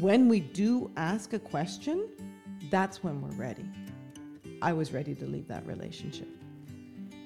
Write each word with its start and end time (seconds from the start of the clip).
when 0.00 0.28
we 0.28 0.40
do 0.40 0.90
ask 0.96 1.34
a 1.34 1.38
question, 1.38 2.08
that's 2.70 3.04
when 3.04 3.20
we're 3.20 3.36
ready. 3.36 3.66
I 4.62 4.72
was 4.72 4.92
ready 4.92 5.14
to 5.14 5.26
leave 5.26 5.46
that 5.48 5.66
relationship. 5.66 6.28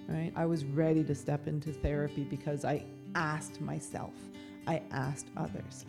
Right? 0.09 0.33
I 0.37 0.45
was 0.45 0.65
ready 0.65 1.03
to 1.05 1.15
step 1.15 1.47
into 1.47 1.73
therapy 1.73 2.25
because 2.25 2.65
I 2.65 2.85
asked 3.15 3.61
myself, 3.61 4.13
I 4.67 4.83
asked 4.91 5.29
others. 5.37 5.87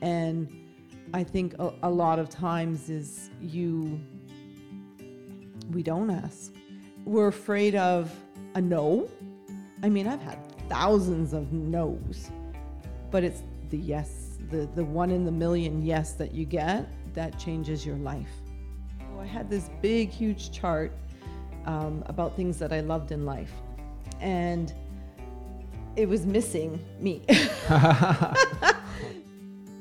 And 0.00 0.48
I 1.12 1.24
think 1.24 1.54
a, 1.58 1.72
a 1.82 1.90
lot 1.90 2.18
of 2.18 2.28
times 2.28 2.90
is 2.90 3.30
you 3.40 4.00
we 5.72 5.82
don't 5.82 6.10
ask. 6.10 6.52
We're 7.04 7.28
afraid 7.28 7.74
of 7.74 8.14
a 8.54 8.60
no. 8.60 9.08
I 9.82 9.88
mean, 9.88 10.06
I've 10.06 10.22
had 10.22 10.38
thousands 10.68 11.32
of 11.32 11.52
no's, 11.52 12.30
but 13.10 13.22
it's 13.24 13.42
the 13.70 13.76
yes, 13.76 14.27
the, 14.50 14.68
the 14.74 14.84
one 14.84 15.10
in 15.10 15.24
the 15.24 15.32
million 15.32 15.82
yes 15.82 16.12
that 16.12 16.32
you 16.32 16.44
get 16.44 16.88
that 17.14 17.38
changes 17.38 17.84
your 17.84 17.96
life. 17.96 18.30
So 18.98 19.20
I 19.20 19.26
had 19.26 19.50
this 19.50 19.70
big, 19.82 20.10
huge 20.10 20.52
chart 20.52 20.92
um, 21.66 22.02
about 22.06 22.36
things 22.36 22.58
that 22.58 22.72
I 22.72 22.80
loved 22.80 23.12
in 23.12 23.24
life, 23.24 23.52
and 24.20 24.72
it 25.96 26.08
was 26.08 26.26
missing 26.26 26.84
me. 27.00 27.22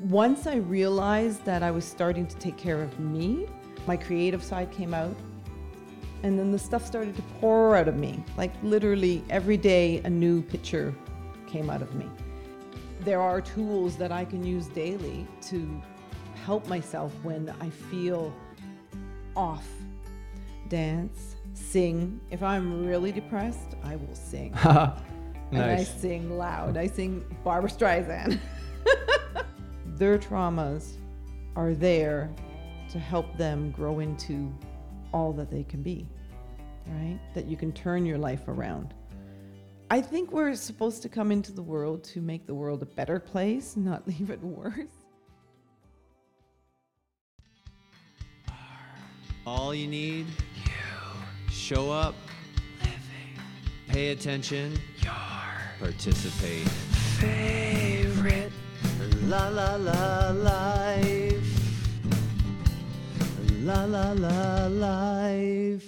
Once 0.01 0.47
I 0.47 0.55
realized 0.55 1.43
that 1.45 1.63
I 1.63 1.71
was 1.71 1.85
starting 1.85 2.27
to 2.27 2.35
take 2.37 2.57
care 2.57 2.81
of 2.81 2.99
me, 2.99 3.47
my 3.85 3.97
creative 3.97 4.43
side 4.43 4.71
came 4.71 4.93
out 4.93 5.15
and 6.23 6.37
then 6.37 6.51
the 6.51 6.59
stuff 6.59 6.85
started 6.85 7.15
to 7.15 7.21
pour 7.39 7.75
out 7.75 7.87
of 7.87 7.95
me. 7.95 8.23
Like 8.37 8.51
literally 8.63 9.23
every 9.29 9.57
day, 9.57 10.01
a 10.03 10.09
new 10.09 10.41
picture 10.41 10.95
came 11.45 11.69
out 11.69 11.81
of 11.81 11.93
me. 11.95 12.09
There 13.07 13.21
are 13.21 13.39
tools 13.39 13.95
that 13.99 14.11
I 14.11 14.25
can 14.25 14.43
use 14.43 14.67
daily 14.67 15.25
to 15.43 15.81
help 16.43 16.67
myself 16.67 17.13
when 17.23 17.49
I 17.61 17.69
feel 17.69 18.33
off. 19.33 19.65
Dance, 20.67 21.37
sing. 21.53 22.19
If 22.31 22.43
I'm 22.43 22.85
really 22.85 23.13
depressed, 23.13 23.77
I 23.81 23.95
will 23.95 24.13
sing. 24.13 24.51
nice. 24.65 24.99
And 25.53 25.61
I 25.61 25.83
sing 25.85 26.37
loud. 26.37 26.75
I 26.75 26.87
sing 26.87 27.23
Barbra 27.45 27.69
Streisand. 27.69 28.41
Their 29.95 30.17
traumas 30.17 30.95
are 31.55 31.73
there 31.73 32.29
to 32.89 32.99
help 32.99 33.37
them 33.37 33.71
grow 33.71 34.01
into 34.01 34.53
all 35.13 35.31
that 35.31 35.49
they 35.49 35.63
can 35.63 35.81
be, 35.81 36.09
right? 36.87 37.21
That 37.35 37.45
you 37.45 37.55
can 37.55 37.71
turn 37.71 38.05
your 38.05 38.17
life 38.17 38.49
around. 38.49 38.93
I 39.89 40.01
think 40.01 40.31
we're 40.31 40.55
supposed 40.55 41.01
to 41.03 41.09
come 41.09 41.31
into 41.31 41.51
the 41.51 41.61
world 41.61 42.03
to 42.05 42.21
make 42.21 42.45
the 42.45 42.53
world 42.53 42.81
a 42.81 42.85
better 42.85 43.19
place, 43.19 43.77
not 43.77 44.07
leave 44.11 44.29
it 44.29 44.41
worse. 44.41 44.73
All 49.45 49.73
you 49.73 49.87
need, 49.87 50.25
you. 50.65 51.51
Show 51.51 51.89
up, 51.89 52.15
living. 52.79 53.41
Pay 53.87 54.09
attention, 54.09 54.77
your. 55.01 55.13
Participate. 55.79 56.67
Favorite. 57.19 58.51
La 59.23 59.47
la 59.49 59.75
la 59.75 60.31
life 60.31 61.57
la 63.67 63.83
la 63.83 64.13
la 64.13 64.67
life. 64.67 65.85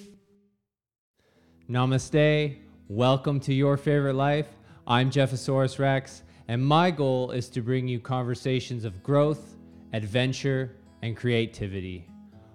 Namaste. 1.69 2.68
Welcome 2.91 3.39
to 3.41 3.53
Your 3.53 3.77
Favorite 3.77 4.15
Life. 4.15 4.47
I'm 4.87 5.11
Jeffosaurus 5.11 5.77
Rex, 5.77 6.23
and 6.47 6.65
my 6.65 6.89
goal 6.89 7.29
is 7.29 7.47
to 7.49 7.61
bring 7.61 7.87
you 7.87 7.99
conversations 7.99 8.83
of 8.83 9.03
growth, 9.03 9.57
adventure, 9.93 10.75
and 11.03 11.15
creativity. 11.15 12.07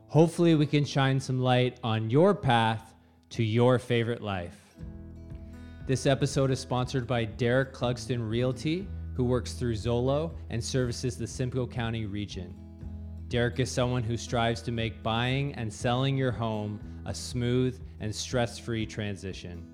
Hopefully, 0.09 0.57
we 0.57 0.67
can 0.67 0.85
shine 0.85 1.21
some 1.21 1.39
light 1.39 1.79
on 1.85 2.11
your 2.11 2.35
path 2.35 2.97
to 3.31 3.45
your 3.45 3.79
favorite 3.79 4.23
life. 4.23 4.75
This 5.87 6.05
episode 6.05 6.51
is 6.51 6.59
sponsored 6.59 7.07
by 7.07 7.27
Derek 7.27 7.73
Clugston 7.73 8.29
Realty, 8.29 8.89
who 9.15 9.23
works 9.23 9.53
through 9.53 9.75
Zolo 9.75 10.33
and 10.51 10.63
services 10.63 11.17
the 11.17 11.29
Simcoe 11.29 11.69
County 11.69 12.07
region. 12.07 12.53
Derek 13.29 13.61
is 13.61 13.71
someone 13.71 14.03
who 14.03 14.17
strives 14.17 14.63
to 14.63 14.73
make 14.73 15.01
buying 15.01 15.55
and 15.55 15.73
selling 15.73 16.17
your 16.17 16.33
home 16.33 16.81
a 17.07 17.15
smooth 17.15 17.81
and 18.01 18.13
stress 18.13 18.59
free 18.59 18.85
transition. 18.85 19.65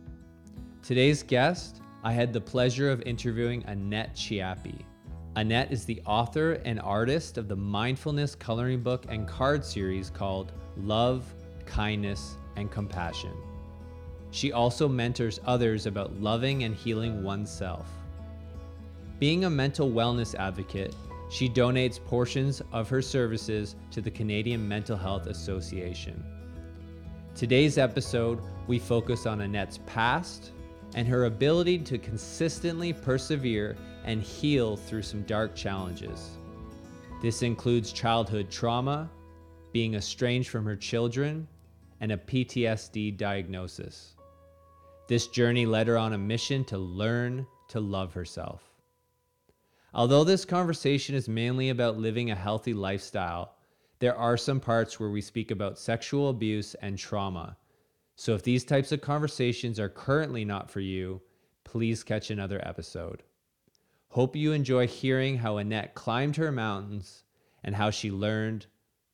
Today's 0.82 1.22
guest, 1.22 1.82
I 2.02 2.12
had 2.12 2.32
the 2.32 2.40
pleasure 2.40 2.90
of 2.90 3.02
interviewing 3.02 3.62
Annette 3.66 4.16
Chiappe. 4.16 4.82
Annette 5.36 5.70
is 5.70 5.84
the 5.84 6.00
author 6.06 6.54
and 6.64 6.80
artist 6.80 7.36
of 7.36 7.48
the 7.48 7.54
mindfulness 7.54 8.34
coloring 8.34 8.82
book 8.82 9.04
and 9.10 9.28
card 9.28 9.62
series 9.62 10.08
called 10.08 10.52
Love, 10.78 11.32
Kindness, 11.66 12.36
and 12.56 12.70
Compassion. 12.70 13.34
She 14.30 14.52
also 14.52 14.88
mentors 14.88 15.38
others 15.44 15.84
about 15.84 16.18
loving 16.18 16.64
and 16.64 16.74
healing 16.74 17.22
oneself. 17.22 17.86
Being 19.18 19.44
a 19.44 19.50
mental 19.50 19.90
wellness 19.90 20.34
advocate, 20.34 20.94
she 21.30 21.48
donates 21.48 22.02
portions 22.02 22.62
of 22.72 22.88
her 22.88 23.02
services 23.02 23.76
to 23.90 24.00
the 24.00 24.10
Canadian 24.10 24.66
Mental 24.66 24.96
Health 24.96 25.26
Association. 25.26 26.24
Today's 27.34 27.76
episode, 27.76 28.40
we 28.66 28.78
focus 28.78 29.26
on 29.26 29.42
Annette's 29.42 29.78
past 29.86 30.52
and 30.94 31.06
her 31.06 31.26
ability 31.26 31.78
to 31.78 31.98
consistently 31.98 32.92
persevere 32.92 33.76
and 34.04 34.22
heal 34.22 34.76
through 34.76 35.02
some 35.02 35.22
dark 35.22 35.54
challenges. 35.54 36.30
This 37.22 37.42
includes 37.42 37.92
childhood 37.92 38.50
trauma, 38.50 39.10
being 39.72 39.94
estranged 39.94 40.48
from 40.48 40.64
her 40.64 40.76
children, 40.76 41.46
and 42.00 42.12
a 42.12 42.16
PTSD 42.16 43.16
diagnosis. 43.16 44.14
This 45.06 45.26
journey 45.28 45.66
led 45.66 45.86
her 45.86 45.98
on 45.98 46.12
a 46.12 46.18
mission 46.18 46.64
to 46.66 46.78
learn 46.78 47.46
to 47.68 47.80
love 47.80 48.14
herself. 48.14 48.62
Although 49.92 50.24
this 50.24 50.44
conversation 50.44 51.14
is 51.14 51.28
mainly 51.28 51.68
about 51.68 51.98
living 51.98 52.30
a 52.30 52.34
healthy 52.36 52.72
lifestyle, 52.72 53.54
there 53.98 54.16
are 54.16 54.36
some 54.36 54.60
parts 54.60 54.98
where 54.98 55.10
we 55.10 55.20
speak 55.20 55.50
about 55.50 55.78
sexual 55.78 56.30
abuse 56.30 56.74
and 56.76 56.96
trauma. 56.96 57.56
So 58.20 58.34
if 58.34 58.42
these 58.42 58.64
types 58.64 58.92
of 58.92 59.00
conversations 59.00 59.80
are 59.80 59.88
currently 59.88 60.44
not 60.44 60.68
for 60.68 60.80
you, 60.80 61.22
please 61.64 62.02
catch 62.02 62.30
another 62.30 62.60
episode. 62.62 63.22
Hope 64.08 64.36
you 64.36 64.52
enjoy 64.52 64.86
hearing 64.86 65.38
how 65.38 65.56
Annette 65.56 65.94
climbed 65.94 66.36
her 66.36 66.52
mountains 66.52 67.24
and 67.64 67.74
how 67.74 67.88
she 67.88 68.10
learned 68.10 68.66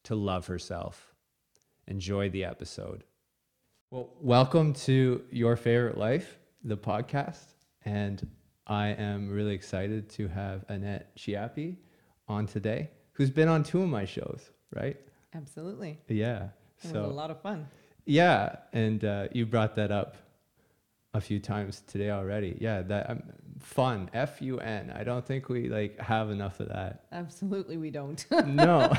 to 0.02 0.16
love 0.16 0.48
herself. 0.48 1.14
Enjoy 1.86 2.30
the 2.30 2.44
episode. 2.44 3.04
Well, 3.92 4.10
welcome 4.20 4.72
to 4.72 5.22
Your 5.30 5.54
Favorite 5.54 5.98
Life, 5.98 6.40
the 6.64 6.76
podcast. 6.76 7.54
And 7.84 8.28
I 8.66 8.88
am 8.88 9.30
really 9.30 9.54
excited 9.54 10.10
to 10.14 10.26
have 10.26 10.64
Annette 10.68 11.14
Chiappe 11.16 11.76
on 12.26 12.48
today, 12.48 12.90
who's 13.12 13.30
been 13.30 13.46
on 13.46 13.62
two 13.62 13.82
of 13.82 13.88
my 13.88 14.04
shows, 14.04 14.50
right? 14.74 14.96
Absolutely. 15.32 16.00
Yeah. 16.08 16.48
It 16.82 16.88
so 16.88 17.02
was 17.02 17.12
a 17.12 17.14
lot 17.14 17.30
of 17.30 17.40
fun. 17.40 17.68
Yeah, 18.06 18.56
and 18.72 19.04
uh, 19.04 19.28
you 19.32 19.44
brought 19.46 19.74
that 19.74 19.90
up 19.90 20.16
a 21.12 21.20
few 21.20 21.40
times 21.40 21.82
today 21.86 22.10
already. 22.10 22.56
Yeah, 22.60 22.82
that 22.82 23.10
um, 23.10 23.22
fun. 23.58 24.08
F 24.14 24.40
U 24.40 24.58
N. 24.58 24.92
I 24.94 25.02
don't 25.02 25.26
think 25.26 25.48
we 25.48 25.68
like 25.68 25.98
have 26.00 26.30
enough 26.30 26.60
of 26.60 26.68
that. 26.68 27.06
Absolutely, 27.10 27.76
we 27.76 27.90
don't. 27.90 28.24
no. 28.46 28.92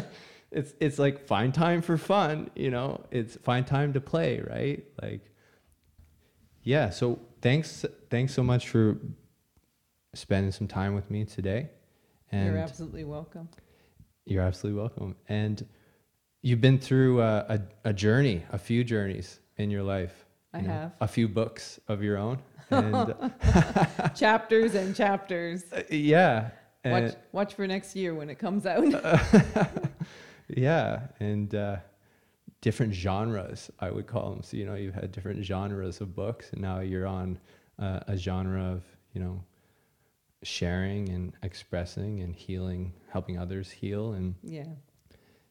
it's 0.50 0.74
it's 0.80 0.98
like 0.98 1.26
find 1.26 1.54
time 1.54 1.82
for 1.82 1.96
fun, 1.96 2.50
you 2.56 2.70
know. 2.70 3.04
It's 3.10 3.36
find 3.36 3.66
time 3.66 3.92
to 3.92 4.00
play, 4.00 4.40
right? 4.40 4.84
Like 5.00 5.32
yeah, 6.62 6.90
so 6.90 7.20
thanks 7.40 7.84
thanks 8.10 8.34
so 8.34 8.42
much 8.42 8.68
for 8.68 8.98
spending 10.14 10.52
some 10.52 10.66
time 10.66 10.94
with 10.94 11.10
me 11.10 11.24
today. 11.24 11.70
And 12.32 12.46
you're 12.46 12.58
absolutely 12.58 13.04
welcome. 13.04 13.48
You're 14.24 14.42
absolutely 14.42 14.80
welcome. 14.80 15.16
And 15.28 15.66
you've 16.42 16.60
been 16.60 16.78
through 16.78 17.20
a, 17.20 17.38
a, 17.48 17.60
a 17.86 17.92
journey, 17.92 18.44
a 18.50 18.58
few 18.58 18.84
journeys 18.84 19.40
in 19.56 19.70
your 19.70 19.82
life. 19.82 20.24
I 20.52 20.60
you 20.60 20.68
know, 20.68 20.72
have 20.72 20.92
a 21.00 21.08
few 21.08 21.28
books 21.28 21.78
of 21.88 22.02
your 22.02 22.16
own, 22.16 22.38
and 22.70 23.14
chapters 24.16 24.74
and 24.74 24.94
chapters. 24.94 25.64
Uh, 25.72 25.82
yeah. 25.90 26.50
Watch, 26.84 27.14
watch 27.32 27.54
for 27.54 27.66
next 27.66 27.94
year 27.94 28.14
when 28.14 28.30
it 28.30 28.38
comes 28.38 28.64
out. 28.64 28.82
yeah, 30.48 31.00
and 31.20 31.54
uh, 31.54 31.76
different 32.60 32.94
genres, 32.94 33.70
I 33.78 33.90
would 33.90 34.06
call 34.06 34.30
them. 34.30 34.42
So, 34.42 34.56
you 34.56 34.64
know, 34.64 34.74
you've 34.74 34.94
had 34.94 35.12
different 35.12 35.44
genres 35.44 36.00
of 36.00 36.14
books, 36.14 36.50
and 36.52 36.62
now 36.62 36.80
you're 36.80 37.06
on 37.06 37.38
uh, 37.78 38.00
a 38.06 38.16
genre 38.16 38.64
of, 38.64 38.84
you 39.12 39.20
know, 39.20 39.44
sharing 40.42 41.08
and 41.10 41.32
expressing 41.42 42.20
and 42.20 42.34
healing, 42.34 42.92
helping 43.10 43.38
others 43.38 43.70
heal. 43.70 44.12
And 44.12 44.34
yeah. 44.42 44.66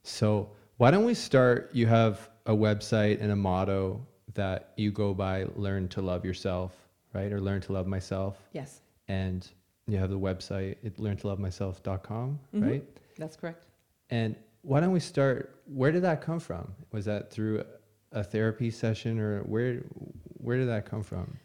So, 0.03 0.51
why 0.77 0.91
don't 0.91 1.05
we 1.05 1.13
start? 1.13 1.69
You 1.73 1.87
have 1.87 2.29
a 2.45 2.53
website 2.53 3.21
and 3.21 3.31
a 3.31 3.35
motto 3.35 4.05
that 4.33 4.71
you 4.77 4.91
go 4.91 5.13
by 5.13 5.45
learn 5.55 5.87
to 5.89 6.01
love 6.01 6.23
yourself, 6.23 6.75
right? 7.13 7.31
Or 7.31 7.41
learn 7.41 7.61
to 7.61 7.73
love 7.73 7.87
myself. 7.87 8.37
Yes. 8.53 8.81
And 9.07 9.47
you 9.87 9.97
have 9.97 10.09
the 10.09 10.19
website, 10.19 10.75
it 10.83 10.97
learntolovemyself.com, 10.97 12.39
mm-hmm. 12.53 12.63
right? 12.63 12.83
That's 13.17 13.35
correct. 13.35 13.63
And 14.09 14.35
why 14.61 14.79
don't 14.79 14.91
we 14.91 14.99
start? 14.99 15.61
Where 15.65 15.91
did 15.91 16.03
that 16.03 16.21
come 16.21 16.39
from? 16.39 16.71
Was 16.91 17.05
that 17.05 17.31
through 17.31 17.63
a 18.11 18.23
therapy 18.23 18.69
session, 18.69 19.19
or 19.19 19.39
where 19.43 19.83
where 20.35 20.57
did 20.57 20.67
that 20.67 20.85
come 20.85 21.03
from? 21.03 21.37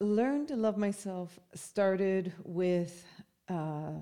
Learn 0.00 0.46
to 0.46 0.56
love 0.56 0.76
myself 0.76 1.40
started 1.54 2.32
with 2.44 3.04
uh, 3.48 3.92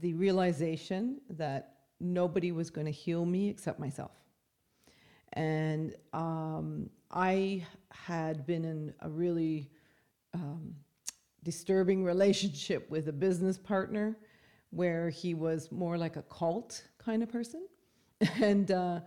the 0.00 0.14
realization 0.14 1.20
that 1.30 1.74
nobody 2.00 2.52
was 2.52 2.70
going 2.70 2.86
to 2.86 2.92
heal 2.92 3.24
me 3.24 3.48
except 3.48 3.78
myself. 3.78 4.12
And 5.34 5.94
um, 6.12 6.90
I 7.10 7.66
had 7.90 8.46
been 8.46 8.64
in 8.64 8.94
a 9.00 9.08
really 9.08 9.70
um, 10.34 10.74
disturbing 11.42 12.04
relationship 12.04 12.90
with 12.90 13.08
a 13.08 13.12
business 13.12 13.58
partner 13.58 14.16
where 14.70 15.10
he 15.10 15.34
was 15.34 15.70
more 15.70 15.98
like 15.98 16.16
a 16.16 16.22
cult 16.22 16.84
kind 16.98 17.22
of 17.22 17.28
person. 17.28 17.66
and 18.40 18.70
uh, 18.70 19.00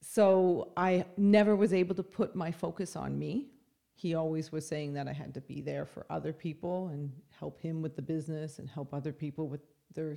so 0.00 0.72
I 0.76 1.04
never 1.16 1.56
was 1.56 1.72
able 1.72 1.94
to 1.94 2.02
put 2.02 2.34
my 2.34 2.50
focus 2.50 2.96
on 2.96 3.18
me. 3.18 3.48
He 3.94 4.14
always 4.14 4.50
was 4.50 4.66
saying 4.66 4.94
that 4.94 5.08
I 5.08 5.12
had 5.12 5.34
to 5.34 5.40
be 5.40 5.60
there 5.60 5.84
for 5.84 6.06
other 6.10 6.32
people 6.32 6.88
and 6.88 7.12
help 7.38 7.60
him 7.60 7.82
with 7.82 7.96
the 7.96 8.02
business 8.02 8.58
and 8.58 8.68
help 8.68 8.94
other 8.94 9.12
people 9.12 9.48
with 9.48 9.60
their 9.94 10.16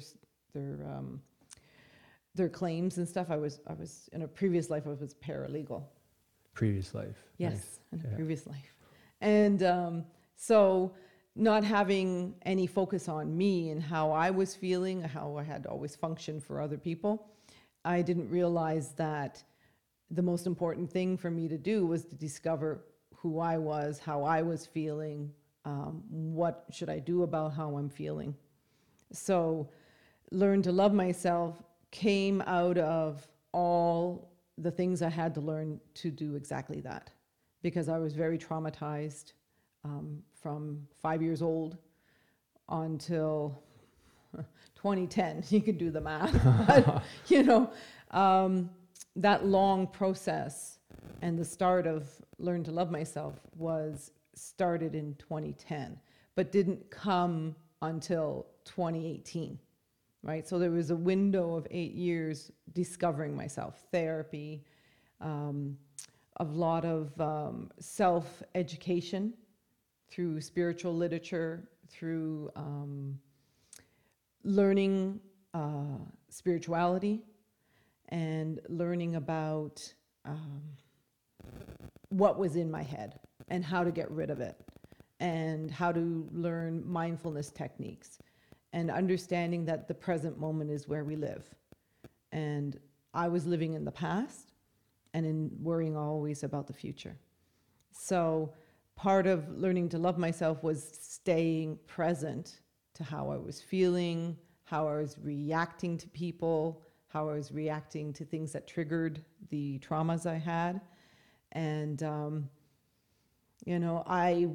their 0.54 0.86
um, 0.88 1.22
their 2.35 2.50
claims 2.50 2.97
and 2.97 3.07
stuff. 3.07 3.27
I 3.30 3.38
was 3.38 3.59
I 3.68 3.74
was 3.74 4.09
in 4.13 4.24
a 4.24 4.27
previous 4.27 4.69
life 4.69 4.83
I 4.85 4.89
was 4.89 5.13
paralegal. 5.15 5.83
Previous 6.53 6.94
life. 6.94 7.18
Yes, 7.38 7.53
Nice. 7.53 7.80
in 7.91 8.00
a 8.07 8.09
Yeah. 8.09 8.15
previous 8.15 8.47
life, 8.47 8.77
and 9.21 9.63
um, 9.63 10.06
so 10.35 10.94
not 11.35 11.63
having 11.63 12.35
any 12.44 12.68
focus 12.68 13.09
on 13.09 13.35
me 13.35 13.71
and 13.71 13.81
how 13.81 14.12
I 14.12 14.30
was 14.30 14.56
feeling, 14.56 15.01
how 15.01 15.35
I 15.38 15.44
had 15.44 15.65
always 15.65 15.95
functioned 15.95 16.44
for 16.44 16.62
other 16.62 16.77
people, 16.77 17.27
I 17.83 18.03
didn't 18.03 18.30
realize 18.30 18.91
that 18.94 19.44
the 20.12 20.21
most 20.21 20.45
important 20.45 20.91
thing 20.91 21.18
for 21.18 21.31
me 21.31 21.47
to 21.47 21.57
do 21.57 21.88
was 21.88 22.06
to 22.06 22.15
discover 22.15 22.85
who 23.15 23.39
I 23.39 23.57
was, 23.57 23.97
how 23.97 24.21
I 24.24 24.44
was 24.44 24.68
feeling, 24.68 25.31
um, 25.65 26.03
what 26.09 26.65
should 26.69 26.89
I 26.89 27.00
do 27.00 27.24
about 27.24 27.53
how 27.53 27.77
I'm 27.77 27.89
feeling. 27.89 28.35
So, 29.12 29.69
learn 30.31 30.62
to 30.63 30.71
love 30.71 30.94
myself 30.94 31.63
came 31.94 32.42
out 32.48 32.80
of 32.80 33.25
all 33.54 34.31
the 34.57 34.72
things 34.72 35.01
I 35.04 35.10
had 35.10 35.34
to 35.36 35.42
learn 35.42 35.80
to 35.94 36.10
do 36.10 36.36
exactly 36.36 36.81
that 36.81 37.12
because 37.62 37.88
I 37.88 38.00
was 38.00 38.13
very 38.13 38.38
traumatized 38.38 39.34
um, 39.86 40.24
from 40.34 40.88
five 41.01 41.22
years 41.22 41.42
old 41.42 41.78
until 42.68 43.62
2010. 44.75 45.44
You 45.50 45.62
can 45.62 45.78
do 45.78 45.92
the 45.92 46.01
math. 46.01 46.34
but, 46.68 47.04
you 47.28 47.44
know, 47.44 47.72
um, 48.10 48.72
that 49.16 49.45
long 49.45 49.86
process 49.86 50.80
and 51.22 51.38
the 51.38 51.45
start 51.45 51.86
of 51.86 52.10
Learn 52.40 52.63
to 52.63 52.72
Love 52.72 52.90
Myself 52.90 53.36
was 53.56 54.12
started 54.34 54.95
in 54.95 55.13
2010, 55.19 56.00
but 56.36 56.51
didn't 56.51 56.90
come 56.90 57.56
until 57.84 58.48
2018 58.66 59.60
right? 60.24 60.48
So 60.48 60.58
there 60.58 60.72
was 60.72 60.90
a 60.90 60.96
window 60.96 61.56
of 61.56 61.68
eight 61.70 61.94
years 61.94 62.52
discovering 62.72 63.36
myself, 63.36 63.84
therapy, 63.92 64.64
um, 65.20 65.78
a 66.38 66.44
lot 66.46 66.86
of 66.86 67.20
um, 67.22 67.70
self 67.80 68.42
education 68.56 69.34
through 70.10 70.42
spiritual 70.42 70.96
literature, 70.96 71.70
through 71.90 72.50
um, 72.56 73.20
learning 74.44 75.20
uh, 75.54 76.00
spirituality, 76.30 77.22
and 78.10 78.60
learning 78.69 79.16
about 79.16 79.94
um, 80.26 80.62
what 82.10 82.40
was 82.40 82.56
in 82.56 82.72
my 82.72 82.81
head 82.81 83.19
and 83.50 83.64
how 83.64 83.84
to 83.84 83.92
get 83.92 84.10
rid 84.10 84.30
of 84.30 84.40
it, 84.40 84.56
and 85.19 85.69
how 85.69 85.92
to 85.92 86.28
learn 86.31 86.81
mindfulness 86.90 87.52
techniques 87.52 88.19
and 88.74 88.90
understanding 88.90 89.66
that 89.66 89.88
the 89.88 89.94
present 89.94 90.40
moment 90.40 90.72
is 90.72 90.88
where 90.88 91.04
we 91.04 91.16
live. 91.16 91.48
And 92.31 92.78
I 93.14 93.28
was 93.28 93.46
living 93.46 93.74
in 93.74 93.86
the 93.86 93.92
past 93.92 94.52
and 95.14 95.25
in 95.25 95.52
worrying 95.62 95.96
always 95.96 96.44
about 96.44 96.66
the 96.66 96.74
future. 96.74 97.16
So 97.92 98.52
part 98.96 99.28
of 99.28 99.48
learning 99.50 99.90
to 99.90 100.00
love 100.00 100.18
myself 100.18 100.64
was 100.64 100.98
staying 101.02 101.78
present 101.86 102.62
to 102.96 103.04
how 103.04 103.30
I 103.30 103.38
was 103.38 103.62
feeling, 103.62 104.36
how 104.64 104.88
I 104.88 104.98
was 104.98 105.18
reacting 105.22 105.98
to 106.00 106.08
people, 106.10 106.81
how 107.08 107.30
I 107.30 107.34
was 107.34 107.52
reacting 107.52 108.12
to 108.14 108.26
things 108.26 108.52
that 108.54 108.68
triggered 108.68 109.24
the 109.50 109.78
traumas 109.80 110.26
I 110.26 110.38
had. 110.38 110.81
And, 111.52 112.02
um, 112.02 112.50
you 113.66 113.78
know, 113.78 114.04
I 114.08 114.48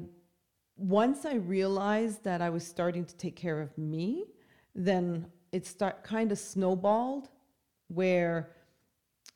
once 0.79 1.25
I 1.25 1.35
realized 1.35 2.23
that 2.23 2.41
I 2.41 2.49
was 2.49 2.65
starting 2.65 3.05
to 3.05 3.15
take 3.15 3.35
care 3.35 3.61
of 3.61 3.77
me, 3.77 4.25
then 4.73 5.27
it 5.51 5.65
start 5.65 6.03
kind 6.03 6.31
of 6.31 6.39
snowballed 6.39 7.29
where 7.87 8.51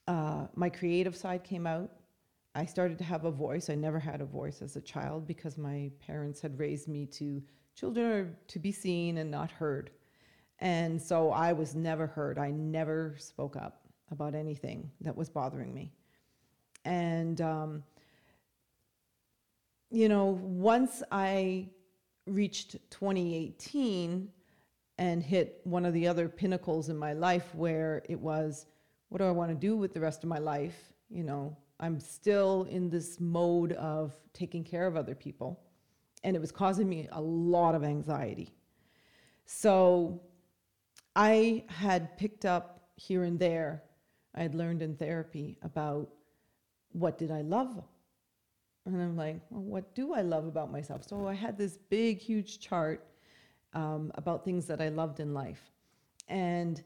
uh, 0.08 0.48
my 0.56 0.70
creative 0.70 1.16
side 1.16 1.44
came 1.44 1.68
out. 1.68 1.92
I 2.56 2.66
started 2.66 2.98
to 3.00 3.04
have 3.04 3.26
a 3.26 3.32
voice. 3.32 3.70
I 3.70 3.76
never 3.76 4.00
had 4.00 4.22
a 4.22 4.26
voice 4.26 4.62
as 4.62 4.76
a 4.76 4.82
child 4.82 5.28
because 5.28 5.58
my 5.58 5.92
parents 6.00 6.40
had 6.40 6.58
raised 6.60 6.88
me 6.88 7.06
to 7.08 7.42
children 7.76 8.12
are 8.12 8.38
to 8.48 8.60
be 8.60 8.72
seen 8.72 9.18
and 9.18 9.32
not 9.32 9.52
heard. 9.52 9.90
And 10.60 11.02
so 11.02 11.32
I 11.32 11.52
was 11.54 11.76
never 11.76 12.08
heard. 12.08 12.38
I 12.38 12.52
never 12.52 13.16
spoke 13.18 13.56
up 13.56 13.82
about 14.12 14.36
anything 14.36 14.92
that 15.02 15.16
was 15.16 15.30
bothering 15.30 15.74
me. 15.74 15.92
And 16.86 17.42
um, 17.42 17.84
you 19.94 20.10
know, 20.10 20.40
once 20.42 21.04
I 21.12 21.70
reached 22.26 22.72
2018 22.90 24.28
and 24.98 25.22
hit 25.22 25.62
one 25.66 25.86
of 25.86 25.94
the 25.94 26.08
other 26.08 26.28
pinnacles 26.28 26.90
in 26.90 26.98
my 26.98 27.14
life 27.14 27.54
where 27.54 28.02
it 28.10 28.20
was, 28.20 28.66
what 29.10 29.20
do 29.20 29.26
I 29.26 29.32
want 29.32 29.52
to 29.52 29.56
do 29.56 29.78
with 29.78 29.94
the 29.94 30.00
rest 30.00 30.24
of 30.24 30.30
my 30.30 30.40
life? 30.40 30.94
You 31.12 31.24
know, 31.24 31.56
I'm 31.80 32.00
still 32.00 32.64
in 32.72 32.90
this 32.90 33.20
mode 33.20 33.74
of 33.74 34.16
taking 34.34 34.64
care 34.64 34.88
of 34.88 34.98
other 34.98 35.14
people. 35.14 35.62
And 36.24 36.36
it 36.36 36.40
was 36.40 36.52
causing 36.52 36.90
me 36.90 37.08
a 37.12 37.22
lot 37.22 37.76
of 37.76 37.84
anxiety. 37.84 38.52
So 39.46 40.24
I 41.16 41.66
had 41.68 42.18
picked 42.18 42.46
up 42.46 42.90
here 42.96 43.26
and 43.26 43.38
there, 43.38 43.84
I 44.34 44.42
had 44.42 44.56
learned 44.56 44.82
in 44.82 44.96
therapy 44.96 45.56
about 45.62 46.10
what 46.94 47.20
did 47.20 47.30
I 47.30 47.42
love 47.42 47.84
and 48.86 49.02
I'm 49.02 49.16
like, 49.16 49.40
well, 49.50 49.64
what 49.64 49.96
do 49.96 50.14
I 50.14 50.22
love 50.22 50.46
about 50.46 50.72
myself? 50.72 51.08
So 51.08 51.28
I 51.28 51.34
had 51.34 51.58
this 51.58 51.78
big, 51.90 52.20
huge 52.20 52.60
chart 52.60 53.06
um, 53.74 54.12
about 54.16 54.44
things 54.44 54.66
that 54.68 54.82
I 54.82 54.90
loved 54.90 55.20
in 55.20 55.34
life. 55.34 55.72
And 56.28 56.82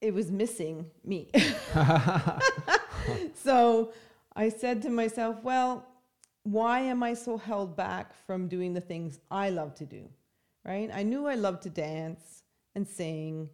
it 0.00 0.14
was 0.14 0.30
missing 0.30 0.86
me. 1.04 1.30
so 3.34 3.92
I 4.34 4.48
said 4.48 4.80
to 4.82 4.90
myself, 4.90 5.36
well, 5.42 5.86
why 6.44 6.80
am 6.80 7.02
I 7.02 7.12
so 7.12 7.36
held 7.36 7.76
back 7.76 8.14
from 8.26 8.48
doing 8.48 8.72
the 8.72 8.80
things 8.80 9.20
I 9.30 9.50
love 9.50 9.74
to 9.76 9.86
do? 9.86 10.08
Right? 10.64 10.90
I 10.92 11.02
knew 11.02 11.26
I 11.26 11.34
loved 11.34 11.62
to 11.64 11.70
dance 11.70 12.42
and 12.74 12.88
sing 12.88 13.50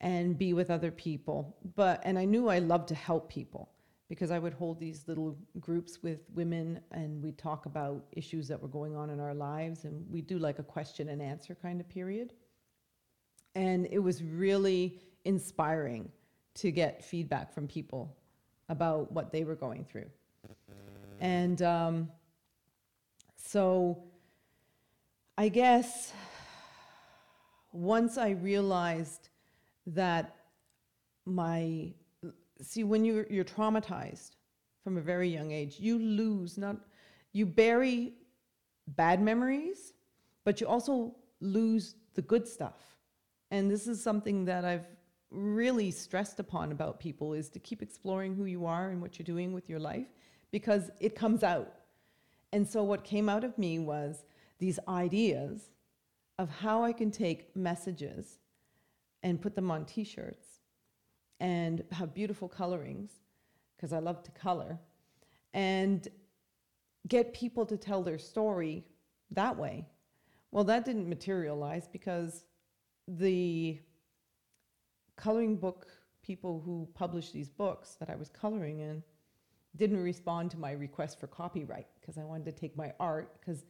and 0.00 0.38
be 0.38 0.52
with 0.52 0.70
other 0.70 0.92
people, 0.92 1.56
but 1.74 2.00
and 2.04 2.16
I 2.16 2.24
knew 2.24 2.48
I 2.48 2.60
loved 2.60 2.88
to 2.88 2.94
help 2.94 3.28
people 3.28 3.68
because 4.08 4.30
I 4.30 4.38
would 4.38 4.54
hold 4.54 4.80
these 4.80 5.04
little 5.06 5.36
groups 5.60 6.02
with 6.02 6.20
women 6.34 6.80
and 6.92 7.22
we'd 7.22 7.36
talk 7.36 7.66
about 7.66 8.04
issues 8.12 8.48
that 8.48 8.60
were 8.60 8.68
going 8.68 8.96
on 8.96 9.10
in 9.10 9.20
our 9.20 9.34
lives 9.34 9.84
and 9.84 10.04
we 10.10 10.22
do 10.22 10.38
like 10.38 10.58
a 10.58 10.62
question 10.62 11.10
and 11.10 11.20
answer 11.20 11.54
kind 11.54 11.80
of 11.80 11.88
period. 11.88 12.32
And 13.54 13.86
it 13.90 13.98
was 13.98 14.22
really 14.22 15.00
inspiring 15.24 16.10
to 16.54 16.70
get 16.70 17.04
feedback 17.04 17.52
from 17.52 17.68
people 17.68 18.16
about 18.68 19.12
what 19.12 19.30
they 19.30 19.44
were 19.44 19.54
going 19.54 19.84
through. 19.84 20.08
And 21.20 21.60
um, 21.62 22.08
so 23.36 24.04
I 25.36 25.48
guess 25.48 26.12
once 27.72 28.16
I 28.16 28.30
realized 28.30 29.28
that 29.86 30.34
my 31.26 31.92
see 32.60 32.84
when 32.84 33.04
you're 33.04 33.26
you're 33.30 33.44
traumatized 33.44 34.32
from 34.82 34.96
a 34.96 35.00
very 35.00 35.28
young 35.28 35.50
age 35.52 35.76
you 35.78 35.98
lose 35.98 36.58
not 36.58 36.76
you 37.32 37.46
bury 37.46 38.14
bad 38.86 39.20
memories 39.20 39.92
but 40.44 40.60
you 40.60 40.66
also 40.66 41.14
lose 41.40 41.94
the 42.14 42.22
good 42.22 42.48
stuff. 42.48 42.96
And 43.50 43.70
this 43.70 43.86
is 43.86 44.02
something 44.02 44.44
that 44.46 44.64
i've 44.64 44.86
really 45.30 45.90
stressed 45.90 46.40
upon 46.40 46.72
about 46.72 46.98
people 46.98 47.34
is 47.34 47.50
to 47.50 47.58
keep 47.58 47.82
exploring 47.82 48.34
who 48.34 48.46
you 48.46 48.64
are 48.64 48.88
and 48.88 49.02
what 49.02 49.18
you're 49.18 49.26
doing 49.26 49.52
with 49.52 49.68
your 49.68 49.78
life 49.78 50.06
because 50.50 50.90
it 51.00 51.14
comes 51.14 51.42
out. 51.42 51.74
And 52.54 52.66
so 52.66 52.82
what 52.82 53.04
came 53.04 53.28
out 53.28 53.44
of 53.44 53.58
me 53.58 53.78
was 53.78 54.24
these 54.58 54.78
ideas 54.88 55.68
of 56.38 56.48
how 56.48 56.82
i 56.82 56.92
can 56.92 57.10
take 57.10 57.54
messages 57.54 58.38
and 59.22 59.42
put 59.42 59.54
them 59.54 59.70
on 59.70 59.84
t-shirts 59.84 60.47
and 61.40 61.84
have 61.92 62.14
beautiful 62.14 62.48
colorings 62.48 63.12
because 63.76 63.92
I 63.92 63.98
love 63.98 64.22
to 64.24 64.30
color 64.32 64.78
and 65.54 66.08
get 67.06 67.32
people 67.32 67.64
to 67.66 67.76
tell 67.76 68.02
their 68.02 68.18
story 68.18 68.84
that 69.30 69.56
way. 69.56 69.86
Well, 70.50 70.64
that 70.64 70.84
didn't 70.84 71.08
materialize 71.08 71.88
because 71.88 72.44
the 73.06 73.78
coloring 75.16 75.56
book 75.56 75.86
people 76.22 76.60
who 76.64 76.88
published 76.94 77.32
these 77.32 77.48
books 77.48 77.96
that 78.00 78.10
I 78.10 78.16
was 78.16 78.28
coloring 78.28 78.80
in 78.80 79.02
didn't 79.76 80.02
respond 80.02 80.50
to 80.50 80.58
my 80.58 80.72
request 80.72 81.20
for 81.20 81.26
copyright 81.26 81.86
because 82.00 82.18
I 82.18 82.24
wanted 82.24 82.44
to 82.46 82.52
take 82.52 82.76
my 82.76 82.92
art 82.98 83.36
because 83.40 83.64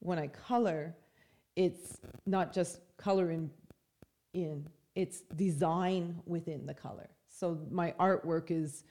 when 0.00 0.18
I 0.18 0.28
color, 0.28 0.94
it's 1.56 1.98
not 2.26 2.52
just 2.52 2.80
color 2.96 3.30
in, 3.30 3.50
in 4.34 4.66
it's 4.94 5.20
design 5.34 6.20
within 6.26 6.66
the 6.66 6.74
color. 6.74 7.10
So 7.28 7.58
my 7.70 7.92
artwork 7.98 8.50
is 8.50 8.84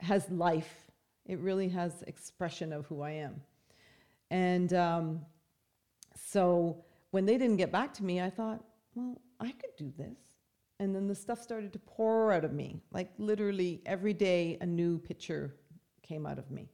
has 0.00 0.30
life. 0.30 0.90
It 1.26 1.38
really 1.40 1.68
has 1.68 2.02
expression 2.06 2.72
of 2.72 2.86
who 2.86 3.02
I 3.02 3.10
am. 3.12 3.40
And 4.30 4.72
um, 4.72 5.20
so 6.14 6.84
when 7.10 7.26
they 7.26 7.36
didn't 7.36 7.56
get 7.56 7.72
back 7.72 7.92
to 7.94 8.04
me, 8.04 8.20
I 8.20 8.30
thought, 8.30 8.64
well, 8.94 9.20
I 9.40 9.50
could 9.52 9.76
do 9.76 9.92
this. 9.98 10.18
And 10.78 10.94
then 10.94 11.06
the 11.06 11.14
stuff 11.14 11.42
started 11.42 11.72
to 11.74 11.78
pour 11.80 12.32
out 12.32 12.44
of 12.44 12.52
me. 12.52 12.80
Like 12.90 13.10
literally 13.18 13.82
every 13.84 14.14
day, 14.14 14.56
a 14.60 14.66
new 14.66 14.98
picture 14.98 15.56
came 16.02 16.26
out 16.26 16.38
of 16.38 16.50
me. 16.50 16.70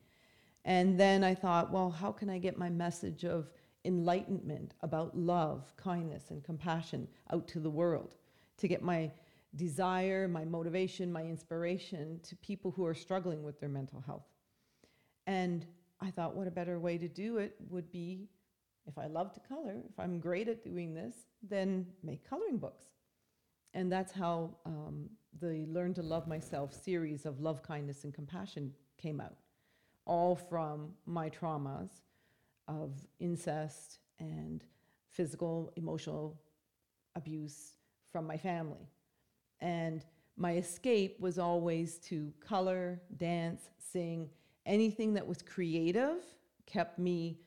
And 0.65 0.99
then 0.99 1.25
I 1.25 1.35
thought, 1.35 1.73
well, 1.73 1.91
how 1.91 2.13
can 2.13 2.31
I 2.31 2.39
get 2.39 2.59
my 2.59 2.69
message 2.69 3.25
of 3.25 3.51
enlightenment 3.85 4.75
about 4.83 5.17
love, 5.17 5.73
kindness, 5.77 6.31
and 6.31 6.43
compassion 6.45 7.09
out 7.33 7.49
to 7.49 7.61
the 7.61 7.71
world? 7.71 8.15
To 8.59 8.69
get 8.69 8.83
my 8.83 9.11
desire, 9.55 10.29
my 10.29 10.45
motivation, 10.45 11.13
my 11.13 11.23
inspiration 11.23 12.21
to 12.25 12.37
people 12.37 12.71
who 12.71 12.85
are 12.85 12.95
struggling 12.95 13.43
with 13.43 13.61
their 13.61 13.69
mental 13.69 14.01
health. 14.01 14.27
And 15.27 15.67
I 16.01 16.11
thought, 16.11 16.37
what 16.37 16.47
a 16.47 16.51
better 16.51 16.79
way 16.79 16.99
to 16.99 17.09
do 17.09 17.39
it 17.39 17.57
would 17.69 17.91
be 17.91 18.29
if 18.87 18.99
I 18.99 19.07
love 19.07 19.33
to 19.35 19.41
color, 19.41 19.83
if 19.89 19.99
I'm 19.99 20.21
great 20.21 20.49
at 20.49 20.63
doing 20.63 20.95
this, 20.95 21.15
then 21.43 21.87
make 22.03 22.29
coloring 22.29 22.59
books. 22.59 22.85
And 23.75 23.91
that's 23.91 24.13
how 24.13 24.51
um, 24.65 25.11
the 25.41 25.67
Learn 25.69 25.93
to 25.95 26.03
Love 26.03 26.29
Myself 26.29 26.73
series 26.73 27.27
of 27.27 27.41
love, 27.41 27.63
kindness, 27.63 28.05
and 28.05 28.15
compassion 28.15 28.73
came 28.97 29.21
out, 29.21 29.37
all 30.05 30.37
from 30.37 30.93
my 31.05 31.29
traumas 31.29 31.91
of 32.69 32.93
incest 33.19 33.99
and 34.19 34.65
physical, 35.11 35.73
emotional 35.77 36.41
abuse 37.17 37.76
from 38.11 38.27
my 38.27 38.37
family. 38.37 38.89
And 39.61 40.05
my 40.37 40.57
escape 40.57 41.19
was 41.21 41.39
always 41.39 41.99
to 41.99 42.33
color, 42.41 43.01
dance, 43.17 43.71
sing. 43.79 44.29
Anything 44.67 45.15
that 45.15 45.27
was 45.27 45.43
creative 45.43 46.23
kept 46.67 46.99
me 46.99 47.39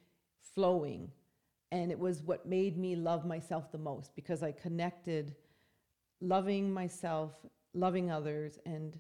flowing. 0.56 1.12
And 1.72 1.92
it 1.92 2.00
was 2.00 2.24
what 2.24 2.48
made 2.48 2.78
me 2.78 2.96
love 2.96 3.26
myself 3.26 3.72
the 3.72 3.78
most 3.78 4.16
because 4.16 4.42
I 4.42 4.52
connected 4.52 5.36
loving 6.22 6.72
myself, 6.72 7.32
loving 7.74 8.12
others, 8.12 8.60
and 8.66 8.98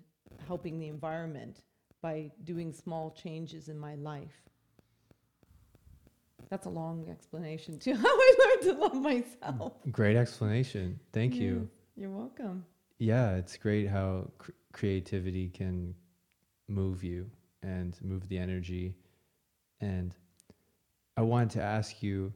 helping 0.47 0.79
the 0.79 0.87
environment 0.87 1.63
by 2.01 2.31
doing 2.43 2.71
small 2.71 3.11
changes 3.11 3.67
in 3.67 3.77
my 3.77 3.95
life. 3.95 4.49
That's 6.49 6.65
a 6.65 6.69
long 6.69 7.07
explanation 7.09 7.77
to 7.79 7.93
how 7.93 8.03
I 8.07 8.35
learned 8.63 8.77
to 8.77 8.81
love 8.83 8.95
myself. 8.95 9.73
Great 9.91 10.15
explanation. 10.15 10.99
Thank 11.13 11.35
Yeah, 11.35 11.41
you. 11.41 11.69
You're 11.95 12.09
welcome. 12.09 12.65
Yeah, 12.97 13.35
it's 13.35 13.55
great 13.57 13.87
how 13.87 14.31
cr- 14.37 14.51
creativity 14.73 15.49
can 15.49 15.93
move 16.67 17.03
you 17.03 17.29
and 17.61 17.95
move 18.01 18.27
the 18.29 18.37
energy. 18.37 18.95
And 19.79 20.15
I 21.17 21.21
wanted 21.21 21.51
to 21.51 21.61
ask 21.61 22.01
you 22.01 22.33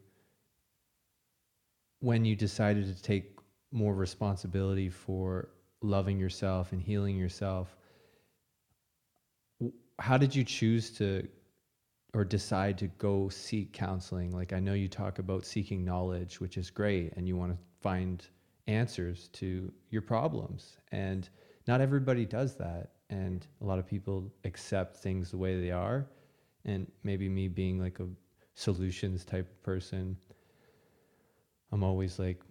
when 2.00 2.26
you 2.26 2.36
decided 2.36 2.96
to 2.96 3.02
take 3.02 3.38
more 3.72 3.96
responsibility 3.96 4.90
for 4.90 5.50
loving 5.82 6.20
yourself 6.20 6.72
and 6.72 6.82
healing 6.82 7.18
yourself, 7.18 7.76
w- 9.60 9.74
how 10.00 10.18
did 10.18 10.36
you 10.36 10.44
choose 10.44 10.92
to 10.92 11.28
or 12.14 12.24
decide 12.24 12.78
to 12.78 12.88
go 13.00 13.30
seek 13.30 13.74
counseling? 13.74 14.32
Like, 14.32 14.54
I 14.54 14.60
know 14.60 14.74
you 14.74 14.88
talk 14.88 15.20
about 15.20 15.46
seeking 15.46 15.84
knowledge, 15.84 16.40
which 16.40 16.58
is 16.58 16.70
great, 16.70 17.14
and 17.16 17.28
you 17.28 17.36
want 17.36 17.52
to 17.52 17.58
find 17.82 18.26
answers 18.68 19.30
to 19.34 19.72
your 19.90 20.02
problems. 20.02 20.78
And 20.92 21.28
not 21.68 21.82
everybody 21.82 22.26
does 22.26 22.56
that. 22.56 22.92
And 23.10 23.46
a 23.62 23.66
lot 23.66 23.80
of 23.80 23.86
people 23.86 24.32
accept 24.44 24.98
things 24.98 25.32
the 25.32 25.38
way 25.38 25.60
they 25.60 25.72
are. 25.72 26.08
And 26.66 26.90
maybe 27.04 27.28
me 27.30 27.48
being 27.48 27.80
like 27.80 28.00
a 28.00 28.08
solutions 28.56 29.26
type 29.26 29.50
of 29.50 29.64
person, 29.64 30.16
I'm 31.72 31.84
always 31.84 32.20
like 32.20 32.42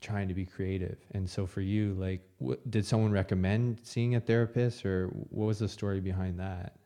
trying 0.00 0.28
to 0.28 0.34
be 0.34 0.46
creative. 0.46 0.98
And 1.12 1.28
so 1.28 1.46
for 1.46 1.60
you, 1.60 1.94
like, 1.94 2.22
what, 2.38 2.68
did 2.70 2.86
someone 2.86 3.12
recommend 3.12 3.80
seeing 3.82 4.14
a 4.14 4.20
therapist, 4.20 4.84
or 4.84 5.08
what 5.08 5.46
was 5.46 5.58
the 5.58 5.68
story 5.68 6.00
behind 6.00 6.40
that? 6.40 6.76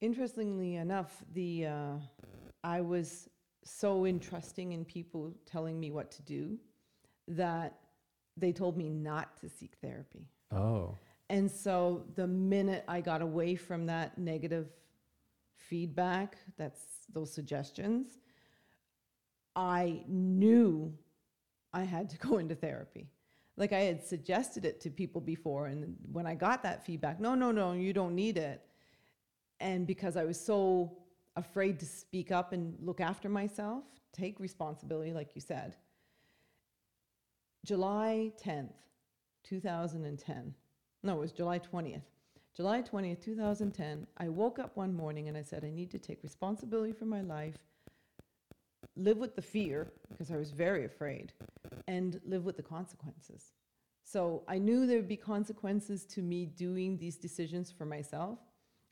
Interestingly 0.00 0.76
enough, 0.76 1.22
the 1.32 1.66
uh, 1.66 1.92
I 2.62 2.80
was 2.80 3.28
so 3.64 4.06
entrusting 4.06 4.72
in 4.72 4.84
people 4.84 5.32
telling 5.46 5.80
me 5.80 5.90
what 5.90 6.10
to 6.12 6.22
do 6.22 6.58
that 7.28 7.78
they 8.36 8.52
told 8.52 8.76
me 8.76 8.88
not 8.90 9.36
to 9.40 9.48
seek 9.48 9.76
therapy. 9.82 10.28
Oh, 10.52 10.96
And 11.28 11.50
so 11.50 12.04
the 12.14 12.26
minute 12.26 12.84
I 12.86 13.00
got 13.00 13.22
away 13.22 13.56
from 13.56 13.86
that 13.86 14.16
negative 14.18 14.68
feedback, 15.56 16.36
that's 16.56 16.82
those 17.12 17.32
suggestions, 17.32 18.18
I 19.56 20.02
knew 20.06 20.92
I 21.72 21.82
had 21.82 22.10
to 22.10 22.18
go 22.18 22.38
into 22.38 22.54
therapy. 22.54 23.08
Like 23.56 23.72
I 23.72 23.80
had 23.80 24.04
suggested 24.04 24.66
it 24.66 24.80
to 24.82 24.90
people 24.90 25.20
before, 25.20 25.66
and 25.66 25.96
when 26.12 26.26
I 26.26 26.34
got 26.34 26.62
that 26.62 26.84
feedback, 26.84 27.18
no, 27.18 27.34
no, 27.34 27.50
no, 27.52 27.72
you 27.72 27.94
don't 27.94 28.14
need 28.14 28.36
it. 28.36 28.62
And 29.60 29.86
because 29.86 30.16
I 30.16 30.24
was 30.24 30.38
so 30.38 30.96
afraid 31.36 31.78
to 31.80 31.86
speak 31.86 32.30
up 32.30 32.52
and 32.52 32.76
look 32.80 33.00
after 33.00 33.28
myself, 33.28 33.84
take 34.12 34.40
responsibility, 34.40 35.12
like 35.12 35.34
you 35.34 35.40
said, 35.40 35.76
July 37.64 38.32
10th, 38.44 38.72
2010, 39.44 40.54
no, 41.02 41.16
it 41.16 41.20
was 41.20 41.32
July 41.32 41.58
20th. 41.58 42.02
July 42.56 42.80
20th, 42.80 43.20
2010, 43.22 44.06
I 44.16 44.28
woke 44.28 44.58
up 44.58 44.76
one 44.76 44.94
morning 44.94 45.28
and 45.28 45.36
I 45.36 45.42
said, 45.42 45.62
I 45.62 45.70
need 45.70 45.90
to 45.90 45.98
take 45.98 46.22
responsibility 46.22 46.92
for 46.92 47.04
my 47.04 47.20
life, 47.20 47.56
live 48.96 49.18
with 49.18 49.36
the 49.36 49.42
fear, 49.42 49.92
because 50.10 50.30
I 50.30 50.36
was 50.36 50.52
very 50.52 50.86
afraid, 50.86 51.32
and 51.86 52.18
live 52.24 52.46
with 52.46 52.56
the 52.56 52.62
consequences. 52.62 53.52
So 54.04 54.42
I 54.48 54.58
knew 54.58 54.86
there 54.86 54.96
would 54.96 55.08
be 55.08 55.16
consequences 55.16 56.06
to 56.06 56.22
me 56.22 56.46
doing 56.46 56.96
these 56.96 57.16
decisions 57.16 57.70
for 57.70 57.84
myself, 57.84 58.38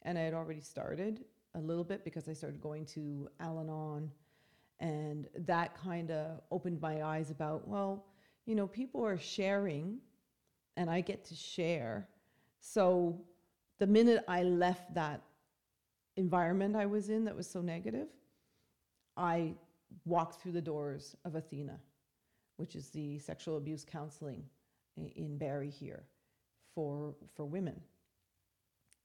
and 0.04 0.18
I 0.18 0.22
had 0.22 0.34
already 0.34 0.60
started 0.60 1.24
a 1.54 1.60
little 1.60 1.84
bit 1.84 2.04
because 2.04 2.28
I 2.28 2.32
started 2.32 2.60
going 2.60 2.84
to 2.86 3.28
Al 3.40 3.60
Anon, 3.60 4.10
and 4.80 5.28
that 5.38 5.76
kind 5.76 6.10
of 6.10 6.40
opened 6.50 6.80
my 6.80 7.02
eyes 7.02 7.30
about, 7.30 7.66
well, 7.66 8.06
you 8.46 8.54
know, 8.54 8.66
people 8.66 9.04
are 9.04 9.18
sharing, 9.18 9.98
and 10.76 10.90
I 10.90 11.00
get 11.00 11.24
to 11.26 11.34
share. 11.34 12.08
So 12.60 13.20
the 13.78 13.86
minute 13.86 14.24
I 14.28 14.42
left 14.42 14.94
that 14.94 15.22
environment 16.16 16.76
I 16.76 16.86
was 16.86 17.08
in 17.08 17.24
that 17.24 17.36
was 17.36 17.48
so 17.48 17.60
negative, 17.60 18.08
I 19.16 19.54
walked 20.04 20.40
through 20.40 20.52
the 20.52 20.60
doors 20.60 21.16
of 21.24 21.34
Athena, 21.34 21.78
which 22.56 22.74
is 22.74 22.88
the 22.90 23.18
sexual 23.18 23.56
abuse 23.56 23.84
counseling 23.84 24.44
in 24.96 25.38
Barrie 25.38 25.70
here 25.70 26.04
for, 26.74 27.14
for 27.34 27.44
women. 27.44 27.80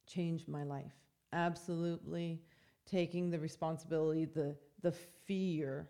Changed 0.10 0.48
my 0.48 0.64
life. 0.64 0.94
Absolutely 1.32 2.42
taking 2.90 3.30
the 3.30 3.40
responsibility, 3.40 4.26
the, 4.26 4.56
the 4.82 4.92
fear 4.92 5.88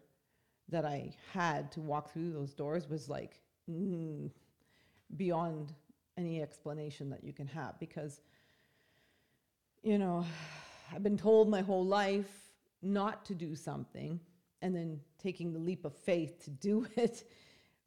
that 0.68 0.86
I 0.86 1.14
had 1.34 1.72
to 1.74 1.82
walk 1.82 2.12
through 2.12 2.32
those 2.32 2.54
doors 2.54 2.90
was 2.90 3.10
like 3.10 3.40
mm, 3.70 4.30
beyond 5.16 5.74
any 6.18 6.42
explanation 6.42 7.10
that 7.10 7.24
you 7.24 7.34
can 7.34 7.48
have 7.48 7.80
because 7.80 8.22
you 9.82 9.98
know 9.98 10.26
i've 10.94 11.02
been 11.02 11.18
told 11.18 11.50
my 11.50 11.62
whole 11.62 11.86
life 11.86 12.52
not 12.82 13.24
to 13.24 13.34
do 13.34 13.56
something 13.56 14.20
and 14.62 14.76
then 14.76 15.00
taking 15.18 15.54
the 15.54 15.60
leap 15.60 15.86
of 15.86 15.96
faith 15.96 16.44
to 16.44 16.50
do 16.50 16.86
it 16.98 17.24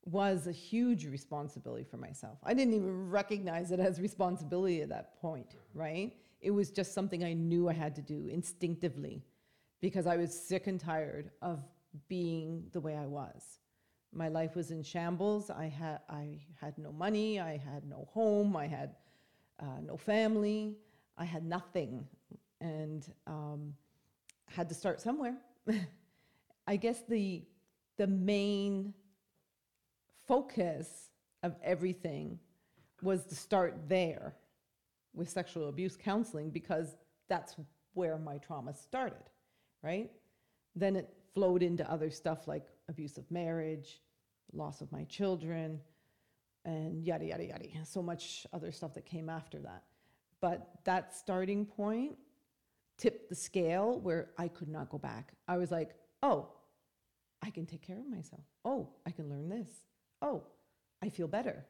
was 0.04 0.46
a 0.46 0.52
huge 0.52 1.06
responsibility 1.06 1.84
for 1.84 1.96
myself 1.96 2.38
i 2.44 2.52
didn't 2.52 2.74
even 2.74 3.08
recognize 3.08 3.70
it 3.70 3.80
as 3.80 4.00
responsibility 4.00 4.82
at 4.82 4.88
that 4.88 5.20
point 5.20 5.56
right 5.74 6.12
it 6.40 6.50
was 6.50 6.70
just 6.70 6.92
something 6.92 7.22
i 7.22 7.32
knew 7.32 7.68
i 7.68 7.72
had 7.72 7.94
to 7.94 8.02
do 8.02 8.28
instinctively 8.28 9.22
because 9.80 10.06
i 10.06 10.16
was 10.16 10.32
sick 10.38 10.66
and 10.66 10.80
tired 10.80 11.30
of 11.40 11.62
being 12.08 12.64
the 12.72 12.80
way 12.80 12.96
i 12.96 13.06
was 13.06 13.58
my 14.12 14.28
life 14.28 14.54
was 14.54 14.70
in 14.70 14.82
shambles. 14.82 15.50
I 15.50 15.66
had 15.66 16.00
I 16.08 16.40
had 16.60 16.76
no 16.78 16.92
money. 16.92 17.40
I 17.40 17.56
had 17.56 17.84
no 17.88 18.08
home. 18.12 18.56
I 18.56 18.66
had 18.66 18.94
uh, 19.58 19.80
no 19.82 19.96
family. 19.96 20.76
I 21.16 21.24
had 21.24 21.44
nothing, 21.44 22.06
and 22.60 23.06
um, 23.26 23.74
had 24.46 24.68
to 24.68 24.74
start 24.74 25.00
somewhere. 25.00 25.36
I 26.66 26.76
guess 26.76 27.02
the 27.08 27.44
the 27.96 28.06
main 28.06 28.94
focus 30.32 31.10
of 31.42 31.54
everything 31.62 32.38
was 33.02 33.26
to 33.26 33.34
start 33.34 33.74
there 33.86 34.34
with 35.12 35.28
sexual 35.28 35.68
abuse 35.68 35.94
counseling 35.94 36.48
because 36.48 36.96
that's 37.28 37.56
where 37.92 38.16
my 38.16 38.38
trauma 38.38 38.72
started, 38.72 39.24
right? 39.82 40.10
Then 40.74 40.96
it 40.96 41.12
flowed 41.34 41.62
into 41.62 41.84
other 41.92 42.08
stuff 42.08 42.48
like 42.48 42.64
abuse 42.88 43.18
of 43.18 43.30
marriage, 43.30 44.00
loss 44.54 44.80
of 44.80 44.90
my 44.90 45.04
children, 45.04 45.78
and 46.64 47.04
yada, 47.04 47.26
yada, 47.26 47.44
yada. 47.44 47.66
So 47.84 48.00
much 48.00 48.46
other 48.54 48.72
stuff 48.72 48.94
that 48.94 49.04
came 49.04 49.28
after 49.28 49.58
that. 49.58 49.82
But 50.40 50.66
that 50.84 51.14
starting 51.14 51.66
point 51.66 52.16
tipped 52.96 53.28
the 53.28 53.34
scale 53.34 54.00
where 54.00 54.30
I 54.38 54.48
could 54.48 54.68
not 54.68 54.88
go 54.88 54.96
back. 54.96 55.34
I 55.46 55.58
was 55.58 55.70
like, 55.70 55.90
oh, 56.22 56.48
I 57.42 57.50
can 57.50 57.66
take 57.66 57.82
care 57.82 57.98
of 57.98 58.08
myself. 58.08 58.44
Oh, 58.64 58.88
I 59.04 59.10
can 59.10 59.28
learn 59.28 59.50
this. 59.50 59.68
Oh, 60.22 60.42
I 61.02 61.08
feel 61.10 61.28
better. 61.28 61.66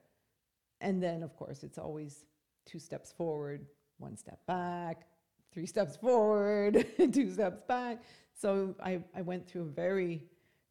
And 0.80 1.02
then, 1.02 1.22
of 1.24 1.34
course, 1.36 1.62
it's 1.64 1.78
always 1.78 2.24
two 2.66 2.78
steps 2.78 3.10
forward, 3.12 3.66
one 3.98 4.16
step 4.16 4.44
back, 4.46 5.06
three 5.52 5.66
steps 5.66 5.96
forward, 5.96 6.86
two 7.12 7.32
steps 7.32 7.62
back. 7.66 8.02
So 8.34 8.74
I, 8.82 9.00
I 9.16 9.22
went 9.22 9.48
through 9.48 9.62
a 9.62 9.72
very 9.86 10.22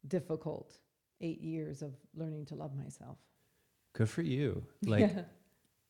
difficult 0.08 0.78
eight 1.20 1.40
years 1.40 1.82
of 1.82 1.92
learning 2.14 2.46
to 2.46 2.54
love 2.54 2.74
myself. 2.76 3.18
Good 3.92 4.08
for 4.08 4.22
you. 4.22 4.64
Like 4.86 5.00
Yeah. 5.12 5.22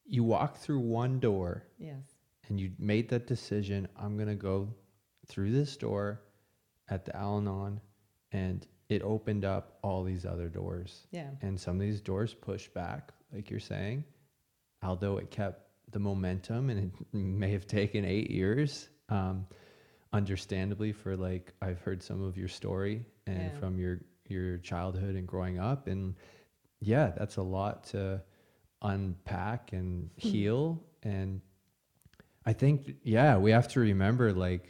you 0.05 0.25
walked 0.25 0.59
through 0.59 0.81
one 0.81 1.21
door 1.21 1.65
Yes. 1.79 2.03
and 2.49 2.61
you 2.61 2.73
made 2.79 3.09
that 3.11 3.27
decision. 3.27 3.87
I'm 3.97 4.17
gonna 4.19 4.35
go 4.35 4.69
through 5.29 5.53
this 5.53 5.77
door 5.77 6.21
at 6.89 7.05
the 7.05 7.17
Al-Anon, 7.17 7.81
and 8.33 8.67
it 8.93 9.03
opened 9.03 9.45
up 9.45 9.79
all 9.83 10.03
these 10.05 10.25
other 10.25 10.49
doors. 10.49 11.07
Yeah. 11.11 11.31
And 11.43 11.59
some 11.61 11.77
of 11.77 11.81
these 11.81 12.01
doors 12.01 12.35
pushed 12.35 12.73
back, 12.75 13.13
like 13.33 13.51
you're 13.51 13.61
saying, 13.61 14.05
although 14.83 15.19
it 15.19 15.31
kept 15.31 15.61
the 15.91 15.99
momentum 15.99 16.71
and 16.71 16.79
it 16.85 16.91
may 17.15 17.53
have 17.53 17.67
taken 17.67 18.05
eight 18.05 18.31
years. 18.31 18.89
Um, 19.09 19.47
understandably, 20.13 20.93
for 20.93 21.17
like 21.17 21.53
I've 21.63 21.81
heard 21.81 22.03
some 22.03 22.23
of 22.23 22.37
your 22.37 22.49
story 22.49 23.05
and 23.27 23.51
Yeah. 23.53 23.59
from 23.59 23.79
your 23.79 24.01
your 24.29 24.59
childhood 24.59 25.15
and 25.17 25.27
growing 25.27 25.59
up, 25.59 25.87
and 25.89 26.15
yeah, 26.81 27.13
that's 27.17 27.37
a 27.37 27.43
lot 27.43 27.85
to 27.89 28.23
unpack 28.81 29.73
and 29.73 30.11
heal. 30.17 30.83
And 31.03 31.41
I 32.47 32.53
think, 32.53 32.97
yeah, 33.03 33.37
we 33.39 33.51
have 33.53 33.69
to 33.69 33.81
remember 33.81 34.33
like 34.33 34.69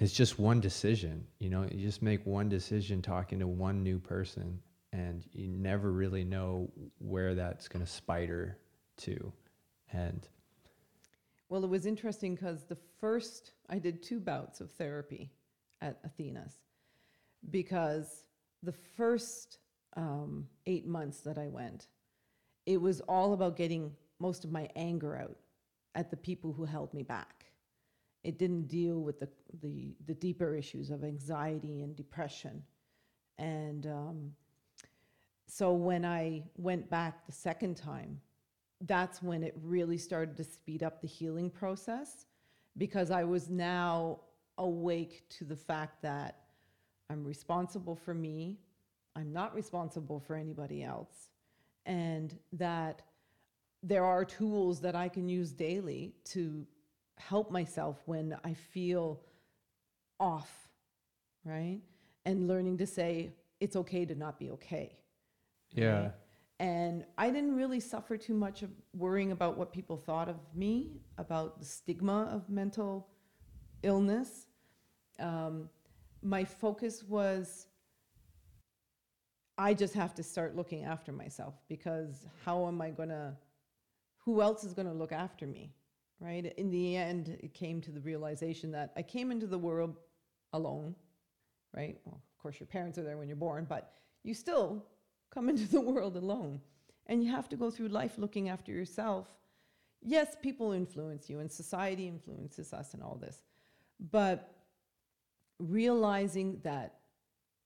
it's 0.00 0.12
just 0.12 0.38
one 0.38 0.60
decision. 0.60 1.26
You 1.38 1.50
know, 1.50 1.62
you 1.70 1.80
just 1.80 2.02
make 2.02 2.24
one 2.26 2.48
decision 2.48 3.02
talking 3.02 3.38
to 3.38 3.46
one 3.46 3.82
new 3.82 3.98
person, 3.98 4.60
and 4.92 5.24
you 5.32 5.48
never 5.48 5.92
really 5.92 6.24
know 6.24 6.70
where 6.98 7.34
that's 7.34 7.68
going 7.68 7.84
to 7.84 7.90
spider 7.90 8.58
to. 8.98 9.32
And 9.92 10.26
Well, 11.48 11.64
it 11.64 11.70
was 11.70 11.86
interesting 11.86 12.34
because 12.34 12.64
the 12.64 12.78
first, 13.00 13.52
I 13.68 13.78
did 13.78 14.02
two 14.02 14.20
bouts 14.20 14.60
of 14.60 14.70
therapy 14.72 15.30
at 15.80 15.98
Athena's 16.04 16.58
because 17.50 18.24
the 18.62 18.72
first 18.72 19.58
um, 19.96 20.46
eight 20.66 20.86
months 20.86 21.20
that 21.20 21.38
I 21.38 21.48
went, 21.48 21.86
it 22.66 22.80
was 22.80 23.00
all 23.02 23.34
about 23.34 23.56
getting 23.56 23.92
most 24.18 24.44
of 24.44 24.50
my 24.50 24.68
anger 24.74 25.16
out 25.16 25.36
at 25.94 26.10
the 26.10 26.16
people 26.16 26.52
who 26.52 26.64
held 26.64 26.92
me 26.94 27.02
back. 27.02 27.43
It 28.24 28.38
didn't 28.38 28.68
deal 28.68 29.00
with 29.00 29.20
the, 29.20 29.28
the, 29.62 29.94
the 30.06 30.14
deeper 30.14 30.54
issues 30.54 30.90
of 30.90 31.04
anxiety 31.04 31.82
and 31.82 31.94
depression. 31.94 32.62
And 33.38 33.86
um, 33.86 34.32
so 35.46 35.72
when 35.72 36.04
I 36.04 36.42
went 36.56 36.88
back 36.88 37.26
the 37.26 37.32
second 37.32 37.76
time, 37.76 38.20
that's 38.80 39.22
when 39.22 39.42
it 39.42 39.54
really 39.62 39.98
started 39.98 40.36
to 40.38 40.44
speed 40.44 40.82
up 40.82 41.00
the 41.00 41.06
healing 41.06 41.50
process 41.50 42.26
because 42.76 43.10
I 43.10 43.24
was 43.24 43.48
now 43.48 44.20
awake 44.58 45.28
to 45.38 45.44
the 45.44 45.56
fact 45.56 46.02
that 46.02 46.40
I'm 47.10 47.24
responsible 47.24 47.94
for 47.94 48.14
me, 48.14 48.58
I'm 49.16 49.32
not 49.32 49.54
responsible 49.54 50.18
for 50.18 50.34
anybody 50.34 50.82
else, 50.82 51.28
and 51.86 52.36
that 52.54 53.02
there 53.82 54.04
are 54.04 54.24
tools 54.24 54.80
that 54.80 54.96
I 54.96 55.08
can 55.08 55.28
use 55.28 55.52
daily 55.52 56.14
to 56.26 56.66
help 57.16 57.50
myself 57.50 58.02
when 58.06 58.36
I 58.44 58.54
feel 58.54 59.20
off, 60.20 60.50
right? 61.44 61.80
And 62.24 62.48
learning 62.48 62.78
to 62.78 62.86
say 62.86 63.34
it's 63.60 63.76
okay 63.76 64.04
to 64.04 64.14
not 64.14 64.38
be 64.38 64.50
okay. 64.50 64.98
yeah, 65.72 66.00
Right. 66.00 66.12
And 66.60 67.04
I 67.18 67.30
didn't 67.30 67.56
really 67.56 67.80
suffer 67.80 68.16
too 68.16 68.34
much 68.34 68.62
of 68.62 68.70
worrying 68.96 69.32
about 69.32 69.56
what 69.58 69.72
people 69.72 69.96
thought 69.96 70.28
of 70.28 70.36
me, 70.54 71.00
about 71.18 71.58
the 71.58 71.64
stigma 71.64 72.28
of 72.32 72.48
mental 72.48 73.08
illness. 73.82 74.46
Um, 75.18 75.68
my 76.22 76.44
focus 76.44 77.02
was 77.02 77.66
I 79.56 79.74
just 79.74 79.94
have 79.94 80.14
to 80.14 80.22
start 80.22 80.56
looking 80.56 80.84
after 80.84 81.12
myself 81.12 81.54
because 81.68 82.26
how 82.44 82.66
am 82.66 82.80
I 82.80 82.90
going 82.90 83.10
to, 83.10 83.34
who 84.24 84.40
else 84.40 84.64
is 84.64 84.74
going 84.74 84.88
to 84.88 84.94
look 84.94 85.12
after 85.12 85.46
me? 85.46 85.72
Right? 86.24 86.54
In 86.56 86.70
the 86.70 86.96
end, 86.96 87.36
it 87.40 87.52
came 87.52 87.82
to 87.82 87.90
the 87.90 88.00
realization 88.00 88.70
that 88.72 88.92
I 88.96 89.02
came 89.02 89.30
into 89.30 89.46
the 89.46 89.58
world 89.58 89.98
alone, 90.54 90.94
right? 91.76 91.98
Well, 92.06 92.14
of 92.14 92.42
course, 92.42 92.58
your 92.58 92.66
parents 92.66 92.96
are 92.96 93.02
there 93.02 93.18
when 93.18 93.28
you're 93.28 93.36
born, 93.36 93.66
but 93.68 93.92
you 94.22 94.32
still 94.32 94.86
come 95.30 95.48
into 95.50 95.68
the 95.68 95.82
world 95.82 96.16
alone. 96.16 96.62
And 97.08 97.22
you 97.22 97.30
have 97.30 97.50
to 97.50 97.56
go 97.56 97.70
through 97.70 97.88
life 97.88 98.16
looking 98.16 98.48
after 98.48 98.72
yourself. 98.72 99.28
Yes, 100.00 100.34
people 100.40 100.72
influence 100.72 101.28
you 101.28 101.40
and 101.40 101.52
society 101.52 102.08
influences 102.08 102.72
us 102.72 102.94
and 102.94 103.02
all 103.02 103.16
this. 103.16 103.44
But 104.10 104.54
realizing 105.58 106.58
that 106.62 107.00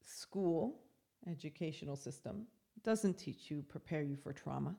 school, 0.02 0.80
educational 1.28 1.94
system, 1.94 2.48
doesn't 2.82 3.18
teach 3.18 3.52
you, 3.52 3.62
prepare 3.62 4.02
you 4.02 4.16
for 4.16 4.32
trauma. 4.32 4.74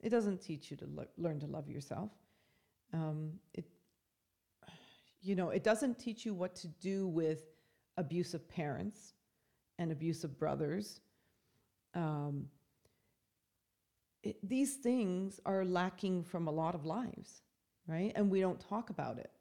It 0.00 0.08
doesn't 0.08 0.40
teach 0.40 0.70
you 0.70 0.78
to 0.78 0.86
le- 0.94 1.06
learn 1.18 1.38
to 1.40 1.46
love 1.46 1.68
yourself. 1.68 2.10
Um, 2.94 3.32
it, 3.54 3.64
you 5.20 5.34
know, 5.34 5.50
it 5.50 5.64
doesn't 5.64 5.98
teach 5.98 6.24
you 6.24 6.32
what 6.32 6.54
to 6.56 6.68
do 6.68 7.08
with 7.08 7.42
abusive 7.96 8.48
parents 8.48 9.14
and 9.78 9.90
abusive 9.90 10.38
brothers. 10.38 11.00
Um, 11.94 12.46
it, 14.22 14.36
these 14.48 14.74
things 14.74 15.40
are 15.44 15.64
lacking 15.64 16.22
from 16.22 16.46
a 16.46 16.52
lot 16.52 16.76
of 16.76 16.84
lives, 16.84 17.42
right? 17.88 18.12
And 18.14 18.30
we 18.30 18.40
don't 18.40 18.60
talk 18.60 18.90
about 18.90 19.18
it 19.18 19.32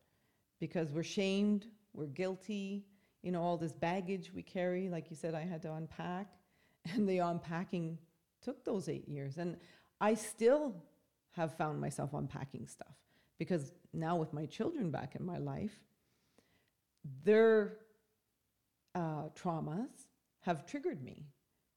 because 0.59 0.91
we're 0.91 1.03
shamed, 1.03 1.67
we're 1.93 2.07
guilty, 2.07 2.85
you 3.21 3.31
know, 3.31 3.41
all 3.41 3.57
this 3.57 3.71
baggage 3.71 4.31
we 4.33 4.41
carry. 4.41 4.89
Like 4.89 5.11
you 5.11 5.15
said, 5.15 5.35
I 5.35 5.41
had 5.41 5.61
to 5.61 5.73
unpack, 5.73 6.27
and 6.93 7.07
the 7.07 7.19
unpacking 7.19 7.99
took 8.41 8.65
those 8.65 8.89
eight 8.89 9.07
years. 9.07 9.37
And 9.37 9.57
I 10.01 10.15
still 10.15 10.73
have 11.33 11.55
found 11.55 11.79
myself 11.79 12.13
unpacking 12.13 12.65
stuff 12.65 12.95
because 13.43 13.73
now 13.91 14.15
with 14.15 14.31
my 14.31 14.45
children 14.45 14.89
back 14.89 15.17
in 15.19 15.25
my 15.25 15.37
life, 15.37 15.77
their 17.25 17.73
uh, 18.95 19.23
traumas 19.35 20.07
have 20.39 20.65
triggered 20.65 21.03
me, 21.03 21.25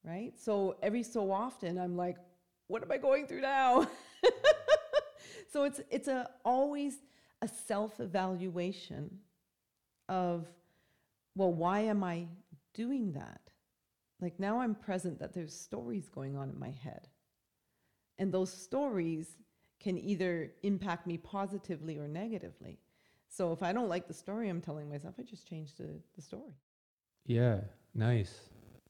right? 0.05 0.33
So 0.38 0.76
every 0.81 1.02
so 1.02 1.33
often, 1.33 1.76
I'm 1.76 1.96
like, 1.96 2.18
what 2.68 2.85
am 2.85 2.92
I 2.92 2.98
going 2.98 3.26
through 3.26 3.40
now? 3.40 3.88
so 5.52 5.64
it's 5.64 5.81
it's 5.90 6.07
a 6.07 6.31
always 6.44 6.98
a 7.42 7.48
self-evaluation 7.48 9.18
of, 10.09 10.46
well, 11.35 11.52
why 11.52 11.81
am 11.81 12.05
I 12.05 12.29
doing 12.74 13.12
that? 13.14 13.40
Like 14.20 14.38
now 14.38 14.61
I'm 14.61 14.76
present 14.76 15.18
that 15.18 15.35
there's 15.35 15.52
stories 15.52 16.09
going 16.09 16.37
on 16.37 16.48
in 16.48 16.59
my 16.61 16.70
head. 16.70 17.09
And 18.18 18.33
those 18.33 18.52
stories 18.52 19.37
can 19.87 19.96
either 19.99 20.51
impact 20.64 21.07
me 21.07 21.16
positively 21.16 21.96
or 21.96 22.09
negatively. 22.09 22.75
So 23.29 23.53
if 23.53 23.62
I 23.62 23.72
don't 23.72 23.88
like 23.88 24.09
the 24.09 24.14
story 24.25 24.49
I'm 24.49 24.61
telling 24.61 24.88
myself, 24.88 25.14
I 25.20 25.22
just 25.22 25.46
change 25.46 25.77
the, 25.77 25.88
the 26.16 26.22
story. 26.22 26.55
yeah, 27.25 27.61
nice. 27.94 28.35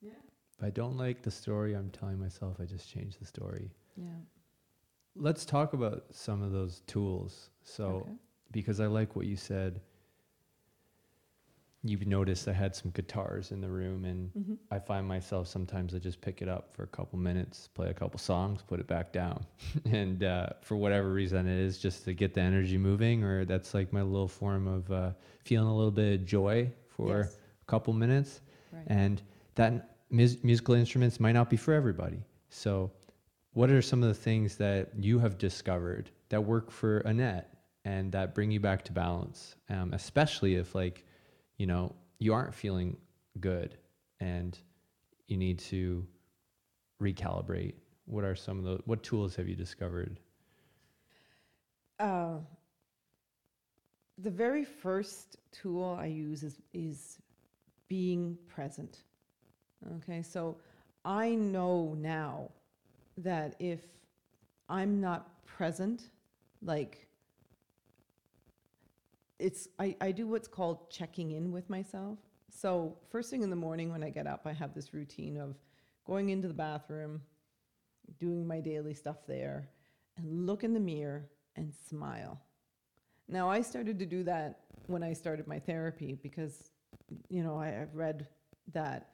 Yeah. 0.01 0.23
If 0.59 0.65
I 0.65 0.71
don't 0.71 0.97
like 0.97 1.19
the 1.21 1.31
story 1.31 1.75
I'm 1.75 1.91
telling 1.91 2.19
myself, 2.19 2.55
I 2.63 2.65
just 2.65 2.87
change 2.95 3.19
the 3.19 3.27
story. 3.27 3.71
Yeah. 3.97 4.21
Let's 5.15 5.45
talk 5.45 5.75
about 5.75 6.05
some 6.13 6.41
of 6.43 6.51
those 6.53 6.81
tools. 6.87 7.51
So, 7.63 7.85
Okay. 7.87 8.17
because 8.53 8.81
I 8.81 8.87
like 8.87 9.17
what 9.17 9.27
you 9.27 9.37
said, 9.37 9.81
you've 11.83 12.07
noticed 12.07 12.49
I 12.49 12.53
had 12.53 12.75
some 12.75 12.91
guitars 12.91 13.53
in 13.53 13.61
the 13.61 13.69
room, 13.69 14.05
and 14.05 14.31
hmm 14.33 14.55
I 14.71 14.81
find 14.81 15.07
myself 15.07 15.47
sometimes 15.47 15.95
I 15.95 15.99
just 15.99 16.21
pick 16.21 16.43
it 16.43 16.49
up 16.49 16.73
for 16.75 16.83
a 16.83 16.87
couple 16.89 17.19
minutes, 17.19 17.69
play 17.69 17.89
a 17.89 17.95
couple 17.95 18.19
songs, 18.19 18.61
put 18.63 18.81
it 18.81 18.87
back 18.89 19.13
down, 19.13 19.47
and 19.85 20.25
uh, 20.25 20.49
for 20.63 20.77
whatever 20.77 21.13
reason 21.13 21.47
it 21.47 21.59
is, 21.61 21.79
just 21.79 22.05
to 22.07 22.15
get 22.15 22.35
the 22.35 22.41
energy 22.41 22.77
moving, 22.77 23.23
or 23.23 23.45
that's 23.45 23.75
like 23.75 23.93
my 23.93 24.03
little 24.03 24.27
form 24.29 24.67
of 24.67 24.91
uh, 24.91 25.11
feeling 25.45 25.69
a 25.69 25.75
little 25.77 25.93
bit 25.93 26.21
of 26.21 26.27
joy 26.27 26.71
for 26.89 27.19
Yes. 27.21 27.39
a 27.63 27.65
couple 27.67 27.93
minutes, 27.93 28.41
Right. 28.73 28.85
and 28.89 29.23
that 29.55 29.97
mus- 30.11 30.43
musical 30.43 30.75
instruments 30.75 31.21
might 31.21 31.33
not 31.33 31.49
be 31.49 31.57
for 31.57 31.73
everybody. 31.75 32.23
So, 32.51 32.91
what 33.53 33.71
are 33.71 33.81
some 33.81 34.03
of 34.03 34.09
the 34.09 34.15
things 34.15 34.57
that 34.57 34.91
you 34.99 35.19
have 35.21 35.39
discovered 35.39 36.11
that 36.29 36.41
work 36.43 36.71
for 36.71 36.99
Annette 36.99 37.55
and 37.85 38.11
that 38.13 38.35
bring 38.35 38.51
you 38.51 38.59
back 38.61 38.85
to 38.87 38.93
balance, 38.93 39.55
um, 39.71 39.93
especially 39.95 40.57
if 40.57 40.75
like, 40.75 41.05
you 41.57 41.67
know, 41.67 41.95
you 42.19 42.33
aren't 42.33 42.55
feeling 42.55 42.97
good 43.41 43.77
and 44.21 44.59
you 45.27 45.37
need 45.37 45.59
to 45.59 46.07
recalibrate? 47.03 47.75
What 48.07 48.25
are 48.25 48.35
some 48.35 48.59
of 48.59 48.65
the 48.65 48.79
what 48.85 49.03
tools 49.03 49.35
have 49.37 49.49
you 49.49 49.57
discovered? 49.57 50.21
Uh, 51.99 52.37
the 54.19 54.31
very 54.31 54.65
first 54.65 55.37
tool 55.51 55.97
I 55.99 56.07
use 56.07 56.43
is 56.43 56.61
is 56.73 57.19
being 57.89 58.39
present. 58.49 59.03
Okay, 59.97 60.23
so 60.23 60.57
I 61.05 61.35
know 61.35 61.95
now 61.99 62.51
that 63.19 63.55
if 63.59 63.81
I'm 64.69 65.01
not 65.01 65.45
present, 65.45 66.11
like 66.63 67.06
it's 69.39 69.69
I, 69.79 69.97
I 70.01 70.13
do 70.13 70.27
what's 70.27 70.49
called 70.49 70.91
checking 70.91 71.33
in 71.33 71.53
with 71.53 71.69
myself. 71.69 72.19
So 72.51 72.97
first 73.11 73.31
thing 73.31 73.43
in 73.43 73.51
the 73.51 73.57
morning 73.57 73.91
when 73.91 74.03
I 74.03 74.11
get 74.11 74.27
up, 74.27 74.43
I 74.47 74.53
have 74.53 74.75
this 74.75 74.95
routine 74.95 75.37
of 75.37 75.57
going 76.07 76.31
into 76.31 76.49
the 76.49 76.55
bathroom, 76.55 77.21
doing 78.19 78.47
my 78.47 78.61
daily 78.61 78.95
stuff 78.95 79.27
there, 79.27 79.69
and 80.17 80.47
look 80.47 80.65
in 80.65 80.73
the 80.73 80.81
mirror 80.81 81.29
and 81.57 81.73
smile. 81.89 82.41
Now, 83.29 83.51
I 83.51 83.61
started 83.61 83.99
to 83.99 84.07
do 84.07 84.23
that 84.25 84.61
when 84.87 85.03
I 85.03 85.13
started 85.13 85.49
my 85.49 85.59
therapy 85.59 86.17
because, 86.23 86.71
you 87.29 87.43
know, 87.43 87.57
I, 87.59 87.83
I've 87.83 87.95
read 87.95 88.29
that 88.73 89.11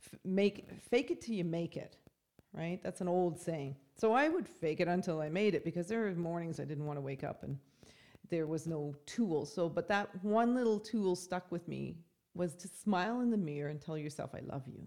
f- 0.00 0.18
make 0.24 0.66
fake 0.90 1.10
it 1.10 1.20
till 1.20 1.34
you 1.34 1.44
make 1.44 1.76
it, 1.76 1.96
right? 2.54 2.82
That's 2.82 3.02
an 3.02 3.08
old 3.08 3.38
saying. 3.38 3.76
So 3.94 4.14
I 4.14 4.30
would 4.30 4.48
fake 4.48 4.80
it 4.80 4.88
until 4.88 5.20
I 5.20 5.28
made 5.28 5.54
it 5.54 5.62
because 5.62 5.88
there 5.88 6.00
were 6.00 6.14
mornings 6.14 6.58
I 6.58 6.64
didn't 6.64 6.86
want 6.86 6.96
to 6.96 7.02
wake 7.02 7.22
up 7.22 7.42
and 7.42 7.58
there 8.30 8.46
was 8.46 8.66
no 8.66 8.94
tool. 9.06 9.44
So, 9.44 9.68
but 9.68 9.88
that 9.88 10.08
one 10.24 10.54
little 10.54 10.78
tool 10.78 11.14
stuck 11.16 11.50
with 11.50 11.66
me 11.68 11.96
was 12.34 12.54
to 12.56 12.68
smile 12.68 13.20
in 13.20 13.30
the 13.30 13.36
mirror 13.36 13.68
and 13.70 13.80
tell 13.80 13.98
yourself, 13.98 14.30
I 14.34 14.40
love 14.40 14.62
you. 14.66 14.86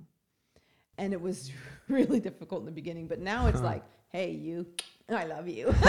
And 0.98 1.12
it 1.14 1.22
was 1.22 1.52
really 1.88 2.20
difficult 2.20 2.62
in 2.62 2.66
the 2.66 2.72
beginning, 2.72 3.08
but 3.08 3.20
now 3.20 3.48
it's 3.48 3.60
Huh. 3.60 3.66
like, 3.66 3.84
hey, 4.10 4.32
you, 4.32 4.66
I 5.10 5.26
love 5.26 5.48
you. 5.48 5.74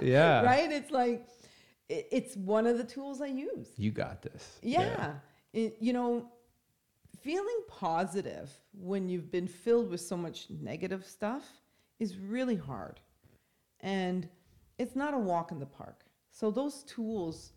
yeah, 0.00 0.42
right? 0.50 0.70
It's 0.72 0.90
like 0.90 1.26
it, 1.88 2.08
it's 2.10 2.36
one 2.36 2.66
of 2.66 2.78
the 2.78 2.84
tools 2.84 3.20
I 3.20 3.26
use. 3.26 3.68
you 3.76 3.90
got 3.90 4.22
this. 4.22 4.58
Yeah, 4.62 5.14
It- 5.52 5.76
you 5.80 5.92
know, 5.92 6.28
feeling 7.20 7.60
positive 7.68 8.50
when 8.72 9.08
you've 9.08 9.30
been 9.30 9.46
filled 9.46 9.90
with 9.90 10.00
so 10.00 10.16
much 10.16 10.46
negative 10.50 11.04
stuff 11.06 11.44
is 11.98 12.16
really 12.18 12.56
hard, 12.56 13.00
and 13.80 14.28
it's 14.78 14.96
not 14.96 15.12
a 15.14 15.18
walk 15.18 15.52
in 15.52 15.58
the 15.60 15.66
park. 15.66 16.01
So 16.32 16.50
those 16.50 16.82
tools, 16.82 17.52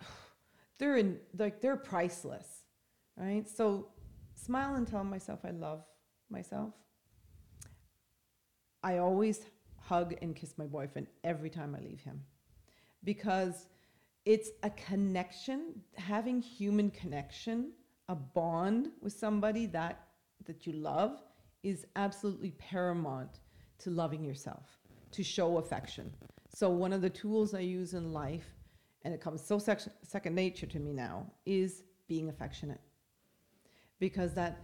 they're 0.78 0.96
in 0.96 1.18
like 1.36 1.60
they're 1.60 1.76
priceless, 1.76 2.64
right? 3.16 3.48
So 3.48 3.88
smile 4.34 4.76
and 4.76 4.86
tell 4.86 5.02
myself 5.02 5.40
I 5.44 5.50
love 5.50 5.82
myself. 6.30 6.74
I 8.82 8.98
always 8.98 9.40
hug 9.80 10.14
and 10.22 10.36
kiss 10.36 10.54
my 10.56 10.66
boyfriend 10.66 11.08
every 11.24 11.50
time 11.50 11.74
I 11.74 11.80
leave 11.80 12.00
him 12.00 12.22
because 13.04 13.66
it's 14.24 14.50
a 14.62 14.70
connection, 14.70 15.80
having 15.96 16.40
human 16.40 16.90
connection, 16.90 17.72
a 18.08 18.14
bond 18.14 18.88
with 19.00 19.14
somebody 19.14 19.66
that 19.66 20.04
that 20.46 20.66
you 20.66 20.74
love 20.74 21.22
is 21.62 21.86
absolutely 21.96 22.52
paramount 22.52 23.40
to 23.78 23.90
loving 23.90 24.24
yourself, 24.24 24.78
to 25.10 25.22
show 25.22 25.56
affection. 25.56 26.12
So 26.48 26.70
one 26.70 26.92
of 26.92 27.02
the 27.02 27.10
tools 27.10 27.54
I 27.54 27.60
use 27.60 27.94
in 27.94 28.12
life 28.12 28.46
and 29.02 29.14
it 29.14 29.20
comes 29.20 29.44
so 29.44 29.58
sec- 29.58 29.82
second 30.02 30.34
nature 30.34 30.66
to 30.66 30.78
me 30.78 30.92
now 30.92 31.30
is 31.46 31.82
being 32.08 32.28
affectionate. 32.28 32.80
Because 34.00 34.34
that 34.34 34.60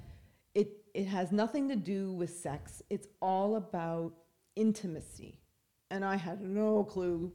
it 0.54 0.84
it 0.94 1.06
has 1.06 1.32
nothing 1.32 1.68
to 1.68 1.76
do 1.76 2.12
with 2.12 2.30
sex. 2.30 2.82
It's 2.88 3.08
all 3.20 3.56
about 3.56 4.14
intimacy. 4.54 5.40
And 5.90 6.04
I 6.04 6.16
had 6.16 6.40
no 6.40 6.84
clue 6.84 7.32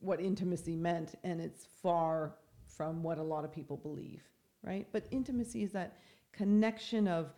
what 0.00 0.20
intimacy 0.20 0.76
meant, 0.76 1.14
and 1.24 1.40
it's 1.40 1.66
far 1.82 2.36
from 2.66 3.02
what 3.02 3.18
a 3.18 3.22
lot 3.22 3.44
of 3.44 3.52
people 3.52 3.76
believe, 3.76 4.22
right? 4.62 4.86
But 4.92 5.06
intimacy 5.10 5.62
is 5.62 5.72
that 5.72 5.96
connection 6.32 7.08
of 7.08 7.32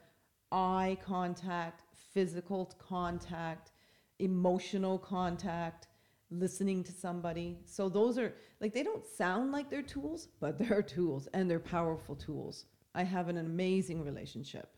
eye 0.51 0.99
contact, 1.05 1.85
physical 2.13 2.73
contact, 2.79 3.71
emotional 4.19 4.99
contact, 4.99 5.87
listening 6.31 6.85
to 6.85 6.93
somebody. 6.93 7.59
So 7.65 7.89
those 7.89 8.19
are 8.19 8.35
like 8.61 8.75
they 8.75 8.83
don't 8.83 9.05
sound 9.05 9.53
like 9.53 9.71
they're 9.71 9.83
tools, 9.83 10.29
but 10.41 10.59
they're 10.69 10.83
tools 10.83 11.29
and 11.35 11.51
they're 11.51 11.61
powerful 11.61 12.15
tools. 12.15 12.67
I 12.95 13.05
have 13.05 13.29
an 13.29 13.39
amazing 13.39 14.05
relationship 14.05 14.77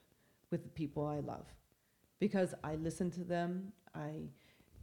with 0.50 0.62
the 0.62 0.68
people 0.70 1.06
I 1.06 1.20
love 1.20 1.46
because 2.20 2.54
I 2.62 2.76
listen 2.76 3.10
to 3.12 3.24
them. 3.24 3.72
I 3.94 4.28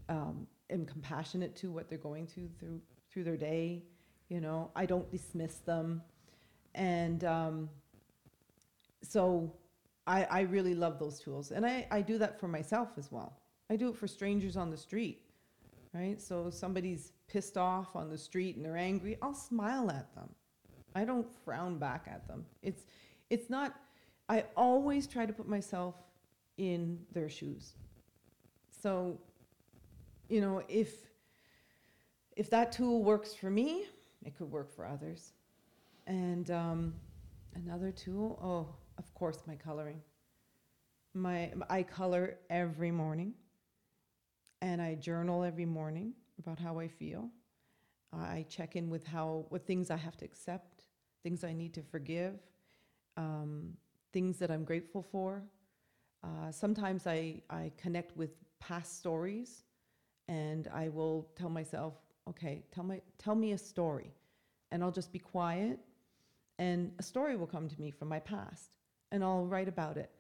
um, 0.09 0.47
am 0.69 0.85
compassionate 0.85 1.55
to 1.57 1.71
what 1.71 1.89
they're 1.89 1.97
going 1.97 2.27
through 2.27 2.49
through 2.59 2.81
through 3.11 3.23
their 3.23 3.37
day. 3.37 3.83
You 4.29 4.41
know, 4.41 4.71
I 4.75 4.85
don't 4.85 5.09
dismiss 5.09 5.55
them, 5.55 6.01
and 6.75 7.23
um, 7.23 7.69
so 9.01 9.51
I, 10.05 10.23
I 10.23 10.39
really 10.41 10.75
love 10.75 10.99
those 10.99 11.19
tools, 11.19 11.51
and 11.51 11.65
I, 11.65 11.87
I 11.91 12.01
do 12.01 12.17
that 12.17 12.39
for 12.39 12.47
myself 12.47 12.89
as 12.97 13.11
well. 13.11 13.37
I 13.69 13.75
do 13.75 13.89
it 13.89 13.95
for 13.95 14.07
strangers 14.07 14.57
on 14.57 14.69
the 14.71 14.77
street, 14.77 15.21
right? 15.93 16.21
So 16.21 16.49
somebody's 16.49 17.13
pissed 17.27 17.57
off 17.57 17.95
on 17.95 18.09
the 18.09 18.17
street 18.17 18.55
and 18.55 18.65
they're 18.65 18.77
angry, 18.77 19.17
I'll 19.21 19.33
smile 19.33 19.89
at 19.89 20.13
them. 20.15 20.29
I 20.95 21.05
don't 21.05 21.27
frown 21.45 21.77
back 21.77 22.07
at 22.07 22.27
them. 22.27 22.45
It's 22.61 22.83
it's 23.29 23.49
not. 23.49 23.75
I 24.27 24.45
always 24.55 25.07
try 25.07 25.25
to 25.25 25.33
put 25.33 25.47
myself 25.47 25.95
in 26.57 26.99
their 27.13 27.29
shoes. 27.29 27.73
So, 28.81 29.19
you 30.29 30.41
know, 30.41 30.63
if 30.67 30.93
if 32.35 32.49
that 32.49 32.71
tool 32.71 33.03
works 33.03 33.33
for 33.33 33.49
me, 33.49 33.85
it 34.25 34.37
could 34.37 34.51
work 34.51 34.73
for 34.75 34.85
others. 34.85 35.33
And 36.07 36.49
um, 36.49 36.93
another 37.55 37.91
tool, 37.91 38.39
oh, 38.41 38.75
of 38.97 39.13
course, 39.13 39.39
my 39.45 39.55
coloring. 39.55 40.01
My 41.13 41.51
I 41.69 41.83
color 41.83 42.37
every 42.49 42.91
morning, 42.91 43.33
and 44.61 44.81
I 44.81 44.95
journal 44.95 45.43
every 45.43 45.65
morning 45.65 46.13
about 46.37 46.59
how 46.59 46.79
I 46.79 46.87
feel. 46.87 47.29
I 48.11 48.45
check 48.49 48.75
in 48.75 48.89
with 48.89 49.05
how 49.05 49.45
what 49.49 49.65
things 49.65 49.91
I 49.91 49.97
have 49.97 50.17
to 50.17 50.25
accept, 50.25 50.85
things 51.23 51.43
I 51.43 51.53
need 51.53 51.73
to 51.75 51.83
forgive, 51.83 52.39
um, 53.17 53.73
things 54.11 54.37
that 54.39 54.49
I'm 54.49 54.63
grateful 54.63 55.03
for. 55.03 55.43
Uh, 56.23 56.51
sometimes 56.51 57.07
I, 57.07 57.41
I 57.49 57.71
connect 57.77 58.17
with 58.17 58.31
past 58.59 58.97
stories 58.97 59.63
and 60.27 60.67
I 60.73 60.89
will 60.89 61.29
tell 61.35 61.49
myself, 61.49 61.93
okay, 62.27 62.63
tell, 62.73 62.83
my, 62.83 63.01
tell 63.17 63.35
me 63.35 63.53
a 63.53 63.57
story. 63.57 64.13
And 64.71 64.83
I'll 64.83 64.91
just 64.91 65.11
be 65.11 65.19
quiet 65.19 65.79
and 66.57 66.91
a 66.99 67.03
story 67.03 67.37
will 67.37 67.47
come 67.47 67.69
to 67.69 67.81
me 67.81 67.91
from 67.91 68.07
my 68.07 68.19
past 68.19 68.77
and 69.11 69.23
I'll 69.23 69.45
write 69.45 69.67
about 69.67 69.97
it. 69.97 70.11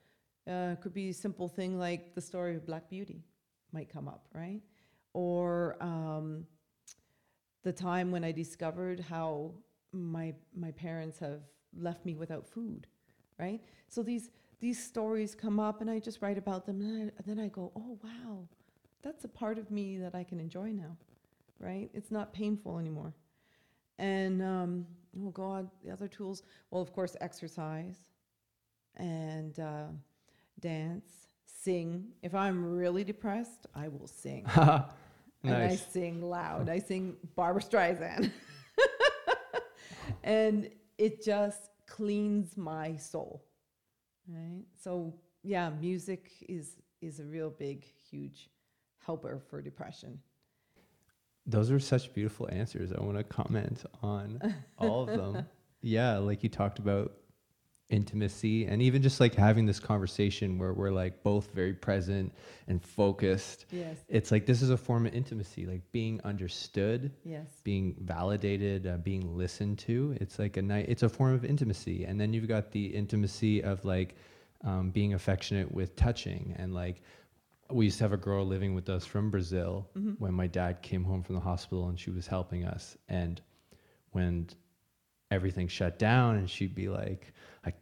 Uh, 0.47 0.73
it 0.73 0.81
could 0.81 0.93
be 0.93 1.09
a 1.09 1.13
simple 1.13 1.47
thing 1.47 1.77
like 1.77 2.15
the 2.15 2.21
story 2.21 2.55
of 2.55 2.65
Black 2.65 2.89
Beauty 2.89 3.23
might 3.71 3.91
come 3.91 4.07
up, 4.07 4.25
right? 4.33 4.61
Or 5.13 5.75
um, 5.81 6.45
the 7.63 7.73
time 7.73 8.11
when 8.11 8.23
I 8.23 8.31
discovered 8.31 8.99
how 8.99 9.51
my, 9.91 10.33
my 10.55 10.71
parents 10.71 11.19
have 11.19 11.41
left 11.77 12.05
me 12.05 12.15
without 12.15 12.47
food, 12.47 12.87
right? 13.37 13.61
So 13.87 14.03
these 14.03 14.29
these 14.59 14.81
stories 14.81 15.35
come 15.35 15.59
up 15.59 15.81
and 15.81 15.89
I 15.89 15.99
just 15.99 16.21
write 16.21 16.37
about 16.37 16.65
them 16.65 16.81
and, 16.81 16.97
I, 16.97 17.01
and 17.01 17.25
then 17.25 17.39
I 17.39 17.47
go, 17.47 17.71
oh 17.75 17.97
wow, 18.03 18.47
that's 19.01 19.23
a 19.23 19.27
part 19.27 19.57
of 19.57 19.71
me 19.71 19.97
that 19.97 20.15
I 20.15 20.23
can 20.23 20.39
enjoy 20.39 20.71
now, 20.71 20.97
right? 21.59 21.89
It's 21.93 22.11
not 22.11 22.33
painful 22.33 22.77
anymore. 22.77 23.13
And 23.97 24.41
um, 24.41 24.85
oh 25.23 25.29
God, 25.29 25.69
the 25.83 25.91
other 25.91 26.07
tools, 26.07 26.43
well, 26.71 26.81
of 26.81 26.91
course, 26.91 27.15
exercise 27.21 27.95
and 28.97 29.57
uh, 29.59 29.87
dance, 30.59 31.28
sing. 31.61 32.09
If 32.21 32.33
I'm 32.35 32.77
really 32.77 33.03
depressed, 33.03 33.67
I 33.75 33.87
will 33.87 34.07
sing. 34.07 34.45
And 35.43 35.55
I 35.55 35.75
sing 35.75 36.21
loud. 36.21 36.69
I 36.69 36.79
sing 36.79 37.15
Barbra 37.35 37.61
Streisand. 37.61 38.29
and 40.23 40.69
it 40.97 41.23
just 41.23 41.69
cleans 41.87 42.57
my 42.57 42.97
soul. 42.97 43.45
Right? 44.27 44.63
So 44.75 45.13
yeah, 45.43 45.69
music 45.69 46.31
is 46.47 46.75
is 47.01 47.19
a 47.19 47.23
real 47.23 47.49
big, 47.49 47.85
huge 48.11 48.49
helper 48.97 49.41
for 49.49 49.61
depression. 49.61 50.19
Those 51.45 51.71
are 51.71 51.79
such 51.79 52.13
beautiful 52.13 52.49
answers. 52.51 52.91
I 52.91 53.01
want 53.01 53.17
to 53.17 53.23
comment 53.23 53.85
on 54.03 54.55
all 54.77 55.09
of 55.09 55.17
them. 55.17 55.45
yeah, 55.81 56.17
like 56.17 56.43
you 56.43 56.49
talked 56.49 56.79
about 56.79 57.13
intimacy 57.89 58.65
and 58.65 58.81
even 58.81 59.01
just 59.01 59.19
like 59.19 59.33
having 59.33 59.65
this 59.65 59.79
conversation 59.79 60.57
where 60.57 60.73
we're 60.73 60.91
like 60.91 61.23
both 61.23 61.51
very 61.51 61.73
present 61.73 62.31
and 62.67 62.83
focused. 62.83 63.65
Yes. 63.71 63.97
It's 64.07 64.31
like 64.31 64.45
this 64.45 64.61
is 64.61 64.69
a 64.69 64.77
form 64.77 65.05
of 65.05 65.13
intimacy, 65.13 65.65
like 65.65 65.81
being 65.91 66.21
understood, 66.23 67.11
Yes. 67.23 67.47
being 67.63 67.95
validated, 68.01 68.85
uh, 68.87 68.97
being 68.97 69.35
listened 69.35 69.79
to. 69.79 70.15
It's 70.21 70.37
like 70.39 70.57
a 70.57 70.61
night. 70.61 70.85
It's 70.87 71.03
a 71.03 71.09
form 71.09 71.33
of 71.33 71.43
intimacy, 71.43 72.05
and 72.05 72.19
then 72.19 72.31
you've 72.33 72.47
got 72.47 72.71
the 72.71 72.85
intimacy 72.85 73.63
of 73.63 73.83
like 73.85 74.15
um, 74.63 74.91
being 74.91 75.13
affectionate 75.13 75.71
with 75.71 75.95
touching 75.95 76.55
and 76.57 76.73
like. 76.73 77.01
We 77.71 77.85
used 77.85 77.99
to 77.99 78.03
have 78.03 78.13
a 78.13 78.17
girl 78.17 78.45
living 78.47 78.73
with 78.73 78.89
us 78.89 79.05
from 79.05 79.29
Brazil 79.29 79.87
Mm-hmm. 79.95 80.13
when 80.13 80.33
my 80.33 80.47
dad 80.47 80.81
came 80.81 81.03
home 81.03 81.21
from 81.21 81.35
the 81.35 81.41
hospital 81.41 81.87
and 81.89 81.99
she 81.99 82.09
was 82.09 82.25
helping 82.25 82.65
us. 82.65 82.97
And 83.07 83.39
when 84.11 84.49
everything 85.31 85.67
shut 85.67 85.99
down, 85.99 86.35
and 86.37 86.49
she'd 86.49 86.75
be 86.75 86.89
like, 86.89 87.33
I, 87.65 87.73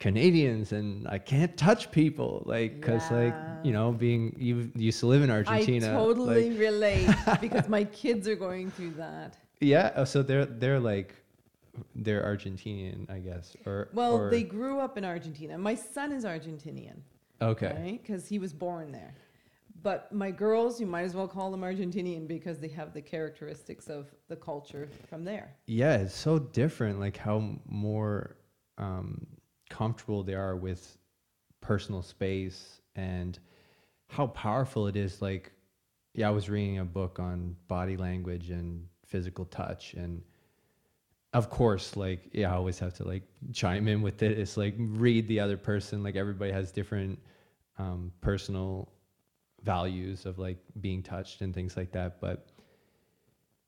Canadians 0.00 0.72
and 0.72 1.06
I 1.08 1.18
can't 1.18 1.56
touch 1.56 1.90
people, 1.90 2.42
like, 2.46 2.80
because, 2.80 3.10
like, 3.10 3.34
you 3.62 3.72
know, 3.72 3.92
being, 3.92 4.34
you 4.38 4.70
used 4.74 5.00
to 5.00 5.06
live 5.06 5.22
in 5.22 5.30
Argentina. 5.30 5.86
I 5.86 5.90
like- 5.90 5.98
totally 5.98 6.56
relate 6.56 7.08
because 7.40 7.68
my 7.68 7.84
kids 7.84 8.28
are 8.28 8.36
going 8.36 8.70
through 8.70 8.92
that. 8.92 9.36
Yeah, 9.60 9.92
oh, 9.96 10.04
so 10.04 10.22
they're 10.22 10.44
they're 10.44 10.80
like 10.80 11.14
they're 11.94 12.22
Argentinian, 12.22 13.08
I 13.10 13.18
guess, 13.18 13.56
or 13.64 13.88
Well, 13.94 14.14
or, 14.14 14.30
they 14.30 14.42
grew 14.42 14.78
up 14.78 14.98
in 14.98 15.04
Argentina. 15.04 15.56
My 15.56 15.74
son 15.74 16.12
is 16.12 16.24
Argentinian, 16.24 16.98
okay, 17.40 17.74
right? 17.80 18.02
Because 18.02 18.28
he 18.28 18.38
was 18.38 18.52
born 18.52 18.92
there. 18.92 19.14
But 19.84 20.10
my 20.10 20.30
girls, 20.30 20.80
you 20.80 20.86
might 20.86 21.02
as 21.02 21.14
well 21.14 21.28
call 21.28 21.50
them 21.50 21.60
Argentinian 21.60 22.26
because 22.26 22.58
they 22.58 22.68
have 22.68 22.94
the 22.94 23.02
characteristics 23.02 23.88
of 23.88 24.06
the 24.28 24.36
culture 24.36 24.88
from 25.10 25.24
there. 25.24 25.54
yeah, 25.66 25.96
it's 25.96 26.16
so 26.16 26.38
different, 26.38 26.98
like 26.98 27.18
how 27.18 27.60
more 27.66 28.36
um, 28.78 29.26
comfortable 29.68 30.22
they 30.22 30.32
are 30.32 30.56
with 30.56 30.96
personal 31.60 32.00
space 32.00 32.80
and 32.96 33.38
how 34.08 34.28
powerful 34.28 34.86
it 34.86 34.96
is. 34.96 35.20
Like, 35.20 35.52
yeah, 36.14 36.28
I 36.28 36.30
was 36.30 36.48
reading 36.48 36.78
a 36.78 36.84
book 36.86 37.18
on 37.18 37.54
body 37.68 37.98
language 37.98 38.48
and 38.48 38.88
physical 39.04 39.44
touch, 39.44 39.92
and 39.92 40.22
of 41.34 41.50
course, 41.50 41.94
like, 41.94 42.30
yeah, 42.32 42.50
I 42.50 42.56
always 42.56 42.78
have 42.78 42.94
to 42.94 43.04
like 43.04 43.24
chime 43.52 43.86
in 43.88 44.00
with 44.00 44.22
it. 44.22 44.38
It's 44.38 44.56
like 44.56 44.76
read 44.78 45.28
the 45.28 45.40
other 45.40 45.58
person. 45.58 46.02
Like 46.02 46.16
everybody 46.16 46.52
has 46.52 46.72
different 46.72 47.18
um, 47.76 48.12
personal 48.22 48.88
values 49.64 50.26
of 50.26 50.38
like 50.38 50.58
being 50.80 51.02
touched 51.02 51.40
and 51.40 51.54
things 51.54 51.76
like 51.76 51.92
that. 51.92 52.20
But 52.20 52.46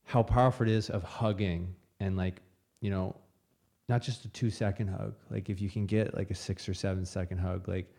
how 0.05 0.23
powerful 0.23 0.67
it 0.67 0.73
is 0.73 0.91
of 0.91 1.03
hugging 1.03 1.75
and 2.01 2.17
like, 2.17 2.41
you 2.81 2.91
know, 2.91 3.17
not 3.89 4.03
just 4.03 4.25
a 4.25 4.29
two 4.29 4.51
second 4.51 4.89
hug. 4.89 5.15
Like 5.31 5.49
if 5.49 5.61
you 5.61 5.71
can 5.71 5.87
get 5.87 6.15
like 6.15 6.31
a 6.31 6.35
six 6.35 6.69
or 6.69 6.75
seven 6.75 7.05
second 7.05 7.39
hug. 7.39 7.69
Like 7.69 7.93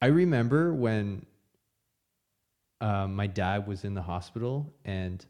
I 0.00 0.06
remember 0.06 0.72
when 0.72 1.26
um, 2.80 3.14
my 3.14 3.26
dad 3.26 3.66
was 3.66 3.84
in 3.84 3.94
the 3.94 4.02
hospital 4.02 4.72
and 4.84 5.24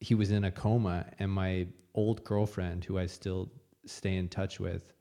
he 0.00 0.14
was 0.14 0.30
in 0.30 0.44
a 0.44 0.50
coma 0.50 1.06
and 1.18 1.30
my 1.30 1.66
old 1.94 2.22
girlfriend 2.24 2.84
who 2.84 2.98
I 2.98 3.06
still 3.06 3.50
stay 3.86 4.16
in 4.16 4.28
touch 4.28 4.60
with 4.60 4.92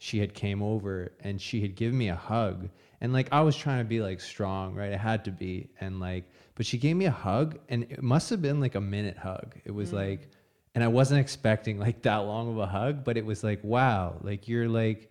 she 0.00 0.18
had 0.18 0.32
came 0.32 0.62
over 0.62 1.12
and 1.20 1.40
she 1.40 1.60
had 1.60 1.74
given 1.74 1.98
me 1.98 2.08
a 2.08 2.16
hug 2.16 2.70
and 3.00 3.12
like 3.12 3.28
I 3.32 3.40
was 3.40 3.56
trying 3.56 3.78
to 3.78 3.84
be 3.84 4.00
like 4.00 4.20
strong 4.20 4.74
right? 4.74 4.92
I 4.92 4.96
had 4.96 5.24
to 5.24 5.30
be. 5.30 5.68
And 5.80 6.00
like 6.00 6.24
but 6.54 6.66
she 6.66 6.78
gave 6.78 6.96
me 6.96 7.06
a 7.06 7.10
hug 7.10 7.58
and 7.68 7.84
it 7.84 8.02
must 8.02 8.30
have 8.30 8.42
been 8.42 8.60
like 8.60 8.74
a 8.74 8.80
minute 8.80 9.16
hug. 9.16 9.56
It 9.64 9.72
was 9.72 9.92
like 9.92 10.28
and 10.74 10.84
I 10.84 10.88
wasn't 10.88 11.20
expecting 11.20 11.78
like 11.78 12.02
that 12.08 12.18
long 12.18 12.50
of 12.50 12.58
a 12.58 12.66
hug 12.66 13.04
but 13.04 13.16
it 13.16 13.24
was 13.24 13.42
like 13.42 13.60
wow 13.62 14.16
like 14.22 14.48
you're 14.48 14.68
like 14.68 15.10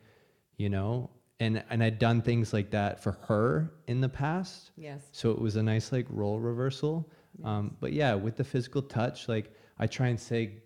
you 0.57 0.69
know? 0.69 1.09
And 1.39 1.63
and 1.69 1.81
I'd 1.83 1.99
done 1.99 2.21
things 2.21 2.51
like 2.53 2.71
that 2.71 3.01
for 3.01 3.13
her 3.27 3.71
in 3.87 4.01
the 4.01 4.09
past. 4.09 4.71
Yes. 4.75 5.07
so 5.11 5.31
it 5.31 5.39
was 5.39 5.55
a 5.55 5.63
nice 5.63 5.91
like 5.91 6.05
role 6.09 6.39
reversal. 6.39 7.09
Um, 7.43 7.77
but 7.79 7.93
yeah, 7.93 8.13
with 8.15 8.35
the 8.35 8.43
physical 8.43 8.81
touch, 8.81 9.29
like 9.29 9.53
I 9.79 9.87
try 9.87 10.07
and 10.07 10.19
say 10.19 10.61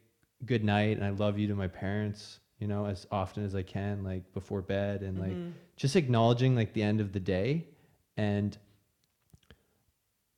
good 0.45 0.63
night 0.63 0.97
and 0.97 1.05
I 1.05 1.11
love 1.11 1.37
you 1.37 1.47
to 1.47 1.55
my 1.55 1.67
parents, 1.67 2.39
you 2.63 2.69
know, 2.69 2.85
as 2.85 3.05
often 3.11 3.43
as 3.43 3.55
I 3.55 3.61
can, 3.61 4.05
like 4.05 4.23
before 4.33 4.61
bed 4.61 5.01
and 5.01 5.19
like 5.19 5.33
mm-hmm. 5.33 5.49
just 5.75 5.97
acknowledging 5.97 6.55
like 6.55 6.71
the 6.71 6.81
end 6.81 7.01
of 7.01 7.11
the 7.11 7.19
day. 7.19 7.67
And 8.15 8.57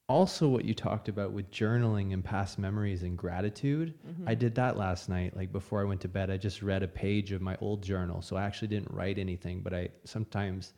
also 0.10 0.48
what 0.48 0.66
you 0.66 0.74
talked 0.74 1.08
about 1.08 1.34
with 1.34 1.52
journaling 1.52 2.14
and 2.14 2.26
past 2.26 2.58
memories 2.58 3.04
and 3.04 3.16
gratitude. 3.16 3.94
Mm-hmm. 4.08 4.28
I 4.28 4.34
did 4.34 4.56
that 4.56 4.76
last 4.76 5.08
night. 5.08 5.38
Like 5.38 5.52
before 5.52 5.82
I 5.82 5.84
went 5.84 6.02
to 6.02 6.08
bed, 6.08 6.32
I 6.32 6.38
just 6.38 6.64
read 6.64 6.82
a 6.82 6.88
page 6.88 7.32
of 7.32 7.44
my 7.44 7.56
old 7.62 7.84
journal. 7.84 8.24
So 8.24 8.38
I 8.38 8.42
actually 8.42 8.70
didn't 8.70 8.90
write 8.92 9.20
anything, 9.20 9.62
but 9.62 9.76
I 9.76 9.90
sometimes 10.04 10.74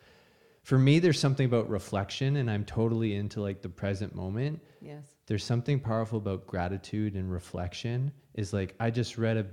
for 0.64 0.78
me 0.78 1.00
there's 1.00 1.18
something 1.18 1.46
about 1.46 1.70
reflection 1.70 2.36
and 2.36 2.52
I'm 2.52 2.66
totally 2.66 3.16
into 3.16 3.40
like 3.40 3.62
the 3.62 3.70
present 3.70 4.14
moment 4.14 4.60
Yes. 4.82 5.06
there's 5.26 5.46
something 5.46 5.80
powerful 5.80 6.18
about 6.18 6.46
gratitude 6.46 7.16
and 7.16 7.32
reflection 7.32 8.12
is 8.34 8.52
like 8.52 8.76
i 8.80 8.90
just 8.90 9.18
read 9.18 9.38
a 9.38 9.46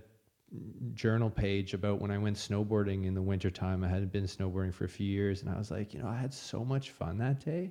journal 0.95 1.31
page 1.31 1.75
about 1.75 2.01
when 2.01 2.11
i 2.11 2.19
went 2.19 2.37
snowboarding 2.37 3.07
in 3.07 3.15
the 3.15 3.23
wintertime 3.23 3.83
i 3.83 3.89
hadn't 3.89 4.13
been 4.13 4.25
snowboarding 4.25 4.73
for 4.73 4.85
a 4.85 4.89
few 4.89 5.07
years 5.07 5.43
and 5.43 5.51
i 5.51 5.59
was 5.59 5.71
like 5.71 5.93
you 5.93 6.01
know 6.01 6.07
i 6.09 6.17
had 6.17 6.33
so 6.33 6.65
much 6.65 6.91
fun 6.91 7.19
that 7.19 7.45
day 7.45 7.71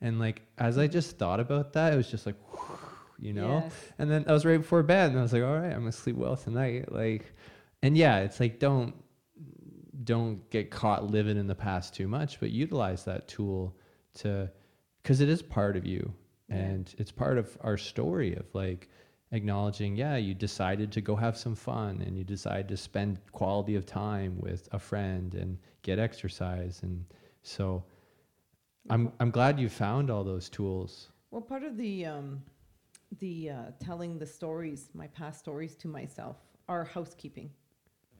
and 0.00 0.18
like 0.20 0.42
as 0.58 0.78
i 0.78 0.86
just 0.86 1.18
thought 1.18 1.40
about 1.40 1.72
that 1.72 1.92
it 1.92 1.96
was 1.96 2.08
just 2.10 2.26
like 2.26 2.36
you 3.18 3.32
know 3.32 3.62
Yes. 3.64 3.72
and 3.98 4.08
then 4.10 4.24
i 4.28 4.32
was 4.32 4.44
right 4.44 4.58
before 4.58 4.82
bed 4.84 5.10
and 5.10 5.18
i 5.18 5.22
was 5.22 5.32
like 5.32 5.42
all 5.42 5.58
right 5.58 5.72
i'm 5.72 5.80
gonna 5.80 5.92
sleep 5.92 6.16
well 6.16 6.36
tonight 6.36 6.92
like 6.92 7.32
and 7.82 7.96
yeah 7.96 8.18
it's 8.18 8.38
like 8.38 8.60
don't 8.60 8.94
don't 10.04 10.48
get 10.50 10.70
caught 10.70 11.10
living 11.10 11.36
in 11.36 11.46
the 11.46 11.54
past 11.54 11.94
too 11.94 12.06
much 12.06 12.38
but 12.38 12.50
utilize 12.50 13.04
that 13.04 13.26
tool 13.28 13.76
to 14.14 14.48
because 15.02 15.20
it 15.20 15.28
is 15.28 15.42
part 15.42 15.76
of 15.76 15.84
you 15.84 16.12
Yeah. 16.48 16.56
and 16.56 16.94
it's 16.98 17.10
part 17.10 17.38
of 17.38 17.58
our 17.60 17.76
story 17.76 18.34
of 18.36 18.46
like 18.54 18.88
acknowledging 19.32 19.94
yeah 19.96 20.16
you 20.16 20.34
decided 20.34 20.90
to 20.90 21.00
go 21.00 21.14
have 21.14 21.36
some 21.36 21.54
fun 21.54 22.02
and 22.04 22.18
you 22.18 22.24
decided 22.24 22.66
to 22.68 22.76
spend 22.76 23.18
quality 23.32 23.76
of 23.76 23.86
time 23.86 24.36
with 24.40 24.68
a 24.72 24.78
friend 24.78 25.34
and 25.34 25.56
get 25.82 25.98
exercise 26.00 26.80
and 26.82 27.04
so 27.42 27.84
i'm 28.90 29.12
i'm 29.20 29.30
glad 29.30 29.58
you 29.60 29.68
found 29.68 30.10
all 30.10 30.24
those 30.24 30.48
tools 30.48 31.10
Well, 31.30 31.42
part 31.42 31.62
of 31.62 31.76
the 31.76 32.06
um, 32.06 32.42
the 33.18 33.50
uh, 33.50 33.54
telling 33.80 34.18
the 34.18 34.26
stories, 34.26 34.88
my 34.94 35.08
past 35.08 35.38
stories 35.40 35.74
to 35.82 35.88
myself, 35.88 36.36
are 36.68 36.84
housekeeping. 36.84 37.50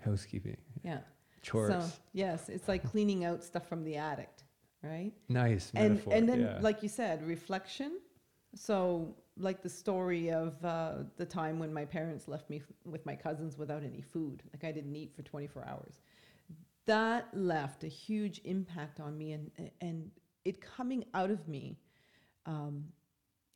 housekeeping 0.05 0.57
Yeah. 0.85 1.01
chores 1.43 1.71
So 1.73 1.79
yes, 2.13 2.49
it's 2.49 2.69
like 2.69 2.83
cleaning 2.93 3.25
out 3.25 3.43
stuff 3.43 3.67
from 3.69 3.83
the 3.85 3.97
attic, 3.97 4.31
right? 4.83 5.13
nice 5.29 5.73
and 5.75 5.91
metaphor 5.95 6.15
and 6.15 6.29
then 6.29 6.41
yeah. 6.41 6.59
like 6.69 6.83
you 6.85 6.89
said 6.89 7.17
reflection 7.27 7.93
so 8.55 9.15
like 9.37 9.63
the 9.63 9.69
story 9.69 10.31
of 10.31 10.63
uh, 10.65 10.95
the 11.17 11.25
time 11.25 11.59
when 11.59 11.73
my 11.73 11.85
parents 11.85 12.29
left 12.29 12.49
me 12.51 12.59
f- 12.59 12.65
with 12.85 13.05
my 13.07 13.15
cousins 13.15 13.57
without 13.57 13.83
any 13.83 14.01
food 14.01 14.43
like 14.53 14.65
i 14.65 14.73
didn't 14.73 14.95
eat 14.95 15.15
for 15.15 15.23
24 15.23 15.67
hours. 15.67 16.01
That 16.87 17.29
left 17.33 17.85
a 17.85 17.89
huge 17.89 18.41
impact 18.45 19.01
on 19.01 19.17
me 19.17 19.33
and 19.33 19.51
and 19.81 20.11
it 20.45 20.61
coming 20.61 21.05
out 21.15 21.31
of 21.31 21.47
me 21.47 21.79
um, 22.47 22.85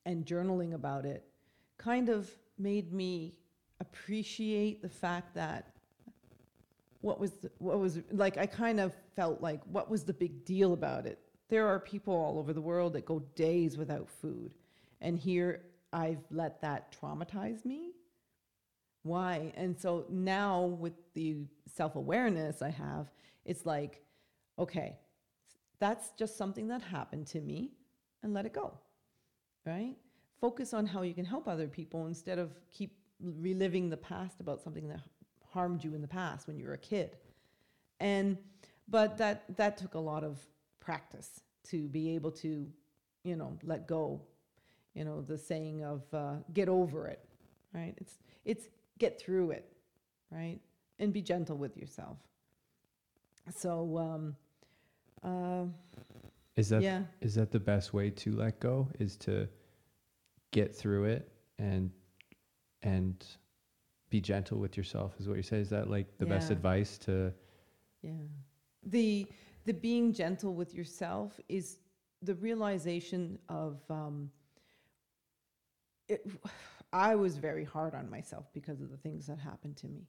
and 0.07 0.25
journaling 0.25 0.75
about 0.75 1.05
it 1.07 1.25
kind 1.79 2.09
of 2.09 2.31
made 2.59 2.93
me 2.93 3.35
appreciate 3.81 4.83
the 4.83 4.89
fact 4.89 5.35
that 5.35 5.73
what 7.01 7.19
was 7.19 7.33
the, 7.33 7.51
what 7.59 7.79
was 7.81 8.01
like 8.13 8.39
I 8.39 8.47
kind 8.47 8.79
of 8.79 8.95
felt 9.17 9.41
like 9.41 9.61
what 9.65 9.91
was 9.91 10.05
the 10.05 10.15
big 10.15 10.45
deal 10.45 10.73
about 10.73 11.07
it? 11.07 11.19
There 11.49 11.67
are 11.67 11.81
people 11.81 12.15
all 12.15 12.39
over 12.39 12.53
the 12.53 12.61
world 12.61 12.93
that 12.93 13.05
go 13.05 13.21
days 13.35 13.77
without 13.77 14.09
food 14.09 14.55
and 15.05 15.19
here 15.19 15.63
I've 15.93 16.25
let 16.31 16.61
that 16.63 16.97
traumatize 17.01 17.65
me. 17.65 17.93
Why? 19.05 19.53
And 19.57 19.79
so 19.79 20.07
now 20.09 20.63
with 20.63 20.95
the 21.15 21.37
self-awareness 21.73 22.63
I 22.63 22.71
have 22.71 23.13
it's 23.45 23.67
like 23.67 24.03
okay 24.59 24.99
that's 25.81 26.11
just 26.19 26.37
something 26.37 26.69
that 26.69 26.83
happened 26.83 27.27
to 27.29 27.41
me 27.41 27.73
and 28.23 28.33
let 28.33 28.47
it 28.47 28.53
go 28.53 28.79
right? 29.67 29.97
Focus 30.41 30.75
on 30.75 30.87
how 30.87 31.03
you 31.03 31.15
can 31.15 31.25
help 31.25 31.49
other 31.49 31.69
people 31.69 32.07
instead 32.07 32.39
of 32.39 32.51
keep 32.71 32.97
reliving 33.21 33.89
the 33.89 33.97
past 33.97 34.41
about 34.41 34.61
something 34.61 34.89
that 34.89 35.01
harmed 35.53 35.83
you 35.83 35.95
in 35.95 36.03
the 36.03 36.09
past 36.09 36.47
when 36.47 36.59
you 36.59 36.67
were 36.67 36.75
a 36.75 36.79
kid. 36.79 37.17
And 38.01 38.37
but 38.89 39.17
that 39.19 39.45
that 39.57 39.79
took 39.79 39.95
a 39.95 39.99
lot 39.99 40.25
of 40.25 40.39
practice 40.81 41.41
to 41.69 41.89
be 41.89 42.15
able 42.15 42.31
to 42.31 42.67
you 43.23 43.37
know 43.37 43.57
let 43.63 43.89
go 43.89 44.21
you 44.95 45.05
know 45.05 45.23
the 45.23 45.39
saying 45.39 45.85
of 45.85 46.03
uh, 46.13 46.35
get 46.53 46.69
over 46.69 47.07
it 47.09 47.25
right 47.73 47.95
it's 47.99 48.19
it's 48.45 48.69
get 48.99 49.21
through 49.21 49.51
it 49.51 49.73
right 50.31 50.61
and 50.99 51.13
be 51.13 51.23
gentle 51.23 51.57
with 51.57 51.77
yourself. 51.77 52.19
So, 53.55 53.99
um, 53.99 54.37
uh, 55.23 55.67
Is 56.57 56.69
that 56.71 56.83
yeah, 56.83 57.03
is 57.21 57.35
that 57.35 57.51
the 57.51 57.61
best 57.61 57.93
way 57.93 58.11
to 58.11 58.33
let 58.33 58.61
go? 58.61 58.89
Is 58.99 59.17
to 59.19 59.49
get 60.51 60.75
through 60.75 61.05
it 61.05 61.29
and 61.59 61.91
and 62.83 63.25
be 64.11 64.21
gentle 64.21 64.59
with 64.59 64.77
yourself 64.77 65.15
is 65.19 65.29
what 65.29 65.37
you 65.37 65.43
say. 65.43 65.59
Is 65.59 65.71
that 65.71 65.91
like 65.91 66.07
the 66.19 66.27
best 66.27 66.51
advice 66.51 66.97
to 66.99 67.33
yeah. 68.03 68.13
The 68.85 69.27
the 69.65 69.75
being 69.75 70.13
gentle 70.13 70.55
with 70.55 70.75
yourself 70.75 71.41
is 71.49 71.79
the 72.23 72.35
realization 72.35 73.39
of. 73.49 73.81
Um, 73.91 74.31
it, 76.09 76.27
I 76.93 77.15
was 77.15 77.37
very 77.37 77.65
hard 77.65 77.95
on 77.95 78.11
myself 78.11 78.47
because 78.53 78.81
of 78.81 78.91
the 78.91 78.97
things 78.97 79.27
that 79.27 79.39
happened 79.39 79.77
to 79.79 79.89
me, 79.89 80.07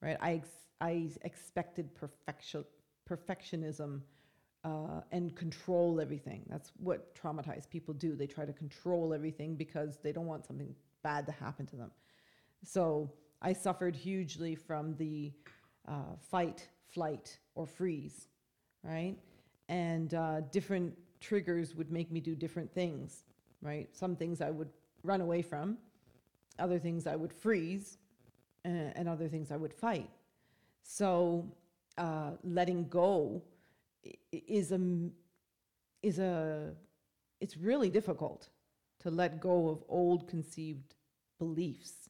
right? 0.00 0.16
I 0.20 0.34
ex- 0.34 0.68
I 0.80 1.08
expected 1.22 1.94
perfection 1.94 2.64
perfectionism 3.08 4.00
uh, 4.64 5.02
and 5.12 5.36
control 5.36 6.00
everything. 6.00 6.42
That's 6.48 6.72
what 6.78 7.14
traumatized 7.14 7.68
people 7.68 7.92
do. 7.94 8.16
They 8.16 8.26
try 8.26 8.46
to 8.46 8.52
control 8.52 9.12
everything 9.12 9.56
because 9.56 9.98
they 10.02 10.10
don't 10.10 10.26
want 10.26 10.46
something 10.46 10.74
bad 11.02 11.26
to 11.26 11.32
happen 11.32 11.66
to 11.66 11.76
them. 11.76 11.90
So 12.64 13.12
I 13.42 13.52
suffered 13.52 13.94
hugely 13.94 14.54
from 14.54 14.96
the 14.96 15.32
uh, 15.86 16.16
fight, 16.18 16.66
flight, 16.88 17.38
or 17.54 17.66
freeze, 17.66 18.28
right? 18.82 19.16
And 19.68 20.14
uh, 20.14 20.40
different 20.50 20.94
triggers 21.20 21.74
would 21.74 21.92
make 21.92 22.10
me 22.10 22.20
do 22.20 22.34
different 22.34 22.72
things, 22.72 23.24
right? 23.60 23.88
Some 23.94 24.16
things 24.16 24.40
I 24.40 24.50
would 24.50 24.70
run 25.04 25.20
away 25.20 25.42
from, 25.42 25.78
other 26.58 26.78
things 26.78 27.06
I 27.06 27.14
would 27.14 27.32
freeze, 27.32 27.98
uh, 28.64 28.68
and 28.68 29.08
other 29.08 29.28
things 29.28 29.52
I 29.52 29.56
would 29.56 29.74
fight. 29.74 30.10
So 30.82 31.46
uh, 31.98 32.32
letting 32.42 32.88
go 32.88 33.42
is 34.32 34.72
a 34.72 34.80
is 36.02 36.18
a 36.18 36.72
it's 37.40 37.56
really 37.56 37.90
difficult 37.90 38.48
to 39.00 39.10
let 39.10 39.40
go 39.40 39.68
of 39.68 39.84
old 39.88 40.28
conceived 40.28 40.94
beliefs, 41.38 42.08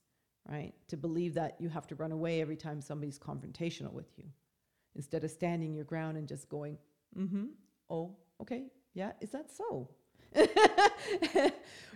right? 0.48 0.72
To 0.88 0.96
believe 0.96 1.34
that 1.34 1.56
you 1.58 1.68
have 1.68 1.86
to 1.88 1.94
run 1.94 2.12
away 2.12 2.40
every 2.40 2.56
time 2.56 2.80
somebody's 2.80 3.18
confrontational 3.18 3.92
with 3.92 4.10
you, 4.16 4.24
instead 4.94 5.24
of 5.24 5.30
standing 5.30 5.74
your 5.74 5.84
ground 5.84 6.16
and 6.16 6.28
just 6.28 6.48
going, 6.48 6.78
"Mm-hmm. 7.18 7.46
Oh, 7.90 8.16
okay, 8.40 8.66
yeah. 8.94 9.12
Is 9.20 9.30
that 9.30 9.50
so?" 9.50 9.88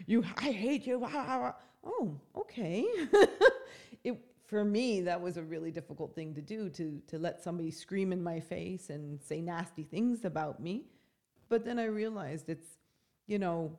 you, 0.07 0.25
I 0.37 0.51
hate 0.51 0.87
you. 0.87 1.03
ah, 1.05 1.11
ah, 1.15 1.41
ah." 1.43 1.57
Oh, 1.85 2.21
okay. 2.37 2.85
it 4.05 4.19
for 4.47 4.65
me 4.65 5.03
that 5.03 5.21
was 5.21 5.37
a 5.37 5.43
really 5.43 5.71
difficult 5.71 6.15
thing 6.15 6.35
to 6.35 6.41
do 6.41 6.71
to 6.71 7.01
to 7.07 7.19
let 7.19 7.43
somebody 7.43 7.71
scream 7.71 8.13
in 8.13 8.23
my 8.23 8.41
face 8.41 8.91
and 8.91 9.23
say 9.23 9.41
nasty 9.41 9.85
things 9.85 10.25
about 10.25 10.61
me. 10.61 10.87
But 11.49 11.65
then 11.65 11.79
I 11.79 11.85
realized 11.85 12.49
it's, 12.49 12.67
you 13.27 13.39
know, 13.39 13.79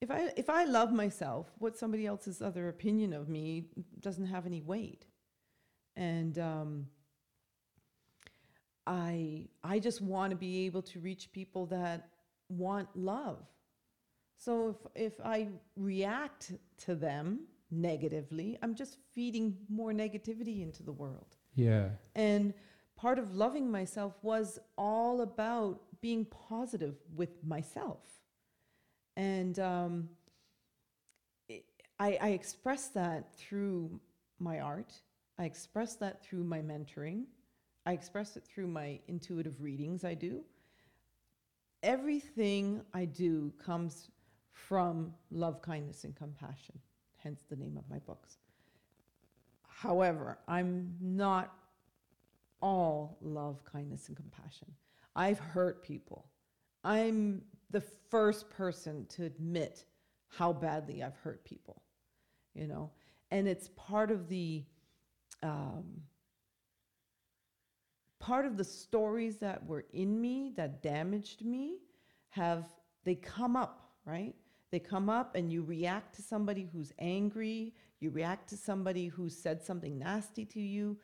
if 0.00 0.10
I 0.10 0.32
if 0.36 0.50
I 0.50 0.64
love 0.64 0.92
myself, 0.92 1.52
what 1.58 1.76
somebody 1.76 2.06
else's 2.06 2.42
other 2.42 2.68
opinion 2.68 3.12
of 3.12 3.28
me 3.28 3.66
doesn't 4.00 4.26
have 4.26 4.46
any 4.46 4.60
weight. 4.60 5.06
And 5.96 6.38
um, 6.38 6.86
I 8.86 9.48
I 9.64 9.78
just 9.78 10.00
want 10.02 10.30
to 10.30 10.36
be 10.36 10.66
able 10.66 10.82
to 10.82 11.00
reach 11.00 11.32
people 11.32 11.66
that 11.66 12.08
want 12.48 12.88
love. 12.94 13.44
So 14.36 14.76
if 14.94 15.12
if 15.12 15.20
I 15.24 15.48
react 15.76 16.52
to 16.78 16.94
them 16.94 17.40
negatively, 17.70 18.58
I'm 18.62 18.74
just 18.74 18.98
feeding 19.14 19.56
more 19.68 19.92
negativity 19.92 20.62
into 20.62 20.82
the 20.82 20.92
world. 20.92 21.36
Yeah. 21.54 21.88
And 22.14 22.54
part 22.96 23.18
of 23.18 23.34
loving 23.34 23.70
myself 23.70 24.14
was 24.22 24.58
all 24.76 25.22
about 25.22 25.80
being 26.00 26.24
positive 26.26 26.96
with 27.14 27.42
myself. 27.44 28.00
And 29.16 29.58
um, 29.58 30.08
it- 31.48 31.64
I, 31.98 32.18
I 32.20 32.28
express 32.30 32.88
that 32.88 33.34
through 33.34 33.98
my 34.38 34.60
art. 34.60 34.92
I 35.38 35.44
express 35.44 35.96
that 35.96 36.22
through 36.22 36.44
my 36.44 36.60
mentoring. 36.60 37.24
I 37.86 37.92
express 37.92 38.36
it 38.36 38.44
through 38.44 38.66
my 38.66 39.00
intuitive 39.08 39.62
readings 39.62 40.04
I 40.04 40.12
do. 40.14 40.44
Everything 41.82 42.82
I 42.92 43.04
do 43.04 43.52
comes 43.64 44.10
from 44.56 45.12
love, 45.30 45.60
kindness, 45.60 46.04
and 46.04 46.16
compassion, 46.16 46.78
hence 47.18 47.42
the 47.48 47.56
name 47.56 47.76
of 47.76 47.88
my 47.90 47.98
books. 47.98 48.38
However, 49.68 50.38
I'm 50.48 50.94
not 51.00 51.52
all 52.62 53.18
love, 53.20 53.62
kindness, 53.64 54.08
and 54.08 54.16
compassion. 54.16 54.68
I've 55.14 55.38
hurt 55.38 55.82
people. 55.82 56.26
I'm 56.82 57.42
the 57.70 57.82
first 58.10 58.48
person 58.48 59.06
to 59.10 59.24
admit 59.24 59.84
how 60.28 60.52
badly 60.52 61.02
I've 61.02 61.16
hurt 61.16 61.44
people, 61.44 61.82
you 62.54 62.66
know, 62.66 62.90
and 63.30 63.46
it's 63.46 63.68
part 63.76 64.10
of 64.10 64.28
the 64.28 64.64
um, 65.42 65.84
part 68.18 68.46
of 68.46 68.56
the 68.56 68.64
stories 68.64 69.36
that 69.38 69.64
were 69.66 69.84
in 69.92 70.18
me 70.20 70.52
that 70.56 70.82
damaged 70.82 71.44
me 71.44 71.76
have 72.30 72.64
they 73.04 73.14
come 73.14 73.54
up 73.54 73.92
right 74.04 74.34
they 74.76 74.80
come 74.80 75.08
up 75.08 75.34
and 75.34 75.50
you 75.50 75.62
react 75.62 76.14
to 76.14 76.20
somebody 76.20 76.68
who's 76.70 76.92
angry 76.98 77.72
you 77.98 78.10
react 78.10 78.46
to 78.46 78.58
somebody 78.58 79.06
who 79.06 79.30
said 79.30 79.62
something 79.62 79.98
nasty 79.98 80.44
to 80.44 80.60
you 80.60 80.98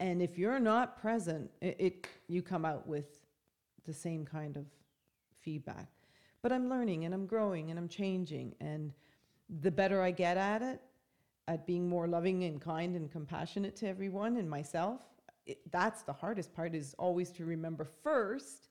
and 0.00 0.20
if 0.20 0.36
you're 0.36 0.58
not 0.58 1.00
present 1.00 1.48
it, 1.60 1.76
it 1.78 2.08
you 2.26 2.42
come 2.42 2.64
out 2.64 2.84
with 2.84 3.20
the 3.86 3.92
same 3.92 4.24
kind 4.24 4.56
of 4.56 4.66
feedback. 5.40 5.86
But 6.42 6.50
i'm 6.50 6.68
learning 6.68 7.04
and 7.04 7.14
i'm 7.14 7.26
growing 7.26 7.70
and 7.70 7.78
i'm 7.78 7.86
changing 7.86 8.56
and 8.60 8.92
the 9.60 9.70
better 9.70 10.02
i 10.02 10.10
get 10.10 10.36
at 10.36 10.60
it 10.60 10.80
at 11.46 11.64
being 11.64 11.88
more 11.88 12.08
loving 12.08 12.42
and 12.42 12.60
kind 12.60 12.96
and 12.96 13.08
compassionate 13.08 13.76
to 13.76 13.88
everyone 13.88 14.36
and 14.36 14.50
myself 14.50 15.02
it, 15.46 15.60
that's 15.70 16.02
the 16.02 16.12
hardest 16.12 16.52
part 16.52 16.74
is 16.74 16.96
always 16.98 17.30
to 17.30 17.44
remember 17.44 17.84
first 18.02 18.66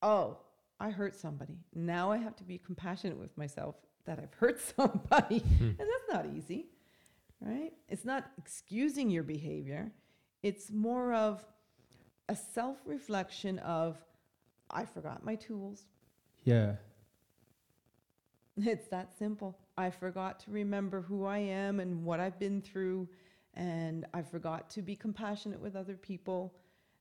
oh 0.00 0.38
i 0.80 0.90
hurt 0.90 1.14
somebody. 1.14 1.58
Now 1.74 2.10
i 2.10 2.18
have 2.18 2.36
to 2.36 2.44
be 2.44 2.58
compassionate 2.58 3.18
with 3.18 3.36
myself 3.36 3.76
that 4.04 4.18
i've 4.18 4.34
hurt 4.34 4.60
somebody. 4.76 5.38
Hmm. 5.38 5.64
And 5.64 5.78
that's 5.78 6.12
not 6.12 6.26
easy 6.34 6.66
right? 7.44 7.72
It's 7.88 8.04
not 8.04 8.30
excusing 8.38 9.10
your 9.10 9.22
behavior. 9.22 9.92
It's 10.42 10.70
more 10.70 11.12
of 11.12 11.44
a 12.28 12.36
self-reflection 12.36 13.58
of 13.60 13.98
i 14.70 14.84
forgot 14.84 15.24
my 15.24 15.34
tools. 15.34 15.84
Yeah. 16.44 16.76
it's 18.56 18.88
that 18.88 19.16
simple. 19.18 19.58
I 19.76 19.90
forgot 19.90 20.40
to 20.40 20.50
remember 20.50 21.02
who 21.02 21.24
I 21.24 21.38
am 21.38 21.80
and 21.80 22.04
what 22.04 22.20
I've 22.20 22.38
been 22.38 22.62
through, 22.62 23.08
and 23.54 24.06
I 24.14 24.22
forgot 24.22 24.70
to 24.70 24.82
be 24.82 24.96
compassionate 24.96 25.60
with 25.60 25.76
other 25.76 25.96
people, 25.96 26.54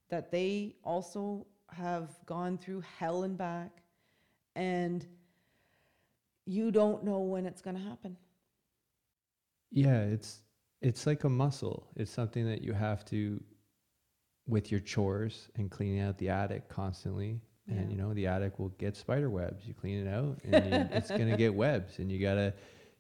that 0.09 0.31
they 0.31 0.75
also 0.83 1.45
have 1.73 2.09
gone 2.25 2.57
through 2.57 2.83
hell 2.97 3.23
and 3.23 3.37
back, 3.37 3.81
and 4.55 5.05
you 6.45 6.71
don't 6.71 7.03
know 7.03 7.19
when 7.19 7.45
it's 7.45 7.61
going 7.61 7.75
to 7.75 7.81
happen. 7.81 8.17
Yeah, 9.71 10.01
it's 10.01 10.41
it's 10.81 11.07
like 11.07 11.23
a 11.23 11.29
muscle. 11.29 11.87
It's 11.95 12.11
something 12.11 12.45
that 12.45 12.61
you 12.61 12.73
have 12.73 13.05
to 13.05 13.41
with 14.47 14.71
your 14.71 14.81
chores 14.81 15.49
and 15.55 15.71
cleaning 15.71 16.01
out 16.01 16.17
the 16.17 16.29
attic 16.29 16.67
constantly. 16.67 17.39
And 17.69 17.89
you 17.89 17.95
know, 17.95 18.13
the 18.13 18.27
attic 18.27 18.59
will 18.59 18.69
get 18.77 18.93
spider 18.97 19.29
webs. 19.29 19.65
You 19.65 19.73
clean 19.73 20.05
it 20.05 20.09
out 20.09 20.37
and 20.43 20.65
you, 20.65 20.97
it's 20.97 21.09
going 21.09 21.29
to 21.29 21.37
get 21.37 21.55
webs 21.55 21.97
and 21.99 22.11
you 22.11 22.19
got 22.19 22.33
to 22.33 22.53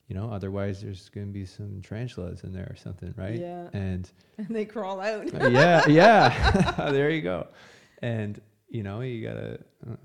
you 0.07 0.15
know, 0.15 0.29
otherwise 0.29 0.81
there's 0.81 1.09
going 1.09 1.27
to 1.27 1.33
be 1.33 1.45
some 1.45 1.81
tarantulas 1.81 2.43
in 2.43 2.53
there 2.53 2.67
or 2.69 2.75
something, 2.75 3.13
right? 3.17 3.39
Yeah. 3.39 3.67
And 3.73 4.09
And 4.37 4.47
they 4.49 4.65
crawl 4.65 4.99
out. 4.99 5.31
yeah, 5.51 5.87
yeah. 5.87 6.71
there 6.91 7.09
you 7.09 7.21
go. 7.21 7.47
And 8.01 8.39
you 8.73 8.81
know, 8.81 9.01
you 9.01 9.25
got 9.25 9.35
to 9.35 9.59
uh, 9.89 9.95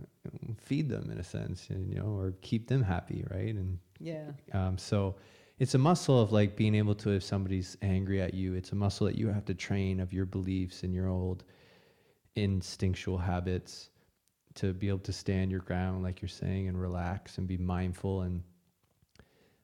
feed 0.59 0.91
them 0.91 1.11
in 1.11 1.19
a 1.19 1.25
sense, 1.25 1.71
and 1.71 1.89
you 1.89 1.99
know, 1.99 2.19
or 2.19 2.35
keep 2.43 2.69
them 2.69 2.83
happy, 2.83 3.25
right? 3.31 3.55
And 3.55 3.79
yeah. 3.99 4.31
um, 4.53 4.77
so 4.77 5.17
it's 5.59 5.75
a 5.75 5.79
muscle 5.79 6.21
of 6.21 6.33
like 6.33 6.55
being 6.55 6.75
able 6.75 6.95
to, 6.97 7.11
if 7.11 7.23
somebody's 7.23 7.79
angry 7.81 8.21
at 8.21 8.35
you, 8.35 8.55
it's 8.55 8.73
a 8.73 8.75
muscle 8.75 9.07
that 9.07 9.17
you 9.17 9.29
have 9.29 9.47
to 9.47 9.55
train 9.55 10.01
of 10.01 10.13
your 10.13 10.27
beliefs 10.27 10.83
and 10.83 10.95
your 10.95 11.09
old 11.09 11.45
instinctual 12.37 13.17
habits 13.17 13.89
to 14.55 14.75
be 14.75 14.89
able 14.89 14.99
to 14.99 15.13
stand 15.13 15.51
your 15.51 15.61
ground, 15.61 16.03
like 16.03 16.21
you're 16.21 16.29
saying, 16.29 16.69
and 16.69 16.79
relax 16.79 17.39
and 17.39 17.49
be 17.49 17.57
mindful. 17.57 18.21
And 18.23 18.43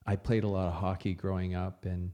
I 0.07 0.17
played 0.17 0.45
a 0.45 0.49
lot 0.49 0.69
of 0.69 0.75
hockey 0.75 1.13
growing 1.13 1.55
up, 1.55 1.85
and 1.85 2.11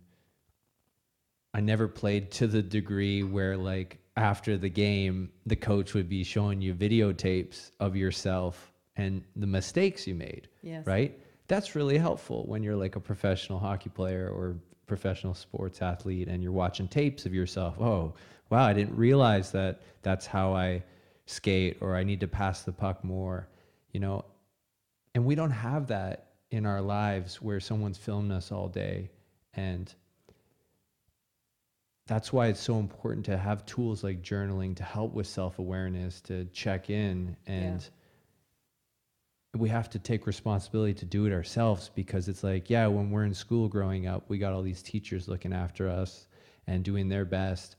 I 1.55 1.61
never 1.61 1.87
played 1.87 2.33
to 2.33 2.49
the 2.49 2.63
degree 2.63 3.23
where, 3.23 3.57
like, 3.57 4.01
after 4.21 4.57
the 4.59 4.69
game, 4.69 5.31
the 5.47 5.57
coach 5.57 5.95
would 5.95 6.09
be 6.09 6.23
showing 6.23 6.61
you 6.61 6.75
videotapes 6.75 7.71
of 7.81 7.97
yourself 7.97 8.73
and 8.97 9.23
the 9.37 9.47
mistakes 9.47 10.07
you 10.07 10.15
made 10.15 10.49
Yes. 10.63 10.87
right? 10.87 11.19
That's 11.49 11.75
really 11.75 11.99
helpful 11.99 12.45
when 12.47 12.63
you're 12.63 12.77
like 12.77 12.97
a 12.97 13.01
professional 13.01 13.59
hockey 13.59 13.91
player 13.91 14.29
or 14.29 14.57
professional 14.87 15.35
sports 15.35 15.81
athlete 15.83 16.29
and 16.29 16.43
you're 16.43 16.53
watching 16.53 16.87
tapes 16.87 17.25
of 17.27 17.33
yourself. 17.33 17.81
Oh, 17.81 18.15
wow, 18.51 18.65
I 18.65 18.73
didn't 18.73 18.97
realize 18.97 19.51
that 19.53 19.81
that's 20.03 20.27
how 20.27 20.53
I 20.55 20.83
skate 21.27 21.79
or 21.81 21.97
I 21.97 22.03
need 22.05 22.21
to 22.21 22.29
pass 22.29 22.63
the 22.63 22.73
puck 22.73 23.03
more, 23.03 23.49
you 23.93 24.01
know. 24.01 24.25
And 25.15 25.25
we 25.25 25.35
don't 25.35 25.51
have 25.51 25.87
that 25.89 26.27
in 26.51 26.67
our 26.67 26.83
lives 26.83 27.41
where 27.41 27.61
someone's 27.61 27.99
filmed 27.99 28.33
us 28.33 28.53
all 28.53 28.69
day 28.69 29.11
and 29.55 29.93
that's 32.11 32.33
why 32.33 32.49
it's 32.49 32.61
so 32.61 32.81
important 32.81 33.25
to 33.25 33.39
have 33.39 33.65
tools 33.67 34.03
like 34.03 34.21
journaling 34.21 34.75
to 34.75 34.83
help 34.83 35.15
with 35.15 35.29
self-awareness 35.29 36.21
to 36.21 36.45
check 36.47 36.91
in 36.91 37.37
and 37.47 37.89
we 39.57 39.69
have 39.69 39.89
to 39.89 40.01
take 40.01 40.27
responsibility 40.27 40.93
to 40.93 41.05
do 41.05 41.27
it 41.27 41.33
ourselves 41.33 41.89
because 41.95 42.27
it's 42.27 42.43
like 42.43 42.69
yeah 42.69 42.89
when 42.89 43.13
we're 43.13 43.25
in 43.25 43.33
school 43.33 43.69
growing 43.69 44.09
up 44.09 44.25
we 44.27 44.39
got 44.39 44.53
all 44.53 44.61
these 44.61 44.83
teachers 44.83 45.29
looking 45.29 45.53
after 45.53 45.89
us 45.89 46.27
and 46.67 46.83
doing 46.83 47.09
their 47.09 47.25
best. 47.25 47.77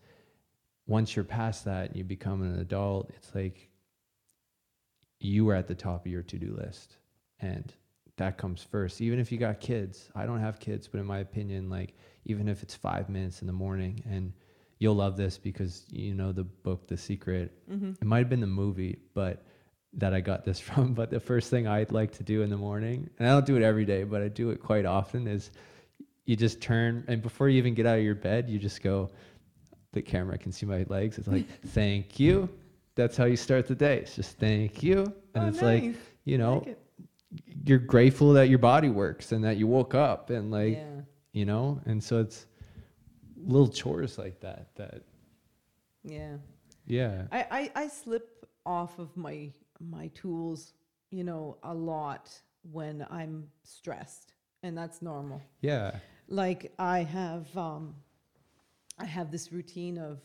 Once 0.88 1.14
you're 1.14 1.26
past 1.26 1.66
that 1.66 1.90
and 1.90 1.98
you 1.98 2.06
become 2.06 2.42
an 2.42 2.58
adult 2.62 3.12
it's 3.18 3.36
like 3.36 3.70
you 5.20 5.50
are 5.50 5.56
at 5.56 5.68
the 5.68 5.76
top 5.76 6.06
of 6.06 6.12
your 6.12 6.24
to-do 6.24 6.56
list 6.58 6.96
and 7.42 7.74
that 8.16 8.38
comes 8.38 8.64
first. 8.64 9.02
Even 9.02 9.20
if 9.20 9.30
you 9.30 9.38
got 9.38 9.60
kids 9.60 10.08
i 10.16 10.26
don't 10.26 10.40
have 10.40 10.58
kids 10.58 10.88
but 10.88 11.02
in 11.02 11.06
my 11.06 11.20
opinion 11.20 11.70
like 11.70 11.94
even 12.26 12.48
if 12.48 12.64
it's 12.64 12.76
five 12.76 13.10
minutes 13.10 13.42
in 13.42 13.48
the 13.48 13.54
morning. 13.54 14.04
And 14.10 14.34
you'll 14.80 14.96
love 14.96 15.18
this 15.18 15.38
because 15.38 15.86
you 15.92 16.14
know 16.14 16.32
the 16.32 16.44
book 16.44 16.88
the 16.88 16.98
secret. 16.98 17.52
Mm-hmm. 17.72 17.92
it 18.02 18.06
might 18.06 18.20
have 18.20 18.30
been 18.30 18.40
the 18.40 18.48
movie 18.48 18.98
but 19.14 19.44
that 19.94 20.14
i 20.14 20.22
got 20.22 20.46
this 20.46 20.60
from 20.68 20.94
but 20.94 21.12
the 21.12 21.20
first 21.20 21.50
thing 21.50 21.68
i'd 21.68 21.92
like 21.92 22.14
to 22.14 22.24
do 22.24 22.42
in 22.42 22.50
the 22.50 22.58
morning 22.58 23.10
and 23.20 23.28
i 23.28 23.32
don't 23.32 23.46
do 23.46 23.58
it 23.58 23.62
every 23.62 23.84
day 23.84 24.04
but 24.06 24.22
i 24.22 24.30
do 24.30 24.50
it 24.50 24.64
quite 24.64 24.86
often 24.86 25.28
is 25.28 25.52
you 26.26 26.38
just 26.38 26.62
turn 26.62 27.04
and 27.10 27.22
before 27.22 27.50
you 27.50 27.58
even 27.58 27.74
get 27.74 27.86
out 27.86 27.98
of 27.98 28.04
your 28.04 28.16
bed 28.16 28.50
you 28.50 28.58
just 28.58 28.82
go 28.82 29.10
the 29.94 30.02
camera 30.02 30.38
can 30.38 30.52
see 30.52 30.66
my 30.66 30.86
legs. 30.88 31.18
It's 31.18 31.28
like 31.28 31.48
thank 31.68 32.20
you. 32.20 32.50
That's 32.96 33.18
how 33.18 33.26
you 33.26 33.38
start 33.38 33.68
the 33.68 33.76
day. 33.76 33.98
It's 33.98 34.16
just 34.16 34.38
thank 34.38 34.84
you. 34.84 35.14
And 35.34 35.46
oh, 35.46 35.48
it's 35.48 35.62
nice. 35.62 35.84
like 35.84 35.96
you 36.26 36.38
know 36.38 36.64
Like 36.66 36.78
you're 37.64 37.80
grateful 37.80 38.34
that 38.34 38.50
your 38.50 38.60
body 38.60 38.90
works 38.90 39.32
and 39.32 39.44
that 39.44 39.58
you 39.58 39.68
woke 39.68 39.96
up 39.96 40.30
and 40.30 40.52
like 40.52 40.74
yeah, 40.74 41.01
you 41.34 41.46
know 41.46 41.80
and 41.86 42.04
so 42.04 42.20
it's 42.20 42.46
little 43.38 43.68
chores 43.68 44.18
like 44.18 44.40
that 44.40 44.68
that 44.76 45.02
yeah. 46.04 46.38
yeah 46.86 47.24
I, 47.32 47.46
I, 47.52 47.84
I 47.84 47.88
slip 47.88 48.48
off 48.66 49.00
of 49.00 49.16
my 49.16 49.52
my 49.90 50.08
tools, 50.10 50.74
you 51.10 51.24
know, 51.24 51.58
a 51.64 51.74
lot 51.74 52.30
when 52.72 53.06
I'm 53.10 53.48
stressed, 53.64 54.34
and 54.64 54.78
that's 54.78 55.02
normal. 55.02 55.42
yeah 55.62 55.98
Like 56.28 56.72
I 56.78 57.00
have 57.04 57.56
um, 57.58 57.96
I 59.00 59.06
have 59.06 59.32
this 59.32 59.52
routine 59.52 59.98
of 59.98 60.20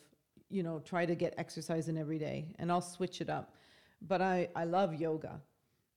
you 0.51 0.63
know 0.63 0.81
try 0.81 1.07
to 1.07 1.15
get 1.15 1.35
exercise 1.39 1.89
in 1.89 1.97
every 1.97 2.19
day, 2.19 2.47
and 2.59 2.71
I'll 2.71 2.81
switch 2.81 3.21
it 3.21 3.31
up. 3.31 3.55
But 4.03 4.21
I 4.21 4.49
I 4.55 4.65
love 4.65 4.95
yoga, 4.95 5.41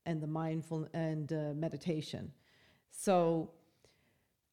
and 0.05 0.21
the 0.21 0.27
mindful 0.27 0.87
and 0.93 1.31
uh, 1.31 1.53
meditation. 1.53 2.31
So 2.91 3.51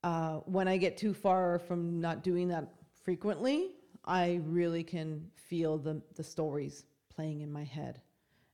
uh, 0.06 0.40
when 0.44 0.68
I 0.68 0.76
get 0.76 0.96
too 0.96 1.12
far 1.12 1.58
from 1.58 2.00
not 2.00 2.22
doing 2.22 2.46
that 2.48 2.68
frequently, 3.02 3.72
I 4.04 4.40
really 4.44 4.84
can 4.84 5.26
feel 5.34 5.78
the 5.78 6.00
the 6.14 6.22
stories 6.22 6.84
playing 7.12 7.40
in 7.40 7.52
my 7.52 7.64
head, 7.64 8.00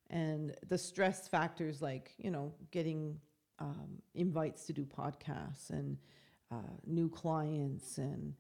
and 0.09 0.57
the 0.70 0.78
stress 0.78 1.28
factors 1.28 1.82
like 1.82 2.14
you 2.16 2.30
know 2.30 2.55
getting 2.70 3.20
um, 3.59 4.00
invites 4.14 4.64
to 4.68 4.72
do 4.72 4.86
podcasts 4.86 5.68
and 5.68 5.98
uh, 6.50 6.72
new 6.86 7.11
clients 7.11 7.98
and 7.98 8.32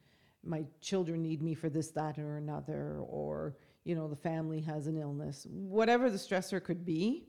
my 0.42 0.64
children 0.80 1.20
need 1.20 1.42
me 1.42 1.54
for 1.54 1.68
this 1.68 1.90
that 1.90 2.18
or 2.18 2.38
another 2.38 2.98
or 3.06 3.54
you 3.84 3.94
know 3.94 4.08
the 4.08 4.16
family 4.16 4.60
has 4.60 4.86
an 4.86 4.96
illness 4.96 5.46
whatever 5.50 6.10
the 6.10 6.18
stressor 6.18 6.62
could 6.64 6.84
be 6.84 7.28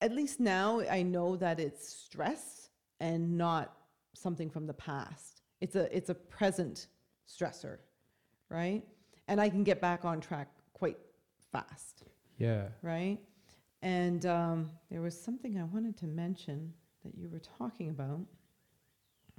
at 0.00 0.12
least 0.12 0.40
now 0.40 0.80
i 0.90 1.00
know 1.00 1.36
that 1.36 1.60
it's 1.60 1.88
stress 1.88 2.70
and 3.00 3.38
not 3.38 3.83
something 4.14 4.48
from 4.50 4.66
the 4.66 4.74
past 4.74 5.42
it's 5.60 5.76
a 5.76 5.94
it's 5.96 6.08
a 6.10 6.14
present 6.14 6.86
stressor 7.28 7.78
right 8.48 8.82
and 9.28 9.40
i 9.40 9.48
can 9.48 9.62
get 9.64 9.80
back 9.80 10.04
on 10.04 10.20
track 10.20 10.48
quite 10.72 10.98
fast 11.52 12.04
yeah 12.38 12.68
right? 12.82 13.18
And 13.82 14.24
um, 14.24 14.70
there 14.90 15.02
was 15.02 15.14
something 15.20 15.58
I 15.58 15.64
wanted 15.64 15.94
to 15.98 16.06
mention 16.06 16.72
that 17.04 17.14
you 17.18 17.28
were 17.28 17.38
talking 17.58 17.90
about. 17.90 18.20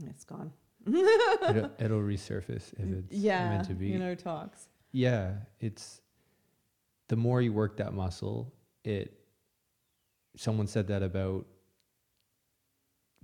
It's 0.05 0.23
gone. 0.23 0.51
it'll, 0.87 1.71
it'll 1.79 1.99
resurface 2.01 2.71
if 2.73 2.79
it's 2.79 3.11
yeah, 3.11 3.49
meant 3.49 3.67
to 3.67 3.73
be 3.73 3.91
in 3.93 4.03
our 4.03 4.13
talks. 4.13 4.67
yeah 4.91 5.31
it's 5.59 5.99
the 7.07 7.15
more 7.15 7.41
you 7.41 7.51
work 7.51 7.77
that 7.77 7.91
muscle 7.93 8.53
it 8.83 9.19
someone 10.37 10.67
said 10.67 10.85
that 10.89 11.01
about 11.01 11.47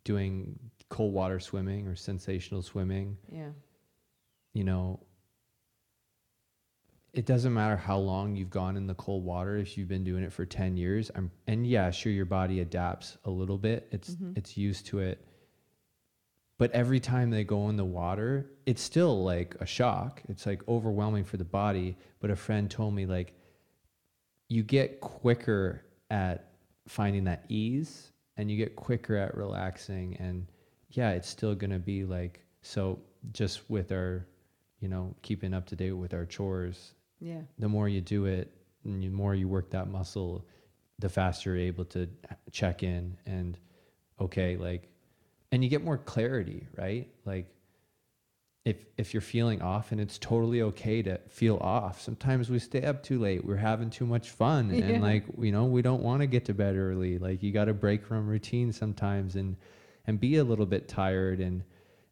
doing 0.03 0.57
cold 0.91 1.13
water 1.13 1.39
swimming 1.39 1.87
or 1.87 1.95
sensational 1.95 2.61
swimming. 2.61 3.17
Yeah, 3.31 3.49
you 4.53 4.63
know 4.63 4.99
it 7.13 7.25
doesn't 7.25 7.53
matter 7.53 7.75
how 7.75 7.97
long 7.97 8.35
you've 8.37 8.49
gone 8.49 8.77
in 8.77 8.87
the 8.87 8.93
cold 8.93 9.25
water 9.25 9.57
if 9.57 9.77
you've 9.77 9.89
been 9.89 10.03
doing 10.05 10.23
it 10.23 10.31
for 10.31 10.45
10 10.45 10.77
years 10.77 11.11
I'm, 11.13 11.29
and 11.45 11.67
yeah 11.67 11.91
sure 11.91 12.09
your 12.11 12.23
body 12.25 12.61
adapts 12.61 13.17
a 13.25 13.29
little 13.29 13.57
bit. 13.57 13.89
It's 13.91 14.15
Mhm. 14.15 14.37
it's 14.37 14.55
used 14.57 14.85
to 14.87 14.99
it. 14.99 15.25
But 16.57 16.71
every 16.71 17.01
time 17.01 17.29
they 17.29 17.43
go 17.43 17.67
in 17.69 17.75
the 17.75 17.83
water 17.85 18.49
it's 18.65 18.81
still 18.81 19.23
like 19.25 19.55
a 19.59 19.65
shock. 19.65 20.21
It's 20.29 20.45
like 20.45 20.65
overwhelming 20.69 21.25
for 21.25 21.35
the 21.37 21.43
body. 21.43 21.97
But 22.21 22.29
a 22.31 22.35
friend 22.35 22.69
told 22.71 22.93
me 22.93 23.05
like 23.05 23.33
you 24.47 24.63
get 24.63 25.01
quicker 25.01 25.83
at 26.09 26.53
finding 26.87 27.25
that 27.25 27.43
ease 27.49 28.13
and 28.37 28.49
you 28.49 28.55
get 28.55 28.75
quicker 28.77 29.17
at 29.17 29.35
relaxing 29.35 30.15
and 30.17 30.47
yeah 30.91 31.11
it's 31.11 31.27
still 31.29 31.55
going 31.55 31.71
to 31.71 31.79
be 31.79 32.03
like 32.03 32.41
so 32.61 32.99
just 33.33 33.69
with 33.69 33.91
our 33.91 34.25
you 34.79 34.87
know 34.87 35.13
keeping 35.21 35.53
up 35.53 35.65
to 35.67 35.75
date 35.75 35.91
with 35.91 36.13
our 36.13 36.25
chores 36.25 36.93
yeah, 37.23 37.41
the 37.59 37.69
more 37.69 37.87
you 37.87 38.01
do 38.01 38.25
it 38.25 38.51
and 38.83 39.03
the 39.03 39.09
more 39.09 39.35
you 39.35 39.47
work 39.47 39.69
that 39.69 39.87
muscle 39.87 40.43
the 40.99 41.09
faster 41.09 41.51
you're 41.55 41.67
able 41.67 41.85
to 41.85 42.07
check 42.51 42.81
in 42.83 43.15
and 43.25 43.57
okay 44.19 44.57
like 44.57 44.87
and 45.51 45.63
you 45.63 45.69
get 45.69 45.83
more 45.83 45.97
clarity 45.97 46.67
right 46.77 47.07
like 47.25 47.47
if 48.65 48.77
if 48.97 49.13
you're 49.13 49.21
feeling 49.21 49.61
off 49.61 49.91
and 49.91 49.99
it's 49.99 50.17
totally 50.19 50.61
okay 50.61 51.01
to 51.01 51.19
feel 51.29 51.57
off 51.57 51.99
sometimes 52.01 52.49
we 52.49 52.59
stay 52.59 52.83
up 52.83 53.01
too 53.03 53.19
late 53.19 53.43
we're 53.43 53.55
having 53.55 53.89
too 53.89 54.05
much 54.05 54.29
fun 54.29 54.69
Yeah. 54.73 54.85
and 54.85 55.03
like 55.03 55.25
you 55.39 55.51
know 55.51 55.65
we 55.65 55.81
don't 55.81 56.01
want 56.03 56.21
to 56.21 56.27
get 56.27 56.45
to 56.45 56.53
bed 56.53 56.75
early 56.75 57.17
like 57.17 57.41
you 57.41 57.51
got 57.51 57.65
to 57.65 57.73
break 57.73 58.05
from 58.05 58.27
routine 58.27 58.71
sometimes 58.71 59.35
and 59.35 59.55
and 60.11 60.19
be 60.19 60.37
a 60.37 60.43
little 60.43 60.65
bit 60.65 60.87
tired 60.87 61.39
and 61.39 61.63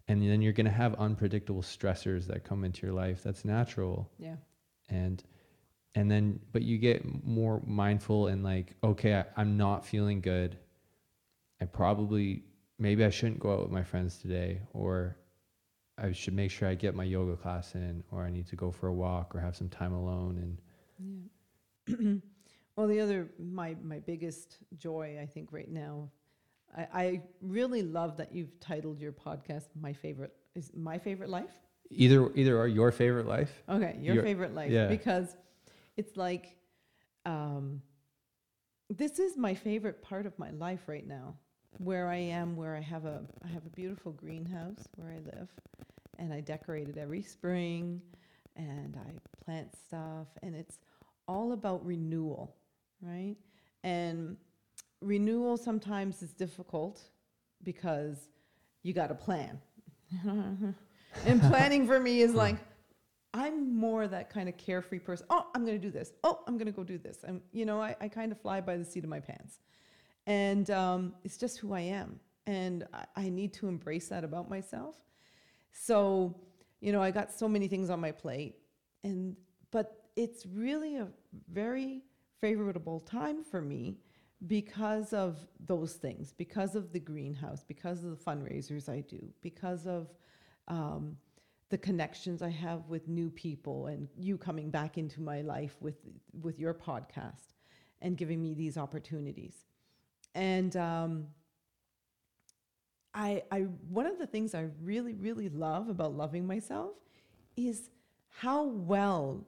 and 0.08 0.24
then 0.24 0.41
you're 0.41 0.54
going 0.54 0.66
to 0.66 0.72
have 0.72 0.95
unpredictable 0.95 1.62
stressors 1.62 2.26
that 2.26 2.43
come 2.43 2.64
into 2.64 2.88
your 2.88 2.95
life. 2.95 3.22
That's 3.22 3.45
natural. 3.45 4.10
Yeah, 4.18 4.38
and 4.89 5.24
and 5.93 6.10
then 6.10 6.39
but 6.52 6.64
you 6.64 6.78
get 6.80 7.06
more 7.24 7.62
mindful 7.68 8.28
and 8.28 8.43
like 8.43 8.76
okay 8.84 9.16
I, 9.16 9.26
i'm 9.38 9.58
not 9.58 9.86
feeling 9.86 10.22
good. 10.22 10.58
I 11.62 11.66
probably 11.66 12.43
maybe 12.78 13.04
i 13.04 13.10
shouldn't 13.10 13.39
go 13.39 13.54
out 13.54 13.62
with 13.62 13.72
my 13.72 13.84
friends 13.84 14.18
today 14.18 14.62
or 14.74 15.18
i 15.97 16.14
should 16.14 16.34
make 16.34 16.52
sure 16.52 16.70
i 16.70 16.76
get 16.76 16.95
my 16.95 17.04
yoga 17.04 17.36
class 17.36 17.76
in 17.76 18.02
or 18.12 18.24
i 18.24 18.30
need 18.30 18.47
to 18.47 18.56
go 18.56 18.72
for 18.72 18.88
a 18.88 18.93
walk 18.93 19.36
or 19.36 19.41
have 19.41 19.58
some 19.58 19.68
time 19.68 19.91
alone 19.91 20.38
and 20.38 20.58
yeah. 21.00 22.16
well, 22.76 22.88
the 22.88 23.00
other 23.00 23.30
my 23.38 23.76
my 23.84 24.00
biggest 24.00 24.58
joy, 24.78 25.18
I 25.22 25.26
think, 25.26 25.52
right 25.52 25.70
now, 25.70 26.10
I, 26.76 26.88
I 26.94 27.22
really 27.42 27.82
love 27.84 28.18
that 28.18 28.34
you've 28.34 28.60
titled 28.60 29.00
your 29.00 29.12
podcast 29.12 29.66
"My 29.80 29.94
Favorite." 29.94 30.34
Is 30.56 30.72
my 30.76 30.98
favorite 30.98 31.30
life? 31.30 31.52
either 31.92 32.32
either 32.36 32.60
are 32.60 32.68
your 32.68 32.92
favorite 32.92 33.26
life 33.26 33.64
Okay, 33.68 33.98
your, 34.00 34.14
Your- 34.16 34.24
favorite 34.24 34.54
life 34.54 34.72
yeah. 34.72 34.88
because 34.88 35.36
it's 35.98 36.16
like 36.18 36.56
um, 37.26 37.82
this 38.90 39.18
is 39.20 39.36
my 39.38 39.54
favorite 39.56 40.02
part 40.02 40.26
of 40.28 40.38
my 40.38 40.52
life 40.52 40.82
right 40.88 41.08
now, 41.08 41.36
where 41.78 42.08
I 42.08 42.18
am, 42.18 42.56
where 42.56 42.76
I 42.76 42.82
have 42.82 43.06
a 43.06 43.24
I 43.44 43.48
have 43.48 43.66
a 43.66 43.70
beautiful 43.70 44.12
greenhouse 44.12 44.88
where 44.96 45.10
I 45.10 45.20
live, 45.36 45.50
and 46.18 46.34
I 46.34 46.42
decorate 46.42 46.90
it 46.90 46.98
every 46.98 47.22
spring, 47.22 48.02
and 48.56 48.96
I 49.08 49.12
plant 49.44 49.70
stuff, 49.76 50.28
and 50.44 50.56
it's 50.56 50.80
all 51.28 51.52
about 51.54 51.86
renewal, 51.86 52.56
right? 53.02 53.36
And 53.84 54.38
renewal 55.02 55.58
sometimes 55.58 56.22
is 56.22 56.34
difficult 56.34 57.02
because 57.64 58.18
you 58.84 58.93
got 58.93 59.08
to 59.08 59.16
plan. 59.16 59.60
and 61.26 61.41
planning 61.41 61.86
for 61.86 62.00
me 62.00 62.22
is 62.22 62.34
like 62.34 62.58
I'm 63.34 63.76
more 63.76 64.08
that 64.08 64.30
kind 64.30 64.50
of 64.50 64.58
carefree 64.58 65.00
person. 65.00 65.28
Oh, 65.30 65.47
I'm 65.54 65.66
going 65.66 65.80
to 65.80 65.88
do 65.88 65.91
this. 65.91 66.14
Oh, 66.24 66.39
I'm 66.47 66.58
going 66.58 66.66
to 66.66 66.72
go 66.72 66.84
do 66.84 66.97
this. 66.97 67.24
And, 67.24 67.41
you 67.52 67.66
know, 67.66 67.80
I, 67.80 67.95
I 68.02 68.08
kind 68.08 68.32
of 68.32 68.41
fly 68.41 68.60
by 68.60 68.76
the 68.76 68.84
seat 68.84 69.04
of 69.04 69.10
my 69.10 69.20
pants. 69.20 69.60
And 70.26 70.70
um, 70.72 71.14
it's 71.24 71.38
just 71.38 71.60
who 71.60 71.74
I 71.74 71.82
am. 71.82 72.20
And 72.47 72.88
I, 72.91 73.06
I 73.16 73.30
need 73.30 73.54
to 73.54 73.68
embrace 73.68 74.08
that 74.08 74.24
about 74.24 74.50
myself. 74.50 74.95
So, 75.72 76.36
you 76.82 76.91
know, 76.91 77.04
I 77.04 77.12
got 77.12 77.32
so 77.32 77.47
many 77.47 77.68
things 77.68 77.91
on 77.91 78.00
my 78.00 78.12
plate 78.12 78.56
and 79.04 79.36
but 79.72 80.10
it's 80.16 80.45
really 80.45 80.97
a 80.97 81.08
very 81.52 82.02
favorable 82.39 83.00
time 83.02 83.43
for 83.43 83.62
me 83.62 83.97
because 84.48 85.14
of 85.14 85.38
those 85.66 85.94
things, 85.94 86.34
because 86.38 86.76
of 86.76 86.94
the 86.94 87.00
greenhouse, 87.00 87.64
because 87.64 88.04
of 88.04 88.12
the 88.12 88.24
fundraisers 88.24 88.88
I 88.88 89.02
do, 89.02 89.28
because 89.42 89.86
of 89.86 90.08
um, 90.68 91.18
the 91.70 91.78
connections 91.78 92.42
I 92.42 92.50
have 92.50 92.88
with 92.88 93.08
new 93.08 93.30
people, 93.30 93.88
and 93.88 94.08
you 94.18 94.38
coming 94.38 94.70
back 94.70 94.98
into 94.98 95.22
my 95.22 95.42
life 95.42 95.76
with 95.82 95.98
with 96.42 96.60
your 96.60 96.74
podcast 96.74 97.54
and 98.02 98.16
giving 98.16 98.42
me 98.42 98.54
these 98.54 98.78
opportunities. 98.78 99.66
And 100.36 100.76
um, 100.78 101.28
I, 103.14 103.44
I, 103.52 103.62
one 103.90 104.06
of 104.06 104.18
the 104.20 104.28
things 104.28 104.54
I 104.54 104.68
really, 104.82 105.14
really 105.14 105.50
love 105.50 105.90
about 105.90 106.16
loving 106.16 106.46
myself 106.46 106.94
is 107.58 107.90
how 108.30 108.64
well 108.64 109.46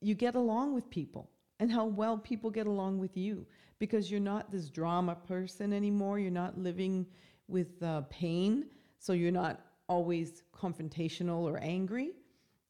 you 0.00 0.14
get 0.14 0.34
along 0.34 0.74
with 0.74 0.88
people 0.88 1.30
and 1.58 1.70
how 1.70 1.84
well 1.84 2.16
people 2.16 2.50
get 2.50 2.66
along 2.66 2.98
with 2.98 3.16
you 3.16 3.46
because 3.82 4.12
you're 4.12 4.20
not 4.20 4.48
this 4.48 4.70
drama 4.70 5.16
person 5.26 5.72
anymore. 5.72 6.16
You're 6.20 6.30
not 6.30 6.56
living 6.56 7.04
with 7.48 7.82
uh, 7.82 8.02
pain, 8.10 8.66
so 9.00 9.12
you're 9.12 9.32
not 9.32 9.58
always 9.88 10.44
confrontational 10.56 11.40
or 11.50 11.58
angry. 11.60 12.12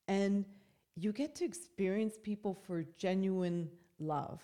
And 0.09 0.47
you 0.97 1.13
get 1.13 1.35
to 1.35 1.45
experience 1.45 2.15
people 2.23 2.55
for 2.55 2.85
genuine 2.97 3.69
love. 3.99 4.41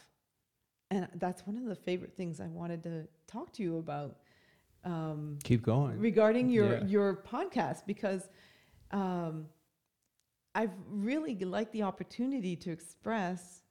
And 0.91 1.09
that's 1.14 1.47
one 1.47 1.57
of 1.57 1.64
the 1.64 1.75
favorite 1.75 2.14
things 2.14 2.39
I 2.39 2.49
wanted 2.49 2.83
to 2.83 3.09
talk 3.27 3.51
to 3.55 3.62
you 3.62 3.79
about. 3.79 4.16
Um, 4.85 5.39
Keep 5.45 5.62
going. 5.62 5.99
regarding 5.99 6.51
your 6.51 6.73
Yeah. 6.77 6.85
your 6.85 7.16
podcast 7.16 7.87
because 7.87 8.29
um, 8.91 9.47
I've 10.55 10.77
really 10.91 11.35
liked 11.35 11.73
the 11.73 11.85
opportunity 11.85 12.57
to 12.57 12.71
express 12.71 13.62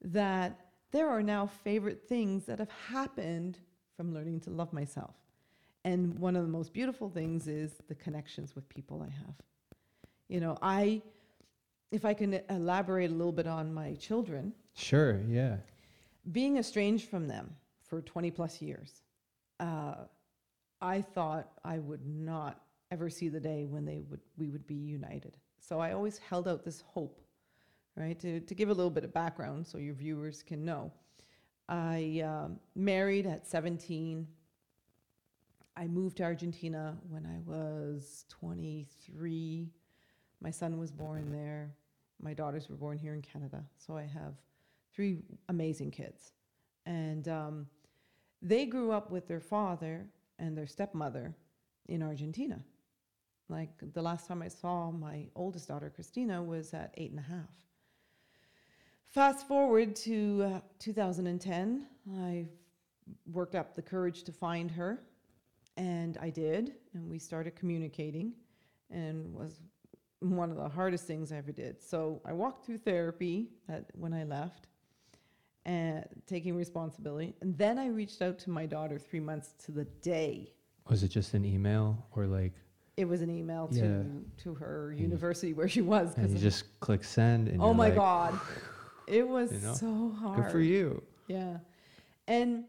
that 0.00 0.69
there 0.92 1.08
are 1.08 1.22
now 1.22 1.46
favorite 1.46 2.02
things 2.08 2.46
that 2.46 2.58
have 2.58 2.70
happened 2.88 3.58
from 3.96 4.12
learning 4.14 4.40
to 4.40 4.50
love 4.50 4.72
myself. 4.72 5.14
And 5.84 6.18
one 6.18 6.36
of 6.36 6.42
the 6.42 6.48
most 6.48 6.72
beautiful 6.72 7.08
things 7.08 7.46
is 7.48 7.72
the 7.88 7.94
connections 7.94 8.54
with 8.54 8.68
people 8.68 9.02
I 9.02 9.10
have. 9.24 9.34
You 10.28 10.40
know, 10.40 10.58
I, 10.60 11.02
if 11.90 12.04
I 12.04 12.14
can 12.14 12.40
elaborate 12.50 13.10
a 13.10 13.14
little 13.14 13.32
bit 13.32 13.46
on 13.46 13.72
my 13.72 13.94
children, 13.94 14.52
Sure. 14.74 15.20
Yeah. 15.28 15.56
being 16.32 16.58
estranged 16.58 17.08
from 17.08 17.26
them 17.28 17.54
for 17.82 18.00
20 18.02 18.30
plus 18.30 18.60
years, 18.60 19.02
uh, 19.58 19.94
I 20.80 21.02
thought 21.02 21.50
I 21.64 21.78
would 21.78 22.06
not 22.06 22.60
ever 22.90 23.08
see 23.10 23.28
the 23.28 23.40
day 23.40 23.66
when 23.66 23.84
they 23.84 24.02
would 24.10 24.20
we 24.36 24.50
would 24.50 24.66
be 24.66 24.74
united. 24.74 25.36
So 25.58 25.78
I 25.80 25.92
always 25.92 26.18
held 26.18 26.48
out 26.48 26.64
this 26.64 26.80
hope, 26.80 27.19
right? 28.00 28.18
To, 28.20 28.40
to 28.40 28.54
give 28.54 28.70
a 28.70 28.74
little 28.74 28.90
bit 28.90 29.04
of 29.04 29.12
background 29.12 29.66
so 29.66 29.76
your 29.76 29.94
viewers 29.94 30.42
can 30.42 30.64
know. 30.64 30.90
I 31.68 32.22
um, 32.24 32.58
married 32.74 33.26
at 33.26 33.46
17. 33.46 34.26
I 35.76 35.86
moved 35.86 36.16
to 36.16 36.24
Argentina 36.24 36.96
when 37.08 37.26
I 37.26 37.38
was 37.48 38.24
23. 38.30 39.68
My 40.40 40.50
son 40.50 40.78
was 40.78 40.90
born 40.90 41.30
there. 41.30 41.74
My 42.22 42.32
daughters 42.32 42.68
were 42.70 42.76
born 42.76 42.96
here 42.96 43.14
in 43.14 43.22
Canada. 43.22 43.62
So 43.76 43.96
I 43.96 44.02
have 44.02 44.34
three 44.94 45.18
amazing 45.48 45.90
kids. 45.90 46.32
And 46.86 47.28
um, 47.28 47.66
they 48.40 48.64
grew 48.64 48.92
up 48.92 49.10
with 49.10 49.28
their 49.28 49.40
father 49.40 50.06
and 50.38 50.56
their 50.56 50.66
stepmother 50.66 51.34
in 51.88 52.02
Argentina. 52.02 52.60
Like 53.50 53.70
the 53.92 54.00
last 54.00 54.26
time 54.26 54.40
I 54.42 54.48
saw 54.48 54.90
my 54.90 55.26
oldest 55.36 55.68
daughter, 55.68 55.90
Christina, 55.94 56.42
was 56.42 56.72
at 56.72 56.94
eight 56.96 57.10
and 57.10 57.20
a 57.20 57.22
half. 57.22 57.50
Fast 59.10 59.48
forward 59.48 59.96
to 59.96 60.52
uh, 60.56 60.60
2010, 60.78 61.84
I 62.20 62.46
worked 63.32 63.56
up 63.56 63.74
the 63.74 63.82
courage 63.82 64.22
to 64.22 64.32
find 64.32 64.70
her, 64.70 65.00
and 65.76 66.16
I 66.22 66.30
did, 66.30 66.74
and 66.94 67.08
we 67.10 67.18
started 67.18 67.56
communicating, 67.56 68.32
and 68.88 69.34
was 69.34 69.58
one 70.20 70.50
of 70.50 70.56
the 70.56 70.68
hardest 70.68 71.06
things 71.08 71.32
I 71.32 71.38
ever 71.38 71.50
did. 71.50 71.82
So 71.82 72.20
I 72.24 72.32
walked 72.32 72.64
through 72.64 72.78
therapy 72.78 73.48
at, 73.68 73.86
when 73.94 74.14
I 74.14 74.22
left, 74.22 74.68
and 75.66 76.04
taking 76.28 76.54
responsibility, 76.54 77.34
and 77.40 77.58
then 77.58 77.80
I 77.80 77.88
reached 77.88 78.22
out 78.22 78.38
to 78.40 78.50
my 78.50 78.64
daughter 78.64 78.96
three 78.96 79.18
months 79.20 79.54
to 79.64 79.72
the 79.72 79.86
day. 80.02 80.52
Was 80.88 81.02
it 81.02 81.08
just 81.08 81.34
an 81.34 81.44
email 81.44 82.06
or 82.12 82.26
like, 82.26 82.52
It 82.96 83.06
was 83.08 83.22
an 83.22 83.30
email 83.30 83.66
to 83.68 83.74
Yeah. 83.76 84.02
to 84.44 84.54
her 84.54 84.92
you- 84.92 85.02
university 85.02 85.52
where 85.52 85.68
she 85.68 85.80
was. 85.80 86.16
and 86.16 86.30
you 86.30 86.38
just 86.38 86.78
click 86.80 87.02
send 87.02 87.48
and 87.48 87.60
oh 87.60 87.74
my 87.74 87.86
like, 87.86 87.94
god, 87.96 88.38
it 89.10 89.28
was 89.28 89.52
You 89.52 89.58
know? 89.58 89.74
so 89.74 90.10
hard. 90.18 90.42
Good 90.44 90.52
for 90.52 90.60
you. 90.60 91.02
Yeah. 91.28 91.58
And 92.26 92.64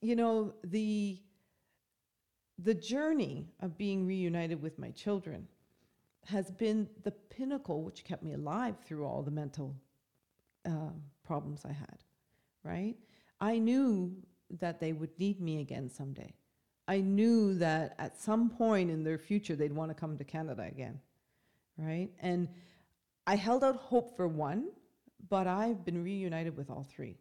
you 0.00 0.14
know, 0.16 0.54
the 0.64 1.18
the 2.58 2.74
journey 2.74 3.46
of 3.60 3.78
being 3.78 4.06
reunited 4.06 4.60
with 4.60 4.78
my 4.78 4.90
children 4.90 5.46
has 6.26 6.50
been 6.50 6.88
the 7.04 7.10
pinnacle 7.10 7.82
which 7.82 8.04
kept 8.04 8.22
me 8.22 8.32
alive 8.34 8.74
through 8.84 9.06
all 9.06 9.22
the 9.22 9.30
mental 9.30 9.74
uh, 10.66 10.90
problems 11.24 11.62
I 11.64 11.72
had, 11.72 11.98
right? 12.64 12.96
I 13.40 13.58
knew 13.58 14.16
that 14.58 14.80
they 14.80 14.92
would 14.92 15.16
need 15.18 15.40
me 15.40 15.60
again 15.60 15.88
someday. 15.88 16.34
I 16.88 17.00
knew 17.00 17.54
that 17.54 17.94
at 17.98 18.20
some 18.20 18.50
point 18.50 18.90
in 18.90 19.04
their 19.04 19.18
future 19.18 19.54
they'd 19.54 19.72
want 19.72 19.90
to 19.90 19.94
come 19.94 20.18
to 20.18 20.24
Canada 20.24 20.62
again, 20.70 20.98
right? 21.76 22.08
And 22.20 22.48
I 23.26 23.36
held 23.36 23.62
out 23.62 23.76
hope 23.76 24.16
for 24.16 24.26
one, 24.26 24.68
but 25.28 25.46
I've 25.46 25.84
been 25.84 26.02
reunited 26.02 26.56
with 26.56 26.70
all 26.70 26.84
three. 26.84 27.18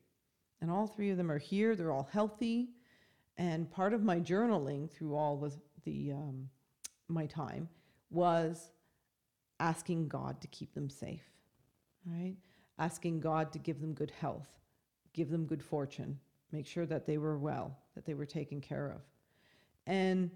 And 0.62 0.72
all 0.72 0.88
three 0.88 1.12
of 1.12 1.18
them 1.18 1.32
are 1.32 1.38
here. 1.38 1.76
They're 1.76 1.92
all 1.92 2.10
healthy. 2.12 2.70
And 3.38 3.70
part 3.70 3.94
of 3.94 4.04
my 4.04 4.20
journaling 4.20 4.90
through 4.90 5.16
all 5.16 5.38
the, 5.38 5.54
the 5.84 6.14
um, 6.14 6.50
my 7.08 7.26
time 7.28 7.70
was 8.10 8.72
asking 9.60 10.08
God 10.08 10.42
to 10.42 10.48
keep 10.48 10.74
them 10.74 10.90
safe, 10.90 11.30
right? 12.06 12.36
Asking 12.80 13.20
God 13.20 13.52
to 13.54 13.60
give 13.60 13.82
them 13.82 13.94
good 13.94 14.12
health, 14.12 14.60
give 15.14 15.30
them 15.30 15.46
good 15.46 15.64
fortune, 15.64 16.20
make 16.52 16.66
sure 16.66 16.86
that 16.86 17.06
they 17.06 17.18
were 17.18 17.38
well, 17.38 17.78
that 17.96 18.06
they 18.06 18.14
were 18.14 18.26
taken 18.26 18.62
care 18.62 18.90
of. 18.90 19.02
And 19.86 20.32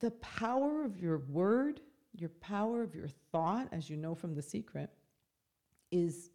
the 0.00 0.10
power 0.12 0.84
of 0.84 0.98
your 0.98 1.18
word, 1.18 1.80
your 2.16 2.30
power 2.40 2.82
of 2.82 2.94
your 2.94 3.08
thought, 3.32 3.68
as 3.72 3.90
you 3.90 3.96
know 3.96 4.14
from 4.14 4.34
the 4.34 4.42
secret, 4.42 4.90
is 5.90 6.30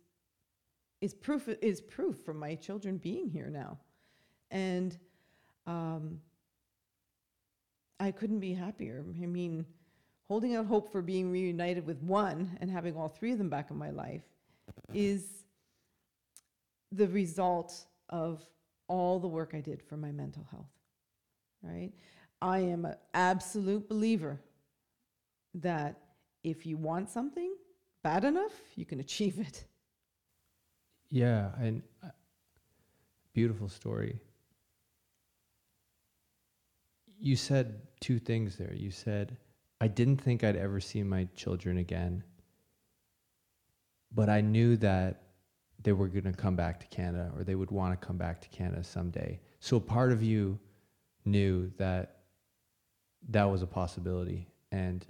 is 1.02 1.14
proof 1.14 1.48
is 1.62 1.82
proof 1.82 2.18
from 2.26 2.40
my 2.40 2.56
children 2.56 2.98
being 2.98 3.30
here 3.30 3.50
now, 3.50 3.78
and 4.52 4.98
um, 5.68 6.20
I 8.00 8.12
couldn't 8.12 8.40
be 8.40 8.54
happier. 8.54 9.04
I 9.22 9.26
mean, 9.26 9.66
holding 10.28 10.56
out 10.56 10.66
hope 10.66 10.92
for 10.92 11.02
being 11.02 11.32
reunited 11.32 11.86
with 11.86 12.02
one 12.02 12.58
and 12.62 12.70
having 12.70 12.96
all 12.96 13.08
three 13.10 13.32
of 13.32 13.38
them 13.38 13.50
back 13.50 13.72
in 13.72 13.78
my 13.78 13.90
life 13.90 14.24
is 14.94 15.46
the 16.92 17.08
result 17.08 17.86
of 18.10 18.46
all 18.88 19.20
the 19.20 19.28
work 19.28 19.54
I 19.54 19.62
did 19.62 19.82
for 19.82 19.98
my 19.98 20.12
mental 20.12 20.46
health. 20.52 20.72
Right? 21.62 21.92
I 22.42 22.60
am 22.60 22.86
an 22.86 22.96
absolute 23.14 23.90
believer 23.90 24.40
that 25.56 26.00
if 26.44 26.66
you 26.66 26.78
want 26.78 27.10
something 27.10 27.54
bad 28.06 28.24
enough, 28.24 28.54
you 28.76 28.86
can 28.86 29.00
achieve 29.00 29.40
it. 29.40 29.66
Yeah, 31.10 31.50
and 31.60 31.82
uh, 32.04 32.10
beautiful 33.34 33.68
story. 33.68 34.22
You 37.20 37.36
said 37.36 37.82
two 38.02 38.20
things 38.20 38.58
there. 38.58 38.76
You 38.76 38.92
said, 38.92 39.38
I 39.82 39.88
didn't 39.88 40.18
think 40.18 40.44
I'd 40.44 40.56
ever 40.56 40.80
see 40.80 41.02
my 41.02 41.28
children 41.36 41.80
again, 41.80 42.24
but 44.14 44.30
I 44.30 44.40
knew 44.40 44.78
that 44.78 45.24
they 45.82 45.92
were 45.92 46.08
going 46.08 46.26
to 46.26 46.32
come 46.32 46.56
back 46.56 46.80
to 46.82 46.88
Canada 46.88 47.32
or 47.36 47.44
they 47.44 47.56
would 47.56 47.72
want 47.72 48.00
to 48.00 48.06
come 48.08 48.18
back 48.18 48.40
to 48.42 48.50
Canada 48.50 48.84
someday. 48.84 49.40
So 49.60 49.80
part 49.80 50.12
of 50.12 50.22
you 50.22 50.60
knew 51.26 51.72
that 51.78 52.18
that 53.30 53.46
was 53.46 53.64
a 53.64 53.68
possibility. 53.68 54.48
And 54.72 55.04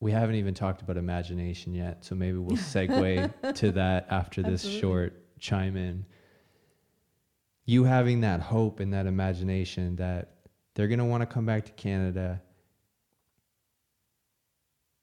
we 0.00 0.12
haven't 0.12 0.36
even 0.36 0.54
talked 0.54 0.82
about 0.82 0.96
imagination 0.96 1.74
yet, 1.74 2.04
so 2.04 2.14
maybe 2.14 2.38
we'll 2.38 2.56
segue 2.56 3.54
to 3.54 3.72
that 3.72 4.06
after 4.10 4.42
this 4.42 4.64
Absolutely. 4.64 4.80
short 4.80 5.40
chime 5.40 5.76
in. 5.76 6.04
You 7.66 7.84
having 7.84 8.22
that 8.22 8.40
hope 8.40 8.80
and 8.80 8.94
that 8.94 9.06
imagination 9.06 9.96
that 9.96 10.30
they're 10.74 10.88
going 10.88 11.00
to 11.00 11.04
want 11.04 11.22
to 11.22 11.26
come 11.26 11.44
back 11.44 11.64
to 11.66 11.72
Canada. 11.72 12.40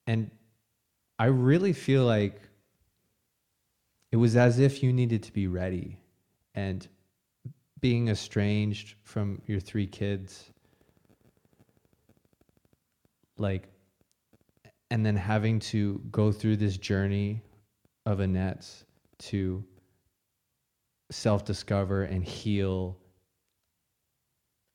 And 0.08 0.32
I 1.20 1.26
really 1.26 1.74
feel 1.74 2.06
like 2.06 2.42
it 4.12 4.18
was 4.18 4.36
as 4.36 4.60
if 4.60 4.82
you 4.82 4.94
needed 4.94 5.24
to 5.24 5.34
be 5.34 5.48
ready. 5.48 6.00
And 6.56 6.88
being 7.82 8.08
estranged 8.08 8.96
from 9.04 9.42
your 9.46 9.60
three 9.60 9.86
kids, 9.86 10.50
like 13.38 13.68
and 14.92 15.06
then 15.06 15.16
having 15.16 15.60
to 15.60 16.02
go 16.12 16.32
through 16.32 16.58
this 16.58 16.78
journey 16.78 17.42
of 18.06 18.20
Annette's 18.20 18.86
to 19.18 19.64
self 21.12 21.46
discover 21.46 22.04
and 22.04 22.24
heal. 22.24 22.98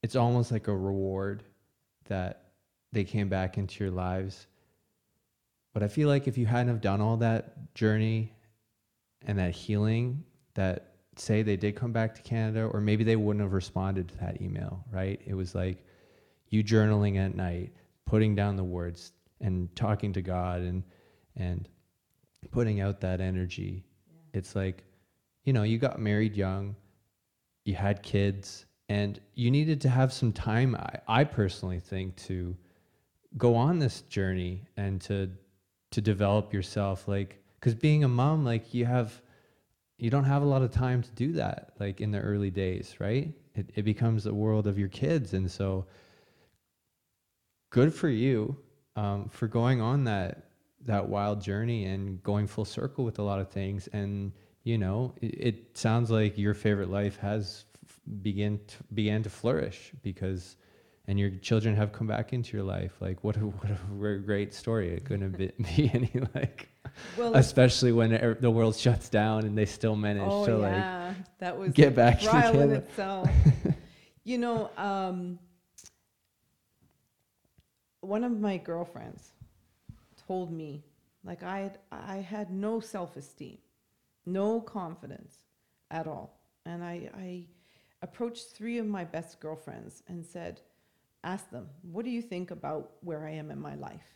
It's 0.03 0.17
almost 0.17 0.51
like 0.51 0.69
a 0.69 0.77
reward 0.77 1.45
that 2.09 2.53
they 2.93 3.05
came 3.05 3.29
back 3.29 3.59
into 3.59 3.85
your 3.85 3.93
lives. 3.93 4.47
But 5.73 5.83
I 5.83 5.89
feel 5.89 6.09
like 6.09 6.27
if 6.27 6.37
you 6.37 6.47
hadn't 6.47 6.69
have 6.69 6.81
done 6.81 7.01
all 7.01 7.19
that 7.19 7.75
journey 7.75 8.33
and 9.27 9.39
that 9.39 9.53
healing, 9.53 10.25
that 10.55 10.95
say 11.17 11.43
they 11.43 11.57
did 11.57 11.77
come 11.77 11.93
back 11.93 12.15
to 12.15 12.23
Canada, 12.23 12.65
or 12.65 12.81
maybe 12.81 13.05
they 13.05 13.17
wouldn't 13.17 13.43
have 13.43 13.53
responded 13.53 14.09
to 14.09 14.17
that 14.19 14.41
email, 14.41 14.85
right? 14.91 15.21
It 15.25 15.35
was 15.35 15.55
like 15.55 15.85
you 16.49 16.65
journaling 16.65 17.17
at 17.19 17.37
night, 17.37 17.73
putting 18.07 18.35
down 18.35 18.57
the 18.57 18.65
words 18.65 19.13
and 19.41 19.74
talking 19.74 20.12
to 20.14 20.22
God 20.22 20.62
and 20.62 20.82
and 21.36 21.68
putting 22.51 22.80
out 22.80 23.01
that 23.01 23.20
energy. 23.20 23.84
Yeah. 24.09 24.38
It's 24.38 24.57
like, 24.57 24.84
you 25.45 25.53
know, 25.53 25.62
you 25.62 25.78
got 25.78 26.01
married 26.01 26.36
young, 26.36 26.74
you 27.64 27.74
had 27.74 28.03
kids, 28.03 28.66
and 28.88 29.20
you 29.34 29.51
needed 29.51 29.80
to 29.82 29.88
have 29.88 30.12
some 30.12 30.32
time, 30.32 30.74
I, 30.74 31.20
I 31.20 31.24
personally 31.24 31.80
think, 31.80 32.16
to 32.26 32.57
go 33.36 33.55
on 33.55 33.78
this 33.78 34.03
journey 34.03 34.66
and 34.76 35.01
to 35.03 35.30
to 35.93 36.01
develop 36.01 36.53
yourself 36.53 37.09
like 37.09 37.43
because 37.59 37.74
being 37.74 38.05
a 38.05 38.09
mom 38.09 38.45
like 38.45 38.74
you 38.74 38.84
have 38.84 39.20
you 39.99 40.11
don't 40.11 40.24
have 40.24 40.43
a 40.43 40.47
lot 40.47 40.62
of 40.62 40.70
time 40.70 41.03
to 41.03 41.11
do 41.12 41.32
that 41.32 41.72
like 41.78 42.01
in 42.01 42.11
the 42.11 42.20
early 42.20 42.51
days 42.51 42.97
right 42.99 43.32
it, 43.55 43.70
it 43.74 43.82
becomes 43.82 44.24
the 44.24 44.34
world 44.34 44.66
of 44.66 44.78
your 44.78 44.88
kids 44.88 45.34
and 45.34 45.51
so 45.51 45.84
good 47.70 47.93
for 47.93 48.09
you 48.09 48.57
um, 49.01 49.28
for 49.28 49.48
going 49.48 49.80
on 49.80 50.05
that 50.05 50.44
that 50.84 51.09
wild 51.09 51.40
journey 51.40 51.86
and 51.86 52.22
going 52.22 52.46
full 52.46 52.64
circle 52.64 53.05
with 53.05 53.18
a 53.18 53.22
lot 53.22 53.38
of 53.38 53.48
things 53.48 53.88
and 53.92 54.32
you 54.64 54.78
know 54.78 55.14
it, 55.20 55.26
it 55.26 55.76
sounds 55.76 56.11
like 56.11 56.36
your 56.38 56.55
favorite 56.55 56.90
life 56.90 57.16
has 57.18 57.64
f- 57.84 58.01
begin 58.22 58.59
to, 58.66 58.76
began 58.94 59.22
to 59.22 59.30
flourish 59.30 59.92
because 60.03 60.57
and 61.07 61.18
your 61.18 61.30
children 61.30 61.74
have 61.74 61.90
come 61.92 62.07
back 62.07 62.32
into 62.32 62.57
your 62.57 62.64
life. 62.64 62.92
Like, 63.01 63.24
what 63.24 63.36
a, 63.36 63.40
what 63.40 63.72
a 63.72 64.18
great 64.18 64.55
story. 64.55 64.90
It 64.90 65.05
couldn't 65.05 65.36
be, 65.36 65.51
be 65.76 65.90
any 65.92 66.12
like, 66.36 66.68
well, 67.16 67.34
especially 67.34 67.90
when 67.90 68.12
it, 68.12 68.40
the 68.40 68.51
world 68.51 68.76
shuts 68.76 69.09
down 69.09 69.44
and 69.44 69.59
they 69.59 69.66
still 69.66 69.96
manage 69.96 70.22
oh, 70.24 70.46
to 70.46 70.53
yeah. 70.53 71.07
like 71.09 71.38
that 71.38 71.59
was 71.59 71.72
get 71.72 71.96
back 71.96 72.20
trial 72.22 72.61
in 72.61 72.70
itself. 72.70 73.28
you 74.22 74.38
know, 74.38 74.70
um, 74.76 75.40
one 78.01 78.24
of 78.24 78.38
my 78.38 78.57
girlfriends 78.57 79.32
told 80.26 80.53
me 80.53 80.84
like 81.24 81.42
I 81.42 81.61
had, 81.61 81.78
I 81.92 82.16
had 82.16 82.51
no 82.51 82.80
self 82.80 83.16
esteem, 83.16 83.59
no 84.26 84.61
confidence 84.61 85.36
at 85.90 86.07
all, 86.07 86.40
and 86.64 86.82
I, 86.82 87.11
I 87.14 87.46
approached 88.03 88.53
three 88.53 88.78
of 88.78 88.86
my 88.86 89.05
best 89.05 89.40
girlfriends 89.40 90.03
and 90.09 90.24
said 90.24 90.61
ask 91.24 91.51
them, 91.51 91.68
What 91.82 92.05
do 92.05 92.11
you 92.11 92.22
think 92.22 92.51
about 92.51 92.92
where 93.03 93.26
I 93.26 93.32
am 93.32 93.51
in 93.51 93.61
my 93.61 93.74
life? 93.74 94.14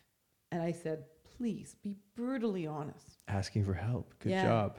And 0.52 0.62
I 0.62 0.72
said, 0.72 1.04
Please 1.36 1.76
be 1.82 1.96
brutally 2.14 2.66
honest. 2.66 3.22
Asking 3.28 3.64
for 3.64 3.74
help. 3.74 4.14
Good 4.20 4.32
yeah. 4.32 4.44
job. 4.44 4.78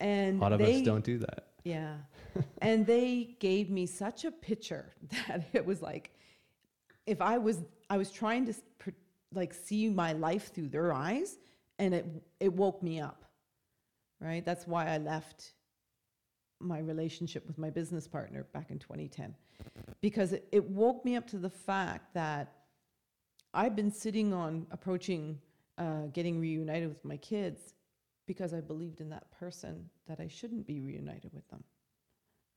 And 0.00 0.38
a 0.38 0.42
lot 0.42 0.52
of 0.52 0.58
they, 0.58 0.76
us 0.76 0.82
don't 0.82 1.04
do 1.04 1.18
that. 1.18 1.48
Yeah. 1.62 1.96
and 2.62 2.86
they 2.86 3.36
gave 3.38 3.70
me 3.70 3.86
such 3.86 4.24
a 4.24 4.30
picture 4.30 4.92
that 5.28 5.44
it 5.52 5.64
was 5.64 5.82
like, 5.82 6.10
if 7.06 7.20
I 7.20 7.38
was, 7.38 7.62
I 7.90 7.96
was 7.96 8.10
trying 8.10 8.46
to 8.46 8.54
like 9.32 9.52
see 9.52 9.88
my 9.88 10.12
life 10.12 10.52
through 10.54 10.68
their 10.68 10.92
eyes, 10.92 11.38
and 11.78 11.94
it 11.94 12.06
it 12.40 12.52
woke 12.52 12.82
me 12.82 13.00
up. 13.00 13.24
Right. 14.20 14.44
That's 14.44 14.66
why 14.66 14.88
I 14.88 14.98
left 14.98 15.52
my 16.60 16.78
relationship 16.78 17.46
with 17.46 17.58
my 17.58 17.68
business 17.68 18.06
partner 18.08 18.46
back 18.52 18.70
in 18.70 18.78
2010 18.78 19.34
because 20.00 20.32
it, 20.32 20.46
it 20.52 20.64
woke 20.70 21.04
me 21.04 21.16
up 21.16 21.26
to 21.26 21.36
the 21.36 21.50
fact 21.50 22.14
that 22.14 22.52
I've 23.52 23.76
been 23.76 23.90
sitting 23.90 24.32
on 24.32 24.66
approaching 24.70 25.38
uh, 25.76 26.06
getting 26.12 26.40
reunited 26.40 26.88
with 26.88 27.04
my 27.04 27.16
kids 27.16 27.74
because 28.26 28.54
I 28.54 28.60
believed 28.60 29.00
in 29.00 29.10
that 29.10 29.30
person 29.32 29.88
that 30.06 30.20
I 30.20 30.28
shouldn't 30.28 30.66
be 30.66 30.80
reunited 30.80 31.32
with 31.34 31.46
them. 31.48 31.62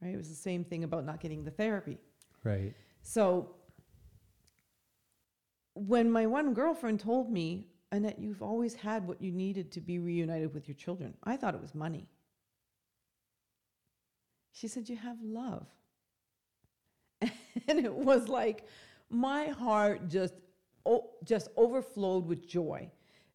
Right? 0.02 0.14
It 0.14 0.18
was 0.18 0.30
the 0.30 0.36
same 0.36 0.64
thing 0.64 0.84
about 0.84 1.06
not 1.06 1.20
getting 1.20 1.44
the 1.44 1.52
therapy. 1.52 1.98
Right. 2.44 2.74
So 3.02 3.56
when 5.78 6.12
my 6.12 6.26
one 6.26 6.54
girlfriend 6.54 7.00
told 7.00 7.32
me, 7.32 7.68
Annette, 7.92 8.20
you've 8.20 8.42
always 8.42 8.76
had 8.76 9.08
what 9.08 9.22
you 9.22 9.32
needed 9.32 9.72
to 9.74 9.82
be 9.82 10.00
reunited 10.00 10.54
with 10.54 10.68
your 10.68 10.76
children, 10.76 11.14
I 11.24 11.38
thought 11.38 11.56
it 11.56 11.62
was 11.62 11.74
money. 11.74 12.08
She 14.52 14.68
said, 14.68 14.90
You 14.90 14.98
have 14.98 15.18
love. 15.22 15.68
and 17.22 17.80
it 17.80 17.94
was 17.94 18.28
like 18.28 18.66
my 19.10 19.48
heart 19.48 20.08
just 20.10 20.34
just 21.26 21.50
overflowed 21.58 22.26
with 22.26 22.48
joy 22.48 22.90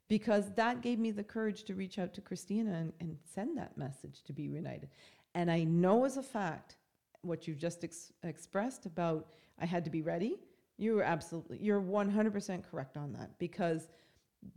because 0.08 0.50
that 0.54 0.80
gave 0.80 0.98
me 0.98 1.10
the 1.10 1.22
courage 1.22 1.64
to 1.64 1.74
reach 1.74 1.98
out 1.98 2.14
to 2.14 2.20
Christina 2.20 2.72
and, 2.72 2.92
and 3.00 3.18
send 3.34 3.58
that 3.58 3.76
message 3.76 4.22
to 4.24 4.32
be 4.32 4.48
reunited. 4.48 4.88
And 5.34 5.50
I 5.50 5.64
know 5.64 6.04
as 6.04 6.16
a 6.16 6.22
fact 6.22 6.76
what 7.22 7.46
you've 7.46 7.58
just 7.58 7.84
ex- 7.84 8.12
expressed 8.22 8.86
about 8.86 9.28
I 9.58 9.66
had 9.66 9.84
to 9.84 9.90
be 9.90 10.02
ready. 10.02 10.38
You 10.82 10.96
were 10.96 11.02
absolutely, 11.02 11.58
you're 11.58 11.80
100% 11.80 12.64
correct 12.70 12.96
on 12.96 13.12
that 13.12 13.38
because 13.38 13.88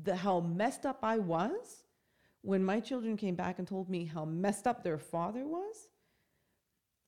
the 0.03 0.15
how 0.15 0.39
messed 0.39 0.85
up 0.85 0.99
I 1.03 1.19
was 1.19 1.83
when 2.41 2.63
my 2.63 2.79
children 2.79 3.15
came 3.15 3.35
back 3.35 3.59
and 3.59 3.67
told 3.67 3.89
me 3.89 4.05
how 4.05 4.25
messed 4.25 4.65
up 4.65 4.83
their 4.83 4.97
father 4.97 5.45
was 5.45 5.89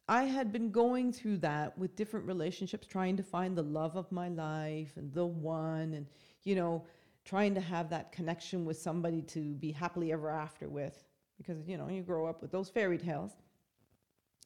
I 0.10 0.24
had 0.24 0.54
been 0.54 0.72
going 0.72 1.12
through 1.12 1.40
that 1.40 1.78
with 1.78 1.96
different 1.96 2.26
relationships, 2.28 2.88
trying 2.88 3.18
to 3.18 3.24
find 3.24 3.58
the 3.58 3.64
love 3.64 3.98
of 3.98 4.10
my 4.12 4.30
life 4.30 4.94
and 4.96 5.12
the 5.14 5.26
one, 5.26 5.94
and, 5.94 6.06
you 6.44 6.56
know, 6.56 6.86
trying 7.26 7.54
to 7.56 7.62
have 7.62 7.90
that 7.90 8.14
connection 8.14 8.64
with 8.64 8.78
somebody 8.78 9.22
to 9.24 9.56
be 9.56 9.72
happily 9.72 10.14
ever 10.14 10.30
after 10.30 10.70
with, 10.70 11.04
because, 11.38 11.68
you 11.68 11.78
know, 11.78 11.90
you 11.90 12.04
grow 12.04 12.26
up 12.26 12.42
with 12.42 12.52
those 12.52 12.70
fairy 12.70 12.98
tales. 12.98 13.32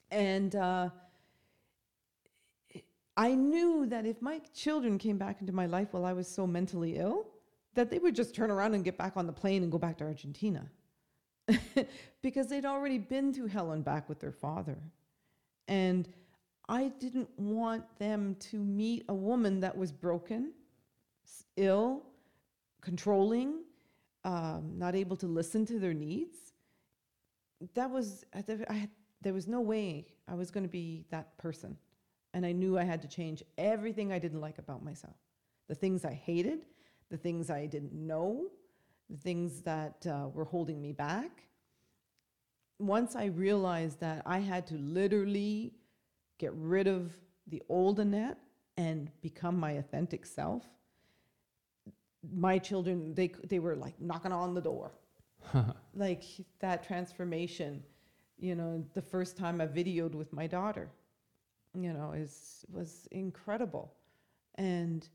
And 0.09 0.55
uh, 0.55 0.89
I 3.18 3.36
knew 3.36 3.86
that 3.88 4.05
if 4.05 4.22
my 4.22 4.39
children 4.53 4.97
came 4.97 5.18
back 5.18 5.41
into 5.41 5.53
my 5.53 5.66
life 5.66 5.89
while 5.91 6.05
I 6.05 6.14
was 6.14 6.28
so 6.28 6.47
mentally 6.47 6.97
ill, 6.97 7.28
that 7.74 7.89
they 7.89 7.99
would 7.99 8.16
just 8.16 8.34
turn 8.34 8.51
around 8.51 8.74
and 8.74 8.84
get 8.84 8.97
back 8.97 9.14
on 9.16 9.28
the 9.28 9.34
plane 9.34 9.64
and 9.64 9.72
go 9.72 9.78
back 9.78 9.97
to 9.97 10.05
Argentina. 10.05 10.70
because 12.22 12.47
they'd 12.47 12.66
already 12.66 12.97
been 12.97 13.34
through 13.34 13.47
hell 13.47 13.72
and 13.72 13.84
back 13.84 14.07
with 14.07 14.20
their 14.20 14.32
father. 14.32 14.78
And 15.68 16.07
I 16.70 16.89
didn't 16.99 17.30
want 17.38 17.84
them 17.99 18.36
to 18.51 18.57
meet 18.57 19.05
a 19.09 19.14
woman 19.14 19.59
that 19.62 19.78
was 19.78 19.91
broken, 19.91 20.53
ill, 21.57 22.03
controlling, 22.82 23.64
um, 24.24 24.74
not 24.78 24.95
able 24.95 25.16
to 25.18 25.28
listen 25.28 25.66
to 25.66 25.80
their 25.80 25.93
needs. 25.93 26.53
That 27.74 27.89
was, 27.89 28.26
I 28.34 28.74
had, 28.74 28.89
there 29.22 29.34
was 29.34 29.47
no 29.47 29.62
way 29.62 30.07
I 30.28 30.36
was 30.36 30.51
going 30.51 30.64
to 30.64 30.70
be 30.70 31.05
that 31.09 31.38
person. 31.38 31.78
And 32.34 32.45
I 32.45 32.51
knew 32.51 32.77
I 32.77 32.84
had 32.84 33.01
to 33.01 33.07
change 33.07 33.43
everything 33.57 34.11
I 34.11 34.19
didn't 34.19 34.41
like 34.41 34.57
about 34.57 34.84
myself. 34.84 35.15
The 35.67 35.75
things 35.75 36.05
I 36.05 36.13
hated, 36.13 36.65
the 37.09 37.17
things 37.17 37.49
I 37.49 37.65
didn't 37.65 37.93
know, 37.93 38.47
the 39.09 39.17
things 39.17 39.61
that 39.61 40.05
uh, 40.07 40.29
were 40.34 40.45
holding 40.45 40.82
me 40.82 40.93
back. 40.93 41.43
Once 42.79 43.15
I 43.15 43.25
realized 43.25 43.99
that 43.99 44.23
I 44.25 44.39
had 44.39 44.65
to 44.67 44.75
literally 44.75 45.73
get 46.38 46.53
rid 46.53 46.88
of 46.88 47.11
the 47.47 47.61
old 47.69 47.99
Annette 47.99 48.38
and 48.77 49.11
become 49.21 49.59
my 49.59 49.73
authentic 49.73 50.25
self, 50.25 50.63
my 52.34 52.57
children 52.57 53.13
they 53.15 53.32
they 53.47 53.59
were 53.59 53.75
like 53.75 53.99
knocking 53.99 54.32
on 54.32 54.53
the 54.53 54.61
door, 54.61 54.91
like 55.93 56.23
that 56.59 56.84
transformation. 56.84 57.84
You 58.38 58.55
know, 58.55 58.84
the 58.93 59.01
first 59.01 59.38
time 59.38 59.61
I 59.61 59.67
videoed 59.67 60.15
with 60.15 60.34
my 60.34 60.47
daughter, 60.47 60.89
you 61.74 61.93
know, 61.93 62.11
is 62.11 62.65
was 62.69 63.07
incredible, 63.11 63.93
and 64.55 65.07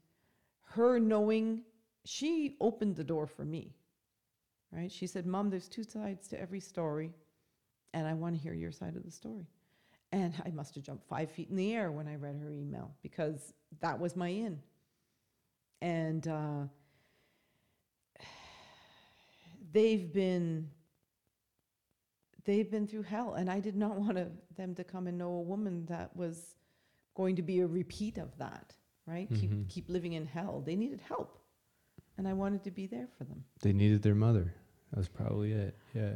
her 0.68 0.98
knowing 0.98 1.62
she 2.04 2.57
opened 2.61 2.96
the 2.96 3.04
door 3.04 3.26
for 3.26 3.44
me. 3.44 3.74
Right? 4.72 4.90
She 4.90 5.07
said, 5.07 5.26
"Mom, 5.26 5.50
there's 5.50 5.68
two 5.68 5.84
sides 5.84 6.28
to 6.28 6.40
every 6.40 6.61
story." 6.61 7.12
and 7.96 8.07
I 8.07 8.12
want 8.12 8.36
to 8.36 8.40
hear 8.40 8.52
your 8.52 8.72
side 8.72 8.94
of 8.94 9.04
the 9.04 9.11
story. 9.11 9.46
And 10.12 10.34
I 10.44 10.50
must 10.50 10.74
have 10.74 10.84
jumped 10.84 11.09
five 11.09 11.30
feet 11.30 11.48
in 11.48 11.57
the 11.57 11.72
air 11.72 11.90
when 11.90 12.07
I 12.07 12.16
read 12.16 12.36
her 12.36 12.50
email 12.50 12.90
because 13.02 13.54
that 13.80 13.98
was 13.98 14.14
my 14.14 14.28
in. 14.28 14.61
And 15.80 16.28
uh, 16.28 16.64
they've 19.72 20.12
been 20.12 20.68
they've 22.47 22.70
been 22.70 22.86
through 22.86 23.03
hell, 23.03 23.34
and 23.34 23.51
I 23.51 23.61
did 23.61 23.76
not 23.76 23.97
want 24.05 24.16
to, 24.16 24.28
them 24.57 24.74
to 24.76 24.84
come 24.84 25.07
and 25.07 25.18
know 25.18 25.32
a 25.32 25.42
woman 25.42 25.84
that 25.86 26.16
was 26.16 26.55
going 27.14 27.36
to 27.36 27.42
be 27.42 27.61
a 27.61 27.66
repeat 27.66 28.16
of 28.18 28.36
that. 28.38 28.72
Right? 29.07 29.30
Mm-hmm. 29.30 29.62
Keep 29.62 29.68
keep 29.68 29.88
living 29.88 30.14
in 30.14 30.26
hell. 30.26 30.62
They 30.66 30.74
needed 30.74 31.01
help. 31.01 31.38
and 32.18 32.26
I 32.26 32.32
wanted 32.32 32.64
to 32.64 32.70
be 32.70 32.86
there 32.86 33.09
for 33.16 33.24
them. 33.24 33.44
They 33.61 33.72
needed 33.72 34.03
their 34.03 34.14
mother. 34.14 34.55
That 34.90 34.99
was 34.99 35.09
probably 35.09 35.53
it. 35.53 35.76
Yeah. 35.94 36.14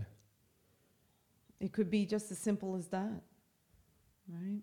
It 1.61 1.72
could 1.72 1.91
be 1.91 2.07
just 2.07 2.31
as 2.33 2.39
simple 2.39 2.74
as 2.74 2.89
that, 2.89 3.22
right? 4.28 4.62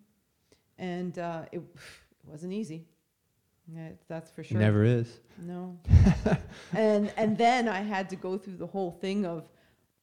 And 0.78 1.18
uh, 1.18 1.42
it, 1.52 1.58
it 2.20 2.26
wasn't 2.26 2.52
easy. 2.52 2.86
Yeah, 3.72 3.90
that's 4.08 4.30
for 4.30 4.42
sure. 4.42 4.58
Never 4.58 4.82
is. 4.84 5.20
No. 5.38 5.78
and 6.72 7.12
and 7.16 7.36
then 7.36 7.68
I 7.68 7.80
had 7.80 8.08
to 8.10 8.16
go 8.16 8.38
through 8.38 8.56
the 8.56 8.66
whole 8.66 8.90
thing 8.90 9.26
of 9.26 9.48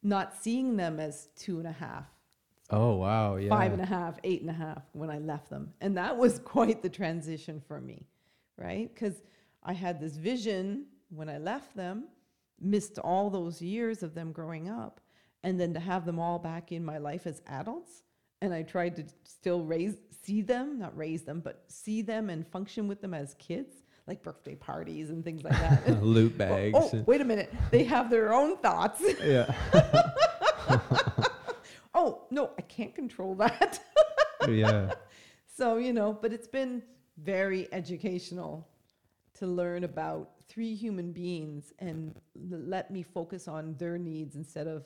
not 0.06 0.36
seeing 0.42 0.78
them 0.78 1.00
as 1.00 1.30
two 1.36 1.58
and 1.58 1.68
a 1.68 1.72
half, 1.72 2.06
Oh 2.70 2.96
wow. 2.96 3.36
Yeah. 3.36 3.50
five 3.50 3.74
and 3.74 3.82
a 3.82 3.86
half, 3.86 4.18
eight 4.24 4.42
and 4.42 4.50
a 4.50 4.54
half 4.54 4.84
when 4.94 5.10
I 5.10 5.20
left 5.20 5.50
them. 5.50 5.74
And 5.82 5.98
that 5.98 6.18
was 6.18 6.40
quite 6.44 6.82
the 6.82 6.90
transition 6.90 7.62
for 7.68 7.80
me, 7.82 8.08
right? 8.58 8.92
Because 8.94 9.22
I 9.64 9.74
had 9.74 10.00
this 10.00 10.16
vision 10.16 10.86
when 11.10 11.30
I 11.30 11.38
left 11.38 11.76
them, 11.76 12.06
missed 12.60 12.98
all 13.00 13.30
those 13.30 13.62
years 13.62 14.04
of 14.04 14.14
them 14.16 14.32
growing 14.32 14.70
up, 14.70 15.00
and 15.44 15.60
then 15.60 15.74
to 15.74 15.80
have 15.80 16.06
them 16.06 16.20
all 16.20 16.40
back 16.40 16.72
in 16.72 16.84
my 16.84 16.98
life 16.98 17.28
as 17.28 17.42
adults. 17.48 18.04
And 18.42 18.54
I 18.54 18.64
tried 18.64 18.96
to 18.98 19.06
still 19.24 19.64
raise, 19.64 19.96
see 20.24 20.42
them, 20.42 20.80
not 20.80 20.96
raise 20.98 21.24
them, 21.24 21.40
but 21.40 21.66
see 21.68 22.02
them 22.02 22.30
and 22.30 22.48
function 22.48 22.88
with 22.88 23.02
them 23.02 23.14
as 23.14 23.36
kids, 23.36 23.76
like 24.08 24.22
birthday 24.22 24.56
parties 24.56 25.10
and 25.10 25.24
things 25.24 25.44
like 25.44 25.54
that. 25.54 26.02
Loot 26.04 26.34
Oh, 26.34 26.36
oh 26.36 26.38
bags. 26.38 26.78
oh, 26.94 27.04
wait 27.08 27.22
a 27.22 27.26
minute. 27.26 27.54
They 27.72 27.84
have 27.86 28.10
their 28.10 28.34
own 28.34 28.58
thoughts. 28.58 29.02
yeah. 29.24 29.54
oh, 31.94 32.24
no, 32.30 32.52
I 32.58 32.62
can't 32.62 32.94
control 32.94 33.36
that. 33.36 33.80
yeah. 34.48 34.94
So, 35.48 35.78
you 35.78 35.94
know, 35.94 36.14
but 36.14 36.34
it's 36.34 36.48
been 36.48 36.84
very 37.18 37.68
educational 37.74 38.68
to 39.36 39.48
learn 39.48 39.84
about 39.84 40.32
three 40.48 40.76
human 40.76 41.12
beings 41.12 41.74
and 41.80 42.16
l- 42.52 42.60
let 42.60 42.92
me 42.92 43.02
focus 43.04 43.48
on 43.48 43.76
their 43.78 43.98
needs 43.98 44.36
instead 44.36 44.68
of 44.68 44.86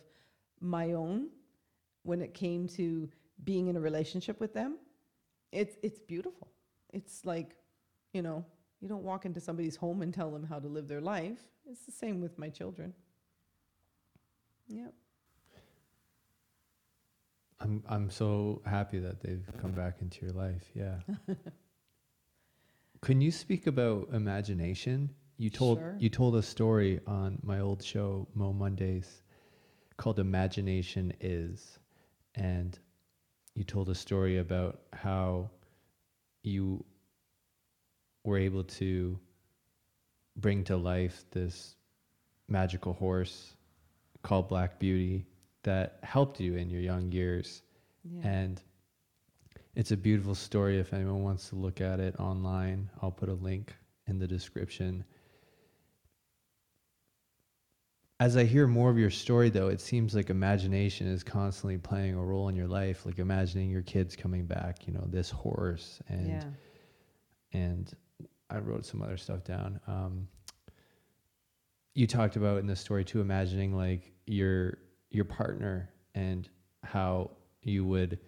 my 0.61 0.93
own 0.93 1.28
when 2.03 2.22
it 2.22 2.34
came 2.34 2.67
to 2.67 3.09
being 3.43 3.67
in 3.67 3.76
a 3.76 3.80
relationship 3.80 4.39
with 4.39 4.53
them. 4.53 4.78
It's 5.51 5.78
it's 5.82 5.99
beautiful. 5.99 6.51
It's 6.93 7.26
like, 7.26 7.55
you 8.13 8.22
know, 8.22 8.45
you 8.82 8.88
don't 8.88 9.03
walk 9.03 9.25
into 9.25 9.39
somebody's 9.39 9.75
home 9.75 10.01
and 10.01 10.13
tell 10.13 10.32
them 10.32 10.43
how 10.43 10.59
to 10.59 10.67
live 10.67 10.88
their 10.88 11.01
life. 11.01 11.39
It's 11.69 11.86
the 11.86 11.91
same 11.91 12.21
with 12.21 12.38
my 12.38 12.49
children. 12.49 12.93
Yep. 14.67 14.93
I'm 17.59 17.84
I'm 17.89 18.09
so 18.09 18.61
happy 18.65 18.99
that 18.99 19.21
they've 19.21 19.45
come 19.61 19.71
back 19.71 19.97
into 20.01 20.25
your 20.25 20.34
life. 20.34 20.63
Yeah. 20.73 20.99
Can 23.01 23.21
you 23.21 23.32
speak 23.32 23.67
about 23.67 24.09
imagination? 24.13 25.09
You 25.38 25.49
told 25.49 25.80
Sure. 25.80 25.95
you 25.99 26.09
told 26.09 26.36
a 26.36 26.43
story 26.43 26.99
on 27.07 27.39
my 27.43 27.59
old 27.59 27.84
show 27.84 28.27
Mo 28.34 28.53
Mondays 28.53 29.23
called 29.97 30.19
Imagination 30.19 31.13
Is 31.19 31.80
and 32.36 32.77
you 33.55 33.63
told 33.65 33.89
a 33.89 33.95
story 33.95 34.38
about 34.38 34.82
how 34.93 35.49
you 36.43 36.86
were 38.24 38.38
able 38.38 38.63
to 38.63 39.20
bring 40.36 40.63
to 40.65 40.78
life 40.78 41.26
this 41.32 41.76
magical 42.47 42.93
horse 42.93 43.55
called 44.22 44.49
Black 44.49 44.80
Beauty 44.80 45.26
that 45.63 45.99
helped 46.03 46.39
you 46.39 46.55
in 46.55 46.70
your 46.70 46.82
young 46.82 47.11
years. 47.11 47.61
Yeah. 48.03 48.28
And 48.28 48.61
it's 49.76 49.91
a 49.91 49.97
beautiful 49.97 50.36
story. 50.36 50.80
If 50.80 50.93
anyone 50.93 51.24
wants 51.24 51.49
to 51.49 51.55
look 51.55 51.82
at 51.82 51.99
it 51.99 52.20
online, 52.20 52.89
I'll 53.01 53.11
put 53.11 53.30
a 53.30 53.34
link 53.34 53.74
in 54.07 54.20
the 54.20 54.28
description. 54.28 55.03
As 58.20 58.36
I 58.36 58.43
hear 58.43 58.67
more 58.67 58.89
of 58.89 58.97
your 58.97 59.11
story, 59.11 59.49
though, 59.49 59.70
it 59.70 59.80
seems 59.80 60.13
like 60.13 60.30
imagination 60.30 61.07
is 61.07 61.24
constantly 61.24 61.78
playing 61.78 62.15
a 62.15 62.24
role 62.24 62.49
in 62.49 62.55
your 62.55 62.67
life, 62.67 63.05
like 63.05 63.20
imagining 63.20 63.70
your 63.70 63.82
kids 63.82 64.15
coming 64.15 64.45
back, 64.45 64.86
you 64.88 64.93
know, 64.93 65.05
this 65.07 65.30
horse 65.30 66.01
and 66.09 66.28
yeah. 66.28 66.43
and 67.53 67.93
I 68.49 68.57
wrote 68.59 68.85
some 68.85 69.01
other 69.01 69.17
stuff 69.17 69.43
down. 69.43 69.79
Um, 69.87 70.27
you 71.93 72.07
talked 72.07 72.35
about 72.35 72.57
in 72.59 72.67
the 72.67 72.75
story 72.75 73.03
too, 73.03 73.21
imagining 73.21 73.75
like 73.75 74.11
your 74.25 74.77
your 75.11 75.25
partner 75.25 75.89
and 76.15 76.47
how 76.83 77.31
you 77.63 77.83
would 77.85 78.19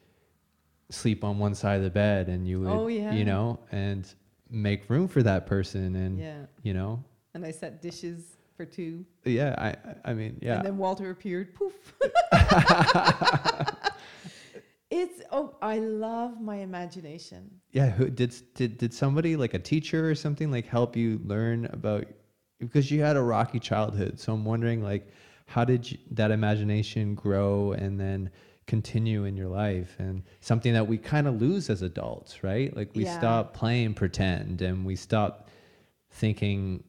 sleep 0.89 1.23
on 1.23 1.37
one 1.39 1.55
side 1.55 1.77
of 1.77 1.83
the 1.83 1.89
bed 1.89 2.27
and 2.27 2.47
you 2.47 2.59
would, 2.61 2.69
Oh, 2.69 2.87
yeah. 2.87 3.13
you 3.13 3.23
know, 3.23 3.59
and 3.71 4.11
make 4.49 4.89
room 4.89 5.07
for 5.07 5.23
that 5.23 5.45
person 5.45 5.95
and 5.95 6.19
Yeah. 6.19 6.45
you 6.63 6.73
know, 6.73 7.03
And 7.33 7.45
I 7.45 7.51
set 7.51 7.81
dishes 7.81 8.35
for 8.57 8.65
two. 8.65 9.05
yeah. 9.23 9.55
I 9.57 10.09
I 10.09 10.13
mean, 10.13 10.37
yeah. 10.41 10.57
And 10.57 10.65
then 10.65 10.77
Walter 10.77 11.09
appeared. 11.11 11.53
Poof. 11.55 11.73
it's 14.91 15.21
oh, 15.31 15.55
I 15.61 15.79
love 15.79 16.39
my 16.41 16.57
imagination. 16.57 17.49
Yeah, 17.71 17.89
who 17.89 18.09
did 18.09 18.35
did 18.53 18.77
did 18.77 18.93
somebody 18.93 19.35
like 19.35 19.53
a 19.53 19.59
teacher 19.59 20.09
or 20.09 20.15
something 20.15 20.51
like 20.51 20.67
help 20.67 20.95
you 20.95 21.19
learn 21.23 21.65
about 21.67 22.05
because 22.59 22.91
you 22.91 23.01
had 23.01 23.15
a 23.15 23.21
rocky 23.21 23.59
childhood. 23.59 24.19
So 24.19 24.33
I'm 24.33 24.45
wondering 24.45 24.83
like 24.83 25.07
how 25.47 25.65
did 25.65 25.91
you, 25.91 25.97
that 26.11 26.31
imagination 26.31 27.15
grow 27.15 27.71
and 27.73 27.99
then 27.99 28.29
continue 28.67 29.25
in 29.25 29.35
your 29.35 29.49
life 29.49 29.95
and 29.99 30.23
something 30.39 30.71
that 30.73 30.87
we 30.87 30.97
kind 30.97 31.27
of 31.27 31.41
lose 31.41 31.69
as 31.69 31.81
adults, 31.81 32.43
right? 32.43 32.75
Like 32.75 32.91
we 32.95 33.03
Yeah. 33.03 33.17
stop 33.17 33.53
playing 33.53 33.95
pretend 33.95 34.61
and 34.61 34.85
we 34.85 34.95
stop 34.95 35.49
thinking 36.11 36.83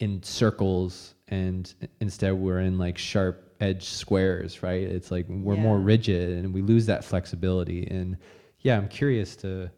in 0.00 0.22
circles 0.22 1.14
and 1.28 1.72
instead 2.00 2.32
we're 2.32 2.60
in 2.60 2.78
like 2.78 2.98
sharp 2.98 3.47
edge 3.60 3.88
squares, 3.88 4.62
right? 4.62 4.82
It's 4.82 5.10
like 5.10 5.26
we're 5.28 5.56
more 5.56 5.78
rigid 5.78 6.38
and 6.38 6.54
we 6.54 6.62
lose 6.62 6.86
that 6.86 7.04
flexibility 7.04 7.86
and 7.86 8.16
yeah, 8.60 8.76
I'm 8.76 8.88
curious 8.88 9.36
to 9.36 9.70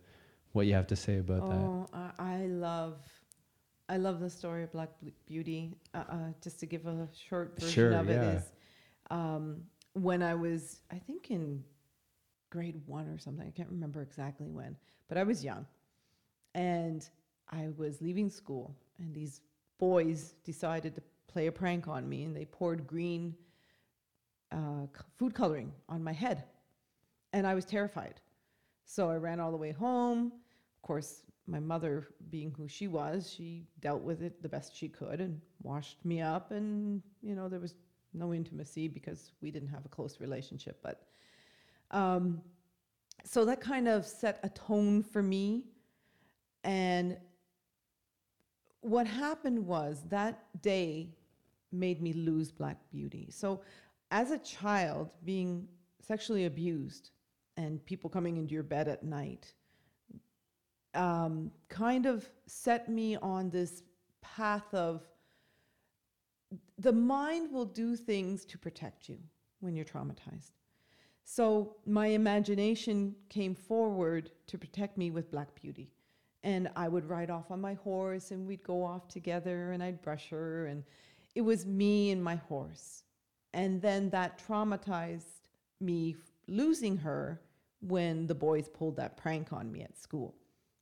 what 0.53 0.67
you 0.67 0.75
have 0.75 0.87
to 0.89 0.97
say 0.97 1.19
about 1.19 1.49
that. 1.49 1.57
Oh, 1.57 1.87
I, 1.93 2.11
I 2.19 2.37
love, 2.47 2.99
I 3.89 3.97
love 3.99 4.21
the 4.21 4.31
story 4.31 4.63
of 4.63 4.73
Black 4.73 4.91
Beauty. 5.27 5.77
Uh, 5.95 6.05
uh, 6.09 6.17
just 6.43 6.61
to 6.61 6.67
give 6.67 6.87
a 6.87 7.09
short 7.29 7.55
version 7.61 7.73
Sure, 7.75 7.93
of 7.93 8.09
it 8.09 8.23
yeah. 8.23 8.37
is, 8.37 8.53
um, 9.11 9.63
when 9.93 10.23
I 10.23 10.35
was, 10.35 10.81
I 10.91 10.99
think 10.99 11.31
in 11.31 11.63
grade 12.51 12.81
one 12.87 13.09
or 13.09 13.19
something. 13.19 13.47
I 13.47 13.51
can't 13.51 13.71
remember 13.71 14.03
exactly 14.03 14.49
when, 14.49 14.77
but 15.09 15.17
I 15.17 15.23
was 15.23 15.45
young, 15.45 15.67
and 16.55 17.09
I 17.49 17.69
was 17.77 18.03
leaving 18.03 18.29
school, 18.29 18.77
and 18.99 19.15
these 19.15 19.41
boys 19.79 20.35
decided 20.45 20.95
to 20.97 21.03
play 21.29 21.47
a 21.47 21.53
prank 21.53 21.89
on 21.89 22.09
me, 22.09 22.25
and 22.25 22.37
they 22.37 22.45
poured 22.45 22.87
green 22.87 23.35
uh, 24.53 24.87
food 25.19 25.35
coloring 25.35 25.73
on 25.89 26.03
my 26.03 26.13
head, 26.13 26.45
and 27.33 27.47
I 27.47 27.55
was 27.55 27.65
terrified. 27.65 28.21
So 28.85 29.09
I 29.09 29.17
ran 29.17 29.41
all 29.41 29.51
the 29.51 29.57
way 29.57 29.73
home. 29.73 30.33
Of 30.77 30.87
course, 30.87 31.23
my 31.47 31.61
mother, 31.61 32.09
being 32.31 32.53
who 32.57 32.69
she 32.69 32.89
was, 32.89 33.33
she 33.33 33.67
dealt 33.81 34.03
with 34.03 34.23
it 34.23 34.43
the 34.43 34.49
best 34.49 34.77
she 34.77 34.89
could 34.89 35.21
and 35.21 35.41
washed 35.63 36.05
me 36.05 36.21
up. 36.21 36.51
And, 36.51 37.03
you 37.23 37.35
know, 37.35 37.49
there 37.49 37.61
was 37.61 37.75
no 38.15 38.35
intimacy 38.35 38.89
because 38.89 39.33
we 39.41 39.51
didn't 39.51 39.69
have 39.69 39.85
a 39.85 39.89
close 39.89 40.21
relationship. 40.21 40.81
But 40.83 41.03
um, 41.91 42.41
so 43.25 43.45
that 43.45 43.61
kind 43.61 43.89
of 43.89 44.07
set 44.07 44.41
a 44.43 44.49
tone 44.51 45.03
for 45.03 45.23
me. 45.23 45.65
And 46.65 47.17
what 48.81 49.07
happened 49.07 49.67
was 49.67 50.03
that 50.09 50.63
day 50.63 51.11
made 51.73 52.03
me 52.03 52.13
lose 52.13 52.51
Black 52.51 52.77
Beauty. 52.91 53.29
So 53.31 53.61
as 54.11 54.31
a 54.31 54.39
child, 54.39 55.11
being 55.25 55.69
sexually 56.01 56.47
abused, 56.47 57.11
and 57.57 57.85
people 57.85 58.11
coming 58.11 58.37
into 58.37 58.55
your 58.55 58.63
bed 58.63 58.89
at 58.89 59.03
night 59.03 59.53
um, 60.95 61.51
kind 61.69 62.07
of 62.07 62.29
set 62.47 62.89
me 62.89 63.17
on 63.17 63.51
this 63.51 63.83
path 64.23 64.73
of 64.75 65.03
the 66.79 66.93
mind 66.93 67.53
will 67.53 67.65
do 67.65 67.95
things 67.95 68.45
to 68.47 68.59
protect 68.59 69.09
you 69.09 69.19
when 69.61 69.77
you're 69.77 69.85
traumatized. 69.85 70.53
So 71.25 71.77
my 71.87 72.09
imagination 72.09 73.15
came 73.29 73.55
forward 73.55 74.31
to 74.49 74.59
protect 74.59 74.99
me 74.99 75.11
with 75.11 75.31
Black 75.31 75.55
Beauty. 75.61 75.93
And 76.43 76.71
I 76.75 76.89
would 76.89 77.09
ride 77.09 77.31
off 77.31 77.51
on 77.51 77.61
my 77.61 77.75
horse 77.75 78.31
and 78.31 78.47
we'd 78.47 78.65
go 78.65 78.83
off 78.83 79.07
together 79.09 79.73
and 79.73 79.83
I'd 79.83 80.01
brush 80.03 80.29
her 80.31 80.67
and 80.67 80.83
it 81.35 81.43
was 81.43 81.67
me 81.67 82.11
and 82.11 82.25
my 82.25 82.37
horse. 82.37 83.05
And 83.53 83.83
then 83.83 84.11
that 84.11 84.41
traumatized 84.47 85.41
me 85.81 86.17
losing 86.47 86.97
her 86.99 87.41
when 87.81 88.27
the 88.27 88.35
boys 88.35 88.69
pulled 88.69 88.97
that 88.97 89.17
prank 89.17 89.53
on 89.53 89.73
me 89.73 89.83
at 89.83 89.97
school. 89.97 90.35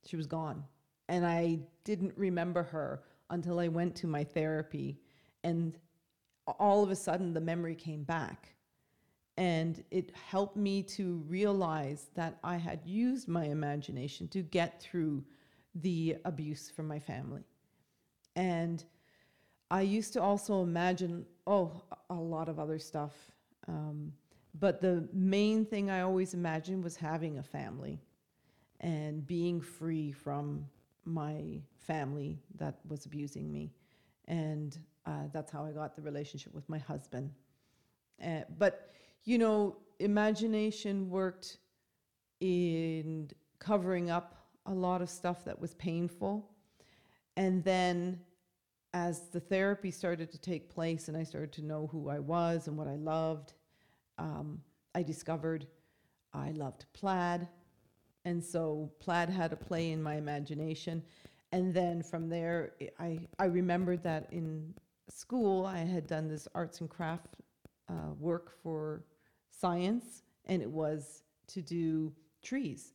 She 0.05 0.15
was 0.15 0.27
gone. 0.27 0.63
And 1.07 1.25
I 1.25 1.59
didn't 1.83 2.13
remember 2.17 2.63
her 2.63 3.03
until 3.29 3.59
I 3.59 3.67
went 3.67 3.95
to 3.97 4.07
my 4.07 4.23
therapy. 4.23 4.99
And 5.43 5.77
all 6.59 6.83
of 6.83 6.91
a 6.91 6.95
sudden, 6.95 7.33
the 7.33 7.41
memory 7.41 7.75
came 7.75 8.03
back. 8.03 8.55
And 9.37 9.83
it 9.89 10.11
helped 10.13 10.57
me 10.57 10.83
to 10.83 11.23
realize 11.27 12.09
that 12.15 12.37
I 12.43 12.57
had 12.57 12.85
used 12.85 13.27
my 13.27 13.45
imagination 13.45 14.27
to 14.29 14.41
get 14.41 14.81
through 14.81 15.23
the 15.75 16.17
abuse 16.25 16.69
from 16.69 16.87
my 16.87 16.99
family. 16.99 17.43
And 18.35 18.83
I 19.71 19.81
used 19.81 20.13
to 20.13 20.21
also 20.21 20.61
imagine, 20.63 21.25
oh, 21.47 21.83
a 22.09 22.15
lot 22.15 22.49
of 22.49 22.59
other 22.59 22.79
stuff. 22.79 23.13
Um, 23.67 24.13
but 24.59 24.81
the 24.81 25.07
main 25.13 25.65
thing 25.65 25.89
I 25.89 26.01
always 26.01 26.33
imagined 26.33 26.83
was 26.83 26.95
having 26.95 27.37
a 27.37 27.43
family 27.43 27.99
and 28.79 29.25
being 29.25 29.61
free 29.61 30.11
from 30.11 30.65
my 31.05 31.61
family 31.77 32.39
that 32.55 32.79
was 32.87 33.05
abusing 33.05 33.51
me. 33.51 33.71
And 34.27 34.77
uh, 35.05 35.27
that's 35.33 35.51
how 35.51 35.65
I 35.65 35.71
got 35.71 35.95
the 35.95 36.01
relationship 36.01 36.53
with 36.53 36.67
my 36.69 36.79
husband. 36.79 37.31
Uh, 38.23 38.41
but, 38.57 38.91
you 39.23 39.37
know, 39.37 39.77
imagination 39.99 41.09
worked 41.09 41.57
in 42.39 43.29
covering 43.59 44.09
up 44.09 44.35
a 44.65 44.73
lot 44.73 45.01
of 45.01 45.09
stuff 45.09 45.43
that 45.45 45.59
was 45.59 45.73
painful. 45.75 46.49
And 47.37 47.63
then 47.63 48.19
as 48.93 49.29
the 49.29 49.39
therapy 49.39 49.91
started 49.91 50.31
to 50.31 50.37
take 50.39 50.69
place 50.69 51.07
and 51.07 51.17
I 51.17 51.23
started 51.23 51.51
to 51.53 51.65
know 51.65 51.87
who 51.91 52.09
I 52.09 52.19
was 52.19 52.67
and 52.67 52.77
what 52.77 52.87
I 52.87 52.95
loved, 52.95 53.53
um, 54.17 54.61
I 54.95 55.03
discovered 55.03 55.67
I 56.33 56.51
loved 56.51 56.85
plaid. 56.93 57.47
And 58.25 58.43
so 58.43 58.91
plaid 58.99 59.29
had 59.29 59.53
a 59.53 59.55
play 59.55 59.91
in 59.91 60.01
my 60.01 60.15
imagination. 60.15 61.03
And 61.51 61.73
then 61.73 62.03
from 62.03 62.29
there, 62.29 62.73
I, 62.99 63.19
I 63.39 63.45
remembered 63.45 64.03
that 64.03 64.27
in 64.31 64.73
school 65.09 65.65
I 65.65 65.79
had 65.79 66.05
done 66.05 66.27
this 66.27 66.47
arts 66.53 66.81
and 66.81 66.89
craft 66.89 67.37
uh, 67.89 68.13
work 68.19 68.51
for 68.61 69.03
science, 69.49 70.23
and 70.45 70.61
it 70.61 70.69
was 70.69 71.23
to 71.47 71.61
do 71.61 72.13
trees. 72.43 72.93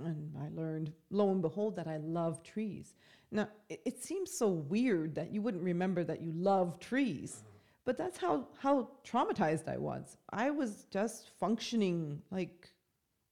And 0.00 0.32
I 0.40 0.48
learned, 0.54 0.92
lo 1.10 1.30
and 1.30 1.42
behold, 1.42 1.76
that 1.76 1.88
I 1.88 1.96
love 1.98 2.42
trees. 2.42 2.94
Now, 3.34 3.48
it, 3.68 3.80
it 3.84 4.02
seems 4.02 4.30
so 4.30 4.48
weird 4.48 5.16
that 5.16 5.32
you 5.32 5.42
wouldn't 5.42 5.64
remember 5.64 6.04
that 6.04 6.22
you 6.22 6.32
love 6.32 6.78
trees, 6.78 7.42
but 7.84 7.98
that's 7.98 8.16
how, 8.16 8.46
how 8.58 8.88
traumatized 9.04 9.68
I 9.68 9.76
was. 9.76 10.16
I 10.30 10.50
was 10.50 10.86
just 10.90 11.32
functioning 11.40 12.22
like 12.30 12.70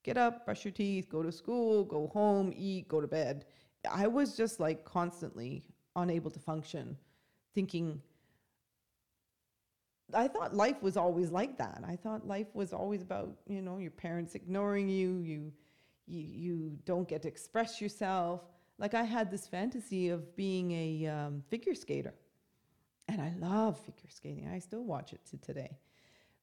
get 0.03 0.19
up, 0.19 0.45
brush 0.45 0.65
your 0.65 0.73
teeth, 0.73 1.09
go 1.09 1.23
to 1.23 1.31
school, 1.31 1.85
go 1.85 2.09
home, 2.09 2.53
eat, 2.57 2.89
go 2.89 3.01
to 3.01 3.07
bed. 3.07 3.45
I 3.91 4.09
was 4.09 4.37
just 4.37 4.59
like 4.59 4.85
constantly 4.85 5.63
unable 5.95 6.33
to 6.33 6.41
function, 6.41 6.97
thinking, 7.55 8.03
I 10.13 10.27
thought 10.27 10.53
life 10.53 10.83
was 10.83 10.97
always 10.97 11.31
like 11.31 11.57
that. 11.59 11.85
I 11.87 11.95
thought 11.95 12.27
life 12.27 12.49
was 12.55 12.73
always 12.73 13.03
about, 13.03 13.31
you 13.49 13.63
know, 13.63 13.79
your 13.79 13.93
parents 13.93 14.35
ignoring 14.35 14.89
you, 14.89 15.21
you 15.21 15.53
you, 16.09 16.21
you 16.21 16.79
don't 16.85 17.09
get 17.09 17.23
to 17.23 17.29
express 17.29 17.81
yourself. 17.81 18.43
Like 18.83 18.95
I 18.95 19.05
had 19.05 19.31
this 19.31 19.47
fantasy 19.47 20.09
of 20.09 20.35
being 20.35 20.73
a 20.73 21.07
um, 21.07 21.45
figure 21.49 21.73
skater, 21.73 22.15
and 23.07 23.23
I 23.23 23.33
love 23.39 23.79
figure 23.79 24.11
skating. 24.11 24.49
I 24.53 24.59
still 24.59 24.83
watch 24.83 25.13
it 25.13 25.25
to 25.27 25.37
today. 25.37 25.79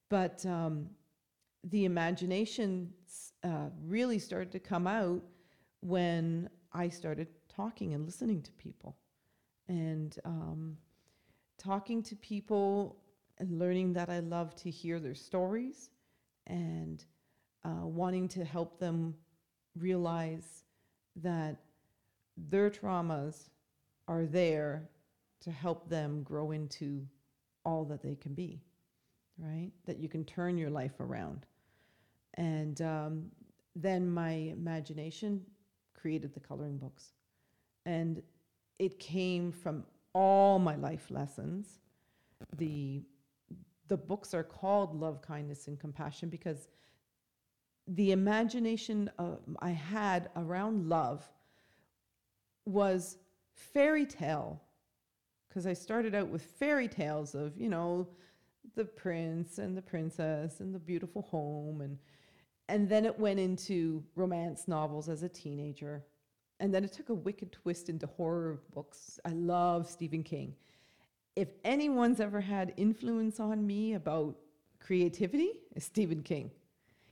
But 0.08 0.46
um, 0.46 0.90
the 1.66 1.84
imagination 1.84 2.94
uh, 3.44 3.68
really 3.84 4.20
started 4.20 4.54
to 4.54 4.60
come 4.60 4.88
out 4.88 5.22
when 5.82 6.50
I 6.72 6.88
started 6.88 7.28
talking 7.54 7.94
and 7.94 8.06
listening 8.06 8.42
to 8.44 8.52
people, 8.54 8.96
and 9.68 10.18
um, 10.24 10.78
talking 11.58 12.02
to 12.04 12.16
people 12.16 13.02
and 13.40 13.60
learning 13.60 13.92
that 13.94 14.10
I 14.10 14.20
love 14.22 14.56
to 14.58 14.70
hear 14.70 15.02
their 15.02 15.14
stories 15.14 15.90
and 16.48 17.04
uh, 17.66 17.86
wanting 17.86 18.30
to 18.30 18.46
help 18.46 18.80
them 18.80 19.14
realize 19.76 20.64
that 21.18 21.58
their 22.50 22.70
traumas 22.70 23.50
are 24.08 24.26
there 24.26 24.90
to 25.42 25.52
help 25.52 25.90
them 25.90 26.24
grow 26.24 26.52
into 26.52 27.06
all 27.66 27.86
that 27.86 28.02
they 28.02 28.16
can 28.16 28.34
be, 28.34 28.62
right? 29.38 29.72
That 29.86 30.00
you 30.00 30.10
can 30.10 30.26
turn 30.26 30.58
your 30.58 30.70
life 30.70 31.00
around. 31.00 31.46
And 32.36 32.82
um, 32.82 33.26
then 33.76 34.10
my 34.10 34.32
imagination 34.32 35.42
created 35.94 36.34
the 36.34 36.40
coloring 36.40 36.78
books. 36.78 37.14
And 37.86 38.22
it 38.80 39.00
came 39.00 39.52
from 39.52 39.84
all 40.14 40.60
my 40.60 40.76
life 40.76 41.08
lessons. 41.10 41.80
The, 42.58 43.04
the 43.88 43.98
books 43.98 44.34
are 44.34 44.44
called 44.44 44.96
Love, 44.96 45.22
Kindness, 45.22 45.68
and 45.68 45.80
Compassion 45.80 46.30
because 46.30 46.70
the 47.88 48.12
imagination 48.12 49.10
uh, 49.18 49.36
I 49.62 49.72
had 49.72 50.30
around 50.36 50.88
love 50.88 51.28
was 52.70 53.18
fairy 53.54 54.06
tale. 54.06 54.62
Because 55.48 55.66
I 55.66 55.74
started 55.74 56.14
out 56.14 56.28
with 56.28 56.44
fairy 56.44 56.88
tales 56.88 57.34
of, 57.34 57.58
you 57.58 57.70
know, 57.70 58.08
the 58.76 58.86
prince 58.86 59.58
and 59.58 59.76
the 59.76 59.82
princess 59.82 60.60
and 60.60 60.74
the 60.74 60.80
beautiful 60.80 61.24
home. 61.24 61.82
And, 61.82 61.98
and 62.68 62.88
then 62.88 63.06
it 63.06 63.18
went 63.20 63.40
into 63.40 64.04
romance 64.16 64.68
novels 64.68 65.10
as 65.10 65.24
a 65.24 65.30
teenager. 65.30 66.04
And 66.60 66.74
then 66.74 66.84
it 66.84 66.94
took 66.94 67.10
a 67.10 67.14
wicked 67.14 67.52
twist 67.52 67.90
into 67.90 68.06
horror 68.06 68.60
books. 68.74 69.20
I 69.26 69.32
love 69.32 69.90
Stephen 69.90 70.24
King. 70.24 70.56
If 71.36 71.50
anyone's 71.64 72.20
ever 72.20 72.42
had 72.42 72.74
influence 72.78 73.40
on 73.40 73.66
me 73.66 73.94
about 73.94 74.36
creativity, 74.80 75.54
it's 75.76 75.86
Stephen 75.86 76.22
King. 76.22 76.52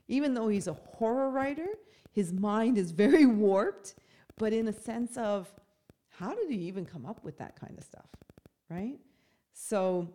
Even 0.10 0.34
though 0.34 0.48
he's 0.48 0.68
a 0.68 0.74
horror 0.74 1.30
writer, 1.30 1.68
his 2.12 2.34
mind 2.34 2.78
is 2.78 2.92
very 2.92 3.26
warped, 3.26 3.96
but 4.38 4.54
in 4.54 4.68
a 4.68 4.74
sense 4.74 5.18
of 5.18 5.52
how 6.10 6.34
did 6.34 6.50
he 6.50 6.58
even 6.58 6.86
come 6.86 7.06
up 7.06 7.24
with 7.24 7.38
that 7.38 7.60
kind 7.60 7.78
of 7.78 7.84
stuff, 7.84 8.10
right? 8.70 8.98
So, 9.54 10.10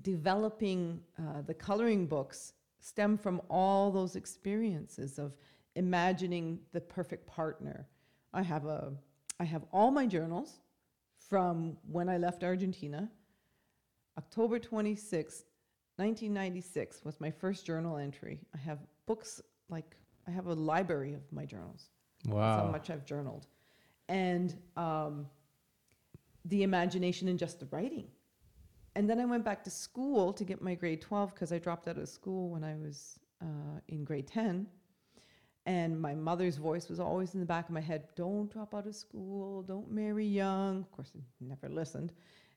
developing 0.00 1.00
uh, 1.18 1.42
the 1.42 1.54
coloring 1.54 2.06
books 2.06 2.54
stem 2.80 3.16
from 3.16 3.40
all 3.48 3.90
those 3.90 4.16
experiences 4.16 5.18
of 5.18 5.36
imagining 5.76 6.58
the 6.72 6.80
perfect 6.80 7.26
partner. 7.26 7.86
I 8.32 8.42
have 8.42 8.66
a 8.66 8.92
I 9.40 9.44
have 9.44 9.64
all 9.72 9.90
my 9.90 10.06
journals 10.06 10.60
from 11.28 11.76
when 11.90 12.08
I 12.08 12.18
left 12.18 12.44
Argentina. 12.44 13.10
October 14.18 14.58
26, 14.58 15.44
1996 15.96 17.04
was 17.04 17.20
my 17.20 17.30
first 17.30 17.64
journal 17.64 17.96
entry. 17.96 18.40
I 18.54 18.58
have 18.58 18.78
books 19.06 19.40
like 19.68 19.96
I 20.28 20.30
have 20.30 20.46
a 20.46 20.54
library 20.54 21.14
of 21.14 21.22
my 21.32 21.44
journals. 21.44 21.88
Wow. 22.26 22.56
That's 22.56 22.66
how 22.66 22.72
much 22.72 22.90
I've 22.90 23.04
journaled. 23.04 23.46
And 24.08 24.54
um, 24.76 25.26
the 26.44 26.62
imagination 26.62 27.28
and 27.28 27.38
just 27.38 27.60
the 27.60 27.66
writing. 27.66 28.08
And 28.94 29.08
then 29.08 29.18
I 29.20 29.24
went 29.24 29.44
back 29.44 29.64
to 29.64 29.70
school 29.70 30.32
to 30.34 30.44
get 30.44 30.60
my 30.60 30.74
grade 30.74 31.00
12 31.00 31.34
because 31.34 31.52
I 31.52 31.58
dropped 31.58 31.88
out 31.88 31.96
of 31.98 32.08
school 32.08 32.50
when 32.50 32.62
I 32.62 32.74
was 32.74 33.18
uh, 33.40 33.80
in 33.88 34.04
grade 34.04 34.26
10. 34.26 34.66
And 35.64 36.00
my 36.00 36.14
mother's 36.14 36.56
voice 36.56 36.88
was 36.88 36.98
always 36.98 37.34
in 37.34 37.40
the 37.40 37.46
back 37.46 37.66
of 37.68 37.70
my 37.70 37.80
head 37.80 38.08
don't 38.16 38.50
drop 38.52 38.74
out 38.74 38.86
of 38.86 38.96
school, 38.96 39.62
don't 39.62 39.90
marry 39.90 40.26
young. 40.26 40.80
Of 40.80 40.90
course, 40.90 41.12
I 41.16 41.20
never 41.40 41.68
listened. 41.68 42.12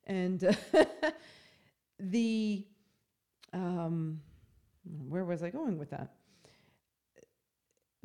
And 0.07 0.43
uh, 0.43 0.53
the, 1.99 2.65
um, 3.53 4.19
where 5.07 5.23
was 5.23 5.43
I 5.43 5.51
going 5.51 5.77
with 5.77 5.91
that? 5.91 6.13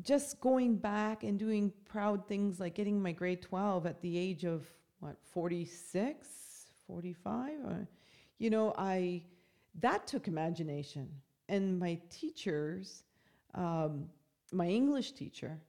Just 0.03 0.39
going 0.39 0.75
back 0.75 1.23
and 1.23 1.37
doing 1.37 1.71
proud 1.85 2.27
things 2.27 2.59
like 2.59 2.75
getting 2.75 3.01
my 3.01 3.11
grade 3.11 3.41
12 3.41 3.85
at 3.85 4.01
the 4.01 4.17
age 4.17 4.45
of 4.45 4.65
what 4.99 5.15
46 5.31 6.27
45 6.87 7.51
uh, 7.65 7.73
you 8.37 8.49
know 8.49 8.73
i 8.77 9.21
that 9.79 10.07
took 10.07 10.27
imagination. 10.27 11.09
And 11.49 11.79
my 11.79 11.99
teachers 12.09 13.03
um, 13.53 14.09
my 14.51 14.67
english 14.67 15.11
teacher 15.11 15.59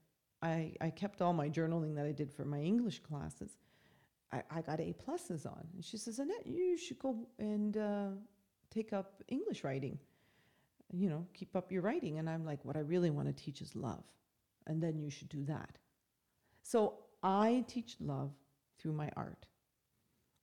I, 0.43 0.75
I 0.81 0.91
kept 0.91 1.23
all 1.23 1.33
my 1.33 1.49
journaling 1.49 1.95
that 1.97 2.07
i 2.07 2.13
did 2.13 2.31
for 2.33 2.45
my 2.45 2.61
english 2.61 3.01
classes. 3.01 3.51
I, 4.33 4.43
I 4.51 4.63
got 4.63 4.81
a 4.81 4.95
pluses 4.95 5.47
on. 5.47 5.67
And 5.75 5.85
she 5.85 5.97
says 5.97 6.19
annette 6.19 6.47
you 6.47 6.77
should 6.77 6.99
go 6.99 7.17
and 7.39 7.77
uh, 7.77 8.09
take 8.71 8.93
up 8.93 9.23
english 9.29 9.65
writing. 9.65 9.99
You 10.93 11.09
know 11.09 11.27
keep 11.35 11.57
up 11.57 11.73
your 11.73 11.83
writing. 11.83 12.19
And 12.19 12.29
i'm 12.31 12.45
like 12.45 12.65
what 12.65 12.77
i 12.77 12.81
really 12.81 13.11
want 13.11 13.29
to 13.29 13.45
teach 13.45 13.61
is 13.61 13.75
love 13.75 14.05
and 14.67 14.83
then 14.83 14.99
you 14.99 15.11
should 15.11 15.29
do 15.29 15.45
that. 15.45 15.79
So 16.63 16.95
I 17.23 17.65
teach 17.69 17.97
love 18.01 18.33
through 18.79 18.93
my 18.93 19.11
art. 19.17 19.47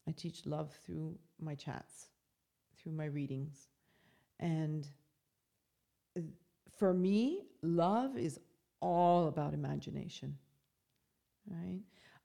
I 0.07 0.11
teach 0.11 0.45
love 0.45 0.73
through 0.85 1.17
my 1.39 1.55
chats, 1.55 2.07
through 2.77 2.93
my 2.93 3.05
readings. 3.05 3.67
And 4.39 4.87
uh, 6.17 6.21
for 6.77 6.93
me, 6.93 7.41
love 7.61 8.17
is 8.17 8.39
all 8.81 9.27
about 9.27 9.53
imagination. 9.53 10.37
Right? 11.49 11.81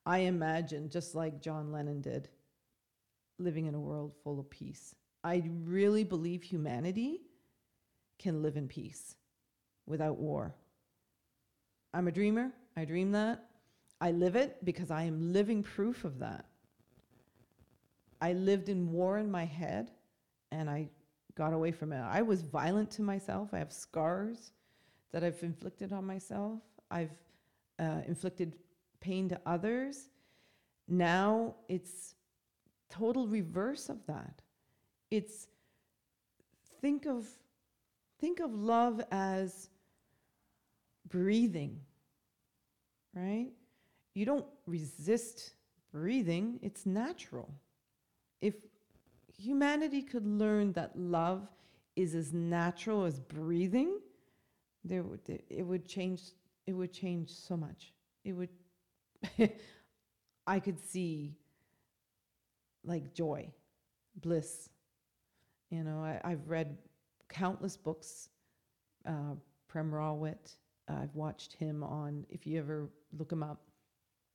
I 0.07 0.18
imagine, 0.18 0.88
just 0.88 1.14
like 1.14 1.40
John 1.40 1.72
Lennon 1.72 2.01
did, 2.01 2.28
living 3.38 3.66
in 3.66 3.74
a 3.74 3.80
world 3.80 4.12
full 4.22 4.38
of 4.38 4.49
peace. 4.51 4.95
I 5.22 5.42
really 5.64 6.05
believe 6.05 6.42
humanity 6.42 7.22
can 8.18 8.42
live 8.42 8.57
in 8.57 8.68
peace 8.68 9.16
without 9.86 10.18
war. 10.18 10.55
I'm 11.95 12.09
a 12.09 12.12
dreamer. 12.12 12.51
I 12.76 12.84
dream 12.84 13.12
that. 13.12 13.45
I 14.01 14.11
live 14.11 14.34
it 14.34 14.64
because 14.64 14.90
I 14.90 15.05
am 15.05 15.32
living 15.32 15.62
proof 15.62 16.05
of 16.05 16.18
that. 16.18 16.45
I 18.20 18.32
lived 18.32 18.68
in 18.68 18.90
war 18.90 19.18
in 19.18 19.30
my 19.30 19.45
head 19.45 19.92
and 20.51 20.68
I 20.68 20.88
got 21.36 21.53
away 21.53 21.70
from 21.70 21.92
it. 21.92 22.01
I 22.01 22.22
was 22.22 22.42
violent 22.42 22.90
to 22.92 23.03
myself. 23.03 23.51
I 23.53 23.59
have 23.59 23.72
scars 23.72 24.51
that 25.12 25.22
I've 25.22 25.40
inflicted 25.42 25.92
on 25.92 26.05
myself. 26.05 26.61
I've 26.90 27.16
uh, 27.78 28.01
inflicted 28.09 28.57
pain 29.01 29.28
to 29.28 29.40
others. 29.47 30.09
Now 30.88 31.55
it's 31.68 32.16
total 32.90 33.28
reverse 33.28 33.88
of 33.88 34.05
that. 34.07 34.42
It's 35.12 35.47
think 36.80 37.07
of 37.07 37.28
think 38.18 38.40
of 38.40 38.53
love 38.53 39.01
as 39.12 39.70
breathing. 41.15 41.79
Right? 43.15 43.53
You 44.15 44.27
don't 44.27 44.47
resist 44.67 45.55
breathing, 45.93 46.59
it's 46.61 46.87
natural. 46.87 47.49
If 48.41 48.55
humanity 49.39 50.03
could 50.03 50.27
learn 50.27 50.73
that 50.73 50.99
love 50.99 51.47
is 51.95 52.17
as 52.17 52.33
natural 52.33 53.05
as 53.05 53.21
breathing, 53.21 54.01
there 54.83 55.05
would 55.05 55.21
it 55.29 55.62
would 55.62 55.87
change 55.87 56.23
it 56.67 56.73
would 56.73 56.93
change 56.93 57.31
so 57.31 57.57
much. 57.57 57.93
It 58.25 58.33
would 58.33 58.49
I 60.47 60.59
could 60.59 60.81
see 60.81 61.37
like 62.85 63.15
joy, 63.15 63.49
bliss. 64.17 64.69
You 65.71 65.85
know, 65.85 65.99
I, 65.99 66.21
I've 66.25 66.49
read 66.49 66.77
countless 67.29 67.77
books. 67.77 68.29
Uh, 69.07 69.35
Prem 69.69 69.91
Rawat, 69.91 70.55
I've 70.89 71.14
watched 71.14 71.55
him 71.55 71.82
on, 71.82 72.26
if 72.28 72.47
you 72.47 72.59
ever 72.59 72.89
look 73.18 73.32
him 73.32 73.43
up, 73.43 73.62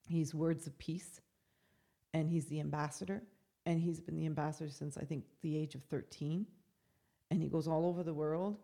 he's 0.08 0.34
Words 0.34 0.68
of 0.68 0.78
Peace, 0.78 1.22
and 2.14 2.30
he's 2.30 2.46
the 2.46 2.60
ambassador. 2.60 3.22
And 3.66 3.80
he's 3.80 4.00
been 4.00 4.16
the 4.16 4.26
ambassador 4.26 4.72
since 4.72 4.98
I 4.98 5.04
think 5.04 5.26
the 5.42 5.56
age 5.56 5.76
of 5.76 5.84
13. 5.84 6.46
And 7.30 7.42
he 7.42 7.50
goes 7.50 7.68
all 7.68 7.86
over 7.86 8.02
the 8.02 8.14
world. 8.14 8.58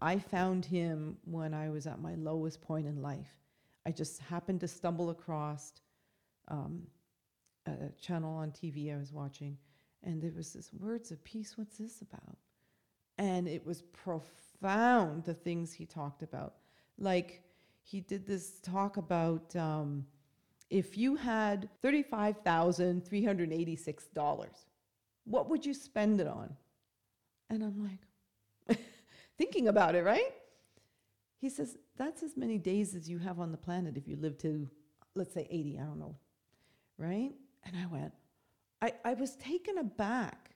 I 0.00 0.18
found 0.18 0.64
him 0.64 1.16
when 1.24 1.54
I 1.54 1.68
was 1.68 1.86
at 1.86 2.00
my 2.00 2.14
lowest 2.14 2.60
point 2.60 2.86
in 2.86 3.02
life. 3.02 3.34
I 3.86 3.90
just 3.90 4.20
happened 4.20 4.60
to 4.60 4.68
stumble 4.68 5.10
across 5.10 5.72
um, 6.48 6.86
a 7.66 7.88
channel 8.00 8.34
on 8.36 8.52
TV 8.52 8.94
I 8.94 8.98
was 8.98 9.12
watching, 9.12 9.56
and 10.04 10.22
there 10.22 10.32
was 10.36 10.52
this 10.52 10.70
words 10.72 11.10
of 11.10 11.22
peace. 11.24 11.56
What's 11.56 11.78
this 11.78 12.02
about? 12.02 12.36
And 13.18 13.48
it 13.48 13.64
was 13.64 13.82
profound, 13.82 15.24
the 15.24 15.34
things 15.34 15.72
he 15.72 15.86
talked 15.86 16.22
about. 16.22 16.54
Like, 17.02 17.42
he 17.82 18.00
did 18.00 18.26
this 18.26 18.60
talk 18.60 18.96
about 18.96 19.54
um, 19.56 20.06
if 20.70 20.96
you 20.96 21.16
had 21.16 21.68
$35,386, 21.82 24.48
what 25.24 25.50
would 25.50 25.66
you 25.66 25.74
spend 25.74 26.20
it 26.20 26.28
on? 26.28 26.54
And 27.50 27.64
I'm 27.64 27.84
like, 27.84 27.98
thinking 29.36 29.66
about 29.66 29.96
it, 29.96 30.04
right? 30.04 30.32
He 31.40 31.50
says, 31.50 31.76
that's 31.96 32.22
as 32.22 32.36
many 32.36 32.56
days 32.56 32.94
as 32.94 33.10
you 33.10 33.18
have 33.18 33.40
on 33.40 33.50
the 33.50 33.58
planet 33.58 33.96
if 33.96 34.06
you 34.06 34.14
live 34.16 34.38
to, 34.38 34.70
let's 35.16 35.34
say, 35.34 35.48
80, 35.50 35.80
I 35.80 35.82
don't 35.82 35.98
know, 35.98 36.14
right? 36.98 37.32
And 37.64 37.76
I 37.76 37.86
went, 37.86 38.12
I, 38.80 38.92
I 39.04 39.14
was 39.14 39.34
taken 39.36 39.78
aback 39.78 40.52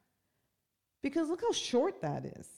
because 1.02 1.28
look 1.28 1.42
how 1.42 1.50
short 1.52 2.00
that 2.02 2.24
is. 2.24 2.48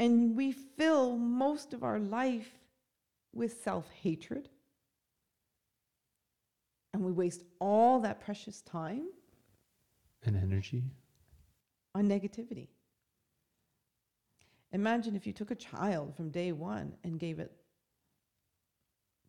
And 0.00 0.34
we 0.34 0.52
fill 0.52 1.18
most 1.18 1.74
of 1.74 1.84
our 1.84 1.98
life 1.98 2.48
with 3.34 3.62
self 3.62 3.86
hatred. 3.90 4.48
And 6.94 7.04
we 7.04 7.12
waste 7.12 7.44
all 7.60 8.00
that 8.00 8.20
precious 8.20 8.62
time 8.62 9.08
and 10.24 10.36
energy 10.36 10.84
on 11.94 12.08
negativity. 12.08 12.68
Imagine 14.72 15.16
if 15.16 15.26
you 15.26 15.34
took 15.34 15.50
a 15.50 15.54
child 15.54 16.16
from 16.16 16.30
day 16.30 16.52
one 16.52 16.94
and 17.04 17.20
gave 17.20 17.38
it 17.38 17.52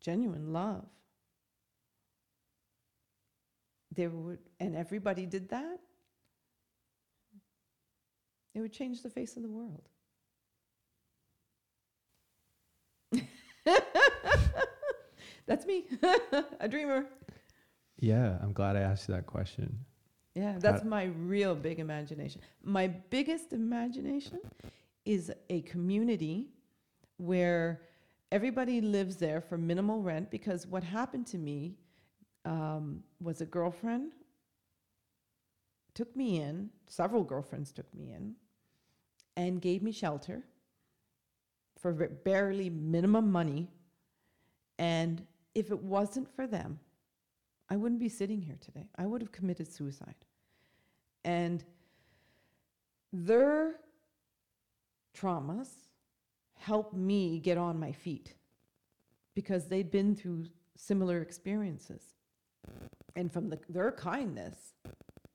genuine 0.00 0.54
love. 0.54 0.86
There 3.94 4.08
would, 4.08 4.38
and 4.58 4.74
everybody 4.74 5.26
did 5.26 5.50
that, 5.50 5.80
it 8.54 8.60
would 8.60 8.72
change 8.72 9.02
the 9.02 9.10
face 9.10 9.36
of 9.36 9.42
the 9.42 9.50
world. 9.50 9.90
That's 15.46 15.66
me, 15.66 15.84
a 16.60 16.68
dreamer. 16.68 17.06
Yeah, 17.98 18.38
I'm 18.40 18.52
glad 18.52 18.76
I 18.76 18.80
asked 18.80 19.08
you 19.08 19.14
that 19.14 19.26
question. 19.26 19.84
Yeah, 20.34 20.56
that's 20.58 20.82
my 20.82 21.04
real 21.04 21.54
big 21.54 21.78
imagination. 21.78 22.40
My 22.62 22.86
biggest 22.86 23.52
imagination 23.52 24.38
is 25.04 25.30
a 25.50 25.60
community 25.62 26.48
where 27.18 27.82
everybody 28.30 28.80
lives 28.80 29.16
there 29.16 29.42
for 29.42 29.58
minimal 29.58 30.00
rent 30.00 30.30
because 30.30 30.66
what 30.66 30.82
happened 30.82 31.26
to 31.26 31.38
me 31.38 31.76
um, 32.46 33.02
was 33.20 33.42
a 33.42 33.46
girlfriend 33.46 34.12
took 35.94 36.16
me 36.16 36.40
in, 36.40 36.70
several 36.86 37.22
girlfriends 37.22 37.70
took 37.70 37.92
me 37.94 38.12
in, 38.12 38.34
and 39.36 39.60
gave 39.60 39.82
me 39.82 39.92
shelter 39.92 40.42
for 41.82 41.92
barely 41.92 42.70
minimum 42.70 43.30
money. 43.30 43.68
And 44.78 45.26
if 45.54 45.70
it 45.70 45.82
wasn't 45.82 46.34
for 46.34 46.46
them, 46.46 46.78
I 47.68 47.76
wouldn't 47.76 48.00
be 48.00 48.08
sitting 48.08 48.40
here 48.40 48.58
today. 48.60 48.88
I 48.96 49.06
would 49.06 49.20
have 49.20 49.32
committed 49.32 49.70
suicide. 49.70 50.14
And 51.24 51.64
their 53.12 53.80
traumas 55.16 55.68
helped 56.54 56.94
me 56.94 57.40
get 57.40 57.58
on 57.58 57.78
my 57.78 57.92
feet 57.92 58.34
because 59.34 59.66
they'd 59.66 59.90
been 59.90 60.14
through 60.14 60.46
similar 60.76 61.20
experiences. 61.20 62.02
And 63.16 63.30
from 63.30 63.50
the, 63.50 63.58
their 63.68 63.90
kindness, 63.92 64.74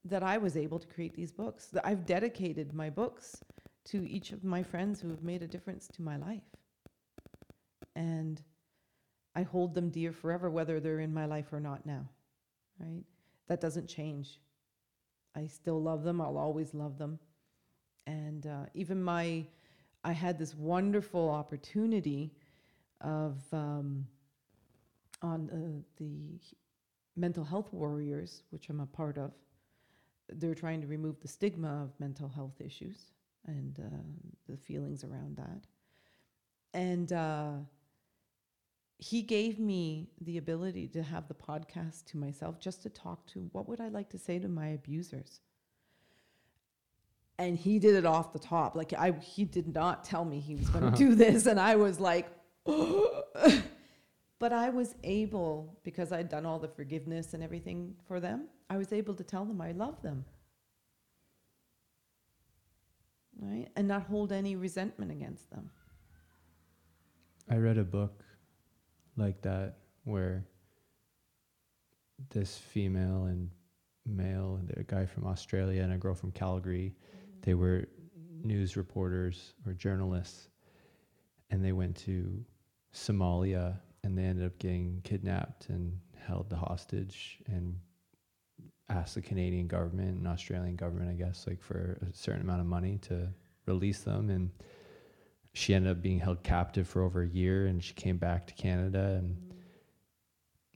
that 0.05 0.23
I 0.23 0.37
was 0.37 0.55
able 0.55 0.79
to 0.79 0.87
create 0.87 1.13
these 1.13 1.31
books. 1.31 1.65
That 1.67 1.85
I've 1.85 2.05
dedicated 2.05 2.73
my 2.73 2.89
books 2.89 3.43
to 3.88 4.09
each 4.09 4.31
of 4.31 4.43
my 4.43 4.63
friends 4.63 4.99
who 4.99 5.09
have 5.09 5.23
made 5.23 5.41
a 5.41 5.47
difference 5.47 5.88
to 5.88 6.01
my 6.01 6.17
life. 6.17 6.43
And 7.95 8.41
I 9.35 9.43
hold 9.43 9.73
them 9.73 9.89
dear 9.89 10.11
forever, 10.11 10.49
whether 10.49 10.79
they're 10.79 10.99
in 10.99 11.13
my 11.13 11.25
life 11.25 11.53
or 11.53 11.59
not 11.59 11.85
now, 11.85 12.07
right? 12.79 13.03
That 13.47 13.61
doesn't 13.61 13.88
change. 13.88 14.39
I 15.35 15.47
still 15.47 15.81
love 15.81 16.03
them. 16.03 16.19
I'll 16.19 16.38
always 16.38 16.73
love 16.73 16.97
them. 16.97 17.19
And 18.05 18.45
uh, 18.45 18.65
even 18.73 19.01
my 19.03 19.45
I 20.03 20.13
had 20.13 20.39
this 20.39 20.55
wonderful 20.55 21.29
opportunity 21.29 22.31
of 23.01 23.41
um, 23.51 24.07
on 25.21 25.49
uh, 25.49 25.83
the 25.97 26.39
mental 27.15 27.43
health 27.43 27.73
warriors, 27.73 28.43
which 28.51 28.69
I'm 28.69 28.79
a 28.79 28.85
part 28.85 29.17
of. 29.17 29.31
They're 30.29 30.55
trying 30.55 30.81
to 30.81 30.88
remove 30.88 31.19
the 31.19 31.27
stigma 31.27 31.83
of 31.83 31.91
mental 31.99 32.29
health 32.29 32.59
issues 32.59 33.11
and 33.47 33.79
uh, 33.79 34.51
the 34.51 34.57
feelings 34.57 35.03
around 35.03 35.37
that. 35.37 35.65
And 36.73 37.11
uh, 37.11 37.51
he 38.97 39.21
gave 39.21 39.59
me 39.59 40.09
the 40.21 40.37
ability 40.37 40.87
to 40.89 41.03
have 41.03 41.27
the 41.27 41.33
podcast 41.33 42.05
to 42.07 42.17
myself 42.17 42.59
just 42.59 42.83
to 42.83 42.89
talk 42.89 43.25
to 43.27 43.49
what 43.51 43.67
would 43.67 43.81
I 43.81 43.87
like 43.87 44.09
to 44.09 44.19
say 44.19 44.37
to 44.39 44.47
my 44.47 44.67
abusers 44.67 45.39
and 47.39 47.57
he 47.57 47.79
did 47.79 47.95
it 47.95 48.05
off 48.05 48.33
the 48.33 48.39
top. 48.39 48.75
Like 48.75 48.93
I, 48.93 49.11
he 49.11 49.45
did 49.45 49.73
not 49.73 50.03
tell 50.03 50.25
me 50.25 50.39
he 50.39 50.55
was 50.55 50.69
going 50.69 50.91
to 50.91 50.97
do 50.97 51.15
this, 51.15 51.45
and 51.45 51.59
I 51.59 51.75
was 51.75 51.99
like, 51.99 52.27
but 52.65 54.53
I 54.53 54.69
was 54.69 54.95
able 55.03 55.77
because 55.83 56.11
I'd 56.11 56.29
done 56.29 56.45
all 56.45 56.59
the 56.59 56.67
forgiveness 56.67 57.33
and 57.33 57.43
everything 57.43 57.95
for 58.07 58.19
them. 58.19 58.47
I 58.69 58.77
was 58.77 58.91
able 58.91 59.13
to 59.15 59.23
tell 59.23 59.45
them 59.45 59.61
I 59.61 59.71
love 59.71 60.01
them, 60.01 60.25
right, 63.39 63.67
and 63.75 63.88
not 63.88 64.03
hold 64.03 64.31
any 64.31 64.55
resentment 64.55 65.11
against 65.11 65.49
them. 65.49 65.69
I 67.49 67.57
read 67.57 67.77
a 67.77 67.83
book 67.83 68.23
like 69.15 69.41
that 69.41 69.77
where 70.03 70.45
this 72.29 72.57
female 72.57 73.25
and 73.25 73.49
male, 74.05 74.59
a 74.75 74.83
guy 74.83 75.05
from 75.05 75.25
Australia 75.27 75.81
and 75.81 75.93
a 75.93 75.97
girl 75.97 76.15
from 76.15 76.31
Calgary 76.31 76.95
mm-hmm. 76.95 77.41
they 77.41 77.53
were 77.53 77.88
news 78.43 78.77
reporters 78.77 79.53
or 79.65 79.73
journalists, 79.73 80.49
and 81.49 81.63
they 81.63 81.71
went 81.71 81.95
to 81.95 82.43
Somalia 82.93 83.77
and 84.03 84.17
they 84.17 84.23
ended 84.23 84.45
up 84.45 84.57
getting 84.59 85.01
kidnapped 85.03 85.69
and 85.69 85.99
held 86.15 86.49
the 86.49 86.55
hostage 86.55 87.39
and 87.47 87.75
asked 88.89 89.15
the 89.15 89.21
Canadian 89.21 89.67
government 89.67 90.17
and 90.17 90.27
Australian 90.27 90.75
government, 90.75 91.09
I 91.09 91.13
guess, 91.13 91.45
like 91.47 91.61
for 91.61 91.99
a 92.01 92.15
certain 92.15 92.41
amount 92.41 92.61
of 92.61 92.67
money 92.67 92.99
to 93.03 93.29
release 93.65 93.99
them. 93.99 94.29
And 94.29 94.51
she 95.53 95.73
ended 95.73 95.91
up 95.91 96.01
being 96.01 96.19
held 96.19 96.43
captive 96.43 96.88
for 96.88 97.01
over 97.01 97.23
a 97.23 97.27
year 97.27 97.65
and 97.65 97.83
she 97.83 97.93
came 97.93 98.17
back 98.17 98.47
to 98.47 98.53
Canada. 98.53 99.19
And 99.19 99.53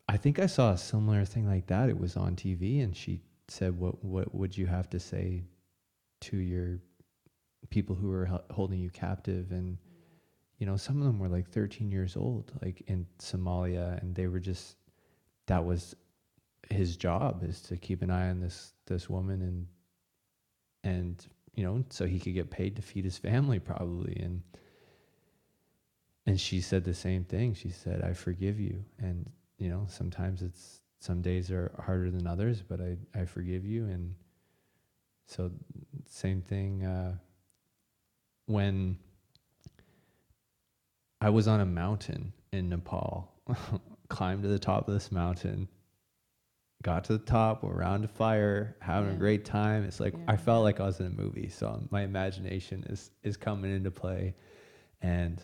I 0.09 0.17
think 0.17 0.39
I 0.39 0.47
saw 0.47 0.71
a 0.71 0.77
similar 0.77 1.23
thing 1.23 1.47
like 1.47 1.67
that. 1.67 1.89
It 1.89 1.97
was 1.97 2.17
on 2.17 2.35
TV 2.35 2.83
and 2.83 2.95
she 2.95 3.21
said, 3.47 3.77
"What 3.77 4.03
what 4.03 4.33
would 4.33 4.57
you 4.57 4.65
have 4.65 4.89
to 4.89 4.99
say 4.99 5.43
to 6.21 6.37
your 6.37 6.79
people 7.69 7.95
who 7.95 8.11
are 8.11 8.41
holding 8.49 8.79
you 8.79 8.89
captive?" 8.89 9.51
And 9.51 9.77
you 10.57 10.65
know, 10.65 10.77
some 10.77 10.99
of 10.99 11.05
them 11.05 11.19
were 11.19 11.29
like 11.29 11.49
13 11.49 11.91
years 11.91 12.15
old, 12.15 12.51
like 12.61 12.83
in 12.87 13.07
Somalia, 13.19 14.01
and 14.01 14.13
they 14.13 14.27
were 14.27 14.39
just 14.39 14.75
that 15.47 15.63
was 15.63 15.95
his 16.71 16.97
job 16.97 17.43
is 17.43 17.61
to 17.61 17.77
keep 17.77 18.01
an 18.01 18.09
eye 18.09 18.29
on 18.29 18.39
this 18.39 18.73
this 18.85 19.09
woman 19.09 19.41
and 19.41 19.67
and 20.83 21.25
you 21.55 21.63
know 21.63 21.83
so 21.89 22.05
he 22.05 22.19
could 22.19 22.33
get 22.33 22.49
paid 22.49 22.75
to 22.75 22.81
feed 22.81 23.05
his 23.05 23.17
family 23.17 23.59
probably. 23.59 24.15
And 24.21 24.41
and 26.25 26.39
she 26.39 26.61
said 26.61 26.83
the 26.83 26.93
same 26.93 27.23
thing. 27.23 27.53
She 27.53 27.69
said 27.69 28.01
i 28.01 28.13
forgive 28.13 28.59
you. 28.59 28.83
And 28.99 29.29
you 29.57 29.69
know 29.69 29.85
sometimes 29.89 30.41
it's 30.41 30.81
some 30.99 31.21
days 31.21 31.49
are 31.51 31.71
harder 31.83 32.11
than 32.11 32.27
others 32.27 32.61
but 32.61 32.79
i 32.81 32.97
i 33.19 33.25
forgive 33.25 33.65
you. 33.65 33.85
And 33.85 34.15
so 35.27 35.51
same 36.09 36.41
thing 36.41 36.83
uh 36.83 37.15
when 38.47 38.97
i 41.21 41.29
was 41.29 41.47
on 41.47 41.61
a 41.61 41.65
mountain 41.65 42.33
in 42.51 42.67
nepal 42.67 43.31
climbed 44.09 44.43
to 44.43 44.49
the 44.49 44.59
top 44.59 44.87
of 44.87 44.93
this 44.93 45.11
mountain 45.11 45.69
got 46.81 47.03
to 47.05 47.13
the 47.13 47.23
top, 47.25 47.63
we're 47.63 47.73
around 47.73 48.03
a 48.05 48.07
fire, 48.07 48.75
having 48.79 49.09
Yeah. 49.09 49.15
a 49.15 49.19
great 49.19 49.45
time. 49.45 49.83
It's 49.83 49.99
like 49.99 50.15
I 50.27 50.35
felt 50.37 50.63
like 50.63 50.79
I 50.79 50.85
was 50.85 50.99
in 50.99 51.05
a 51.07 51.09
movie. 51.11 51.49
So 51.49 51.87
my 51.91 52.01
imagination 52.01 52.83
is 52.89 53.11
is 53.23 53.37
coming 53.37 53.73
into 53.75 53.91
play, 53.91 54.35
and 55.01 55.43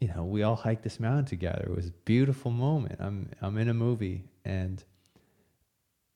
you 0.00 0.08
know 0.08 0.24
we 0.24 0.42
all 0.42 0.56
hiked 0.56 0.82
this 0.82 0.98
mountain 1.00 1.24
together. 1.26 1.64
It 1.68 1.76
was 1.76 1.88
a 1.88 1.92
beautiful 2.04 2.50
moment. 2.50 2.96
I'm 3.00 3.30
I'm 3.40 3.58
in 3.58 3.68
a 3.68 3.74
movie 3.74 4.24
and 4.44 4.82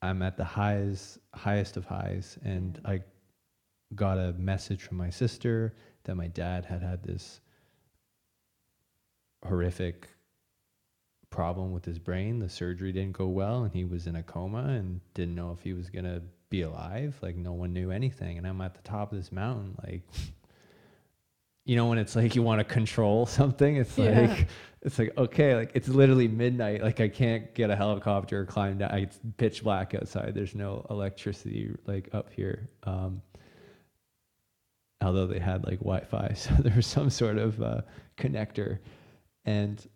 I'm 0.00 0.22
at 0.22 0.36
the 0.36 0.44
highest 0.44 1.18
highest 1.34 1.76
of 1.76 1.84
highs, 1.84 2.38
and 2.42 2.80
I 2.84 3.02
got 3.94 4.18
a 4.18 4.32
message 4.34 4.82
from 4.82 4.96
my 4.98 5.10
sister 5.10 5.74
that 6.04 6.14
my 6.14 6.28
dad 6.28 6.64
had 6.64 6.82
had 6.82 7.02
this 7.02 7.40
horrific 9.44 10.08
problem 11.30 11.72
with 11.72 11.84
his 11.84 11.98
brain. 11.98 12.38
The 12.38 12.48
surgery 12.48 12.92
didn't 12.92 13.12
go 13.16 13.26
well, 13.28 13.64
and 13.64 13.72
he 13.74 13.84
was 13.84 14.06
in 14.06 14.16
a 14.16 14.22
coma 14.22 14.64
and 14.64 15.00
didn't 15.14 15.34
know 15.34 15.52
if 15.52 15.62
he 15.62 15.72
was 15.72 15.90
gonna 15.90 16.22
be 16.50 16.62
alive. 16.62 17.16
Like 17.22 17.36
no 17.36 17.52
one 17.52 17.72
knew 17.72 17.90
anything, 17.90 18.38
and 18.38 18.46
I'm 18.46 18.60
at 18.60 18.74
the 18.74 18.82
top 18.82 19.12
of 19.12 19.18
this 19.18 19.32
mountain, 19.32 19.76
like. 19.86 20.02
You 21.64 21.76
know 21.76 21.84
when 21.84 21.98
it's 21.98 22.16
like 22.16 22.34
you 22.34 22.42
want 22.42 22.60
to 22.60 22.64
control 22.64 23.26
something, 23.40 23.76
it's 23.76 23.98
Yeah. 23.98 24.20
like 24.22 24.48
it's 24.80 24.98
like 24.98 25.12
okay, 25.18 25.54
like 25.54 25.72
it's 25.74 25.86
literally 25.88 26.26
midnight. 26.26 26.82
Like 26.82 26.98
I 27.00 27.08
can't 27.08 27.54
get 27.54 27.68
a 27.68 27.76
helicopter 27.76 28.40
or 28.40 28.44
climb 28.46 28.78
down. 28.78 28.96
It's 28.98 29.20
pitch 29.36 29.62
black 29.62 29.94
outside. 29.94 30.32
There's 30.34 30.54
no 30.54 30.86
electricity 30.88 31.74
like 31.84 32.08
up 32.14 32.32
here. 32.32 32.68
Um, 32.84 33.20
although 35.02 35.26
they 35.26 35.38
had 35.38 35.64
like 35.66 35.80
Wi-Fi, 35.80 36.32
so 36.36 36.54
there 36.54 36.74
was 36.74 36.86
some 36.86 37.10
sort 37.10 37.36
of 37.36 37.60
uh, 37.60 37.82
connector, 38.16 38.78
and 39.44 39.86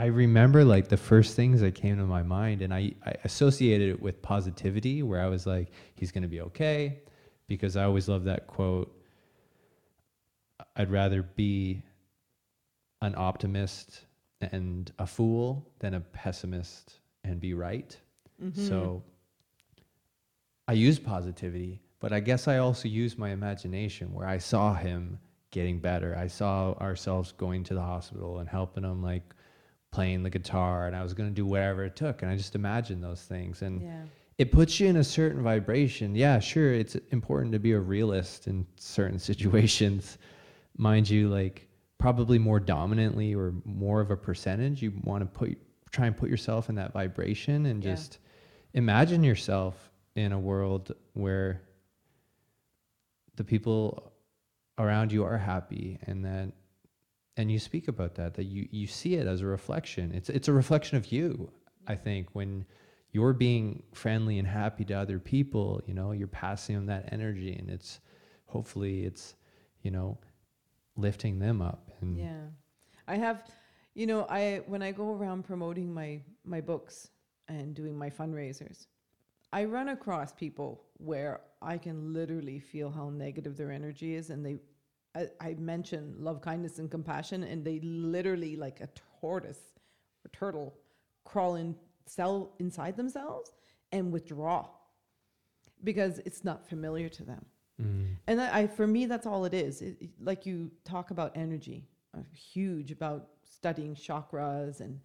I 0.00 0.06
remember 0.06 0.64
like 0.64 0.88
the 0.88 0.96
first 0.96 1.36
things 1.36 1.60
that 1.60 1.74
came 1.74 1.98
to 1.98 2.04
my 2.04 2.22
mind, 2.22 2.62
and 2.62 2.72
I, 2.72 2.92
I 3.04 3.12
associated 3.24 3.90
it 3.90 4.00
with 4.00 4.22
positivity, 4.22 5.02
where 5.02 5.20
I 5.20 5.26
was 5.26 5.46
like, 5.46 5.68
he's 5.94 6.10
going 6.10 6.22
to 6.22 6.28
be 6.28 6.40
okay, 6.40 7.00
because 7.48 7.76
I 7.76 7.84
always 7.84 8.08
love 8.08 8.24
that 8.24 8.46
quote. 8.46 8.90
I'd 10.74 10.90
rather 10.90 11.22
be 11.22 11.82
an 13.02 13.14
optimist 13.14 14.06
and 14.40 14.90
a 14.98 15.06
fool 15.06 15.68
than 15.80 15.92
a 15.92 16.00
pessimist 16.00 16.94
and 17.22 17.38
be 17.38 17.52
right. 17.52 17.94
Mm-hmm. 18.42 18.68
So 18.68 19.02
I 20.66 20.72
use 20.72 20.98
positivity, 20.98 21.82
but 21.98 22.10
I 22.10 22.20
guess 22.20 22.48
I 22.48 22.56
also 22.56 22.88
use 22.88 23.18
my 23.18 23.32
imagination 23.32 24.14
where 24.14 24.26
I 24.26 24.38
saw 24.38 24.72
him 24.72 25.18
getting 25.50 25.78
better. 25.78 26.16
I 26.16 26.28
saw 26.28 26.72
ourselves 26.80 27.32
going 27.32 27.64
to 27.64 27.74
the 27.74 27.82
hospital 27.82 28.38
and 28.38 28.48
helping 28.48 28.84
him 28.84 29.02
like 29.02 29.34
playing 29.90 30.22
the 30.22 30.30
guitar 30.30 30.86
and 30.86 30.94
I 30.94 31.02
was 31.02 31.14
going 31.14 31.28
to 31.28 31.34
do 31.34 31.44
whatever 31.44 31.84
it 31.84 31.96
took 31.96 32.22
and 32.22 32.30
I 32.30 32.36
just 32.36 32.54
imagined 32.54 33.02
those 33.02 33.22
things 33.22 33.62
and 33.62 33.82
yeah. 33.82 34.02
it 34.38 34.52
puts 34.52 34.78
you 34.78 34.86
in 34.88 34.96
a 34.96 35.04
certain 35.04 35.42
vibration. 35.42 36.14
Yeah, 36.14 36.38
sure, 36.38 36.72
it's 36.72 36.94
important 37.10 37.52
to 37.52 37.58
be 37.58 37.72
a 37.72 37.80
realist 37.80 38.46
in 38.46 38.66
certain 38.76 39.18
situations. 39.30 40.18
Mind 40.76 41.10
you, 41.10 41.28
like 41.28 41.66
probably 41.98 42.38
more 42.38 42.60
dominantly 42.60 43.34
or 43.34 43.52
more 43.64 44.00
of 44.00 44.10
a 44.10 44.16
percentage, 44.16 44.80
you 44.82 44.92
want 45.04 45.22
to 45.22 45.26
put 45.26 45.58
try 45.90 46.06
and 46.06 46.16
put 46.16 46.30
yourself 46.30 46.68
in 46.68 46.76
that 46.76 46.92
vibration 46.92 47.66
and 47.66 47.82
Yeah. 47.84 47.94
just 47.94 48.18
imagine 48.74 49.24
yourself 49.24 49.90
in 50.14 50.32
a 50.32 50.38
world 50.38 50.92
where 51.14 51.62
the 53.34 53.42
people 53.44 54.12
around 54.78 55.10
you 55.10 55.24
are 55.24 55.36
happy 55.36 55.98
and 56.02 56.24
that 56.24 56.52
and 57.40 57.50
you 57.50 57.58
speak 57.58 57.88
about 57.88 58.14
that 58.14 58.34
that 58.34 58.44
you 58.44 58.68
you 58.70 58.86
see 58.86 59.14
it 59.14 59.26
as 59.26 59.40
a 59.40 59.46
reflection 59.46 60.12
it's 60.14 60.28
it's 60.28 60.48
a 60.48 60.52
reflection 60.52 60.96
of 60.96 61.10
you 61.12 61.50
i 61.86 61.94
think 61.94 62.28
when 62.32 62.64
you're 63.12 63.32
being 63.32 63.82
friendly 63.92 64.38
and 64.38 64.46
happy 64.46 64.84
to 64.84 64.94
other 64.94 65.18
people 65.18 65.80
you 65.86 65.94
know 65.94 66.12
you're 66.12 66.28
passing 66.28 66.74
them 66.76 66.86
that 66.86 67.08
energy 67.12 67.54
and 67.54 67.68
it's 67.68 68.00
hopefully 68.46 69.04
it's 69.04 69.34
you 69.82 69.90
know 69.90 70.18
lifting 70.96 71.38
them 71.38 71.62
up 71.62 71.90
and 72.00 72.18
Yeah. 72.18 72.46
I 73.08 73.16
have 73.16 73.42
you 73.94 74.06
know, 74.06 74.26
I 74.28 74.62
when 74.66 74.82
I 74.82 74.92
go 74.92 75.10
around 75.10 75.44
promoting 75.44 75.92
my 75.92 76.22
my 76.44 76.60
books 76.60 77.10
and 77.48 77.74
doing 77.74 77.96
my 77.98 78.08
fundraisers, 78.08 78.86
I 79.52 79.64
run 79.64 79.88
across 79.88 80.32
people 80.32 80.84
where 80.98 81.40
I 81.60 81.76
can 81.76 82.12
literally 82.12 82.60
feel 82.60 82.90
how 82.90 83.10
negative 83.10 83.56
their 83.56 83.72
energy 83.72 84.14
is 84.14 84.30
and 84.30 84.46
they 84.46 84.58
I, 85.14 85.28
I 85.40 85.54
mention 85.54 86.14
love, 86.18 86.40
kindness 86.40 86.78
and 86.78 86.90
compassion 86.90 87.42
and 87.42 87.64
they 87.64 87.80
literally 87.80 88.56
like 88.56 88.80
a 88.80 88.88
tortoise 89.20 89.60
or 90.24 90.30
turtle 90.32 90.74
crawl 91.24 91.56
in 91.56 91.74
cell 92.06 92.54
inside 92.58 92.96
themselves 92.96 93.50
and 93.92 94.12
withdraw 94.12 94.68
because 95.84 96.20
it's 96.24 96.44
not 96.44 96.68
familiar 96.68 97.08
to 97.08 97.24
them. 97.24 97.44
Mm. 97.80 98.16
And 98.26 98.40
I, 98.40 98.60
I, 98.60 98.66
for 98.66 98.86
me, 98.86 99.06
that's 99.06 99.26
all 99.26 99.44
it 99.44 99.54
is. 99.54 99.80
It, 99.82 99.96
it- 100.00 100.10
like 100.20 100.46
you 100.46 100.70
talk 100.84 101.10
about 101.10 101.32
energy, 101.36 101.88
I'm 102.14 102.26
huge 102.32 102.90
about 102.90 103.28
studying 103.44 103.94
chakras 103.94 104.80
and 104.80 105.00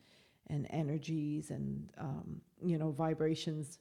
and 0.47 0.67
energies 0.69 1.49
and 1.49 1.89
um, 1.97 2.41
you 2.63 2.77
know 2.77 2.91
vibrations. 2.91 3.79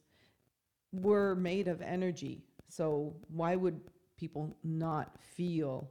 We're 0.93 1.35
made 1.35 1.67
of 1.69 1.83
energy, 1.83 2.45
so 2.69 3.17
why 3.29 3.57
would 3.57 3.81
people 4.17 4.57
not 4.63 5.19
feel? 5.21 5.91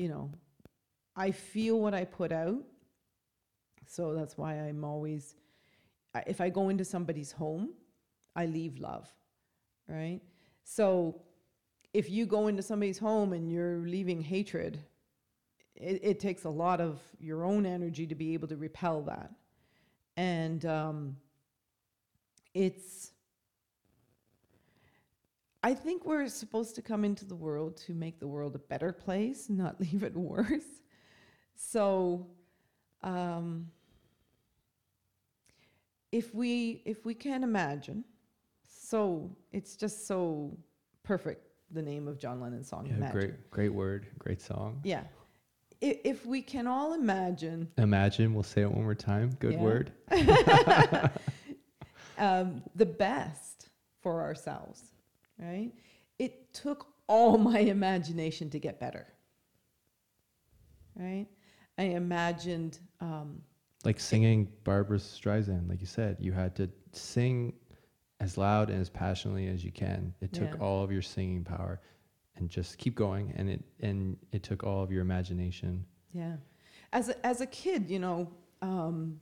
You 0.00 0.08
know, 0.08 0.30
I 1.14 1.30
feel 1.30 1.78
what 1.78 1.92
I 1.92 2.06
put 2.06 2.32
out, 2.32 2.62
so 3.86 4.14
that's 4.14 4.38
why 4.38 4.54
I'm 4.54 4.82
always. 4.82 5.34
If 6.26 6.40
I 6.40 6.48
go 6.48 6.70
into 6.70 6.86
somebody's 6.86 7.32
home, 7.32 7.74
I 8.34 8.46
leave 8.46 8.78
love, 8.78 9.06
right? 9.86 10.20
So 10.64 11.20
if 11.92 12.08
you 12.08 12.24
go 12.24 12.46
into 12.46 12.62
somebody's 12.62 12.96
home 12.96 13.34
and 13.34 13.52
you're 13.52 13.82
leaving 13.86 14.22
hatred, 14.22 14.80
it, 15.76 16.00
it 16.02 16.18
takes 16.18 16.44
a 16.44 16.50
lot 16.50 16.80
of 16.80 16.98
your 17.18 17.44
own 17.44 17.66
energy 17.66 18.06
to 18.06 18.14
be 18.14 18.32
able 18.32 18.48
to 18.48 18.56
repel 18.56 19.02
that. 19.02 19.30
And 20.16 20.64
um, 20.64 21.16
it's, 22.54 23.10
I 25.62 25.74
think 25.74 26.04
we're 26.06 26.26
supposed 26.28 26.74
to 26.76 26.82
come 26.82 27.04
into 27.04 27.24
the 27.24 27.34
world 27.34 27.76
to 27.86 27.92
make 27.92 28.18
the 28.18 28.26
world 28.26 28.54
a 28.54 28.58
better 28.58 28.92
place, 28.92 29.50
not 29.50 29.80
leave 29.84 30.02
it 30.02 30.16
worse. 30.16 30.64
So, 31.54 32.26
um, 33.02 33.68
if 36.12 36.34
we 36.34 36.82
if 36.84 37.04
we 37.04 37.14
can 37.14 37.44
imagine, 37.44 38.04
so 38.66 39.30
it's 39.52 39.76
just 39.76 40.06
so 40.06 40.56
perfect 41.02 41.46
the 41.70 41.82
name 41.82 42.08
of 42.08 42.18
John 42.18 42.40
Lennon's 42.40 42.68
song 42.68 42.86
yeah 42.86 42.94
Imagine. 42.96 43.18
great 43.18 43.50
great 43.50 43.72
word 43.72 44.06
great 44.18 44.40
song 44.40 44.80
Yeah. 44.82 45.02
If, 45.80 45.98
if 46.04 46.26
we 46.26 46.42
can 46.42 46.66
all 46.66 46.94
imagine 46.94 47.68
imagine 47.78 48.34
we'll 48.34 48.42
say 48.42 48.62
it 48.62 48.70
one 48.70 48.82
more 48.82 48.94
time 48.94 49.30
good 49.38 49.52
Yeah. 49.54 49.60
word 49.60 49.92
um, 52.18 52.62
the 52.74 52.86
best 52.86 53.68
for 54.00 54.20
ourselves, 54.22 54.82
right? 55.40 55.72
It 56.18 56.52
took 56.54 56.86
all 57.06 57.38
my 57.52 57.60
imagination 57.60 58.50
to 58.50 58.58
get 58.58 58.78
better, 58.78 59.06
right? 60.96 61.26
I 61.78 61.82
imagined, 61.84 62.78
um, 63.00 63.40
like 63.84 63.98
singing 63.98 64.48
Barbra 64.64 64.98
Streisand, 64.98 65.68
like 65.68 65.80
you 65.80 65.86
said, 65.86 66.18
you 66.20 66.32
had 66.32 66.54
to 66.56 66.68
sing 66.92 67.54
as 68.20 68.36
loud 68.36 68.68
and 68.68 68.78
as 68.80 68.90
passionately 68.90 69.46
as 69.48 69.64
you 69.64 69.72
can. 69.72 70.12
It 70.20 70.32
took 70.34 70.50
Yeah. 70.52 70.60
all 70.60 70.84
of 70.84 70.92
your 70.92 71.00
singing 71.00 71.42
power, 71.42 71.80
and 72.36 72.50
just 72.50 72.76
keep 72.76 72.94
going. 72.94 73.32
And 73.36 73.48
it 73.48 73.64
and 73.80 74.18
it 74.32 74.42
took 74.42 74.62
all 74.64 74.82
of 74.82 74.90
your 74.92 75.00
imagination. 75.02 75.84
yeah. 76.12 76.36
As 76.92 77.08
a, 77.08 77.24
as 77.26 77.40
a 77.40 77.46
kid, 77.46 77.88
you 77.88 78.00
know, 78.00 78.28
um, 78.62 79.20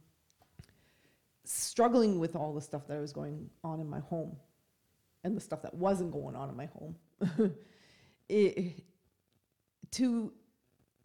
struggling 1.45 2.19
with 2.19 2.35
all 2.35 2.55
the 2.55 2.61
stuff 2.62 2.86
that 2.89 2.99
was 2.99 3.12
going 3.12 3.51
on 3.62 3.78
in 3.78 3.89
my 3.89 4.01
home 4.01 4.36
and 5.24 5.36
the 5.36 5.40
stuff 5.40 5.62
that 5.62 5.74
wasn't 5.74 6.12
going 6.12 6.36
on 6.36 6.49
in 6.49 6.57
my 6.57 6.66
home. 6.66 6.97
it, 8.28 8.82
to 9.93 10.32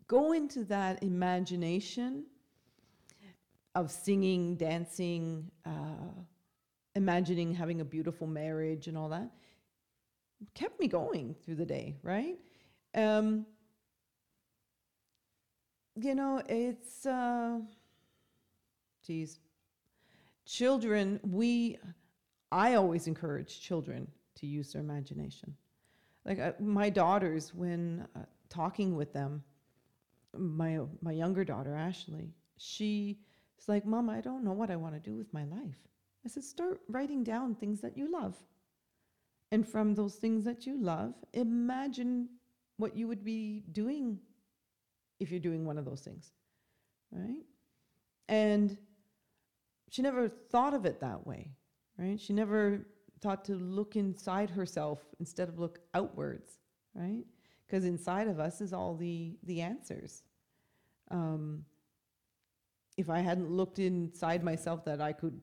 go 0.08 0.34
into 0.34 0.64
that 0.66 1.02
imagination 1.04 2.26
of 3.76 3.90
singing, 3.90 4.56
dancing, 4.56 5.50
uh, 5.66 6.12
imagining 6.96 7.54
having 7.54 7.82
a 7.82 7.86
beautiful 7.86 8.28
marriage 8.28 8.88
and 8.88 8.98
all 8.98 9.10
that 9.10 9.30
kept 10.54 10.80
me 10.80 10.88
going 10.88 11.36
through 11.44 11.56
the 11.56 11.66
day, 11.66 11.96
right? 12.04 12.38
Um, 12.96 13.46
you 15.96 16.16
know, 16.16 16.42
it's, 16.48 17.06
uh, 17.06 17.60
geez, 19.06 19.40
children, 20.46 21.20
we, 21.24 21.78
I 22.54 22.76
always 22.76 23.08
encourage 23.08 23.60
children 23.60 24.08
to 24.36 24.46
use 24.46 24.72
their 24.72 24.82
imagination. 24.82 25.56
Like 26.24 26.40
uh, 26.40 26.52
my 26.60 26.92
daughters, 26.92 27.52
when 27.52 28.08
uh, 28.16 28.20
talking 28.48 28.96
with 28.96 29.12
them, 29.12 29.44
my 30.38 30.80
my 31.02 31.12
younger 31.12 31.44
daughter 31.44 31.76
Ashley, 31.76 32.32
she 32.58 33.20
is 33.60 33.68
like, 33.68 33.86
"Mom, 33.86 34.08
I 34.08 34.22
don't 34.22 34.44
know 34.44 34.54
what 34.54 34.70
I 34.70 34.76
want 34.76 34.94
to 34.94 35.00
do 35.00 35.16
with 35.16 35.34
my 35.34 35.46
life." 35.46 35.80
I 36.24 36.30
said, 36.30 36.44
"Start 36.44 36.82
writing 36.88 37.24
down 37.24 37.56
things 37.56 37.82
that 37.82 37.98
you 37.98 38.12
love, 38.12 38.36
and 39.52 39.68
from 39.68 39.96
those 39.96 40.16
things 40.16 40.44
that 40.44 40.68
you 40.68 40.80
love, 40.80 41.16
imagine 41.34 42.30
what 42.78 42.96
you 42.96 43.08
would 43.08 43.24
be 43.26 43.64
doing 43.72 44.20
if 45.20 45.32
you're 45.32 45.40
doing 45.40 45.66
one 45.66 45.80
of 45.80 45.86
those 45.86 46.02
things, 46.02 46.32
right?" 47.12 47.46
And 48.30 48.78
she 49.90 50.04
never 50.04 50.30
thought 50.30 50.76
of 50.76 50.86
it 50.86 51.00
that 51.00 51.26
way, 51.26 51.52
right? 51.98 52.20
She 52.20 52.34
never 52.34 52.86
thought 53.22 53.46
to 53.46 53.56
look 53.56 53.96
inside 53.96 54.50
herself 54.50 55.00
instead 55.20 55.50
of 55.50 55.60
look 55.60 55.80
outwards, 55.94 56.60
right? 56.94 57.24
Because 57.66 57.86
inside 57.86 58.28
of 58.28 58.40
us 58.40 58.62
is 58.62 58.74
all 58.74 58.96
the 58.96 59.38
the 59.44 59.62
answers. 59.62 60.24
Um, 61.10 61.66
if 62.98 63.10
I 63.10 63.20
hadn't 63.20 63.50
looked 63.50 63.80
inside 63.80 64.44
myself 64.44 64.86
that 64.86 65.02
I 65.02 65.14
could 65.14 65.40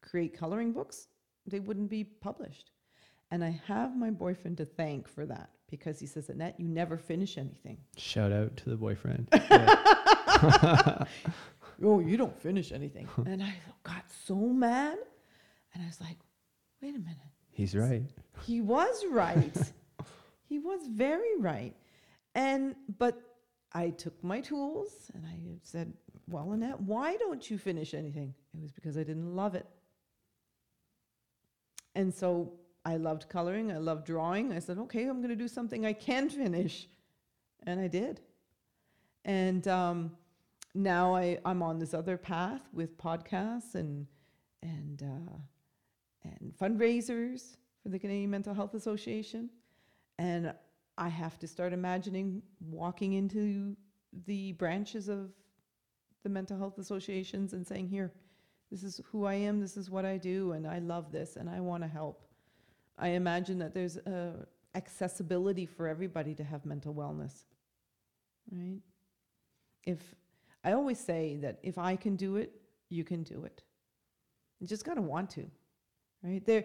create 0.00 0.38
coloring 0.38 0.72
books, 0.72 1.08
they 1.46 1.60
wouldn't 1.60 1.90
be 1.90 2.04
published. 2.04 2.70
And 3.30 3.44
I 3.44 3.60
have 3.66 3.96
my 3.96 4.10
boyfriend 4.10 4.58
to 4.58 4.64
thank 4.64 5.08
for 5.08 5.26
that 5.26 5.50
because 5.70 5.98
he 5.98 6.06
says, 6.06 6.28
Annette, 6.28 6.54
you 6.58 6.68
never 6.68 6.96
finish 6.96 7.36
anything. 7.36 7.78
Shout 7.96 8.32
out 8.32 8.56
to 8.58 8.70
the 8.70 8.76
boyfriend. 8.76 9.28
oh, 11.82 12.00
you 12.00 12.16
don't 12.16 12.38
finish 12.40 12.72
anything. 12.72 13.08
and 13.26 13.42
I 13.42 13.54
got 13.82 14.04
so 14.24 14.36
mad. 14.36 14.98
And 15.74 15.82
I 15.82 15.86
was 15.86 16.00
like, 16.00 16.16
wait 16.80 16.94
a 16.94 16.98
minute. 16.98 17.18
He's 17.50 17.76
right. 17.76 18.02
He 18.46 18.60
was 18.60 19.04
right. 19.10 19.56
he 20.48 20.58
was 20.58 20.86
very 20.88 21.38
right. 21.38 21.74
And, 22.34 22.74
but 22.98 23.20
I 23.72 23.90
took 23.90 24.22
my 24.22 24.40
tools 24.40 25.10
and 25.14 25.24
I 25.26 25.38
said, 25.62 25.92
well, 26.28 26.52
Annette, 26.52 26.80
why 26.80 27.16
don't 27.16 27.48
you 27.50 27.58
finish 27.58 27.92
anything? 27.94 28.34
It 28.54 28.62
was 28.62 28.72
because 28.72 28.96
I 28.96 29.02
didn't 29.02 29.34
love 29.34 29.54
it. 29.54 29.66
And 31.94 32.12
so 32.12 32.52
I 32.84 32.96
loved 32.96 33.28
coloring, 33.28 33.72
I 33.72 33.78
loved 33.78 34.06
drawing. 34.06 34.52
I 34.52 34.58
said, 34.58 34.78
okay, 34.78 35.06
I'm 35.06 35.18
going 35.18 35.28
to 35.28 35.36
do 35.36 35.48
something 35.48 35.86
I 35.86 35.92
can 35.92 36.28
finish. 36.28 36.88
And 37.66 37.80
I 37.80 37.88
did. 37.88 38.20
And 39.24 39.66
um, 39.68 40.12
now 40.74 41.14
I, 41.14 41.38
I'm 41.44 41.62
on 41.62 41.78
this 41.78 41.94
other 41.94 42.16
path 42.16 42.62
with 42.72 42.98
podcasts 42.98 43.74
and, 43.74 44.06
and, 44.62 45.02
uh, 45.02 45.32
and 46.24 46.52
fundraisers 46.60 47.56
for 47.82 47.88
the 47.88 47.98
Canadian 47.98 48.30
Mental 48.30 48.54
Health 48.54 48.74
Association. 48.74 49.50
And 50.18 50.54
I 50.96 51.08
have 51.08 51.38
to 51.40 51.48
start 51.48 51.72
imagining 51.72 52.42
walking 52.60 53.14
into 53.14 53.76
the 54.26 54.52
branches 54.52 55.08
of 55.08 55.30
the 56.22 56.28
mental 56.28 56.56
health 56.56 56.78
associations 56.78 57.52
and 57.52 57.66
saying, 57.66 57.88
Here, 57.88 58.12
this 58.70 58.82
is 58.82 59.00
who 59.10 59.24
I 59.24 59.34
am, 59.34 59.60
this 59.60 59.76
is 59.76 59.90
what 59.90 60.04
I 60.04 60.16
do, 60.16 60.52
and 60.52 60.66
I 60.66 60.78
love 60.78 61.12
this, 61.12 61.36
and 61.36 61.48
I 61.50 61.60
want 61.60 61.82
to 61.82 61.88
help. 61.88 62.24
I 62.98 63.08
imagine 63.08 63.58
that 63.58 63.74
there's 63.74 63.98
accessibility 64.74 65.66
for 65.66 65.86
everybody 65.86 66.34
to 66.34 66.44
have 66.44 66.64
mental 66.64 66.94
wellness, 66.94 67.44
right? 68.50 68.80
If 69.84 70.14
I 70.64 70.72
always 70.72 70.98
say 70.98 71.36
that 71.42 71.58
if 71.62 71.76
I 71.76 71.96
can 71.96 72.16
do 72.16 72.36
it, 72.36 72.52
you 72.88 73.04
can 73.04 73.22
do 73.22 73.44
it. 73.44 73.62
You 74.60 74.66
just 74.66 74.84
got 74.84 74.94
to 74.94 75.02
want 75.02 75.30
to, 75.30 75.50
right? 76.24 76.44
There, 76.44 76.64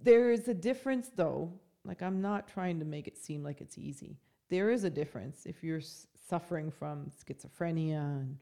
there 0.00 0.30
is 0.30 0.48
a 0.48 0.54
difference, 0.54 1.10
though. 1.14 1.52
Like, 1.84 2.02
I'm 2.02 2.20
not 2.20 2.46
trying 2.46 2.78
to 2.78 2.84
make 2.84 3.08
it 3.08 3.18
seem 3.18 3.42
like 3.42 3.60
it's 3.60 3.78
easy. 3.78 4.18
There 4.48 4.70
is 4.70 4.84
a 4.84 4.90
difference 4.90 5.46
if 5.46 5.64
you're 5.64 5.78
s- 5.78 6.06
suffering 6.28 6.70
from 6.70 7.10
schizophrenia 7.10 8.20
and, 8.20 8.36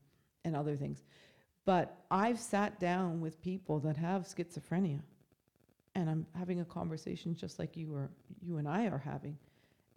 and 0.45 0.57
other 0.57 0.77
things. 0.77 1.03
But 1.65 1.97
I've 2.11 2.39
sat 2.39 2.81
down 2.81 3.21
with 3.21 3.41
people 3.41 3.79
that 3.81 3.97
have 3.97 4.25
schizophrenia, 4.25 5.01
and 5.95 6.11
I'm 6.11 6.27
having 6.35 6.61
a 6.61 6.65
conversation 6.65 7.35
just 7.35 7.59
like 7.59 7.77
you 7.77 7.95
or 7.95 8.11
you 8.43 8.59
and 8.59 8.69
I 8.69 8.87
are 8.87 8.99
having, 8.99 9.39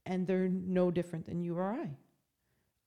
and 0.05 0.25
they're 0.27 0.47
no 0.49 0.91
different 0.91 1.25
than 1.25 1.41
you 1.41 1.57
or 1.57 1.73
I 1.73 1.89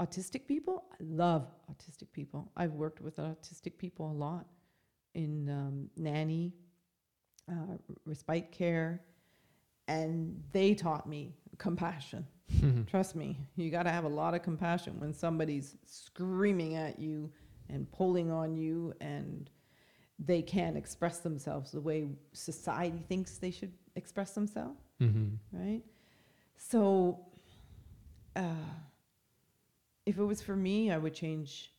autistic 0.00 0.46
people, 0.46 0.84
I 0.92 0.96
love 1.00 1.46
autistic 1.70 2.12
people. 2.12 2.50
I've 2.56 2.72
worked 2.72 3.00
with 3.00 3.16
autistic 3.16 3.78
people 3.78 4.10
a 4.10 4.12
lot 4.12 4.46
in 5.14 5.48
um, 5.48 5.88
nanny, 5.96 6.52
uh, 7.50 7.76
respite 8.04 8.50
care, 8.52 9.02
and 9.88 10.42
they 10.52 10.74
taught 10.74 11.08
me 11.08 11.34
compassion. 11.58 12.26
Trust 12.86 13.16
me, 13.16 13.38
you 13.56 13.70
got 13.70 13.84
to 13.84 13.90
have 13.90 14.04
a 14.04 14.08
lot 14.08 14.34
of 14.34 14.42
compassion 14.42 14.98
when 15.00 15.12
somebody's 15.12 15.76
screaming 15.84 16.76
at 16.76 16.98
you 16.98 17.30
and 17.68 17.90
pulling 17.90 18.30
on 18.30 18.56
you 18.56 18.94
and 19.00 19.50
they 20.18 20.40
can't 20.42 20.76
express 20.76 21.18
themselves 21.18 21.72
the 21.72 21.80
way 21.80 22.08
society 22.32 23.02
thinks 23.08 23.38
they 23.38 23.50
should 23.50 23.72
express 23.96 24.32
themselves, 24.32 24.80
Mm-hmm. 25.02 25.34
right? 25.52 25.82
So, 26.56 27.20
uh, 28.34 28.42
if 30.06 30.18
it 30.18 30.24
was 30.24 30.40
for 30.40 30.56
me, 30.56 30.90
I 30.90 30.98
would 30.98 31.14
change 31.14 31.72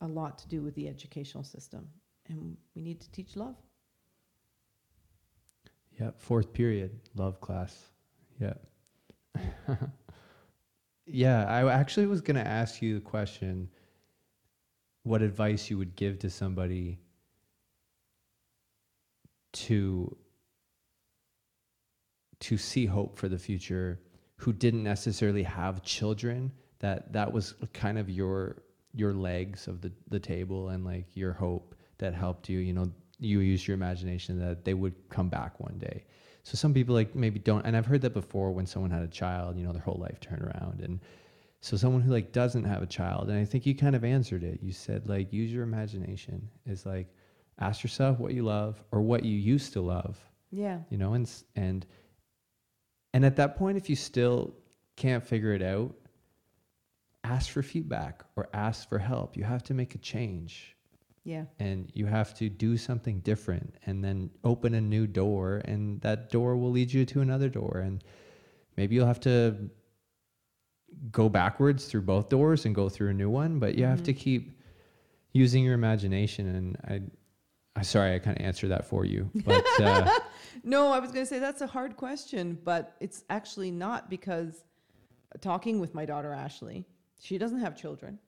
a 0.00 0.06
lot 0.06 0.38
to 0.38 0.48
do 0.48 0.62
with 0.62 0.74
the 0.74 0.88
educational 0.88 1.44
system. 1.44 1.88
And 2.28 2.56
we 2.74 2.82
need 2.82 3.00
to 3.00 3.10
teach 3.10 3.36
love. 3.36 3.56
Yep. 6.00 6.20
Fourth 6.20 6.52
period, 6.52 6.98
love 7.14 7.40
class. 7.40 7.90
Yep. 8.40 8.66
yeah, 11.06 11.46
I 11.46 11.70
actually 11.72 12.06
was 12.06 12.20
going 12.20 12.36
to 12.36 12.46
ask 12.46 12.82
you 12.82 12.94
the 12.94 13.00
question 13.00 13.68
what 15.04 15.22
advice 15.22 15.70
you 15.70 15.78
would 15.78 15.94
give 15.96 16.18
to 16.18 16.28
somebody 16.30 16.98
to 19.52 20.16
to 22.38 22.58
see 22.58 22.84
hope 22.84 23.16
for 23.16 23.28
the 23.28 23.38
future 23.38 24.00
who 24.36 24.52
didn't 24.52 24.82
necessarily 24.82 25.42
have 25.42 25.82
children 25.82 26.52
that 26.80 27.12
that 27.12 27.32
was 27.32 27.54
kind 27.72 27.98
of 27.98 28.10
your 28.10 28.62
your 28.92 29.14
legs 29.14 29.68
of 29.68 29.80
the 29.80 29.90
the 30.10 30.18
table 30.18 30.68
and 30.70 30.84
like 30.84 31.06
your 31.14 31.32
hope 31.32 31.74
that 31.98 32.12
helped 32.12 32.48
you 32.48 32.58
you 32.58 32.72
know 32.72 32.90
you 33.18 33.40
use 33.40 33.66
your 33.66 33.74
imagination 33.74 34.38
that 34.38 34.64
they 34.64 34.74
would 34.74 34.94
come 35.08 35.28
back 35.28 35.58
one 35.60 35.78
day. 35.78 36.04
So 36.42 36.56
some 36.56 36.74
people 36.74 36.94
like 36.94 37.14
maybe 37.16 37.40
don't 37.40 37.66
and 37.66 37.76
i've 37.76 37.86
heard 37.86 38.02
that 38.02 38.14
before 38.14 38.52
when 38.52 38.66
someone 38.66 38.92
had 38.92 39.02
a 39.02 39.08
child 39.08 39.56
you 39.56 39.64
know 39.64 39.72
their 39.72 39.82
whole 39.82 39.98
life 40.00 40.20
turned 40.20 40.42
around. 40.42 40.80
And 40.80 41.00
so 41.60 41.76
someone 41.76 42.02
who 42.02 42.12
like 42.12 42.32
doesn't 42.32 42.64
have 42.64 42.82
a 42.82 42.86
child 42.86 43.28
and 43.28 43.38
i 43.38 43.44
think 43.44 43.66
you 43.66 43.74
kind 43.74 43.96
of 43.96 44.04
answered 44.04 44.44
it. 44.44 44.60
You 44.62 44.72
said 44.72 45.08
like 45.08 45.32
use 45.32 45.52
your 45.52 45.64
imagination 45.64 46.48
is 46.66 46.86
like 46.86 47.08
ask 47.58 47.82
yourself 47.82 48.18
what 48.18 48.34
you 48.34 48.44
love 48.44 48.82
or 48.92 49.00
what 49.00 49.24
you 49.24 49.36
used 49.36 49.72
to 49.72 49.80
love. 49.80 50.18
Yeah. 50.50 50.78
you 50.90 50.98
know 50.98 51.14
and 51.14 51.30
and 51.56 51.84
and 53.12 53.26
at 53.26 53.36
that 53.36 53.56
point 53.56 53.76
if 53.76 53.90
you 53.90 53.96
still 53.96 54.54
can't 54.96 55.24
figure 55.24 55.52
it 55.52 55.62
out 55.62 55.94
ask 57.26 57.50
for 57.50 57.62
feedback 57.62 58.24
or 58.36 58.48
ask 58.52 58.88
for 58.88 58.98
help. 58.98 59.36
You 59.36 59.44
have 59.44 59.62
to 59.64 59.74
make 59.74 59.94
a 59.94 59.98
change 59.98 60.75
Yeah. 61.26 61.44
and 61.58 61.90
you 61.92 62.06
have 62.06 62.32
to 62.34 62.48
do 62.48 62.76
something 62.76 63.18
different 63.20 63.74
and 63.86 64.02
then 64.04 64.30
open 64.44 64.74
a 64.74 64.80
new 64.80 65.06
door 65.08 65.60
and 65.64 66.00
that 66.02 66.30
door 66.30 66.56
will 66.56 66.70
lead 66.70 66.92
you 66.92 67.04
to 67.06 67.20
another 67.20 67.48
door 67.48 67.82
and 67.84 68.04
maybe 68.76 68.94
you'll 68.94 69.08
have 69.14 69.20
to 69.20 69.68
go 71.10 71.28
backwards 71.28 71.86
through 71.86 72.02
both 72.02 72.28
doors 72.28 72.64
and 72.64 72.74
go 72.74 72.88
through 72.88 73.08
a 73.10 73.12
new 73.12 73.28
one 73.28 73.58
but 73.58 73.74
you 73.74 73.84
have 73.84 74.02
to 74.04 74.14
Mhm. 74.14 74.18
keep 74.18 74.60
using 75.32 75.64
your 75.64 75.74
imagination 75.74 76.46
and 76.46 76.76
i 76.88 77.00
i 77.78 77.82
sorry 77.82 78.14
i 78.14 78.18
kind 78.20 78.38
of 78.38 78.46
answered 78.46 78.68
that 78.68 78.84
for 78.86 79.04
you 79.04 79.28
but 79.44 79.66
uh, 79.80 80.08
No, 80.64 80.90
I 80.92 80.98
was 81.00 81.10
going 81.12 81.24
to 81.26 81.28
say 81.28 81.38
that's 81.38 81.60
a 81.60 81.66
hard 81.66 81.96
question, 81.96 82.58
but 82.64 82.96
it's 82.98 83.24
actually 83.30 83.70
not 83.70 84.08
because 84.08 84.64
talking 85.40 85.80
with 85.80 85.92
my 85.94 86.06
daughter 86.06 86.32
Ashley, 86.32 86.86
she 87.20 87.36
doesn't 87.36 87.60
have 87.60 87.76
children, 87.76 88.18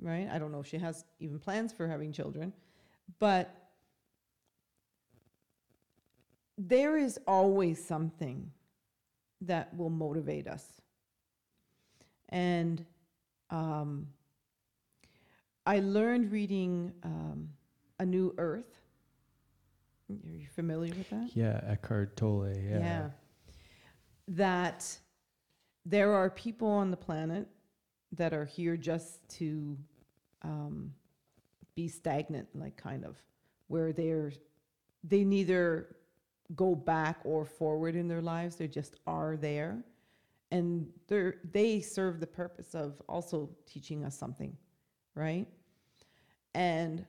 right? 0.00 0.28
I 0.30 0.38
don't 0.38 0.52
know 0.52 0.60
if 0.60 0.66
she 0.66 0.78
has 0.78 1.04
even 1.18 1.38
plans 1.38 1.72
for 1.72 1.86
having 1.86 2.12
children, 2.12 2.52
but 3.18 3.54
there 6.58 6.96
is 6.96 7.18
always 7.26 7.82
something 7.82 8.50
that 9.40 9.74
will 9.76 9.90
motivate 9.90 10.46
us. 10.46 10.64
And 12.28 12.84
um, 13.50 14.06
I 15.66 15.80
learned 15.80 16.30
reading 16.30 16.92
um, 17.02 17.48
A 17.98 18.06
New 18.06 18.34
Earth. 18.38 18.80
Are 20.10 20.30
you 20.30 20.46
familiar 20.54 20.94
with 20.94 21.08
that? 21.10 21.30
Yeah, 21.34 21.60
Eckhart 21.66 22.16
Tolle. 22.16 22.52
Yeah. 22.56 23.10
That 24.28 24.98
there 25.84 26.12
are 26.12 26.30
people 26.30 26.68
on 26.68 26.90
the 26.90 26.96
planet 26.96 27.48
that 28.12 28.32
are 28.32 28.44
here 28.44 28.76
just 28.76 29.20
to 29.38 29.78
um, 30.42 30.92
be 31.74 31.88
stagnant, 31.88 32.48
like 32.54 32.76
kind 32.76 33.04
of, 33.04 33.22
where 33.68 33.92
they're 33.92 34.32
they 35.04 35.24
neither 35.24 35.96
go 36.54 36.74
back 36.74 37.18
or 37.24 37.44
forward 37.44 37.94
in 37.94 38.08
their 38.08 38.22
lives; 38.22 38.56
they 38.56 38.68
just 38.68 38.96
are 39.06 39.36
there, 39.36 39.82
and 40.50 40.88
they 41.08 41.32
they 41.52 41.80
serve 41.80 42.20
the 42.20 42.26
purpose 42.26 42.74
of 42.74 43.00
also 43.08 43.50
teaching 43.66 44.04
us 44.04 44.18
something, 44.18 44.56
right? 45.14 45.46
And 46.54 47.06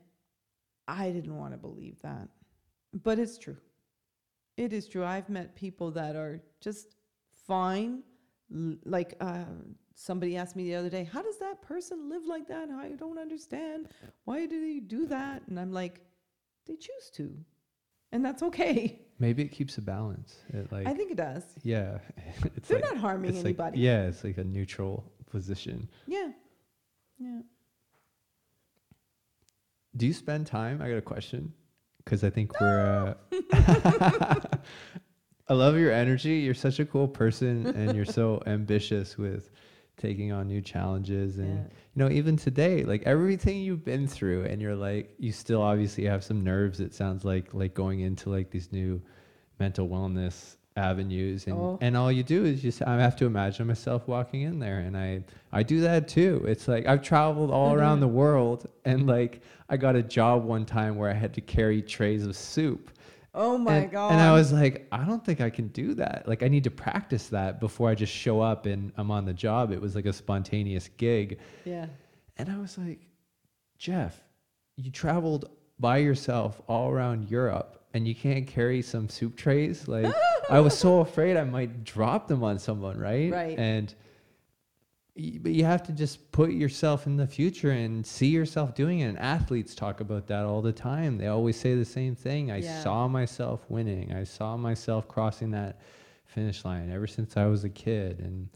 I 0.88 1.10
didn't 1.12 1.36
want 1.36 1.54
to 1.54 1.58
believe 1.58 2.00
that, 2.04 2.28
but 3.04 3.18
it's 3.18 3.38
true. 3.38 3.58
It 4.58 4.74
is 4.74 4.88
true. 4.88 5.04
I've 5.04 5.30
met 5.30 5.56
people 5.56 5.92
that 5.92 6.16
are 6.16 6.42
just 6.60 6.96
fine. 7.48 8.04
Like 8.86 9.16
uh, 9.22 9.46
somebody 9.96 10.38
asked 10.38 10.56
me 10.56 10.64
the 10.64 10.76
other 10.76 10.90
day, 10.90 11.04
how 11.12 11.22
does 11.22 11.38
that 11.40 11.62
person 11.62 12.10
live 12.10 12.26
like 12.26 12.48
that? 12.48 12.70
I 12.70 12.90
don't 12.90 13.18
understand. 13.18 13.90
Why 14.26 14.46
do 14.46 14.60
they 14.62 14.80
do 14.80 15.06
that? 15.08 15.44
And 15.48 15.60
I'm 15.60 15.72
like, 15.72 16.02
they 16.66 16.76
choose 16.76 17.10
to, 17.16 17.36
and 18.12 18.24
that's 18.24 18.44
okay. 18.44 19.02
Maybe 19.20 19.44
it 19.44 19.50
keeps 19.52 19.78
a 19.78 19.82
balance. 19.82 20.38
It 20.50 20.72
like 20.72 20.88
I 20.88 20.94
think 20.94 21.12
it 21.12 21.18
does. 21.18 21.44
yeah, 21.64 22.00
it's 22.56 22.68
They're 22.68 22.80
like 22.80 22.94
not 22.94 22.98
harming 23.02 23.30
it's 23.32 23.40
like 23.40 23.46
anybody. 23.46 23.80
yeah, 23.80 24.04
it's 24.08 24.24
like 24.24 24.38
a 24.38 24.44
neutral 24.44 25.12
position. 25.30 25.88
Yeah. 26.08 26.30
Yeah. 27.20 27.42
Do 29.96 30.08
you 30.08 30.14
spend 30.14 30.48
time? 30.48 30.82
I 30.82 30.88
got 30.90 30.98
a 30.98 31.02
question 31.02 31.54
because 32.04 32.24
I 32.24 32.30
think 32.30 32.60
we're. 32.60 33.16
Uh, 33.52 34.46
I 35.48 35.54
love 35.54 35.78
your 35.78 35.92
energy. 35.92 36.36
You're 36.36 36.54
such 36.54 36.80
a 36.80 36.86
cool 36.86 37.08
person, 37.08 37.68
and 37.68 37.96
you're 37.96 38.06
so 38.06 38.42
ambitious 38.48 39.18
with 39.18 39.50
taking 40.02 40.32
on 40.32 40.48
new 40.48 40.62
challenges. 40.62 41.38
And 41.38 41.58
Yeah. 41.58 41.64
you 41.96 42.04
know, 42.04 42.10
even 42.10 42.36
today, 42.38 42.84
like 42.84 43.04
everything 43.04 43.62
you've 43.62 43.86
been 43.86 44.08
through, 44.08 44.46
and 44.46 44.62
you're 44.62 44.76
like, 44.76 45.14
you 45.20 45.32
still 45.32 45.62
obviously 45.62 46.06
have 46.06 46.24
some 46.24 46.44
nerves. 46.44 46.80
It 46.80 46.94
sounds 46.94 47.24
like 47.24 47.54
like 47.54 47.74
going 47.74 48.00
into 48.02 48.30
like 48.30 48.50
these 48.50 48.72
new 48.72 49.02
mental 49.60 49.88
wellness 49.88 50.56
avenues 50.78 51.48
and 51.48 51.56
Oh. 51.58 51.78
and 51.82 51.98
all 51.98 52.10
you 52.10 52.24
do 52.24 52.46
is 52.46 52.62
just 52.62 52.82
I 52.82 52.96
have 53.02 53.18
to 53.18 53.26
imagine 53.26 53.68
myself 53.68 54.08
walking 54.08 54.44
in 54.44 54.58
there 54.60 54.80
and 54.80 54.96
I 54.98 55.22
I 55.52 55.64
do 55.64 55.82
that 55.82 56.08
too. 56.08 56.46
It's 56.48 56.66
like 56.68 56.86
I've 56.88 57.02
traveled 57.02 57.52
all 57.52 57.74
around 57.74 57.98
Mhm. 57.98 58.02
the 58.02 58.08
world 58.08 58.68
and 58.86 59.06
like 59.06 59.42
I 59.70 59.76
got 59.78 59.98
a 59.98 60.02
job 60.02 60.46
one 60.46 60.66
time 60.66 60.96
where 60.96 61.10
I 61.10 61.14
had 61.14 61.34
to 61.34 61.42
carry 61.42 61.82
trays 61.82 62.26
of 62.26 62.36
soup. 62.38 62.90
Oh 63.34 63.58
my 63.58 63.78
and, 63.78 63.92
god. 63.92 64.12
And 64.12 64.22
I 64.22 64.34
was 64.34 64.52
like, 64.52 64.88
I 64.92 65.06
don't 65.06 65.24
think 65.24 65.40
I 65.40 65.50
can 65.50 65.70
do 65.70 65.94
that. 65.96 66.28
Like 66.28 66.44
I 66.44 66.48
need 66.48 66.66
to 66.66 66.72
practice 66.72 67.28
that 67.28 67.60
before 67.60 67.90
I 67.90 67.96
just 67.96 68.14
show 68.14 68.42
up 68.42 68.66
and 68.66 68.92
I'm 68.98 69.10
on 69.10 69.26
the 69.26 69.34
job. 69.34 69.72
It 69.72 69.82
was 69.82 69.96
like 69.96 70.06
a 70.06 70.14
spontaneous 70.14 70.90
gig. 70.98 71.40
Yeah. 71.64 71.86
And 72.38 72.50
I 72.50 72.58
was 72.58 72.78
like, 72.78 73.00
Jeff, 73.78 74.22
you 74.76 74.92
traveled 74.92 75.50
by 75.80 75.98
yourself 75.98 76.62
all 76.68 76.90
around 76.90 77.30
Europe 77.30 77.84
and 77.94 78.08
you 78.08 78.16
can't 78.16 78.48
carry 78.48 78.82
some 78.82 79.08
soup 79.08 79.36
trays? 79.38 79.88
Like, 79.88 80.14
I 80.50 80.60
was 80.60 80.78
so 80.78 81.00
afraid 81.02 81.38
I 81.38 81.44
might 81.44 81.84
drop 81.84 82.28
them 82.28 82.44
on 82.44 82.60
someone, 82.60 82.98
right? 82.98 83.32
Right. 83.32 83.58
And, 83.58 83.94
but 85.16 85.52
you 85.52 85.66
have 85.66 85.84
to 85.84 85.92
just 85.92 86.32
put 86.32 86.52
yourself 86.52 87.06
in 87.06 87.18
the 87.18 87.28
future 87.28 87.72
and 87.72 88.06
see 88.06 88.28
yourself 88.28 88.74
doing 88.74 89.00
it. 89.00 89.08
And 89.08 89.20
athletes 89.20 89.76
talk 89.76 90.00
about 90.00 90.28
that 90.28 90.46
all 90.46 90.62
the 90.62 90.72
time. 90.72 91.18
They 91.18 91.28
always 91.28 91.60
say 91.60 91.76
the 91.76 91.86
same 91.86 92.16
thing. 92.16 92.50
I 92.52 92.58
Yeah. 92.58 92.82
saw 92.82 93.08
myself 93.08 93.66
winning, 93.70 94.14
I 94.14 94.24
saw 94.24 94.56
myself 94.58 95.08
crossing 95.08 95.52
that 95.52 95.80
finish 96.26 96.64
line 96.64 96.90
ever 96.90 97.08
since 97.08 97.36
I 97.36 97.46
was 97.48 97.64
a 97.66 97.70
kid. 97.70 98.20
And 98.20 98.50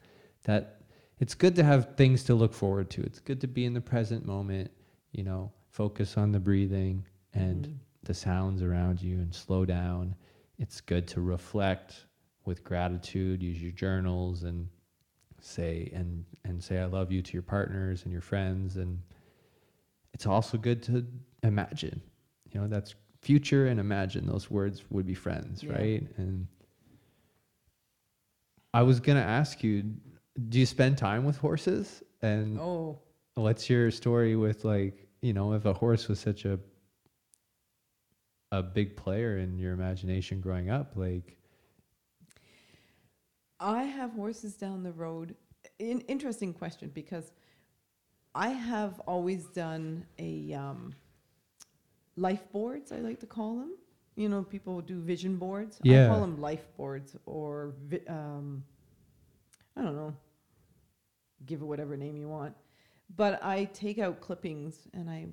that 0.44 0.82
it's 1.20 1.36
good 1.36 1.56
to 1.56 1.64
have 1.64 1.96
things 1.96 2.24
to 2.26 2.36
look 2.36 2.54
forward 2.54 2.90
to. 2.92 3.02
It's 3.02 3.20
good 3.20 3.42
to 3.42 3.48
be 3.48 3.66
in 3.66 3.74
the 3.74 3.82
present 3.82 4.26
moment, 4.26 4.72
you 5.12 5.24
know, 5.24 5.52
focus 5.70 6.18
on 6.18 6.32
the 6.32 6.40
breathing 6.40 7.06
and 7.34 7.68
Mhm. 7.68 7.74
the 8.04 8.14
sounds 8.14 8.62
around 8.62 9.02
you 9.02 9.18
and 9.18 9.34
slow 9.34 9.66
down. 9.66 10.16
It's 10.58 10.80
good 10.80 11.08
to 11.10 11.22
reflect 11.22 12.06
with 12.46 12.64
gratitude, 12.64 13.44
use 13.44 13.62
your 13.62 13.72
journals 13.72 14.44
and 14.44 14.70
say 15.46 15.92
and 15.94 16.26
and 16.44 16.64
say 16.64 16.80
I 16.80 16.86
love 16.86 17.12
you 17.12 17.22
to 17.22 17.34
your 17.34 17.42
partners 17.44 18.04
and 18.04 18.12
your 18.12 18.22
friends 18.22 18.78
and 18.78 19.00
it's 20.14 20.26
also 20.26 20.58
good 20.58 20.82
to 20.84 21.06
imagine. 21.44 22.02
You 22.52 22.62
know, 22.62 22.68
that's 22.68 22.96
future 23.22 23.68
and 23.68 23.80
imagine 23.80 24.26
those 24.26 24.50
words 24.50 24.84
would 24.90 25.06
be 25.06 25.14
friends, 25.14 25.62
Yeah. 25.64 25.74
right? 25.74 26.08
And 26.18 26.48
I 28.74 28.82
was 28.84 29.00
going 29.00 29.18
to 29.18 29.24
ask 29.24 29.64
you 29.64 29.84
do 30.50 30.60
you 30.60 30.66
spend 30.66 30.98
time 30.98 31.24
with 31.26 31.38
horses 31.38 32.04
and 32.22 32.60
Oh. 32.60 33.00
What's 33.36 33.70
your 33.70 33.92
story 33.92 34.38
with 34.38 34.64
like, 34.64 35.10
you 35.22 35.34
know, 35.34 35.52
if 35.54 35.66
a 35.66 35.74
horse 35.74 36.08
was 36.08 36.20
such 36.20 36.46
a 36.46 36.58
a 38.52 38.64
big 38.64 38.96
player 38.96 39.38
in 39.40 39.58
your 39.60 39.74
imagination 39.74 40.40
growing 40.40 40.70
up, 40.70 40.94
like 40.96 41.38
I 43.60 43.84
have 43.84 44.12
horses 44.12 44.56
down 44.56 44.84
the 44.84 44.92
road. 44.92 45.36
In, 45.80 46.02
interesting 46.02 46.54
question 46.54 46.92
because 46.94 47.32
I 48.34 48.50
have 48.50 49.00
always 49.02 49.46
done 49.46 50.06
a 50.20 50.54
um, 50.54 50.94
life 52.18 52.52
boards. 52.52 52.92
I 52.92 52.98
like 52.98 53.20
to 53.22 53.26
call 53.26 53.56
them. 53.58 53.72
You 54.16 54.30
know, 54.30 54.44
people 54.44 54.82
do 54.82 55.00
vision 55.02 55.38
boards. 55.38 55.80
I 55.84 55.88
Yeah. 55.90 56.08
call 56.08 56.22
them 56.22 56.40
life 56.40 56.66
boards 56.78 57.16
or 57.26 57.74
vi- 57.86 58.06
um, 58.08 58.64
I 59.76 59.82
don't 59.82 59.96
know. 59.96 60.16
Give 61.46 61.62
it 61.62 61.66
whatever 61.66 61.98
name 61.98 62.16
you 62.18 62.30
want. 62.30 62.56
But 63.16 63.44
I 63.44 63.66
take 63.66 64.00
out 64.00 64.22
clippings 64.22 64.88
and 64.94 65.10
I 65.10 65.28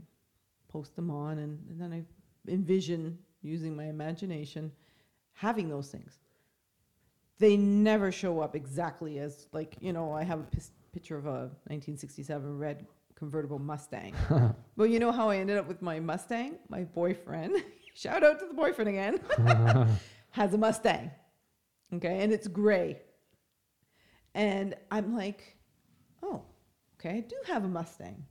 post 0.69 0.95
them 0.97 1.11
on, 1.11 1.39
and, 1.39 1.59
and 1.71 1.81
then 1.81 1.93
I 1.93 2.05
envision 2.51 3.19
using 3.43 3.77
my 3.77 3.85
imagination 3.87 4.73
having 5.33 5.69
those 5.69 5.89
things 5.91 6.19
they 7.43 7.57
never 7.57 8.13
show 8.13 8.39
up 8.41 8.55
exactly 8.55 9.19
as 9.19 9.49
like 9.53 9.77
you 9.81 9.93
know 9.93 10.13
i 10.13 10.23
have 10.23 10.41
a 10.41 10.45
pis- 10.45 10.71
picture 10.93 11.17
of 11.17 11.27
a 11.27 11.51
1967 11.69 12.59
red 12.59 12.87
convertible 13.17 13.59
mustang. 13.59 14.15
Well 14.77 14.87
you 14.87 14.99
know 14.99 15.13
how 15.13 15.29
i 15.29 15.37
ended 15.37 15.59
up 15.59 15.67
with 15.69 15.81
my 15.83 16.01
mustang? 16.01 16.57
My 16.69 16.83
boyfriend 16.85 17.57
shout 17.95 18.23
out 18.25 18.39
to 18.41 18.47
the 18.47 18.55
boyfriend 18.55 18.89
again 18.91 19.21
has 20.31 20.55
a 20.55 20.59
mustang 20.59 21.11
okay 21.95 22.23
and 22.23 22.33
it's 22.33 22.47
gray. 22.49 23.01
And 24.35 24.75
i'm 24.91 25.15
like 25.17 25.57
oh 26.23 26.43
okay 26.97 27.17
i 27.19 27.21
do 27.21 27.37
have 27.47 27.65
a 27.65 27.69
mustang 27.69 28.25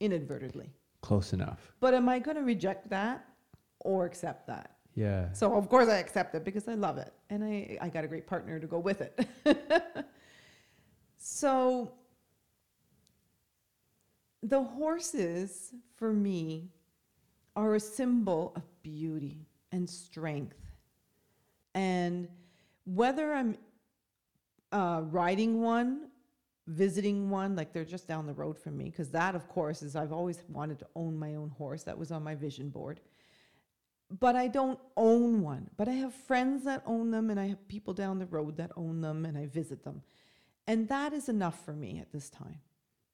inadvertently. 0.00 0.70
Close 1.02 1.32
enough. 1.32 1.72
but 1.80 1.92
am 1.94 2.08
i 2.08 2.18
going 2.18 2.36
to 2.36 2.42
reject 2.42 2.88
that 2.90 3.24
or 3.80 4.06
accept 4.06 4.46
that 4.48 4.75
Yeah. 4.96 5.30
so 5.34 5.54
of 5.54 5.68
course 5.68 5.88
I 5.88 5.98
accept 5.98 6.34
it 6.34 6.42
because 6.42 6.66
I 6.66 6.74
love 6.74 6.96
it, 6.96 7.12
and 7.28 7.44
I 7.44 7.78
I 7.82 7.88
got 7.90 8.02
a 8.04 8.08
great 8.08 8.26
partner 8.26 8.58
to 8.58 8.66
go 8.66 8.78
with 8.78 9.02
it. 9.02 9.28
so 11.18 11.92
the 14.42 14.62
horses 14.62 15.74
for 15.96 16.14
me 16.14 16.70
are 17.54 17.74
a 17.74 17.80
symbol 17.80 18.54
of 18.56 18.62
beauty 18.82 19.46
and 19.70 19.88
strength, 19.88 20.56
and 21.74 22.26
whether 22.86 23.34
I'm 23.34 23.58
uh, 24.72 25.02
riding 25.10 25.60
one, 25.60 26.08
visiting 26.68 27.28
one, 27.28 27.54
like 27.54 27.74
they're 27.74 27.84
just 27.84 28.08
down 28.08 28.26
the 28.26 28.32
road 28.32 28.58
from 28.58 28.78
me, 28.78 28.84
because 28.84 29.10
that, 29.10 29.34
of 29.34 29.46
course, 29.48 29.82
is 29.82 29.94
I've 29.94 30.12
always 30.12 30.42
wanted 30.48 30.78
to 30.78 30.86
own 30.94 31.18
my 31.18 31.34
own 31.34 31.50
horse. 31.50 31.82
That 31.82 31.98
was 31.98 32.10
on 32.10 32.22
my 32.22 32.34
vision 32.34 32.70
board 32.70 33.00
but 34.10 34.36
I 34.36 34.48
don't 34.48 34.78
own 34.96 35.42
one. 35.42 35.70
But 35.76 35.88
I 35.88 35.92
have 35.92 36.14
friends 36.14 36.64
that 36.64 36.82
own 36.86 37.10
them, 37.10 37.30
and 37.30 37.38
I 37.38 37.48
have 37.48 37.66
people 37.68 37.94
down 37.94 38.18
the 38.18 38.26
road 38.26 38.56
that 38.56 38.70
own 38.76 39.00
them, 39.00 39.24
and 39.24 39.36
I 39.36 39.46
visit 39.46 39.84
them. 39.84 40.02
And 40.66 40.88
that 40.88 41.12
is 41.12 41.28
enough 41.28 41.64
for 41.64 41.72
me 41.72 41.98
at 41.98 42.12
this 42.12 42.28
time, 42.30 42.60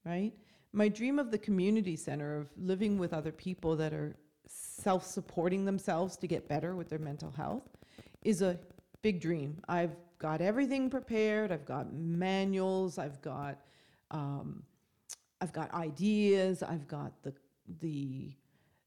right? 0.05 0.32
My 0.73 0.89
dream 0.89 1.19
of 1.19 1.31
the 1.31 1.39
community 1.39 1.97
center, 1.97 2.39
of 2.39 2.48
living 2.56 2.98
with 2.98 3.12
other 3.12 3.32
people 3.32 3.77
that 3.77 3.93
are 3.93 4.16
self 4.47 5.06
supporting 5.06 5.64
themselves 5.64 6.16
to 6.16 6.27
get 6.27 6.48
better 6.48 6.74
with 6.74 6.89
their 6.89 6.98
mental 6.98 7.31
health, 7.31 7.69
is 8.23 8.43
a 8.43 8.59
big 9.02 9.20
dream. 9.20 9.60
I've 9.69 9.97
got 10.19 10.40
everything 10.40 10.89
prepared, 10.89 11.52
I've 11.52 11.66
got 11.66 11.93
manuals, 11.93 12.98
I've 12.98 13.20
got. 13.20 13.59
Um, 14.10 14.64
I've 15.43 15.52
got 15.52 15.74
ideas. 15.74 16.62
I've 16.62 16.86
got 16.86 17.12
the 17.24 17.35
the 17.81 18.32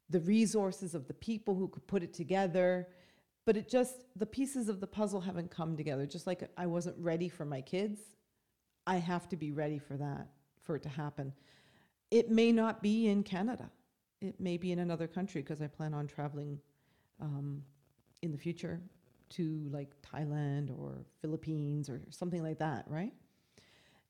the 0.09 0.19
resources 0.21 0.95
of 0.95 1.07
the 1.07 1.13
people 1.13 1.55
who 1.55 1.67
could 1.67 1.85
put 1.87 2.03
it 2.03 2.13
together. 2.13 2.87
but 3.45 3.55
it 3.55 3.69
just 3.69 3.95
the 4.15 4.25
pieces 4.25 4.69
of 4.69 4.79
the 4.79 4.87
puzzle 4.87 5.21
haven't 5.21 5.51
come 5.51 5.77
together. 5.77 6.05
Just 6.05 6.25
like 6.27 6.49
I 6.57 6.65
wasn't 6.65 6.97
ready 6.97 7.29
for 7.29 7.45
my 7.45 7.61
kids, 7.61 7.99
I 8.87 8.97
have 8.97 9.29
to 9.29 9.37
be 9.37 9.51
ready 9.51 9.79
for 9.79 9.97
that 9.97 10.27
for 10.63 10.75
it 10.75 10.83
to 10.83 10.89
happen. 10.89 11.33
It 12.11 12.29
may 12.31 12.51
not 12.51 12.81
be 12.81 13.07
in 13.07 13.23
Canada. 13.23 13.69
It 14.21 14.39
may 14.39 14.57
be 14.57 14.71
in 14.71 14.79
another 14.79 15.07
country 15.07 15.41
because 15.41 15.61
I 15.61 15.67
plan 15.67 15.93
on 15.93 16.07
traveling 16.07 16.59
um, 17.21 17.63
in 18.21 18.31
the 18.31 18.37
future 18.37 18.81
to 19.29 19.67
like 19.71 19.89
Thailand 20.01 20.71
or 20.79 21.05
Philippines 21.21 21.89
or 21.89 22.01
something 22.09 22.41
like 22.41 22.59
that, 22.59 22.85
right? 22.87 23.13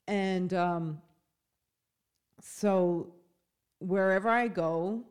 And 0.07 0.53
um, 0.53 1.01
so 2.41 3.13
wherever 3.79 4.29
I 4.29 4.47
go, 4.47 5.03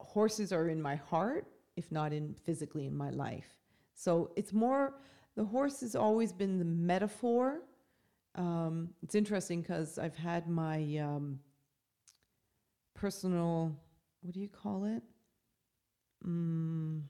horses 0.00 0.52
are 0.52 0.68
in 0.68 0.80
my 0.80 0.96
heart, 0.96 1.46
if 1.76 1.90
not 1.90 2.12
in 2.12 2.34
physically 2.44 2.86
in 2.86 2.96
my 2.96 3.10
life. 3.10 3.58
So 3.94 4.30
it's 4.36 4.52
more 4.52 4.94
the 5.36 5.44
horse 5.44 5.80
has 5.80 5.96
always 5.96 6.32
been 6.32 6.58
the 6.58 6.64
metaphor. 6.64 7.60
Um, 8.34 8.90
it's 9.02 9.14
interesting 9.14 9.62
because 9.62 9.98
I've 9.98 10.16
had 10.16 10.48
my 10.48 10.96
um, 10.98 11.40
personal, 12.94 13.76
what 14.22 14.34
do 14.34 14.40
you 14.40 14.48
call 14.48 14.84
it? 14.84 15.02
Mm, 16.26 17.02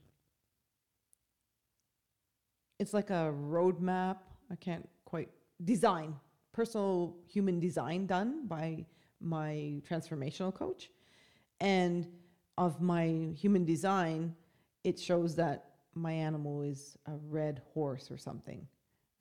it's 2.79 2.93
like 2.93 3.09
a 3.09 3.33
roadmap. 3.33 4.17
I 4.51 4.55
can't 4.55 4.87
quite 5.05 5.29
design, 5.63 6.15
personal 6.51 7.15
human 7.27 7.59
design 7.59 8.05
done 8.05 8.47
by 8.47 8.85
my 9.21 9.81
transformational 9.89 10.53
coach. 10.53 10.89
And 11.59 12.07
of 12.57 12.81
my 12.81 13.29
human 13.35 13.65
design, 13.65 14.35
it 14.83 14.99
shows 14.99 15.35
that 15.35 15.71
my 15.93 16.11
animal 16.11 16.61
is 16.61 16.97
a 17.05 17.13
red 17.29 17.61
horse 17.73 18.11
or 18.11 18.17
something, 18.17 18.67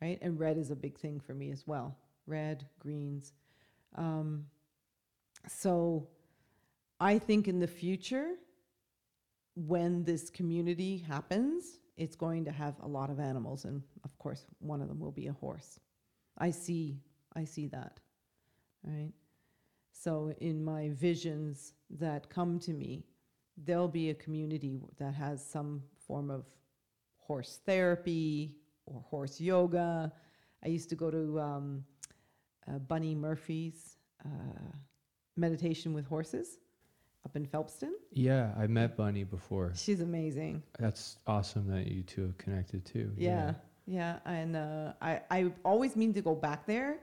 right? 0.03 0.19
And 0.23 0.39
red 0.39 0.57
is 0.59 0.71
a 0.71 0.77
big 0.77 0.99
thing 0.99 1.21
for 1.21 1.35
me 1.35 1.51
as 1.51 1.67
well. 1.67 1.97
Red, 2.27 2.67
greens. 2.79 3.33
Um, 3.95 4.47
so 5.49 6.09
I 7.01 7.19
think 7.19 7.49
in 7.49 7.59
the 7.59 7.67
future, 7.67 8.33
when 9.55 10.05
this 10.05 10.31
community 10.31 10.99
happens, 10.99 11.79
it's 11.97 12.17
going 12.17 12.45
to 12.45 12.51
have 12.51 12.75
a 12.83 12.89
lot 12.89 13.11
of 13.11 13.21
animals, 13.21 13.65
and 13.65 13.83
of 14.05 14.19
course, 14.19 14.47
one 14.59 14.81
of 14.81 14.89
them 14.89 14.99
will 14.99 15.13
be 15.13 15.29
a 15.29 15.33
horse. 15.33 15.79
I 16.39 16.51
see, 16.51 16.99
I 17.37 17.45
see 17.45 17.69
that, 17.69 18.01
right? 18.83 19.13
So 19.93 20.35
in 20.41 20.65
my 20.65 20.91
visions 20.91 21.75
that 21.91 22.29
come 22.29 22.59
to 22.61 22.73
me, 22.73 23.05
there'll 23.57 23.89
be 23.89 24.11
a 24.11 24.15
community 24.15 24.81
that 24.99 25.15
has 25.15 25.45
some 25.45 25.83
form 26.07 26.31
of 26.31 26.45
horse 27.19 27.61
therapy 27.65 28.57
or 28.87 29.01
horse 29.09 29.41
yoga. 29.41 30.13
I 30.65 30.69
used 30.69 30.89
to 30.91 30.95
go 30.97 31.11
to 31.11 31.41
um, 31.41 31.85
uh, 32.69 32.79
Bunny 32.79 33.15
Murphy's 33.15 33.97
uh, 34.25 34.29
meditation 35.37 35.93
with 35.93 36.07
horses 36.07 36.59
up 37.25 37.37
in 37.37 37.47
Phelpston. 37.47 37.93
Yeah, 38.13 38.53
I 38.59 38.67
met 38.67 38.97
Bunny 38.97 39.25
before. 39.25 39.73
She's 39.75 40.01
amazing. 40.01 40.63
That's 40.79 41.19
awesome 41.27 41.67
that 41.69 41.87
you 41.87 42.03
two 42.03 42.23
have 42.23 42.39
connected 42.39 42.85
too. 42.85 43.11
Yeah, 43.17 43.55
yeah, 43.87 44.19
and 44.27 44.57
uh, 44.57 44.93
I 45.01 45.21
I 45.31 45.53
always 45.65 45.97
mean 45.97 46.13
to 46.15 46.21
go 46.21 46.35
back 46.35 46.67
there, 46.67 46.99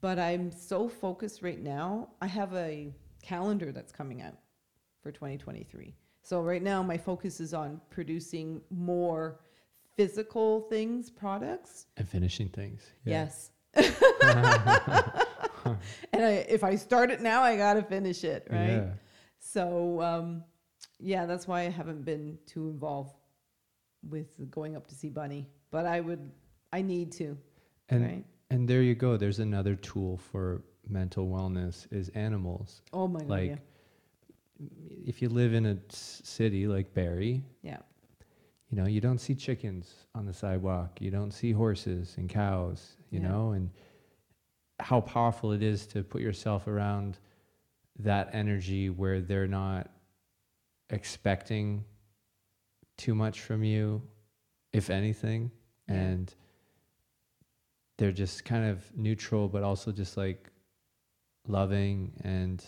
but 0.00 0.18
I'm 0.18 0.50
so 0.50 0.88
focused 0.88 1.42
right 1.42 1.62
now. 1.62 2.08
I 2.20 2.26
have 2.26 2.54
a 2.54 2.92
calendar 3.22 3.72
that's 3.72 3.92
coming 3.92 4.20
out 4.20 4.34
for 5.04 5.12
2023. 5.12 5.94
So 6.22 6.40
right 6.40 6.62
now 6.62 6.82
my 6.82 6.96
focus 6.96 7.38
is 7.38 7.54
on 7.54 7.80
producing 7.90 8.62
more 8.70 9.38
physical 9.96 10.62
things, 10.62 11.10
products. 11.10 11.86
And 11.98 12.08
finishing 12.08 12.48
things. 12.48 12.82
Yeah. 13.04 13.28
Yes. 13.28 13.50
and 16.12 16.24
I, 16.24 16.46
if 16.48 16.64
I 16.64 16.74
start 16.76 17.10
it 17.10 17.20
now, 17.20 17.42
I 17.42 17.56
got 17.56 17.74
to 17.74 17.82
finish 17.82 18.24
it, 18.24 18.48
right? 18.50 18.68
Yeah. 18.68 18.86
So, 19.38 20.00
um, 20.00 20.42
yeah, 20.98 21.26
that's 21.26 21.46
why 21.46 21.60
I 21.60 21.68
haven't 21.68 22.04
been 22.04 22.38
too 22.46 22.70
involved 22.70 23.14
with 24.08 24.50
going 24.50 24.74
up 24.74 24.86
to 24.86 24.94
see 24.94 25.10
Bunny. 25.10 25.46
But 25.70 25.84
I 25.84 26.00
would, 26.00 26.30
I 26.72 26.80
need 26.80 27.12
to, 27.12 27.36
And 27.90 28.02
right? 28.02 28.24
and 28.50 28.66
there 28.66 28.80
you 28.80 28.94
go. 28.94 29.18
There's 29.18 29.40
another 29.40 29.74
tool 29.74 30.16
for 30.16 30.62
mental 30.88 31.26
wellness 31.26 31.86
is 31.92 32.08
animals. 32.10 32.80
Oh 32.92 33.08
my 33.08 33.20
god, 33.20 33.28
like 33.28 33.50
yeah. 33.50 33.56
If 35.04 35.20
you 35.20 35.28
live 35.28 35.54
in 35.54 35.66
a 35.66 35.78
city 35.90 36.66
like 36.66 36.94
Barrie, 36.94 37.42
yeah, 37.62 37.78
you 38.70 38.76
know, 38.76 38.86
you 38.86 39.00
don't 39.00 39.18
see 39.18 39.34
chickens 39.34 39.94
on 40.14 40.26
the 40.26 40.32
sidewalk. 40.32 41.00
You 41.00 41.10
don't 41.10 41.30
see 41.32 41.52
horses 41.52 42.14
and 42.16 42.28
cows, 42.28 42.96
you 43.10 43.20
Yeah. 43.20 43.28
know, 43.28 43.52
and 43.52 43.70
how 44.80 45.00
powerful 45.00 45.52
it 45.52 45.62
is 45.62 45.86
to 45.88 46.02
put 46.02 46.20
yourself 46.20 46.66
around 46.66 47.18
that 48.00 48.28
energy 48.34 48.90
where 48.90 49.20
they're 49.20 49.46
not 49.46 49.90
expecting 50.90 51.84
too 52.96 53.14
much 53.14 53.40
from 53.40 53.62
you, 53.64 54.02
if 54.72 54.90
anything, 54.90 55.50
Yeah. 55.88 55.94
and 55.94 56.34
they're 57.96 58.12
just 58.12 58.44
kind 58.44 58.64
of 58.64 58.96
neutral, 58.96 59.48
but 59.48 59.62
also 59.62 59.92
just 59.92 60.16
like 60.16 60.50
loving 61.46 62.12
and 62.24 62.64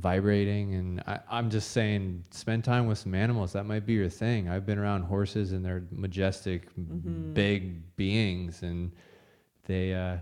vibrating. 0.00 0.74
And 0.74 1.00
I, 1.06 1.20
I'm 1.30 1.50
just 1.50 1.70
saying, 1.72 2.24
spend 2.30 2.64
time 2.64 2.86
with 2.86 2.98
some 2.98 3.14
animals. 3.14 3.52
That 3.52 3.64
might 3.64 3.86
be 3.86 3.92
your 3.92 4.08
thing. 4.08 4.48
I've 4.48 4.66
been 4.66 4.78
around 4.78 5.02
horses 5.02 5.52
and 5.52 5.64
they're 5.64 5.84
majestic, 5.90 6.68
m- 6.76 7.02
Mhm. 7.30 7.34
big 7.34 7.96
beings, 7.96 8.62
and 8.62 8.92
they, 9.66 9.94
uh, 9.94 10.18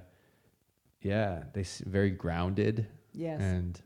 yeah, 1.03 1.45
they 1.53 1.65
very 1.87 2.11
grounded 2.11 2.87
yes, 3.13 3.41
and 3.41 3.81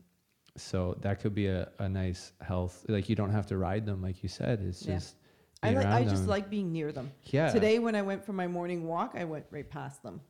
so 0.57 0.97
that 1.01 1.19
could 1.19 1.33
be 1.35 1.47
a, 1.47 1.69
a 1.79 1.87
nice 1.89 2.31
health 2.41 2.85
like 2.87 3.07
you 3.09 3.15
don't 3.15 3.31
have 3.31 3.45
to 3.47 3.57
ride 3.57 3.85
them 3.85 4.01
like 4.01 4.21
you 4.21 4.29
said 4.29 4.59
it's 4.61 4.85
Yeah. 4.85 4.95
just 4.95 5.15
I 5.63 5.73
like. 5.73 5.85
I 5.85 6.03
just 6.03 6.23
them. 6.23 6.27
like 6.27 6.49
being 6.49 6.71
near 6.73 6.91
them. 6.91 7.11
yeah 7.25 7.49
Today, 7.51 7.79
when 7.79 7.95
I 7.95 8.01
went 8.01 8.25
for 8.25 8.33
my 8.33 8.47
morning 8.47 8.85
walk, 8.85 9.13
I 9.15 9.23
went 9.25 9.45
right 9.51 9.67
past 9.69 10.03
them, 10.03 10.21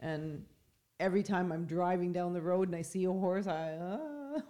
and 0.00 0.44
every 0.98 1.22
time 1.22 1.52
I'm 1.52 1.64
driving 1.66 2.12
down 2.12 2.32
the 2.32 2.40
road 2.42 2.68
and 2.68 2.76
I 2.76 2.82
see 2.82 3.04
a 3.04 3.12
horse, 3.12 3.46
I 3.46 3.72
uh, 3.74 4.40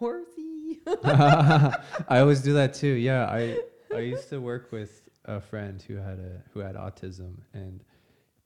i 1.05 2.19
always 2.19 2.41
do 2.43 2.53
that 2.55 2.75
too. 2.75 2.95
Yeah 2.95 3.27
i 3.27 3.59
i 3.95 3.99
used 4.01 4.29
to 4.31 4.41
work 4.41 4.73
with 4.73 5.09
a 5.25 5.41
friend 5.41 5.83
who 5.83 5.97
had 5.97 6.19
a 6.19 6.43
who 6.53 6.61
had 6.61 6.75
autism 6.75 7.37
and 7.53 7.83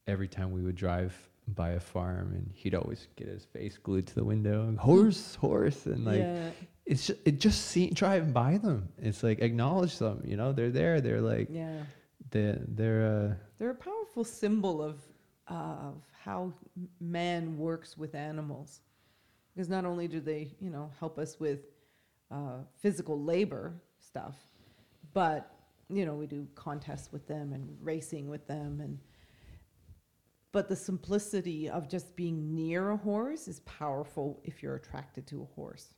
every 0.06 0.28
time 0.28 0.52
we 0.52 0.62
would 0.62 0.76
drive 0.76 1.14
by 1.48 1.70
a 1.70 1.80
farm 1.80 2.32
and 2.32 2.50
he'd 2.54 2.74
always 2.74 3.08
get 3.16 3.28
his 3.28 3.44
face 3.44 3.76
glued 3.78 4.06
to 4.06 4.14
the 4.14 4.24
window 4.24 4.62
and 4.68 4.78
horse 4.78 5.34
horse 5.36 5.86
and 5.86 6.04
like 6.04 6.18
yeah, 6.20 6.50
it's 6.86 7.06
just, 7.06 7.20
it 7.24 7.40
just 7.40 7.66
see 7.66 7.90
driving 7.90 8.32
by 8.32 8.58
them. 8.58 8.88
It's 8.98 9.22
like 9.22 9.40
acknowledge 9.40 9.98
them 9.98 10.22
you 10.24 10.36
know? 10.36 10.52
They're 10.52 10.70
there 10.70 11.00
they're 11.00 11.20
like 11.20 11.48
yeah. 11.50 11.82
they're 12.30 12.60
they're 12.68 13.06
uh 13.06 13.34
They're 13.58 13.70
a 13.70 13.74
powerful 13.74 14.24
symbol 14.24 14.82
of 14.82 15.00
uh, 15.48 15.88
of 15.88 16.02
how 16.24 16.52
man 17.00 17.58
works 17.58 17.98
with 17.98 18.14
animals, 18.14 18.80
because 19.54 19.68
not 19.68 19.84
only 19.84 20.08
do 20.08 20.20
they, 20.20 20.54
you 20.60 20.70
know, 20.70 20.90
help 20.98 21.18
us 21.18 21.38
with 21.38 21.60
uh, 22.34 22.58
physical 22.82 23.16
labor 23.22 23.64
stuff, 23.98 24.36
but 25.12 25.50
you 25.88 26.04
know, 26.06 26.14
we 26.14 26.26
do 26.26 26.46
contests 26.54 27.12
with 27.12 27.26
them 27.28 27.52
and 27.52 27.64
racing 27.82 28.28
with 28.28 28.46
them, 28.46 28.80
and 28.80 28.98
but 30.52 30.68
the 30.68 30.76
simplicity 30.76 31.68
of 31.68 31.88
just 31.88 32.14
being 32.16 32.54
near 32.54 32.90
a 32.90 32.96
horse 32.96 33.48
is 33.48 33.60
powerful 33.60 34.40
if 34.44 34.62
you're 34.62 34.76
attracted 34.76 35.26
to 35.28 35.42
a 35.42 35.54
horse. 35.54 35.88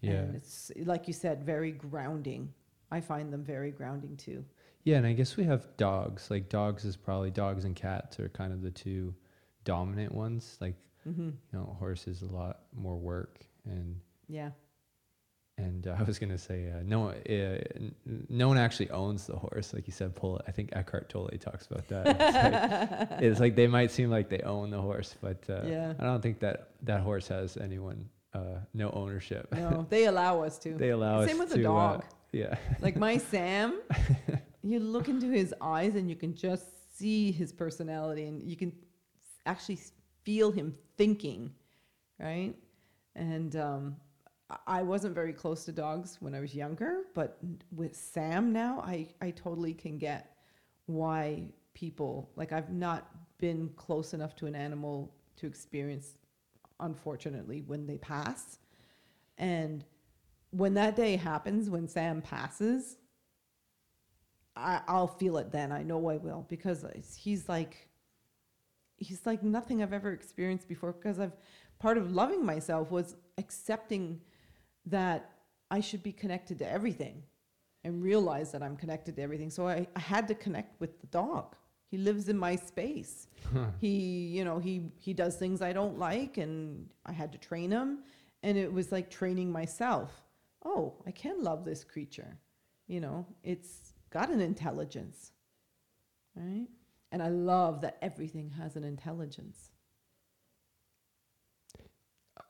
yeah 0.00 0.12
and 0.12 0.34
it's 0.36 0.70
like 0.84 1.06
you 1.08 1.12
said, 1.14 1.44
very 1.44 1.72
grounding. 1.72 2.52
I 2.90 3.00
find 3.00 3.32
them 3.32 3.44
very 3.44 3.72
grounding 3.72 4.16
too. 4.16 4.44
Yeah, 4.84 4.98
and 4.98 5.06
I 5.06 5.12
guess 5.12 5.36
we 5.36 5.44
have 5.44 5.76
dogs. 5.76 6.30
Like 6.30 6.48
dogs 6.48 6.84
is 6.84 6.96
probably 6.96 7.30
dogs 7.32 7.64
and 7.64 7.74
cats 7.74 8.20
are 8.20 8.28
kind 8.28 8.52
of 8.52 8.62
the 8.62 8.70
two 8.70 9.14
dominant 9.64 10.12
ones. 10.14 10.56
Like 10.60 10.76
hmm 11.04 11.30
you 11.52 11.58
know, 11.58 11.76
horse 11.78 12.06
is 12.06 12.22
a 12.22 12.26
lot 12.40 12.60
more 12.74 12.96
work, 12.96 13.44
and 13.64 13.96
Yeah. 14.28 14.50
And 15.58 15.86
uh, 15.86 15.96
I 15.98 16.02
was 16.02 16.18
gonna 16.18 16.38
say 16.38 16.70
uh, 16.70 16.82
no, 16.84 17.08
uh, 17.10 17.58
no 18.28 18.48
one 18.48 18.58
actually 18.58 18.90
owns 18.90 19.26
the 19.26 19.36
horse. 19.36 19.72
Like 19.74 19.86
you 19.86 19.92
said, 19.92 20.14
pull. 20.14 20.40
I 20.46 20.50
think 20.52 20.70
Eckhart 20.72 21.08
Tolle 21.08 21.30
talks 21.40 21.66
about 21.66 21.86
that. 21.88 22.06
It's 22.06 23.10
like, 23.10 23.20
it's 23.22 23.40
like 23.40 23.56
they 23.56 23.66
might 23.66 23.90
seem 23.90 24.10
like 24.10 24.28
they 24.28 24.40
own 24.40 24.70
the 24.70 24.80
horse, 24.80 25.14
but 25.20 25.42
uh, 25.48 25.62
Yeah. 25.66 25.94
I 25.98 26.04
don't 26.04 26.20
think 26.22 26.40
that 26.40 26.70
that 26.82 27.00
horse 27.00 27.28
has 27.28 27.56
anyone, 27.56 28.08
uh, 28.34 28.60
no 28.74 28.90
ownership. 28.90 29.48
No, 29.52 29.86
they 29.90 30.04
allow 30.06 30.42
us 30.42 30.58
to. 30.60 30.74
they 30.74 30.90
allow 30.90 31.24
Same 31.26 31.40
us 31.40 31.48
with 31.50 31.58
a 31.58 31.62
to, 31.62 31.68
uh, 31.70 31.92
dog. 31.96 32.04
yeah, 32.32 32.56
Like 32.80 32.96
my 32.96 33.16
Sam, 33.18 33.80
you 34.62 34.78
look 34.80 35.08
into 35.08 35.30
his 35.30 35.54
eyes 35.60 35.94
and 35.94 36.10
you 36.10 36.16
can 36.16 36.34
just 36.34 36.98
see 36.98 37.30
his 37.32 37.52
personality 37.52 38.24
and 38.26 38.42
you 38.42 38.56
can 38.56 38.72
actually 39.46 39.78
feel 40.24 40.50
him 40.50 40.74
thinking, 40.98 41.52
right? 42.18 42.54
And 43.14 43.54
um, 43.56 43.96
I 44.66 44.82
wasn't 44.82 45.14
very 45.14 45.32
close 45.32 45.64
to 45.64 45.72
dogs 45.72 46.18
when 46.20 46.34
I 46.34 46.40
was 46.40 46.54
younger, 46.54 47.02
but 47.14 47.38
with 47.72 47.96
Sam 47.96 48.52
now, 48.52 48.80
I, 48.80 49.08
I 49.20 49.30
totally 49.32 49.74
can 49.74 49.98
get 49.98 50.36
why 50.86 51.48
people, 51.74 52.30
like, 52.36 52.52
I've 52.52 52.70
not 52.70 53.10
been 53.38 53.70
close 53.76 54.14
enough 54.14 54.36
to 54.36 54.46
an 54.46 54.54
animal 54.54 55.12
to 55.36 55.48
experience, 55.48 56.16
unfortunately, 56.78 57.62
when 57.66 57.86
they 57.86 57.98
pass. 57.98 58.58
And 59.36 59.84
when 60.50 60.74
that 60.74 60.94
day 60.94 61.16
happens, 61.16 61.68
when 61.68 61.88
Sam 61.88 62.22
passes, 62.22 62.98
I, 64.54 64.80
I'll 64.86 65.08
feel 65.08 65.38
it 65.38 65.50
then. 65.50 65.72
I 65.72 65.82
know 65.82 66.08
I 66.08 66.18
will 66.18 66.46
because 66.48 66.86
he's 67.16 67.48
like, 67.48 67.88
he's 68.96 69.26
like 69.26 69.42
nothing 69.42 69.82
I've 69.82 69.92
ever 69.92 70.12
experienced 70.12 70.68
before. 70.68 70.92
Because 70.92 71.18
I've 71.18 71.36
part 71.78 71.98
of 71.98 72.12
loving 72.12 72.44
myself 72.44 72.90
was 72.90 73.16
accepting 73.36 74.20
that 74.86 75.30
I 75.70 75.80
should 75.80 76.02
be 76.02 76.12
connected 76.12 76.58
to 76.60 76.70
everything 76.70 77.22
and 77.84 78.02
realize 78.02 78.52
that 78.52 78.62
I'm 78.62 78.76
connected 78.76 79.16
to 79.16 79.22
everything. 79.22 79.50
So 79.50 79.68
I, 79.68 79.86
I 79.94 80.00
had 80.00 80.28
to 80.28 80.34
connect 80.34 80.80
with 80.80 81.00
the 81.00 81.06
dog. 81.08 81.56
He 81.88 81.98
lives 81.98 82.28
in 82.28 82.36
my 82.36 82.56
space. 82.56 83.28
he, 83.80 83.88
you 83.88 84.44
know, 84.44 84.58
he 84.58 84.90
he 84.98 85.12
does 85.12 85.36
things 85.36 85.62
I 85.62 85.72
don't 85.72 85.98
like 85.98 86.36
and 86.36 86.88
I 87.04 87.12
had 87.12 87.32
to 87.32 87.38
train 87.38 87.70
him 87.70 88.00
and 88.42 88.58
it 88.58 88.72
was 88.72 88.92
like 88.92 89.10
training 89.10 89.50
myself. 89.52 90.22
Oh, 90.64 90.94
I 91.06 91.12
can 91.12 91.42
love 91.42 91.64
this 91.64 91.84
creature. 91.84 92.38
You 92.88 93.00
know, 93.00 93.26
it's 93.42 93.92
got 94.10 94.30
an 94.30 94.40
intelligence. 94.40 95.32
Right? 96.34 96.66
And 97.12 97.22
I 97.22 97.28
love 97.28 97.80
that 97.82 97.98
everything 98.02 98.50
has 98.50 98.76
an 98.76 98.84
intelligence. 98.84 99.70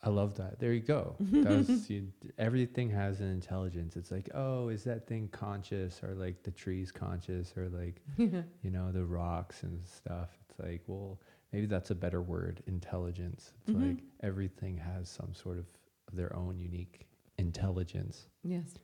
I 0.07 0.09
love 0.09 0.35
that. 0.35 0.57
There 0.59 0.71
you 0.71 0.79
go. 0.79 1.15
That 1.43 1.57
was, 1.67 1.89
you, 1.89 2.07
everything 2.37 2.89
has 2.91 3.19
an 3.19 3.29
intelligence. 3.29 3.97
It's 3.97 4.09
like, 4.09 4.29
oh, 4.33 4.69
is 4.69 4.85
that 4.85 5.05
thing 5.05 5.27
conscious, 5.33 6.01
or 6.01 6.15
like 6.15 6.43
the 6.43 6.51
trees 6.51 6.91
conscious, 6.93 7.53
or 7.57 7.67
like, 7.67 8.01
you 8.17 8.71
know, 8.71 8.91
the 8.93 9.03
rocks 9.03 9.63
and 9.63 9.85
stuff. 9.85 10.29
It's 10.49 10.57
like, 10.59 10.81
well, 10.87 11.19
maybe 11.51 11.65
that's 11.65 11.91
a 11.91 11.95
better 11.95 12.21
word, 12.21 12.63
intelligence. 12.67 13.51
It's 13.61 13.75
Mhm. 13.75 13.87
like 13.89 13.97
everything 14.23 14.77
has 14.77 15.09
some 15.09 15.33
sort 15.33 15.57
of 15.57 15.65
their 16.13 16.33
own 16.33 16.57
unique 16.57 17.05
intelligence. 17.37 18.27
Yes. 18.43 18.75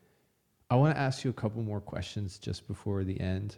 I 0.70 0.76
want 0.76 0.94
to 0.95 1.00
ask 1.00 1.24
you 1.24 1.30
a 1.30 1.34
couple 1.44 1.62
more 1.64 1.80
questions 1.82 2.38
just 2.38 2.68
before 2.68 3.06
the 3.06 3.18
end. 3.22 3.56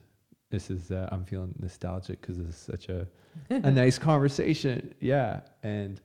This 0.51 0.69
is 0.69 0.91
uh, 0.91 1.09
I'm 1.11 1.25
feeling 1.25 1.55
nostalgic 1.59 2.21
because 2.21 2.37
this 2.37 2.49
is 2.49 2.55
such 2.57 2.89
a 2.89 3.07
a 3.49 3.71
nice 3.83 3.97
conversation. 3.97 4.93
Yeah, 4.99 5.41
and 5.63 5.99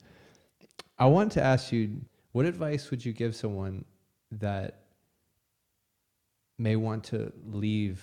I 1.01 1.07
want 1.07 1.33
to 1.33 1.43
ask 1.43 1.73
you, 1.73 2.01
what 2.33 2.45
advice 2.45 2.91
would 2.91 3.05
you 3.05 3.13
give 3.13 3.35
someone 3.35 3.85
that 4.33 4.83
may 6.59 6.77
want 6.77 7.03
to 7.05 7.33
leave 7.47 8.01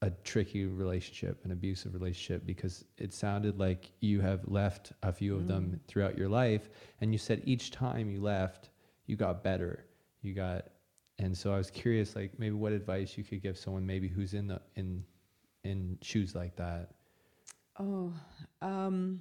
a 0.00 0.10
tricky 0.22 0.66
relationship, 0.66 1.44
an 1.44 1.50
abusive 1.50 1.92
relationship, 1.92 2.46
because 2.46 2.84
it 2.96 3.12
sounded 3.12 3.58
like 3.58 3.90
you 4.00 4.20
have 4.20 4.46
left 4.46 4.92
a 5.02 5.12
few 5.12 5.34
of 5.34 5.48
them 5.48 5.72
Mm. 5.72 5.88
throughout 5.88 6.16
your 6.16 6.28
life, 6.28 6.70
and 7.00 7.12
you 7.12 7.18
said 7.18 7.42
each 7.44 7.72
time 7.72 8.08
you 8.08 8.20
left, 8.20 8.70
you 9.06 9.16
got 9.16 9.42
better. 9.42 9.84
You 10.22 10.34
got, 10.34 10.68
and 11.18 11.36
so 11.36 11.52
I 11.52 11.56
was 11.58 11.70
curious, 11.72 12.14
like 12.14 12.38
maybe 12.38 12.54
what 12.54 12.72
advice 12.72 13.18
you 13.18 13.24
could 13.24 13.42
give 13.42 13.58
someone 13.58 13.84
maybe 13.84 14.06
who's 14.06 14.34
in 14.34 14.46
the 14.46 14.60
in 14.76 15.04
in 15.64 15.98
shoes 16.02 16.36
like 16.36 16.54
that. 16.56 16.92
Oh, 17.80 18.12
um, 18.62 19.20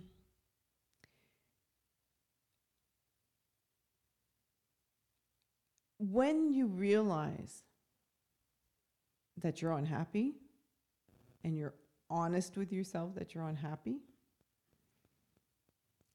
when 5.99 6.51
you 6.51 6.67
realize 6.67 7.63
that 9.41 9.61
you're 9.61 9.73
unhappy 9.73 10.33
and 11.43 11.57
you're 11.57 11.73
honest 12.09 12.57
with 12.57 12.71
yourself 12.71 13.13
that 13.15 13.35
you're 13.35 13.47
unhappy 13.47 13.97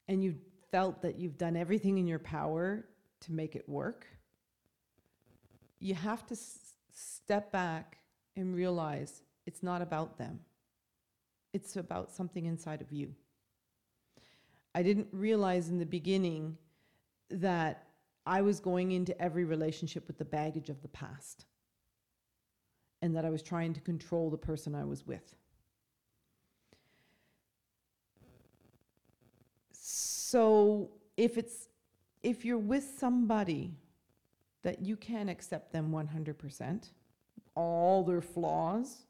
and 0.08 0.24
you 0.24 0.34
felt 0.70 1.02
that 1.02 1.18
you've 1.18 1.36
done 1.36 1.56
everything 1.56 1.98
in 1.98 2.06
your 2.06 2.18
power 2.18 2.84
to 3.20 3.32
make 3.32 3.54
it 3.54 3.68
work, 3.68 4.06
you 5.78 5.94
have 5.94 6.26
to 6.26 6.34
s- 6.34 6.74
step 6.92 7.52
back 7.52 7.98
and 8.36 8.54
realize 8.54 9.22
it's 9.46 9.62
not 9.62 9.82
about 9.82 10.18
them 10.18 10.40
it's 11.52 11.76
about 11.76 12.10
something 12.10 12.46
inside 12.46 12.80
of 12.80 12.90
you. 12.92 13.14
I 14.74 14.82
didn't 14.82 15.08
realize 15.12 15.68
in 15.68 15.78
the 15.78 15.86
beginning 15.86 16.56
that 17.30 17.86
I 18.24 18.42
was 18.42 18.60
going 18.60 18.92
into 18.92 19.20
every 19.20 19.44
relationship 19.44 20.06
with 20.06 20.18
the 20.18 20.24
baggage 20.24 20.68
of 20.70 20.82
the 20.82 20.88
past 20.88 21.44
and 23.00 23.16
that 23.16 23.24
I 23.24 23.30
was 23.30 23.42
trying 23.42 23.72
to 23.74 23.80
control 23.80 24.30
the 24.30 24.38
person 24.38 24.74
I 24.74 24.84
was 24.84 25.06
with. 25.06 25.34
So 29.72 30.90
if 31.16 31.36
it's 31.36 31.68
if 32.22 32.44
you're 32.44 32.56
with 32.56 32.94
somebody 32.98 33.74
that 34.62 34.80
you 34.80 34.96
can't 34.96 35.28
accept 35.28 35.72
them 35.72 35.90
100%, 35.90 36.90
all 37.56 38.04
their 38.04 38.20
flaws, 38.20 39.06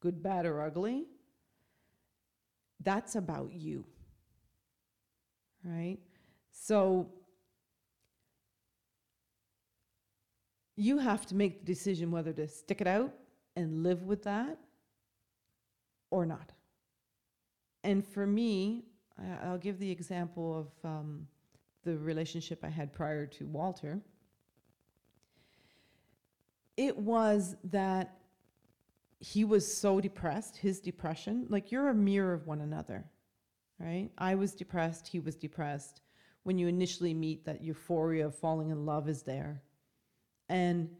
good, 0.00 0.22
bad 0.22 0.46
or 0.46 0.62
ugly, 0.62 1.06
that's 2.80 3.16
about 3.16 3.52
you. 3.52 3.84
Right? 5.64 5.98
So 6.52 7.10
you 10.76 10.98
have 10.98 11.26
to 11.26 11.34
make 11.34 11.60
the 11.60 11.66
decision 11.66 12.10
whether 12.10 12.32
to 12.32 12.48
stick 12.48 12.80
it 12.80 12.86
out 12.86 13.12
and 13.56 13.82
live 13.82 14.02
with 14.02 14.22
that 14.24 14.58
or 16.10 16.26
not. 16.26 16.52
And 17.82 18.04
for 18.06 18.26
me, 18.26 18.84
I- 19.18 19.46
I'll 19.46 19.58
give 19.58 19.78
the 19.78 19.90
example 19.90 20.58
of 20.58 20.90
um, 20.90 21.28
the 21.84 21.96
relationship 21.98 22.64
I 22.64 22.68
had 22.68 22.92
prior 22.92 23.26
to 23.26 23.46
Walter. 23.46 24.00
It 26.76 26.96
was 26.96 27.56
that 27.64 28.18
he 29.20 29.44
was 29.44 29.72
so 29.72 30.00
depressed, 30.00 30.56
his 30.56 30.80
depression, 30.80 31.46
like 31.48 31.70
you're 31.70 31.88
a 31.88 31.94
mirror 31.94 32.34
of 32.34 32.46
one 32.46 32.60
another, 32.60 33.04
right? 33.78 34.10
I 34.18 34.34
was 34.34 34.54
depressed, 34.54 35.06
he 35.08 35.20
was 35.20 35.36
depressed. 35.36 36.00
When 36.42 36.58
you 36.58 36.66
initially 36.66 37.14
meet, 37.14 37.44
that 37.46 37.62
euphoria 37.62 38.26
of 38.26 38.34
falling 38.34 38.70
in 38.70 38.84
love 38.84 39.08
is 39.08 39.22
there. 39.22 39.62
And, 40.48 40.90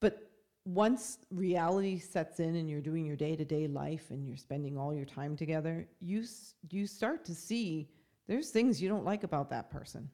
but 0.00 0.30
once 0.64 1.18
reality 1.30 1.98
sets 1.98 2.40
in 2.40 2.56
and 2.56 2.68
you're 2.68 2.80
doing 2.80 3.06
your 3.06 3.16
day 3.16 3.36
to 3.36 3.44
day 3.44 3.66
life 3.66 4.10
and 4.10 4.26
you're 4.26 4.36
spending 4.36 4.78
all 4.78 4.94
your 4.94 5.04
time 5.04 5.36
together, 5.36 5.86
you, 6.00 6.24
you 6.70 6.86
start 6.86 7.24
to 7.26 7.34
see 7.34 7.88
there's 8.26 8.50
things 8.50 8.80
you 8.80 8.88
don't 8.88 9.04
like 9.04 9.24
about 9.24 9.50
that 9.50 9.70
person. 9.70 10.08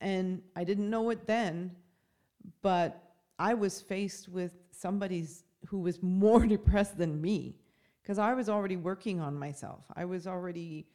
And 0.00 0.42
I 0.56 0.64
didn't 0.64 0.88
know 0.88 1.10
it 1.10 1.26
then, 1.26 1.72
but 2.62 3.14
I 3.38 3.54
was 3.54 3.80
faced 3.80 4.28
with 4.28 4.52
somebody's 4.72 5.44
who 5.66 5.78
was 5.78 6.02
more 6.02 6.46
depressed 6.46 6.96
than 6.98 7.20
me 7.20 7.56
because 8.02 8.18
I 8.18 8.34
was 8.34 8.48
already 8.48 8.76
working 8.76 9.20
on 9.20 9.38
myself. 9.38 9.84
I 9.94 10.04
was 10.04 10.26
already 10.26 10.86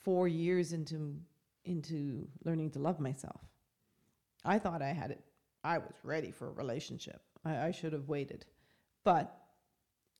four 0.00 0.28
years 0.28 0.72
into 0.72 1.16
into 1.64 2.28
learning 2.44 2.70
to 2.70 2.78
love 2.78 3.00
myself. 3.00 3.40
I 4.44 4.58
thought 4.60 4.80
I 4.80 4.92
had 4.92 5.10
it. 5.10 5.20
I 5.66 5.78
was 5.78 5.96
ready 6.04 6.30
for 6.30 6.46
a 6.46 6.52
relationship. 6.52 7.20
I, 7.44 7.66
I 7.66 7.70
should 7.72 7.92
have 7.92 8.08
waited, 8.08 8.46
but 9.02 9.36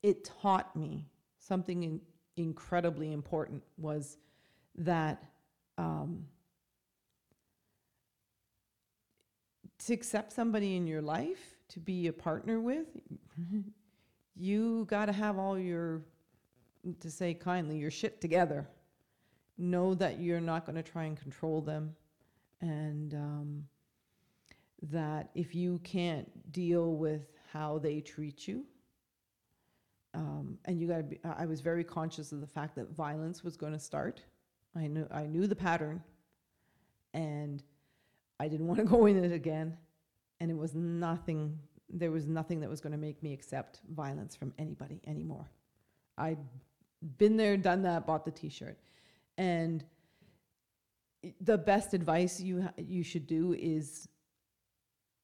it 0.03 0.25
taught 0.25 0.75
me 0.75 1.05
something 1.39 1.83
in, 1.83 2.01
incredibly 2.35 3.13
important. 3.13 3.63
Was 3.77 4.17
that 4.75 5.23
um, 5.77 6.25
to 9.85 9.93
accept 9.93 10.33
somebody 10.33 10.75
in 10.75 10.85
your 10.85 11.01
life 11.01 11.55
to 11.69 11.79
be 11.79 12.07
a 12.07 12.13
partner 12.13 12.59
with, 12.59 12.87
you 14.35 14.85
got 14.89 15.05
to 15.05 15.13
have 15.13 15.37
all 15.37 15.57
your, 15.57 16.01
to 16.99 17.09
say 17.09 17.33
kindly, 17.33 17.77
your 17.77 17.91
shit 17.91 18.19
together. 18.19 18.67
Know 19.57 19.93
that 19.95 20.19
you're 20.19 20.41
not 20.41 20.65
going 20.65 20.75
to 20.75 20.83
try 20.83 21.05
and 21.05 21.17
control 21.17 21.61
them, 21.61 21.95
and 22.61 23.13
um, 23.13 23.63
that 24.83 25.29
if 25.35 25.55
you 25.55 25.79
can't 25.83 26.29
deal 26.51 26.95
with 26.95 27.27
how 27.51 27.79
they 27.79 28.01
treat 28.01 28.47
you, 28.47 28.63
um, 30.13 30.57
and 30.65 30.81
you 30.81 30.87
got 30.87 30.97
to 30.97 31.03
be, 31.03 31.19
I 31.23 31.45
was 31.45 31.61
very 31.61 31.83
conscious 31.83 32.31
of 32.31 32.41
the 32.41 32.47
fact 32.47 32.75
that 32.75 32.89
violence 32.95 33.43
was 33.43 33.55
going 33.55 33.73
to 33.73 33.79
start. 33.79 34.21
I 34.75 34.87
knew, 34.87 35.07
I 35.11 35.25
knew 35.25 35.47
the 35.47 35.55
pattern, 35.55 36.01
and 37.13 37.63
I 38.39 38.47
didn't 38.47 38.67
want 38.67 38.79
to 38.79 38.85
go 38.95 39.05
in 39.05 39.23
it 39.23 39.31
again. 39.31 39.77
And 40.39 40.51
it 40.51 40.57
was 40.57 40.75
nothing, 40.75 41.57
there 41.89 42.11
was 42.11 42.27
nothing 42.27 42.59
that 42.61 42.69
was 42.69 42.81
going 42.81 42.91
to 42.91 42.97
make 42.97 43.21
me 43.23 43.33
accept 43.33 43.81
violence 43.89 44.35
from 44.35 44.53
anybody 44.57 45.01
anymore. 45.07 45.49
I'd 46.17 46.39
been 47.17 47.37
there, 47.37 47.57
done 47.57 47.83
that, 47.83 48.05
bought 48.05 48.25
the 48.25 48.31
t 48.31 48.49
shirt. 48.49 48.77
And 49.37 49.83
the 51.41 51.57
best 51.57 51.93
advice 51.93 52.39
you, 52.39 52.67
you 52.77 53.03
should 53.03 53.27
do 53.27 53.53
is 53.53 54.07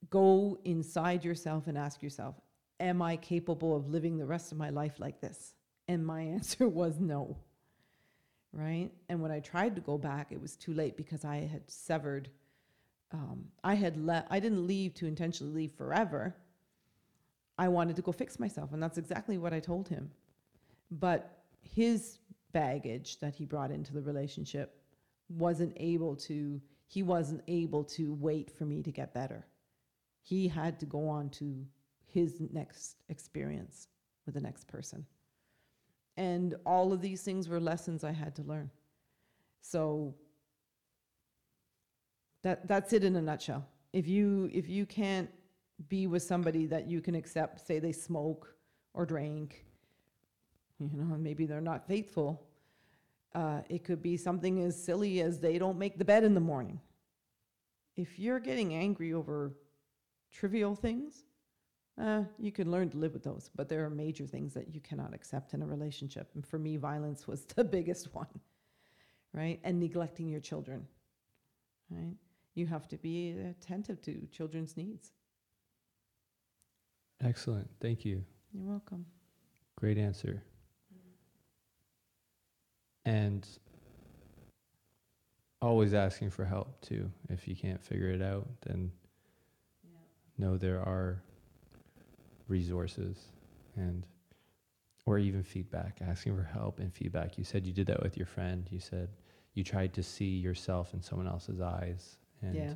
go 0.09 0.57
inside 0.63 1.23
yourself 1.23 1.67
and 1.67 1.77
ask 1.77 2.01
yourself, 2.01 2.35
Am 2.79 3.01
I 3.01 3.15
capable 3.17 3.75
of 3.75 3.87
living 3.87 4.17
the 4.17 4.25
rest 4.25 4.51
of 4.51 4.57
my 4.57 4.69
life 4.69 4.99
like 4.99 5.21
this? 5.21 5.53
And 5.87 6.05
my 6.05 6.21
answer 6.37 6.67
was 6.67 6.99
no. 6.99 7.37
Right? 8.51 8.91
And 9.09 9.21
when 9.21 9.31
I 9.31 9.39
tried 9.39 9.75
to 9.75 9.81
go 9.81 9.97
back, 9.97 10.31
it 10.31 10.41
was 10.41 10.55
too 10.55 10.73
late 10.73 10.97
because 10.97 11.25
I 11.25 11.37
had 11.37 11.69
severed. 11.69 12.29
Um, 13.11 13.45
I 13.63 13.75
had 13.75 13.97
let. 13.97 14.27
I 14.29 14.39
didn't 14.39 14.67
leave 14.67 14.93
to 14.95 15.07
intentionally 15.07 15.53
leave 15.53 15.71
forever. 15.71 16.35
I 17.57 17.67
wanted 17.67 17.95
to 17.95 18.01
go 18.01 18.11
fix 18.11 18.39
myself, 18.39 18.73
and 18.73 18.81
that's 18.81 18.97
exactly 18.97 19.37
what 19.37 19.53
I 19.53 19.59
told 19.59 19.87
him. 19.87 20.11
But 20.91 21.43
his 21.61 22.19
baggage 22.51 23.19
that 23.19 23.35
he 23.35 23.45
brought 23.45 23.71
into 23.71 23.93
the 23.93 24.01
relationship 24.01 24.75
wasn't 25.29 25.73
able 25.77 26.15
to. 26.17 26.61
He 26.87 27.01
wasn't 27.01 27.41
able 27.47 27.83
to 27.85 28.13
wait 28.13 28.51
for 28.51 28.65
me 28.65 28.83
to 28.83 28.91
get 28.91 29.15
better. 29.15 29.47
He 30.23 30.47
had 30.47 30.79
to 30.79 30.85
go 30.85 31.07
on 31.07 31.29
to 31.31 31.65
his 32.05 32.41
next 32.51 32.95
experience 33.09 33.87
with 34.25 34.35
the 34.35 34.41
next 34.41 34.67
person. 34.67 35.05
And 36.17 36.55
all 36.65 36.93
of 36.93 37.01
these 37.01 37.21
things 37.23 37.49
were 37.49 37.59
lessons 37.59 38.03
I 38.03 38.11
had 38.11 38.35
to 38.35 38.43
learn. 38.43 38.71
So 39.61 40.15
that 42.43 42.67
that's 42.67 42.93
it 42.93 43.03
in 43.03 43.15
a 43.15 43.21
nutshell. 43.21 43.65
If 43.91 44.07
you 44.07 44.49
if 44.53 44.69
you 44.69 44.85
can't 44.85 45.29
be 45.89 46.07
with 46.07 46.23
somebody 46.23 46.65
that 46.67 46.89
you 46.89 47.01
can 47.01 47.15
accept, 47.15 47.65
say 47.65 47.79
they 47.79 47.91
smoke 47.91 48.55
or 48.93 49.05
drink, 49.05 49.65
you 50.79 50.89
know, 50.93 51.17
maybe 51.17 51.45
they're 51.45 51.61
not 51.61 51.87
faithful. 51.87 52.45
Uh, 53.33 53.61
it 53.69 53.83
could 53.83 54.01
be 54.01 54.15
something 54.15 54.63
as 54.63 54.81
silly 54.81 55.21
as 55.21 55.39
they 55.39 55.57
don't 55.57 55.79
make 55.79 55.97
the 55.97 56.05
bed 56.05 56.23
in 56.23 56.33
the 56.33 56.39
morning. 56.39 56.79
If 57.95 58.19
you're 58.19 58.39
getting 58.39 58.73
angry 58.73 59.13
over 59.13 59.53
trivial 60.33 60.75
things, 60.75 61.23
uh, 62.01 62.23
you 62.39 62.51
can 62.51 62.71
learn 62.71 62.89
to 62.89 62.97
live 62.97 63.13
with 63.13 63.23
those, 63.23 63.51
but 63.55 63.69
there 63.69 63.85
are 63.85 63.89
major 63.89 64.25
things 64.25 64.53
that 64.53 64.73
you 64.73 64.81
cannot 64.81 65.13
accept 65.13 65.53
in 65.53 65.61
a 65.61 65.65
relationship. 65.65 66.29
And 66.33 66.45
for 66.45 66.57
me, 66.57 66.77
violence 66.77 67.27
was 67.27 67.45
the 67.55 67.63
biggest 67.63 68.13
one, 68.13 68.39
right? 69.31 69.59
And 69.63 69.79
neglecting 69.79 70.27
your 70.27 70.41
children, 70.41 70.87
right? 71.89 72.15
You 72.55 72.67
have 72.67 72.87
to 72.89 72.97
be 72.97 73.31
attentive 73.31 74.01
to 74.03 74.27
children's 74.31 74.75
needs. 74.75 75.11
Excellent. 77.23 77.69
Thank 77.79 78.03
you. 78.03 78.23
You're 78.53 78.65
welcome. 78.65 79.05
Great 79.79 79.97
answer. 79.97 80.43
And 83.05 83.47
always 85.61 85.93
asking 85.93 86.29
for 86.29 86.45
help 86.45 86.81
too. 86.81 87.09
If 87.29 87.47
you 87.47 87.55
can't 87.55 87.81
figure 87.83 88.09
it 88.09 88.21
out, 88.21 88.47
then 88.65 88.91
know 90.37 90.57
there 90.57 90.79
are 90.79 91.21
resources 92.47 93.17
and 93.75 94.05
or 95.05 95.17
even 95.19 95.43
feedback, 95.43 95.99
asking 96.01 96.35
for 96.35 96.43
help 96.43 96.79
and 96.79 96.93
feedback. 96.93 97.37
You 97.37 97.43
said 97.43 97.65
you 97.67 97.73
did 97.73 97.87
that 97.87 98.01
with 98.01 98.15
your 98.15 98.25
friend. 98.25 98.67
You 98.71 98.79
said 98.79 99.09
you 99.53 99.63
tried 99.63 99.93
to 99.95 100.03
see 100.03 100.37
yourself 100.37 100.93
in 100.93 101.01
someone 101.01 101.27
else's 101.27 101.59
eyes 101.59 102.17
and 102.41 102.55
Yeah. 102.55 102.73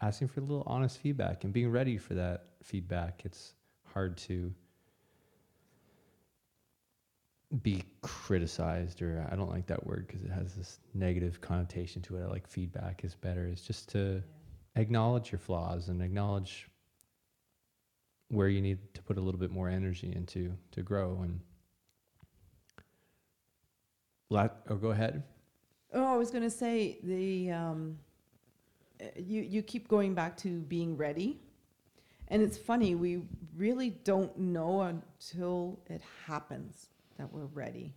asking 0.00 0.28
for 0.28 0.40
a 0.40 0.42
little 0.42 0.64
honest 0.66 0.98
feedback 0.98 1.44
and 1.44 1.52
being 1.52 1.70
ready 1.70 1.96
for 1.96 2.14
that 2.14 2.48
feedback. 2.62 3.22
It's 3.24 3.54
hard 3.84 4.16
to 4.18 4.52
be 7.62 7.84
criticized 8.02 9.00
or 9.00 9.26
I 9.30 9.36
don't 9.36 9.50
like 9.50 9.66
that 9.66 9.86
word 9.86 10.06
because 10.06 10.22
it 10.22 10.30
has 10.30 10.54
this 10.54 10.80
negative 10.92 11.40
connotation 11.40 12.02
to 12.02 12.16
it. 12.16 12.22
I 12.22 12.26
like 12.26 12.46
feedback 12.46 13.04
is 13.04 13.14
better. 13.14 13.46
It's 13.46 13.62
just 13.62 13.88
to 13.90 14.22
acknowledge 14.76 15.32
your 15.32 15.38
flaws 15.38 15.88
and 15.88 16.02
acknowledge 16.02 16.68
where 18.28 18.48
you 18.48 18.60
need 18.60 18.78
to 18.94 19.02
put 19.02 19.18
a 19.18 19.20
little 19.20 19.38
bit 19.38 19.50
more 19.50 19.68
energy 19.68 20.12
into 20.14 20.56
to 20.72 20.82
grow 20.82 21.20
and 21.22 21.40
let 24.30 24.56
or 24.68 24.76
go 24.76 24.90
ahead. 24.90 25.22
Oh, 25.92 26.12
I 26.12 26.16
was 26.16 26.30
going 26.30 26.42
to 26.42 26.50
say 26.50 26.98
the 27.04 27.52
um, 27.52 27.98
you 29.16 29.42
you 29.42 29.62
keep 29.62 29.88
going 29.88 30.14
back 30.14 30.36
to 30.38 30.60
being 30.62 30.96
ready, 30.96 31.38
and 32.28 32.42
it's 32.42 32.58
funny 32.58 32.94
we 32.94 33.22
really 33.56 33.90
don't 33.90 34.36
know 34.36 34.82
until 34.82 35.78
it 35.86 36.02
happens 36.26 36.88
that 37.16 37.32
we're 37.32 37.46
ready. 37.46 37.94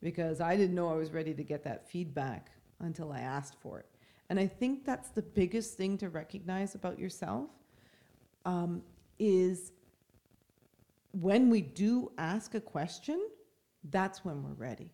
Because 0.00 0.40
I 0.40 0.56
didn't 0.56 0.76
know 0.76 0.88
I 0.88 0.94
was 0.94 1.12
ready 1.12 1.34
to 1.34 1.42
get 1.42 1.64
that 1.64 1.88
feedback 1.90 2.52
until 2.80 3.12
I 3.12 3.20
asked 3.20 3.56
for 3.60 3.80
it, 3.80 3.86
and 4.30 4.38
I 4.38 4.46
think 4.46 4.84
that's 4.84 5.10
the 5.10 5.22
biggest 5.22 5.76
thing 5.76 5.98
to 5.98 6.08
recognize 6.08 6.74
about 6.74 6.98
yourself 6.98 7.50
um, 8.44 8.82
is 9.18 9.72
when 11.12 11.48
we 11.50 11.60
do 11.62 12.12
ask 12.18 12.54
a 12.54 12.60
question, 12.60 13.20
that's 13.90 14.24
when 14.24 14.42
we're 14.42 14.52
ready 14.52 14.92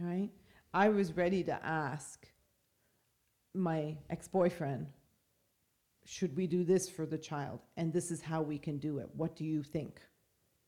right? 0.00 0.30
I 0.72 0.88
was 0.88 1.16
ready 1.16 1.42
to 1.44 1.64
ask 1.64 2.26
my 3.54 3.96
ex 4.10 4.28
boyfriend, 4.28 4.86
should 6.04 6.36
we 6.36 6.46
do 6.46 6.64
this 6.64 6.88
for 6.88 7.06
the 7.06 7.18
child? 7.18 7.60
And 7.76 7.92
this 7.92 8.10
is 8.10 8.20
how 8.20 8.42
we 8.42 8.58
can 8.58 8.78
do 8.78 8.98
it. 8.98 9.08
What 9.14 9.36
do 9.36 9.44
you 9.44 9.62
think? 9.62 10.00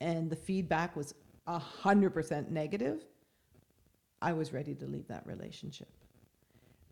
And 0.01 0.31
the 0.31 0.37
feedback 0.37 0.97
was 0.97 1.15
100% 1.49 2.51
negative. 2.51 3.05
I 4.23 4.33
was 4.33 4.53
ready 4.53 4.75
to 4.75 4.87
leave 4.87 5.09
that 5.09 5.27
relationship, 5.27 5.89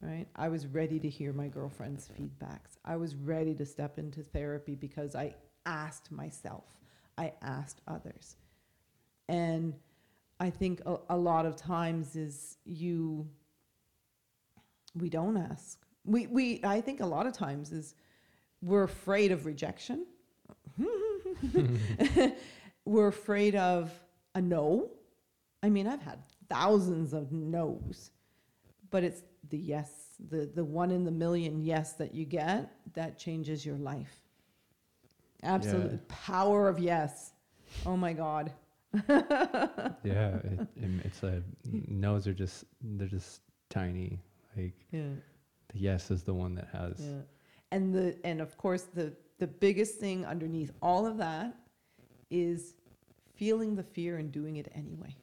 right? 0.00 0.26
I 0.36 0.48
was 0.48 0.66
ready 0.66 0.98
to 1.00 1.08
hear 1.08 1.32
my 1.32 1.48
girlfriend's 1.48 2.08
feedbacks. 2.08 2.78
I 2.84 2.96
was 2.96 3.14
ready 3.14 3.54
to 3.54 3.64
step 3.64 3.98
into 3.98 4.22
therapy 4.22 4.74
because 4.74 5.14
I 5.14 5.34
asked 5.66 6.10
myself, 6.10 6.64
I 7.16 7.32
asked 7.42 7.80
others. 7.88 8.36
And 9.28 9.74
I 10.40 10.50
think 10.50 10.80
a, 10.86 10.96
a 11.10 11.16
lot 11.16 11.46
of 11.46 11.56
times 11.56 12.16
is 12.16 12.58
you 12.64 13.28
we 14.94 15.08
don't 15.08 15.36
ask. 15.36 15.78
We 16.04 16.26
we 16.26 16.60
I 16.64 16.80
think 16.80 17.00
a 17.00 17.06
lot 17.06 17.26
of 17.26 17.32
times 17.32 17.72
is 17.72 17.94
we're 18.62 18.84
afraid 18.84 19.32
of 19.32 19.46
rejection. 19.46 20.06
we're 22.84 23.08
afraid 23.08 23.54
of 23.56 23.92
a 24.34 24.40
no. 24.40 24.90
I 25.62 25.68
mean, 25.68 25.86
I've 25.86 26.02
had 26.02 26.20
thousands 26.48 27.12
of 27.12 27.32
no's, 27.32 28.10
but 28.90 29.04
it's 29.04 29.22
the 29.50 29.58
yes, 29.58 29.90
the 30.30 30.50
the 30.54 30.64
one 30.64 30.90
in 30.90 31.04
the 31.04 31.10
million 31.10 31.62
yes 31.62 31.92
that 31.94 32.14
you 32.14 32.24
get 32.24 32.72
that 32.94 33.18
changes 33.18 33.64
your 33.64 33.76
life. 33.78 34.22
Absolute 35.42 35.92
Yeah. 35.92 35.98
power 36.08 36.68
of 36.68 36.78
yes. 36.78 37.32
Oh 37.86 37.96
my 37.96 38.12
God. 38.12 38.52
yeah, 39.08 40.36
it, 40.36 40.60
it- 40.76 41.04
it's 41.04 41.22
a 41.22 41.42
no's 41.88 42.26
are 42.26 42.32
just 42.34 42.64
they're 42.82 43.06
just 43.08 43.40
tiny. 43.70 44.20
Like 44.56 44.74
Yeah. 44.90 45.10
the 45.72 45.78
yes 45.78 46.10
is 46.10 46.22
the 46.22 46.34
one 46.34 46.54
that 46.56 46.68
has. 46.72 46.98
Yeah. 47.00 47.20
And 47.70 47.94
the 47.94 48.16
and 48.24 48.40
of 48.40 48.56
course 48.56 48.82
the 48.82 49.12
the 49.38 49.46
biggest 49.46 49.98
thing 50.00 50.24
underneath 50.26 50.72
all 50.82 51.06
of 51.06 51.16
that 51.18 51.54
is 52.30 52.74
feeling 53.36 53.76
the 53.76 53.82
fear 53.84 54.16
and 54.18 54.32
doing 54.32 54.56
it 54.56 54.70
anyway. 54.74 55.14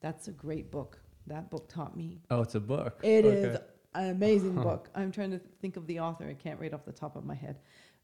That's 0.00 0.28
a 0.28 0.32
great 0.32 0.70
book. 0.70 0.99
That 1.26 1.50
book 1.50 1.68
taught 1.68 1.96
me. 1.96 2.20
Oh, 2.30 2.42
it's 2.42 2.54
a 2.54 2.60
book. 2.60 3.00
It 3.02 3.24
Okay. 3.24 3.36
is 3.36 3.58
an 3.94 4.10
amazing 4.10 4.54
book. 4.54 4.88
I'm 4.94 5.12
trying 5.12 5.30
to 5.30 5.38
think 5.60 5.76
of 5.76 5.86
the 5.86 6.00
author. 6.00 6.26
I 6.28 6.34
can't 6.34 6.58
read 6.58 6.74
off 6.74 6.84
the 6.84 6.92
top 6.92 7.16
of 7.16 7.24
my 7.24 7.34
head. 7.34 7.58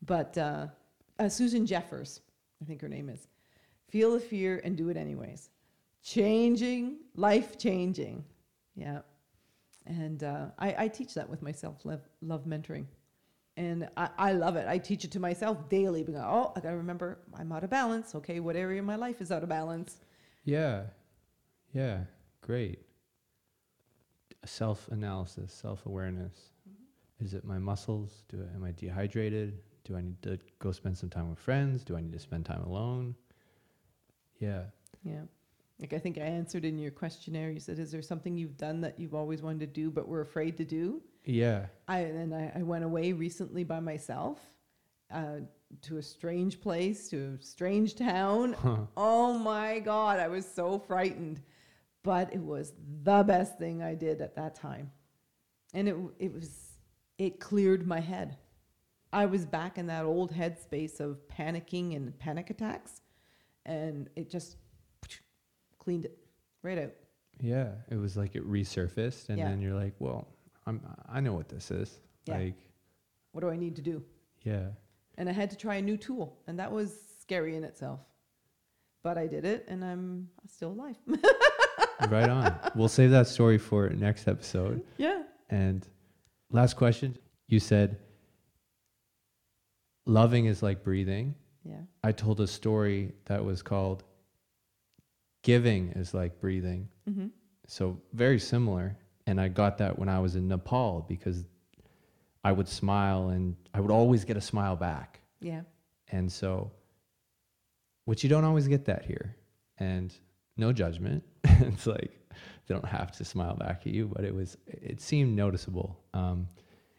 But 0.05 0.37
uh, 0.39 0.67
uh, 1.19 1.29
Susan 1.29 1.67
Jeffers, 1.67 2.21
I 2.63 2.65
think 2.65 2.81
her 2.83 2.89
name 2.89 3.09
is. 3.09 3.27
Feel 3.89 4.13
the 4.13 4.21
fear 4.21 4.61
and 4.65 4.77
do 4.77 4.89
it 4.89 4.97
anyways. 4.97 5.51
Changing, 6.03 6.99
life 7.15 7.59
changing. 7.59 8.25
Yeah. 8.75 9.01
And 9.87 10.23
uh, 10.23 10.47
I, 10.59 10.75
I 10.85 10.89
teach 10.89 11.15
that 11.15 11.29
with 11.29 11.43
myself, 11.43 11.85
love, 11.85 12.03
love 12.21 12.45
mentoring. 12.45 12.87
And 13.57 13.89
I, 13.97 14.11
I 14.19 14.33
love 14.33 14.57
it. 14.57 14.69
I 14.69 14.79
teach 14.79 15.05
it 15.05 15.13
to 15.13 15.21
myself 15.21 15.69
daily. 15.69 16.03
Because, 16.03 16.23
oh, 16.25 16.53
I 16.55 16.61
got 16.61 16.71
to 16.71 16.77
remember 16.77 17.19
I'm 17.35 17.51
out 17.53 17.65
of 17.65 17.71
balance. 17.71 18.15
Okay, 18.15 18.39
what 18.41 18.55
area 18.57 18.81
of 18.81 18.87
my 18.87 18.97
life 18.97 19.21
is 19.21 19.33
out 19.33 19.43
of 19.43 19.49
balance? 19.49 19.97
Yeah. 20.45 20.83
Yeah. 21.73 22.01
Great. 22.43 22.81
Self 24.45 24.89
analysis, 24.89 25.53
self 25.53 25.87
awareness. 25.87 26.51
Is 27.21 27.35
it 27.35 27.45
my 27.45 27.59
muscles? 27.59 28.25
Do 28.29 28.39
I, 28.43 28.55
am 28.55 28.65
I 28.65 28.73
dehydrated? 28.73 29.59
Do 29.85 29.97
I 29.97 30.03
need 30.03 30.21
to 30.23 30.39
go 30.59 30.73
spend 30.73 30.99
some 30.99 31.09
time 31.09 31.31
with 31.31 31.39
friends? 31.39 31.83
Do 31.83 31.97
I 31.97 32.01
need 32.01 32.13
to 32.13 32.19
spend 32.19 32.45
time 32.45 32.63
alone? 32.63 33.15
Yeah. 34.39 34.65
Yeah. 35.03 35.23
Like 35.81 35.93
I 35.93 35.99
think 35.99 36.19
I 36.19 36.23
answered 36.23 36.65
in 36.65 36.79
your 36.79 36.91
questionnaire. 36.91 37.51
You 37.51 37.61
said, 37.61 37.79
"Is 37.79 37.93
there 37.93 38.03
something 38.03 38.37
you've 38.37 38.57
done 38.57 38.81
that 38.83 38.99
you've 38.99 39.15
always 39.15 39.43
wanted 39.43 39.61
to 39.61 39.67
do 39.67 39.91
but 39.91 40.09
were 40.09 40.21
afraid 40.21 40.57
to 40.59 40.65
do?" 40.65 41.03
Yeah. 41.25 41.67
I 41.89 42.01
and 42.01 42.35
I, 42.35 42.53
I 42.57 42.63
went 42.63 42.85
away 42.85 43.13
recently 43.13 43.65
by 43.65 43.81
myself 43.81 44.41
uh, 45.13 45.41
to 45.83 45.99
a 45.99 46.03
strange 46.03 46.61
place, 46.61 47.09
to 47.11 47.39
a 47.39 47.43
strange 47.43 47.95
town. 47.95 48.57
Oh 48.97 49.39
my 49.39 49.81
God, 49.81 50.19
I 50.19 50.29
was 50.29 50.47
so 50.47 50.79
frightened, 50.79 51.41
but 52.07 52.33
it 52.33 52.41
was 52.41 52.73
the 53.03 53.23
best 53.25 53.59
thing 53.59 53.83
I 53.83 53.95
did 53.95 54.21
at 54.23 54.37
that 54.37 54.55
time, 54.55 54.91
and 55.75 55.89
it 55.89 55.97
it 56.19 56.33
was 56.33 56.49
it 57.19 57.41
cleared 57.41 57.87
my 57.87 58.01
head. 58.01 58.37
I 59.13 59.27
was 59.27 59.45
back 59.47 59.79
in 59.79 59.87
that 59.89 60.05
old 60.05 60.33
headspace 60.33 61.01
of 61.01 61.19
panicking 61.29 61.97
and 61.97 62.17
panic 62.19 62.51
attacks, 62.51 63.01
and 63.65 64.09
it 64.17 64.31
just 64.31 64.57
cleaned 65.79 66.05
it 66.05 66.19
right 66.63 66.79
out. 66.79 66.93
Yeah, 67.41 67.73
it 67.91 67.97
was 67.97 68.17
like 68.17 68.37
it 68.37 68.49
resurfaced, 68.49 69.29
and 69.29 69.39
Yeah. 69.39 69.49
then 69.49 69.61
you're 69.61 69.75
like, 69.75 69.95
well, 69.99 70.29
I'm 70.67 70.81
I 71.09 71.21
know 71.21 71.33
what 71.35 71.49
this 71.49 71.71
is. 71.71 72.01
Yeah. 72.27 72.39
Like, 72.39 72.55
What 73.33 73.41
do 73.43 73.51
I 73.51 73.57
need 73.57 73.77
to 73.77 73.83
do? 73.83 74.03
yeah, 74.43 74.69
And 75.19 75.29
I 75.29 75.33
had 75.33 75.51
to 75.51 75.57
try 75.57 75.75
a 75.77 75.83
new 75.83 75.97
tool, 75.97 76.39
and 76.47 76.59
that 76.61 76.71
was 76.73 76.95
scary 77.21 77.57
in 77.57 77.65
itself. 77.65 78.01
But 79.03 79.17
I 79.19 79.27
did 79.29 79.45
it, 79.45 79.65
and 79.69 79.85
I'm 79.85 80.29
still 80.49 80.73
alive. 80.73 80.97
right 82.09 82.29
on. 82.29 82.55
We'll 82.75 82.89
save 82.89 83.11
that 83.11 83.27
story 83.27 83.59
for 83.59 83.89
next 83.91 84.29
episode. 84.29 84.83
yeah. 84.99 85.23
And 85.49 85.87
last 86.51 86.75
question, 86.75 87.17
you 87.49 87.61
said 87.61 87.99
loving 90.07 90.47
is 90.47 90.63
like 90.63 90.83
breathing. 90.83 91.35
Yeah. 91.65 91.81
I 92.03 92.13
told 92.13 92.41
a 92.41 92.47
story 92.47 93.13
that 93.27 93.45
was 93.45 93.63
called 93.63 94.05
giving 95.43 95.91
is 95.93 96.15
like 96.15 96.41
breathing. 96.41 96.89
Mm-hmm. 97.09 97.27
So 97.67 98.01
very 98.13 98.39
similar. 98.39 98.97
And 99.27 99.41
I 99.41 99.49
got 99.49 99.79
that 99.79 99.99
when 99.99 100.09
I 100.09 100.21
was 100.21 100.37
in 100.37 100.49
Nepal 100.49 101.05
because 101.09 101.45
I 102.45 102.53
would 102.53 102.69
smile 102.69 103.31
and 103.31 103.57
I 103.75 103.81
would 103.81 103.91
always 103.91 104.25
get 104.25 104.37
a 104.37 104.41
smile 104.41 104.77
back. 104.77 105.21
Yeah. 105.41 105.63
And 106.09 106.31
so, 106.31 106.71
which 108.05 108.23
you 108.23 108.31
don't 108.31 108.45
always 108.45 108.69
get 108.69 108.85
that 108.85 109.05
here. 109.05 109.35
And 109.79 110.15
no 110.57 110.73
judgment. 110.73 111.25
it's 111.61 111.87
like 111.87 112.11
they 112.67 112.75
don't 112.75 112.85
have 112.85 113.13
to 113.13 113.25
smile 113.25 113.55
back 113.55 113.83
at 113.87 113.93
you, 113.93 114.11
but 114.13 114.25
it 114.25 114.35
was, 114.35 114.57
it 114.67 115.01
seemed 115.01 115.37
noticeable. 115.37 115.99
Um, 116.15 116.49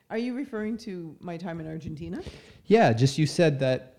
Are 0.09 0.17
you 0.17 0.33
referring 0.33 0.77
to 0.79 1.15
my 1.19 1.37
time 1.37 1.59
in 1.59 1.67
Argentina? 1.67 2.21
yeah, 2.65 2.93
just 2.93 3.17
you 3.17 3.25
said 3.25 3.59
that 3.59 3.97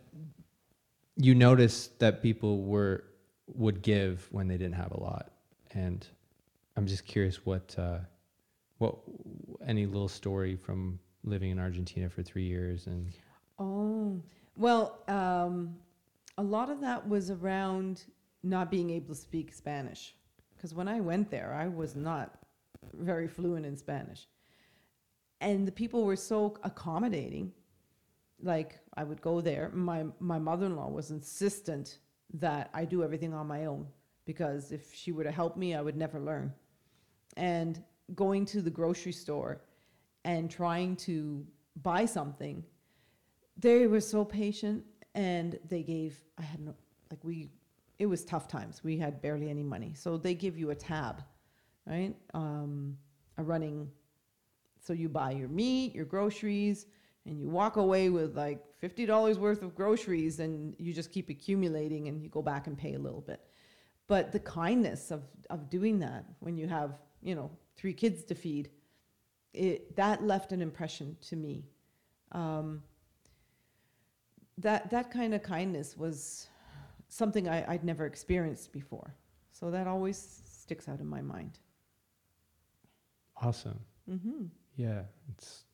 you 1.17 1.35
noticed 1.35 1.99
that 1.99 2.23
people 2.23 2.63
were, 2.63 3.05
would 3.55 3.83
give 3.83 4.29
when 4.31 4.47
they 4.49 4.57
didn't 4.57 4.75
have 4.75 4.93
a 4.93 5.01
lot. 5.01 5.33
And 5.73 6.07
I'm 6.77 6.87
just 6.87 7.05
curious 7.05 7.45
what, 7.45 7.75
uh, 7.79 7.99
what, 8.79 8.97
any 9.67 9.87
little 9.87 10.09
story 10.09 10.57
from 10.57 10.99
living 11.25 11.51
in 11.51 11.59
Argentina 11.59 12.09
for 12.09 12.23
three 12.23 12.45
years 12.45 12.87
and 12.87 13.13
Oh, 13.59 14.23
well, 14.57 15.01
um, 15.09 15.75
a 16.37 16.43
lot 16.43 16.71
of 16.71 16.81
that 16.81 17.07
was 17.09 17.31
around 17.31 18.05
not 18.45 18.71
being 18.71 18.91
able 18.91 19.15
to 19.15 19.21
speak 19.21 19.53
Spanish. 19.53 20.15
Because 20.59 20.75
when 20.75 20.89
I 20.89 21.01
went 21.01 21.31
there, 21.31 21.55
I 21.55 21.69
was 21.69 21.97
not 21.97 22.37
very 22.93 23.29
fluent 23.29 23.65
in 23.65 23.77
Spanish. 23.77 24.27
And 25.41 25.67
the 25.67 25.73
people 25.73 26.05
were 26.05 26.17
so 26.17 26.57
accommodating. 26.65 27.53
Like, 28.43 28.81
I 28.97 29.05
would 29.05 29.23
go 29.23 29.41
there. 29.41 29.71
My, 29.73 30.05
my 30.19 30.39
mother 30.39 30.67
in 30.67 30.77
law 30.77 30.89
was 30.89 31.13
insistent 31.13 32.01
that 32.35 32.71
I 32.75 32.85
do 32.85 33.05
everything 33.05 33.33
on 33.33 33.47
my 33.47 33.67
own 33.67 33.87
because 34.25 34.73
if 34.73 34.93
she 34.93 35.13
were 35.13 35.25
to 35.25 35.31
help 35.31 35.57
me, 35.57 35.75
I 35.75 35.81
would 35.81 35.97
never 35.97 36.21
learn. 36.21 36.53
And 37.37 37.83
going 38.15 38.45
to 38.47 38.61
the 38.61 38.71
grocery 38.71 39.13
store 39.13 39.63
and 40.25 40.51
trying 40.51 40.97
to 40.97 41.47
buy 41.83 42.05
something 42.05 42.65
they 43.59 43.87
were 43.87 44.01
so 44.01 44.25
patient 44.25 44.85
and 45.15 45.59
they 45.69 45.83
gave 45.83 46.17
i 46.39 46.43
had 46.43 46.61
no 46.61 46.75
like 47.11 47.23
we 47.25 47.49
it 47.99 48.07
was 48.07 48.25
tough 48.25 48.49
times. 48.49 48.83
We 48.85 48.99
had 48.99 49.21
barely 49.21 49.51
any 49.51 49.63
money. 49.63 49.95
So 49.95 50.17
they 50.17 50.35
give 50.35 50.57
you 50.57 50.71
a 50.71 50.75
tab 50.75 51.23
right? 51.89 52.15
Um, 52.35 52.97
a 53.39 53.43
running 53.43 53.89
so 54.81 54.93
you 54.93 55.09
buy 55.09 55.33
your 55.33 55.49
meat 55.49 55.95
your 55.95 56.05
groceries 56.05 56.87
and 57.27 57.41
you 57.41 57.49
walk 57.49 57.77
away 57.77 58.09
with 58.11 58.37
like 58.37 58.63
$50 58.83 59.37
worth 59.37 59.63
of 59.63 59.75
groceries 59.75 60.41
and 60.41 60.75
you 60.79 60.93
just 60.93 61.11
keep 61.11 61.31
accumulating 61.31 62.09
and 62.09 62.23
you 62.23 62.29
go 62.29 62.43
back 62.43 62.67
and 62.69 62.79
pay 62.79 62.95
a 62.95 62.99
little 62.99 63.21
bit. 63.21 63.41
But 64.07 64.33
the 64.33 64.41
kindness 64.41 65.11
of, 65.11 65.23
of 65.51 65.69
doing 65.69 65.99
that 65.99 66.25
when 66.41 66.57
you 66.57 66.69
have 66.69 66.99
you 67.23 67.35
know 67.35 67.51
three 67.77 67.93
kids 67.93 68.25
to 68.25 68.35
feed 68.35 68.71
it 69.55 69.97
that 69.97 70.23
left 70.23 70.53
an 70.53 70.63
impression 70.63 71.17
to 71.29 71.37
me. 71.37 71.65
Um, 72.33 72.83
that 74.59 74.91
that 74.91 75.11
kind 75.11 75.35
of 75.35 75.43
kindness 75.43 75.97
was 75.97 76.49
something 77.09 77.49
I, 77.49 77.65
I'd 77.73 77.85
never 77.85 78.07
experienced 78.07 78.73
before. 78.73 79.15
So 79.53 79.71
that 79.71 79.87
always 79.87 80.43
sticks 80.63 80.89
out 80.89 81.01
in 81.01 81.07
my 81.07 81.21
mind. 81.23 81.59
awesome. 83.43 83.81
Mm-hmm. 84.11 84.45
Yeah, 84.77 85.03
it's 85.33 85.65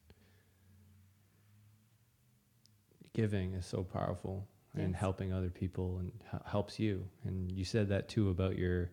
giving 3.12 3.54
is 3.54 3.66
so 3.66 3.82
powerful 3.84 4.46
and 4.76 4.94
helping 4.96 5.32
other 5.32 5.50
people 5.50 5.98
and 5.98 6.10
h- 6.32 6.40
helps 6.46 6.80
you. 6.80 7.06
And 7.24 7.52
you 7.52 7.64
said 7.64 7.88
that 7.90 8.08
too 8.08 8.30
about 8.30 8.58
your 8.58 8.90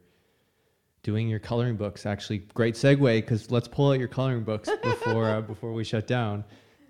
doing 1.02 1.28
your 1.28 1.40
coloring 1.40 1.76
books. 1.76 2.06
Actually, 2.06 2.40
great 2.54 2.76
segue 2.76 3.16
because 3.22 3.50
let's 3.50 3.68
pull 3.68 3.90
out 3.90 3.98
your 3.98 4.08
coloring 4.08 4.44
books 4.44 4.70
before 4.84 5.28
uh, 5.30 5.42
before 5.42 5.74
we 5.74 5.84
shut 5.84 6.06
down. 6.06 6.44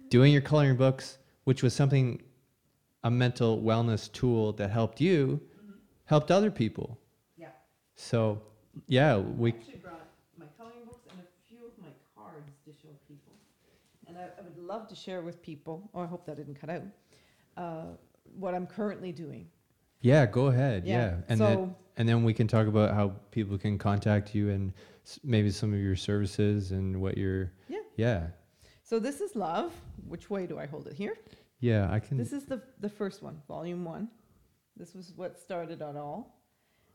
Doing 0.10 0.34
your 0.34 0.41
coloring 0.41 0.76
books, 0.76 1.19
which 1.45 1.64
was 1.64 1.73
something 1.73 2.22
a 3.03 3.11
mental 3.11 3.60
wellness 3.61 4.11
tool 4.11 4.53
that 4.53 4.69
helped 4.69 5.02
you, 5.02 5.40
helped 6.06 6.30
other 6.32 6.52
people. 6.52 6.98
Yeah. 7.38 7.48
So, 7.95 8.41
yeah, 8.88 9.18
we 9.18 9.52
I 9.52 9.56
actually 9.56 9.76
brought 9.78 10.07
my 10.38 10.45
coloring 10.57 10.86
books 10.86 11.06
and 11.10 11.19
a 11.19 11.23
few 11.49 11.60
of 11.65 11.72
my 11.80 11.88
cards 12.15 12.52
to 12.65 12.72
show 12.72 12.90
people. 13.07 13.34
And 14.07 14.18
I, 14.18 14.23
I 14.38 14.41
would 14.44 14.57
love 14.57 14.88
to 14.90 14.95
share 14.95 15.22
with 15.22 15.41
people, 15.41 15.90
or 15.94 16.03
I 16.03 16.07
hope 16.07 16.26
that 16.26 16.38
didn't 16.38 16.56
cut 16.60 16.69
out, 16.69 16.84
uh, 17.57 17.86
what 18.38 18.53
I'm 18.53 18.68
currently 18.68 19.11
doing. 19.11 19.48
yeah, 20.02 20.26
go 20.26 20.48
ahead. 20.48 20.86
Yeah, 20.86 20.95
Yeah. 20.98 21.15
And 21.30 21.40
then 21.41 21.56
so- 21.57 21.76
and 21.98 22.07
then 22.07 22.23
we 22.23 22.34
can 22.34 22.48
talk 22.48 22.68
about 22.68 22.94
how 22.95 23.10
people 23.32 23.57
can 23.57 23.78
contact 23.78 24.34
you 24.34 24.49
and 24.49 24.72
s- 25.06 25.19
maybe 25.23 25.52
some 25.52 25.73
of 25.73 25.80
your 25.80 25.95
services 25.95 26.72
and 26.72 26.99
what 27.02 27.18
you're 27.18 27.52
Yeah. 27.68 27.80
Yeah. 27.98 28.28
So 28.84 28.98
this 28.99 29.19
is 29.22 29.36
love. 29.36 29.73
Which 30.07 30.30
way 30.30 30.48
do 30.48 30.57
I 30.57 30.65
hold 30.65 30.88
it? 30.88 30.94
Here? 30.94 31.15
Yeah, 31.62 31.88
I 31.92 32.00
can 32.00 32.18
This 32.18 32.34
is 32.34 32.46
the, 32.46 32.62
the 32.80 32.90
first 32.90 33.22
one, 33.22 33.42
volume 33.48 33.86
one. 33.86 34.10
This 34.76 34.94
was 34.96 35.14
what 35.16 35.40
started 35.40 35.82
it 35.82 35.96
all. 35.96 36.42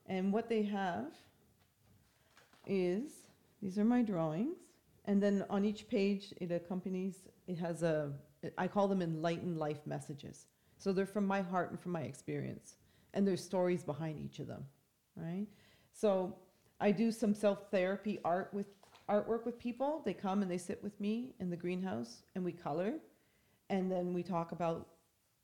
And 0.07 0.33
what 0.33 0.49
they 0.49 0.63
have 0.65 1.13
is, 2.67 3.13
these 3.63 3.79
are 3.79 3.85
my 3.85 4.03
drawings. 4.03 4.59
And 5.05 5.23
then 5.23 5.45
on 5.49 5.65
each 5.65 5.89
page, 5.89 6.35
it 6.41 6.51
accompanies, 6.51 7.29
it 7.47 7.59
has 7.59 7.85
a, 7.85 8.13
I 8.59 8.67
call 8.67 8.89
them 8.89 9.03
enlightened 9.03 9.57
life 9.57 9.87
messages. 9.87 10.47
So 10.79 10.93
they're 10.93 11.07
from 11.07 11.27
my 11.27 11.43
heart 11.43 11.71
and 11.71 11.81
from 11.81 11.93
my 11.93 12.03
experience. 12.03 12.75
And 13.15 13.27
there's 13.27 13.43
stories 13.43 13.85
behind 13.85 14.19
each 14.19 14.41
of 14.41 14.49
them, 14.49 14.65
right? 15.15 15.47
So 15.93 16.35
I 16.81 16.91
do 16.91 17.13
some 17.13 17.35
self-therapy 17.35 18.19
art 18.25 18.53
with, 18.53 18.67
artwork 19.09 19.47
with 19.47 19.61
people. 19.61 20.03
They 20.05 20.13
come 20.13 20.43
and 20.43 20.51
they 20.51 20.59
sit 20.59 20.83
with 20.83 21.01
me 21.01 21.35
in 21.39 21.51
the 21.51 21.57
greenhouse 21.57 22.23
and 22.35 22.45
we 22.45 22.53
color. 22.53 22.95
And 23.69 23.91
then 23.91 24.13
we 24.13 24.23
talk 24.23 24.53
about 24.53 24.89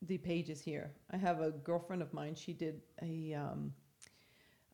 the 0.02 0.18
pages 0.18 0.60
here. 0.60 0.90
I 1.10 1.16
have 1.16 1.40
a 1.40 1.50
girlfriend 1.50 2.02
of 2.02 2.12
mine. 2.12 2.34
She 2.34 2.52
did 2.52 2.82
a 3.00 3.34
um, 3.34 3.72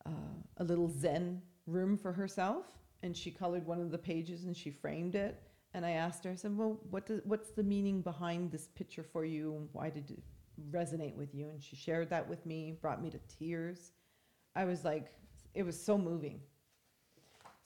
uh, 0.05 0.37
a 0.57 0.63
little 0.63 0.89
Zen 0.89 1.41
room 1.67 1.97
for 1.97 2.11
herself, 2.11 2.65
and 3.03 3.15
she 3.15 3.31
colored 3.31 3.65
one 3.65 3.79
of 3.79 3.91
the 3.91 3.97
pages 3.97 4.45
and 4.45 4.55
she 4.55 4.71
framed 4.71 5.15
it. 5.15 5.41
And 5.73 5.85
I 5.85 5.91
asked 5.91 6.23
her, 6.23 6.31
I 6.31 6.35
said, 6.35 6.57
"Well, 6.57 6.79
what 6.89 7.05
does, 7.05 7.21
what's 7.25 7.51
the 7.51 7.63
meaning 7.63 8.01
behind 8.01 8.51
this 8.51 8.67
picture 8.67 9.03
for 9.03 9.23
you? 9.23 9.67
Why 9.71 9.89
did 9.89 10.09
it 10.09 10.23
resonate 10.71 11.15
with 11.15 11.33
you?" 11.33 11.49
And 11.49 11.61
she 11.63 11.75
shared 11.75 12.09
that 12.09 12.27
with 12.27 12.45
me, 12.45 12.77
brought 12.81 13.01
me 13.01 13.09
to 13.11 13.19
tears. 13.37 13.91
I 14.55 14.65
was 14.65 14.83
like, 14.83 15.13
it 15.53 15.63
was 15.63 15.79
so 15.79 15.97
moving. 15.97 16.41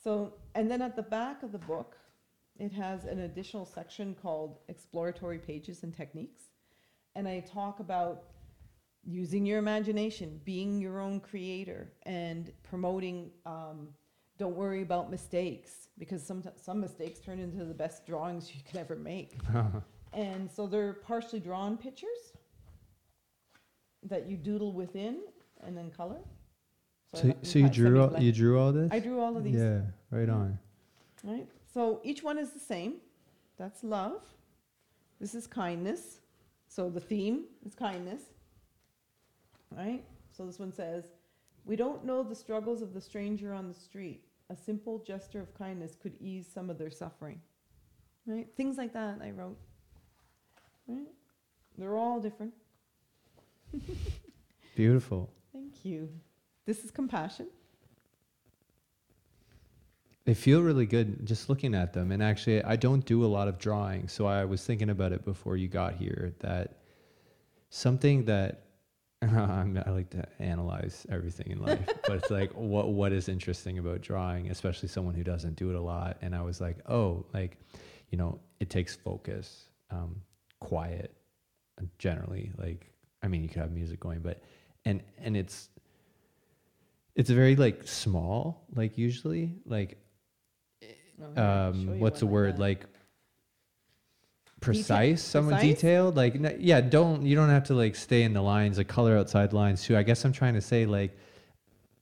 So, 0.03 0.33
and 0.53 0.69
then 0.69 0.81
at 0.81 0.95
the 0.95 1.03
back 1.03 1.43
of 1.43 1.51
the 1.53 1.57
book, 1.59 1.97
it 2.63 2.71
has 2.71 3.03
an 3.03 3.19
additional 3.19 3.65
section 3.65 4.15
called 4.15 4.59
exploratory 4.69 5.37
pages 5.37 5.83
and 5.83 5.93
techniques. 5.93 6.43
And 7.15 7.27
I 7.27 7.41
talk 7.41 7.81
about 7.81 8.23
using 9.03 9.45
your 9.45 9.59
imagination, 9.59 10.39
being 10.45 10.79
your 10.79 11.01
own 11.01 11.19
creator, 11.19 11.91
and 12.03 12.51
promoting 12.63 13.31
um, 13.45 13.89
don't 14.37 14.55
worry 14.55 14.81
about 14.81 15.11
mistakes 15.11 15.89
because 15.99 16.25
some, 16.25 16.41
some 16.55 16.79
mistakes 16.79 17.19
turn 17.19 17.39
into 17.39 17.65
the 17.65 17.73
best 17.73 18.07
drawings 18.07 18.51
you 18.55 18.61
can 18.65 18.79
ever 18.79 18.95
make. 18.95 19.37
And 20.13 20.49
so 20.49 20.67
they're 20.67 20.93
partially 20.93 21.39
drawn 21.39 21.75
pictures 21.75 22.33
that 24.03 24.29
you 24.29 24.37
doodle 24.37 24.71
within 24.71 25.21
and 25.65 25.75
then 25.75 25.89
color. 25.89 26.19
I 27.15 27.17
So, 27.17 27.33
so 27.41 27.59
you 27.59 27.69
drew 27.69 27.99
all, 27.99 28.19
you 28.19 28.31
drew 28.31 28.59
all 28.59 28.71
this? 28.71 28.91
I 28.91 28.99
drew 28.99 29.19
all 29.19 29.35
of 29.35 29.43
these. 29.43 29.55
Yeah, 29.55 29.81
right 30.11 30.29
on. 30.29 30.59
Right? 31.23 31.47
So 31.73 32.01
each 32.03 32.21
one 32.21 32.37
is 32.37 32.51
the 32.51 32.59
same. 32.59 32.95
That's 33.57 33.83
love. 33.83 34.21
This 35.19 35.33
is 35.33 35.47
kindness. 35.47 36.19
So 36.67 36.89
the 36.89 36.99
theme 36.99 37.45
is 37.65 37.73
kindness. 37.73 38.21
Right? 39.71 40.03
So 40.31 40.45
this 40.45 40.59
one 40.59 40.71
says, 40.71 41.05
We 41.65 41.75
don't 41.75 42.05
know 42.05 42.21
the 42.21 42.35
struggles 42.35 42.81
of 42.81 42.93
the 42.93 43.01
stranger 43.01 43.53
on 43.53 43.67
the 43.67 43.73
street. 43.73 44.23
A 44.49 44.55
simple 44.55 44.99
gesture 44.99 45.41
of 45.41 45.57
kindness 45.57 45.95
could 45.95 46.13
ease 46.19 46.47
some 46.53 46.69
of 46.69 46.77
their 46.77 46.91
suffering. 46.91 47.41
Right? 48.27 48.47
Things 48.55 48.77
like 48.77 48.93
that 48.93 49.19
I 49.23 49.31
wrote. 49.31 49.57
Right? 50.87 51.07
They're 51.77 51.97
all 51.97 52.19
different. 52.19 52.53
Beautiful. 54.75 55.31
Thank 55.51 55.83
you. 55.83 56.09
This 56.65 56.83
is 56.83 56.91
compassion. 56.91 57.47
They 60.25 60.33
feel 60.33 60.61
really 60.61 60.85
good 60.85 61.25
just 61.25 61.49
looking 61.49 61.75
at 61.75 61.91
them. 61.93 62.11
And 62.11 62.23
actually, 62.23 62.63
I 62.63 62.77
don't 62.77 63.05
do 63.05 63.25
a 63.25 63.27
lot 63.27 63.47
of 63.47 63.57
drawing. 63.59 64.07
So 64.07 64.25
I 64.25 64.45
was 64.45 64.65
thinking 64.65 64.89
about 64.89 65.11
it 65.11 65.25
before 65.25 65.57
you 65.57 65.67
got 65.67 65.95
here 65.95 66.33
that 66.39 66.77
something 67.69 68.23
that 68.25 68.61
I'm, 69.21 69.81
I 69.85 69.89
like 69.89 70.09
to 70.11 70.25
analyze 70.39 71.05
everything 71.09 71.51
in 71.51 71.61
life, 71.61 71.85
but 72.07 72.17
it's 72.17 72.29
like 72.29 72.51
what 72.53 72.89
what 72.89 73.11
is 73.11 73.27
interesting 73.27 73.79
about 73.79 74.01
drawing, 74.01 74.49
especially 74.49 74.89
someone 74.89 75.13
who 75.15 75.23
doesn't 75.23 75.55
do 75.55 75.69
it 75.69 75.75
a 75.75 75.81
lot. 75.81 76.17
And 76.21 76.35
I 76.35 76.41
was 76.41 76.61
like, 76.61 76.77
oh, 76.89 77.25
like, 77.33 77.57
you 78.09 78.17
know, 78.17 78.39
it 78.59 78.69
takes 78.69 78.95
focus, 78.95 79.65
um, 79.91 80.21
quiet, 80.59 81.13
generally. 81.97 82.51
Like, 82.57 82.91
I 83.21 83.27
mean, 83.27 83.43
you 83.43 83.49
could 83.49 83.61
have 83.61 83.71
music 83.71 83.99
going, 83.99 84.19
but 84.19 84.41
and 84.85 85.01
and 85.17 85.35
it's 85.35 85.69
it's 87.15 87.29
very 87.29 87.55
like 87.55 87.87
small, 87.87 88.65
like 88.73 88.97
usually, 88.97 89.55
like 89.65 89.97
Oh, 90.81 90.83
here, 90.83 90.85
I'll 90.85 90.89
show 90.89 91.01
um, 91.35 91.99
what's 91.99 92.19
the 92.19 92.25
word 92.27 92.55
that. 92.55 92.61
like 92.61 92.85
precise 94.61 95.21
somewhat 95.21 95.59
Precise? 95.59 95.75
detailed 95.75 96.15
like 96.15 96.35
n- 96.35 96.55
yeah 96.59 96.79
don't 96.79 97.25
you 97.25 97.35
don't 97.35 97.49
have 97.49 97.65
to 97.65 97.73
like 97.73 97.95
stay 97.95 98.23
in 98.23 98.33
the 98.33 98.41
lines 98.41 98.77
like 98.77 98.87
color 98.87 99.17
outside 99.17 99.51
lines 99.51 99.83
too 99.83 99.97
i 99.97 100.03
guess 100.03 100.23
i'm 100.23 100.31
trying 100.31 100.53
to 100.53 100.61
say 100.61 100.85
like 100.85 101.17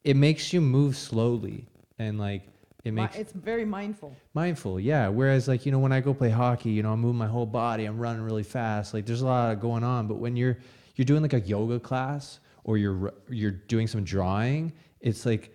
it 0.03 0.15
makes 0.15 0.53
you 0.53 0.61
move 0.61 0.95
slowly 0.95 1.67
and 1.97 2.19
like 2.19 2.43
it 2.83 2.91
Mi- 2.91 3.01
makes 3.01 3.15
it's 3.15 3.33
very 3.33 3.65
mindful. 3.65 4.15
mindful 4.35 4.79
yeah 4.79 5.07
whereas 5.07 5.47
like 5.47 5.65
you 5.65 5.71
know 5.71 5.79
when 5.79 5.91
i 5.91 5.99
go 6.01 6.13
play 6.13 6.29
hockey 6.29 6.69
you 6.69 6.83
know 6.83 6.91
i'm 6.93 6.99
moving 6.99 7.17
my 7.17 7.27
whole 7.27 7.47
body 7.47 7.85
i'm 7.85 7.97
running 7.97 8.21
really 8.21 8.43
fast 8.43 8.93
like 8.93 9.07
there's 9.07 9.21
a 9.21 9.25
lot 9.25 9.59
going 9.59 9.83
on 9.83 10.05
but 10.07 10.15
when 10.17 10.35
you're 10.35 10.57
you're 10.95 11.05
doing 11.05 11.23
like 11.23 11.33
a 11.33 11.39
yoga 11.41 11.79
class 11.79 12.39
or 12.63 12.77
you're 12.77 13.05
r- 13.07 13.13
you're 13.27 13.49
doing 13.51 13.87
some 13.87 14.03
drawing 14.03 14.71
it's 14.99 15.25
like 15.25 15.51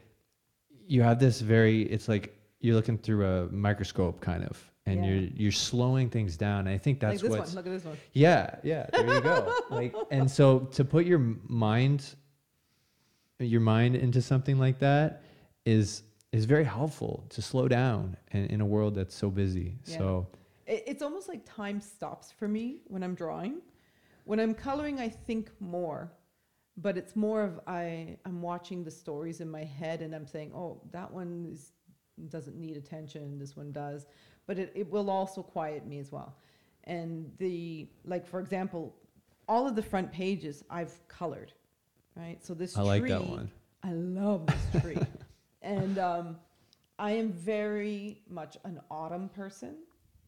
you 0.89 1.03
have 1.03 1.21
this 1.21 1.41
very 1.41 1.83
it's 1.83 2.09
like 2.09 2.36
you're 2.61 2.75
looking 2.75 2.99
through 2.99 3.25
a 3.27 3.49
microscope 3.53 4.21
kind 4.21 4.45
of 4.45 4.73
and 4.87 5.05
Yeah. 5.05 5.11
you're 5.11 5.29
you're 5.35 5.53
slowing 5.53 6.09
things 6.11 6.37
down 6.37 6.61
and 6.61 6.69
i 6.71 6.79
think 6.79 7.01
that's 7.01 7.23
like 7.23 7.31
what's 7.33 7.55
one. 7.55 7.57
Look 7.57 7.67
at 7.67 7.73
this 7.73 7.85
one. 7.85 7.97
yeah, 8.13 8.57
yeah, 8.63 8.87
there 8.93 9.15
you 9.15 9.21
go. 9.21 9.55
like, 9.71 9.95
and 10.11 10.31
so 10.31 10.61
to 10.73 10.85
put 10.85 11.07
your 11.07 11.19
mind, 11.49 12.15
your 13.39 13.61
mind 13.61 13.97
into 13.97 14.23
something 14.23 14.59
like 14.59 14.79
that 14.79 15.23
is 15.65 16.03
is 16.33 16.45
very 16.45 16.65
helpful 16.65 17.25
to 17.31 17.41
slow 17.41 17.67
down 17.69 18.17
in, 18.33 18.47
in 18.47 18.61
a 18.61 18.67
world 18.67 18.95
that's 18.95 19.15
so 19.15 19.31
busy. 19.31 19.79
Yeah. 19.87 19.99
So 19.99 20.27
It, 20.67 20.85
it's 20.87 21.03
almost 21.03 21.29
like 21.29 21.43
time 21.45 21.81
stops 21.81 22.31
for 22.33 22.49
me 22.49 22.83
when 22.87 23.03
I'm 23.03 23.15
drawing. 23.15 23.61
When 24.25 24.41
I'm 24.41 24.55
coloring, 24.55 24.99
I 25.01 25.09
think 25.09 25.51
more, 25.61 26.13
but 26.77 26.99
it's 26.99 27.15
more 27.17 27.43
of 27.43 27.61
I 27.67 28.19
I'm 28.27 28.43
watching 28.43 28.83
the 28.85 28.91
stories 28.91 29.41
in 29.41 29.49
my 29.51 29.65
head 29.65 30.03
and 30.03 30.15
I'm 30.15 30.27
saying, 30.27 30.53
oh, 30.55 30.81
that 30.93 31.11
one 31.13 31.49
is, 31.53 31.73
doesn't 32.29 32.57
need 32.57 32.77
attention. 32.77 33.39
This 33.39 33.57
one 33.57 33.73
does, 33.73 34.07
but 34.47 34.59
it, 34.59 34.73
it 34.75 34.91
will 34.91 35.11
also 35.11 35.43
quiet 35.43 35.87
me 35.87 35.99
as 35.99 36.13
well. 36.13 36.37
And 36.85 37.31
the 37.39 37.89
like, 38.05 38.27
for 38.27 38.41
example, 38.41 38.95
all 39.49 39.67
of 39.67 39.77
the 39.77 39.83
front 39.83 40.13
pages 40.13 40.65
I've 40.71 40.93
colored, 41.09 41.53
right? 42.15 42.45
So 42.45 42.55
this 42.55 42.77
I 42.77 42.83
like 42.83 43.03
that 43.07 43.21
tree- 43.21 43.29
one. 43.29 43.51
I 43.83 43.93
love 43.93 44.47
this 44.47 44.83
tree. 44.83 44.99
and 45.63 45.99
um, 45.99 46.37
I 46.99 47.13
am 47.13 47.33
very 47.33 48.23
much 48.29 48.57
an 48.65 48.81
autumn 48.91 49.29
person. 49.29 49.77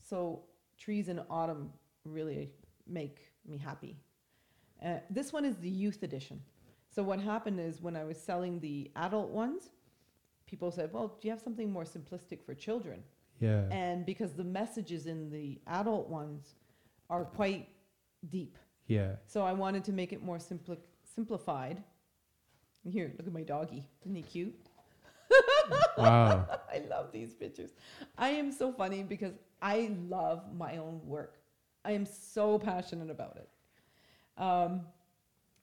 So 0.03 0.43
trees 0.79 1.09
in 1.09 1.21
autumn 1.31 1.73
really 2.05 2.51
make 2.87 3.19
me 3.47 3.57
happy. 3.59 3.97
Uh, 4.85 4.99
this 5.11 5.33
one 5.33 5.45
is 5.45 5.57
the 5.57 5.69
youth 5.69 6.03
edition. 6.03 6.41
So 6.91 7.03
what 7.03 7.21
happened 7.21 7.61
is 7.61 7.83
when 7.83 7.97
I 7.97 8.05
was 8.05 8.19
selling 8.19 8.61
the 8.61 8.91
adult 8.97 9.31
ones, 9.31 9.71
people 10.49 10.71
said, 10.71 10.93
"Well, 10.93 11.09
do 11.21 11.29
you 11.29 11.31
have 11.31 11.41
something 11.41 11.71
more 11.71 11.85
simplistic 11.85 12.43
for 12.45 12.55
children?" 12.55 13.05
Yeah. 13.41 13.69
And 13.71 14.05
because 14.05 14.33
the 14.33 14.45
messages 14.45 15.07
in 15.07 15.31
the 15.31 15.61
adult 15.67 16.09
ones 16.09 16.55
are 17.09 17.25
quite 17.25 17.69
deep, 18.29 18.59
Yeah. 18.89 19.17
so 19.27 19.45
I 19.45 19.53
wanted 19.53 19.85
to 19.85 19.93
make 19.93 20.13
it 20.13 20.23
more 20.23 20.39
simpli- 20.39 20.79
simplified. 21.15 21.83
Here, 22.85 23.13
look 23.17 23.27
at 23.27 23.33
my 23.33 23.43
doggy. 23.43 23.85
Isn't 24.03 24.15
he 24.17 24.23
cute? 24.23 24.55
Wow. 25.99 26.47
I 26.73 26.79
love 26.89 27.13
these 27.13 27.35
pictures. 27.35 27.71
I 28.17 28.31
am 28.31 28.51
so 28.53 28.73
funny 28.73 29.03
because 29.03 29.35
I 29.61 29.91
love 30.09 30.45
my 30.57 30.77
own 30.79 31.01
work. 31.05 31.35
I 31.85 31.93
am 31.93 32.07
so 32.07 32.59
passionate 32.59 33.11
about 33.11 33.37
it. 33.37 33.49
Um, 34.43 34.83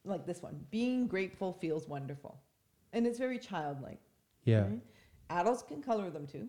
like 0.03 0.26
this 0.28 0.41
one 0.44 0.60
being 0.70 1.07
grateful 1.07 1.53
feels 1.53 1.88
wonderful. 1.88 2.38
And 2.94 3.07
it's 3.07 3.18
very 3.18 3.40
childlike. 3.40 3.99
Yeah. 4.45 4.61
right? 4.61 4.81
Adults 5.30 5.63
can 5.63 5.81
color 5.81 6.09
them 6.09 6.26
too. 6.27 6.47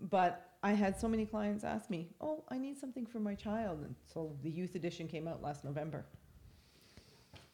But 0.00 0.52
I 0.62 0.72
had 0.72 0.98
so 0.98 1.08
many 1.08 1.24
clients 1.24 1.64
ask 1.64 1.88
me, 1.88 2.08
oh, 2.20 2.44
I 2.48 2.58
need 2.58 2.76
something 2.78 3.06
for 3.06 3.20
my 3.20 3.34
child. 3.34 3.80
And 3.80 3.94
so 4.12 4.36
the 4.42 4.50
youth 4.50 4.74
edition 4.74 5.08
came 5.08 5.26
out 5.26 5.40
last 5.42 5.64
November. 5.64 6.04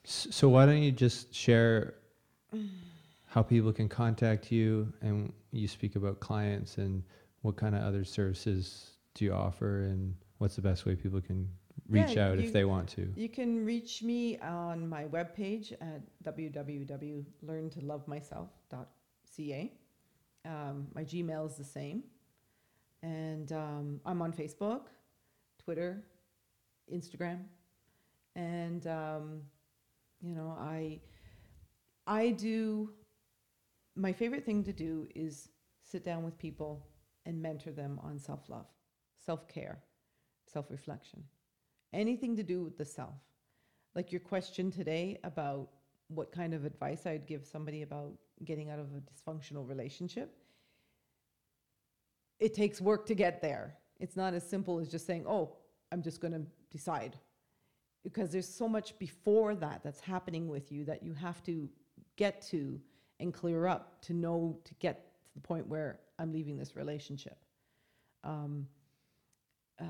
So 0.05 0.49
why 0.49 0.67
don't 0.67 0.83
you 0.83 0.93
just 0.93 1.35
share 1.35 1.95
how 3.27 3.43
people 3.43 3.73
can 3.73 3.89
contact 3.89 4.53
you 4.53 4.93
and 5.01 5.33
you 5.53 5.67
speak 5.67 5.97
about 5.97 6.21
clients 6.21 6.77
and 6.79 7.03
what 7.43 7.57
kind 7.57 7.75
of 7.75 7.83
other 7.83 8.05
services 8.05 8.91
do 9.15 9.25
you 9.25 9.33
offer 9.33 9.83
and 9.85 10.15
what's 10.39 10.57
the 10.57 10.63
best 10.63 10.85
way 10.87 10.95
people 10.95 11.21
can 11.21 11.49
reach 11.89 12.15
Yeah, 12.17 12.29
out 12.29 12.39
you- 12.39 12.45
if 12.45 12.53
they 12.53 12.65
want 12.65 12.89
to? 12.91 13.13
You 13.17 13.29
can 13.29 13.65
reach 13.65 14.03
me 14.03 14.39
on 14.39 14.87
my 14.89 15.05
webpage 15.07 15.73
at 15.73 16.03
www.learntolovemyself.ca. 19.39 19.73
Um, 20.47 20.87
my 20.95 21.05
Gmail 21.05 21.47
is 21.47 21.57
the 21.57 21.65
same. 21.65 22.05
And 23.03 23.53
um, 23.53 24.01
I'm 24.05 24.23
on 24.23 24.33
Facebook, 24.33 24.83
Twitter, 25.63 26.03
Instagram. 26.93 27.41
And, 28.37 28.87
um, 28.87 29.43
you 30.21 30.35
know, 30.35 30.57
I, 30.59 31.01
I 32.07 32.31
do, 32.31 32.91
my 33.95 34.13
favorite 34.13 34.45
thing 34.45 34.65
to 34.65 34.73
do 34.73 35.07
is 35.15 35.49
sit 35.83 36.05
down 36.05 36.25
with 36.25 36.39
people 36.39 36.87
and 37.27 37.41
mentor 37.41 37.73
them 37.73 38.01
on 38.03 38.19
self 38.19 38.49
love, 38.49 38.67
self 39.25 39.49
care, 39.49 39.83
self 40.47 40.71
reflection 40.71 41.25
anything 41.95 42.37
to 42.37 42.43
do 42.43 42.63
with 42.63 42.77
the 42.77 42.85
self. 42.85 43.15
Like 43.95 44.13
your 44.13 44.21
question 44.21 44.71
today 44.71 45.19
about 45.25 45.69
what 46.09 46.33
kind 46.33 46.53
of 46.53 46.65
advice 46.65 47.07
I'd 47.07 47.27
give 47.27 47.47
somebody 47.47 47.83
about 47.83 48.13
getting 48.43 48.71
out 48.71 48.79
of 48.79 48.87
a 48.87 49.01
dysfunctional 49.01 49.69
relationship. 49.69 50.35
It 52.41 52.55
takes 52.55 52.81
work 52.81 53.07
to 53.07 53.15
get 53.15 53.41
there. 53.41 53.77
It's 54.01 54.17
not 54.17 54.35
as 54.35 54.49
simple 54.49 54.81
as 54.81 54.89
just 54.89 55.07
saying, 55.07 55.25
oh, 55.27 55.57
I'm 55.93 56.03
just 56.03 56.21
going 56.21 56.33
to 56.33 56.43
decide. 56.71 57.17
Because 58.03 58.31
there's 58.33 58.49
so 58.49 58.69
much 58.69 58.99
before 58.99 59.55
that 59.55 59.83
that's 59.83 60.01
happening 60.01 60.49
with 60.49 60.73
you 60.73 60.85
that 60.85 61.03
you 61.03 61.15
have 61.15 61.43
to 61.45 61.69
get 62.17 62.43
to 62.49 62.81
and 63.21 63.33
clear 63.33 63.67
up 63.67 64.03
to 64.03 64.13
know 64.13 64.59
to 64.65 64.75
get 64.75 65.13
to 65.27 65.35
the 65.35 65.41
point 65.41 65.67
where 65.69 66.01
I'm 66.19 66.33
leaving 66.33 66.57
this 66.57 66.77
relationship. 66.77 67.39
Um, 68.25 68.67
uh, 69.81 69.85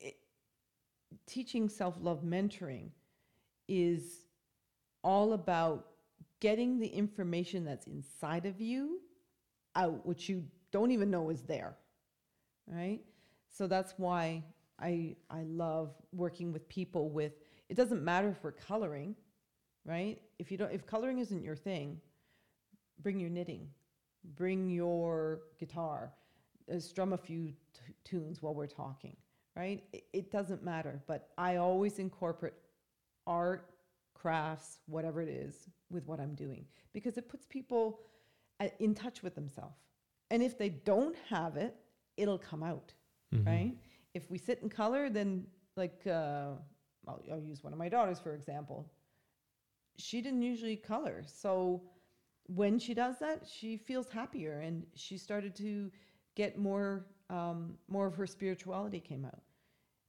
it, 0.00 0.16
teaching 1.26 1.68
self 1.68 1.96
love 2.00 2.22
mentoring 2.22 2.90
is 3.68 4.26
all 5.02 5.32
about 5.32 5.86
getting 6.42 6.80
the 6.80 6.88
information 6.88 7.64
that's 7.64 7.86
inside 7.86 8.46
of 8.46 8.60
you 8.60 8.98
out, 9.76 10.04
which 10.04 10.28
you 10.28 10.44
don't 10.72 10.90
even 10.90 11.08
know 11.08 11.30
is 11.30 11.42
there. 11.42 11.76
Right? 12.66 13.00
So 13.48 13.68
that's 13.68 13.94
why 13.96 14.42
I, 14.80 15.14
I 15.30 15.44
love 15.44 15.94
working 16.12 16.52
with 16.52 16.68
people 16.68 17.10
with, 17.10 17.34
it 17.68 17.76
doesn't 17.76 18.02
matter 18.02 18.28
if 18.28 18.42
we're 18.42 18.50
coloring, 18.50 19.14
right? 19.84 20.20
If 20.40 20.50
you 20.50 20.58
don't, 20.58 20.72
if 20.72 20.84
coloring 20.84 21.18
isn't 21.20 21.44
your 21.44 21.54
thing, 21.54 22.00
bring 23.02 23.20
your 23.20 23.30
knitting, 23.30 23.68
bring 24.34 24.68
your 24.68 25.42
guitar, 25.60 26.12
uh, 26.72 26.80
strum 26.80 27.12
a 27.12 27.18
few 27.18 27.52
t- 27.72 27.94
tunes 28.04 28.42
while 28.42 28.54
we're 28.54 28.66
talking, 28.66 29.16
right? 29.54 29.84
It, 29.92 30.04
it 30.12 30.32
doesn't 30.32 30.64
matter, 30.64 31.00
but 31.06 31.28
I 31.38 31.56
always 31.56 32.00
incorporate 32.00 32.54
art, 33.28 33.71
crafts, 34.22 34.78
whatever 34.86 35.20
it 35.22 35.28
is, 35.28 35.54
with 35.90 36.06
what 36.06 36.20
I'm 36.20 36.34
doing 36.34 36.64
because 36.92 37.16
it 37.18 37.28
puts 37.28 37.46
people 37.46 38.00
uh, 38.60 38.68
in 38.78 38.94
touch 38.94 39.22
with 39.22 39.34
themselves. 39.34 39.78
And 40.30 40.42
if 40.42 40.58
they 40.58 40.70
don't 40.70 41.16
have 41.28 41.56
it, 41.56 41.74
it'll 42.16 42.38
come 42.50 42.62
out, 42.72 42.94
Mhm. 43.34 43.46
right? 43.46 43.74
If 44.14 44.30
we 44.30 44.38
sit 44.38 44.58
in 44.62 44.68
color, 44.68 45.10
then 45.10 45.46
like 45.76 46.00
uh, 46.06 46.50
I'll, 47.08 47.22
I'll 47.32 47.40
use 47.52 47.62
one 47.64 47.72
of 47.72 47.78
my 47.78 47.88
daughters 47.88 48.20
for 48.20 48.34
example. 48.34 48.78
She 49.96 50.20
didn't 50.22 50.42
usually 50.42 50.76
color, 50.76 51.22
so 51.26 51.82
when 52.46 52.78
she 52.78 52.94
does 52.94 53.18
that, 53.20 53.46
she 53.46 53.76
feels 53.76 54.08
happier, 54.08 54.60
and 54.60 54.84
she 54.94 55.16
started 55.18 55.54
to 55.56 55.90
get 56.34 56.58
more 56.58 57.06
um, 57.30 57.78
more 57.88 58.06
of 58.06 58.14
her 58.16 58.26
spirituality 58.26 59.00
came 59.00 59.24
out. 59.24 59.42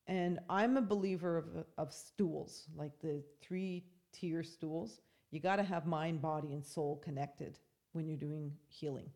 And 0.07 0.39
I'm 0.49 0.77
a 0.77 0.81
believer 0.81 1.37
of, 1.37 1.65
of 1.77 1.93
stools, 1.93 2.67
like 2.75 2.99
the 2.99 3.23
three 3.41 3.85
tier 4.13 4.43
stools. 4.43 5.01
You 5.31 5.39
got 5.39 5.57
to 5.57 5.63
have 5.63 5.85
mind, 5.85 6.21
body, 6.21 6.53
and 6.53 6.63
soul 6.63 7.01
connected 7.03 7.59
when 7.91 8.07
you're 8.07 8.17
doing 8.17 8.53
healing. 8.67 9.09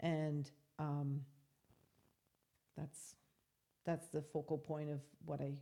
And 0.00 0.50
um, 0.78 1.20
that's 2.76 3.14
that's 3.84 4.08
the 4.08 4.20
focal 4.20 4.58
point 4.58 4.90
of 4.90 5.00
what 5.24 5.40
I 5.40 5.54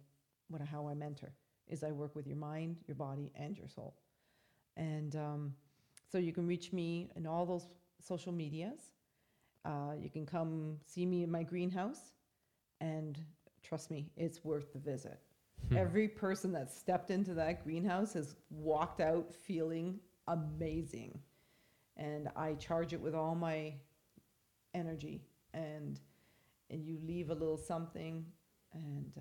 what 0.49 0.63
how 0.63 0.89
I 0.89 0.95
mentor 0.95 1.33
is 1.69 1.83
I 1.83 1.93
work 1.93 2.15
with 2.15 2.27
your 2.27 2.37
mind, 2.37 2.77
your 2.87 2.95
body, 2.95 3.31
and 3.35 3.57
your 3.57 3.69
soul. 3.69 3.95
And 4.77 5.17
um, 5.17 5.55
so 6.11 6.19
you 6.19 6.33
can 6.33 6.47
reach 6.47 6.73
me 6.73 7.11
in 7.17 7.27
all 7.27 7.47
those 7.47 7.67
social 8.01 8.33
medias. 8.33 8.81
Uh, 9.65 9.93
you 9.99 10.11
can 10.11 10.27
come 10.27 10.77
see 10.87 11.07
me 11.07 11.23
in 11.23 11.31
my 11.31 11.43
greenhouse, 11.43 12.13
and 12.81 13.19
trust 13.63 13.91
me, 13.91 14.11
it's 14.17 14.45
worth 14.45 14.73
the 14.73 14.79
visit. 14.79 15.21
Hmm. 15.71 15.77
Every 15.77 16.09
person 16.09 16.53
that 16.53 16.71
stepped 16.71 17.11
into 17.11 17.35
that 17.35 17.65
greenhouse 17.65 18.13
has 18.15 18.37
walked 18.51 19.01
out 19.01 19.35
feeling 19.35 19.99
amazing. 20.29 21.19
And 21.97 22.29
I 22.37 22.55
charge 22.55 22.93
it 22.93 23.01
with 23.01 23.15
all 23.15 23.35
my 23.35 23.75
energy 24.75 25.23
and 25.53 26.01
and 26.71 26.85
you 26.85 26.99
leave 27.07 27.31
a 27.31 27.35
little 27.35 27.57
something 27.57 28.25
and 28.73 29.13
uh, 29.17 29.21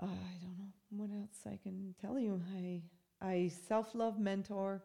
I 0.00 0.06
don't 0.40 0.58
know 0.58 0.72
what 0.90 1.10
else 1.10 1.40
I 1.46 1.58
can 1.62 1.94
tell 2.00 2.18
you. 2.18 2.40
I 2.56 2.82
I 3.20 3.50
self-love 3.68 4.18
mentor. 4.18 4.82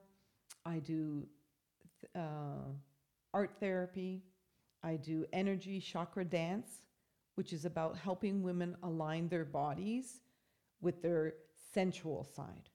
I 0.66 0.80
do 0.80 1.26
th- 2.02 2.12
uh, 2.16 2.72
art 3.34 3.56
therapy. 3.60 4.24
I 4.84 4.98
do 4.98 5.26
energy 5.34 5.80
chakra 5.80 6.24
dance, 6.24 6.68
which 7.38 7.54
is 7.54 7.66
about 7.66 7.96
helping 7.96 8.42
women 8.42 8.76
align 8.82 9.28
their 9.28 9.46
bodies 9.46 10.22
with 10.82 11.04
their 11.04 11.36
sensual 11.72 12.24
side, 12.24 12.68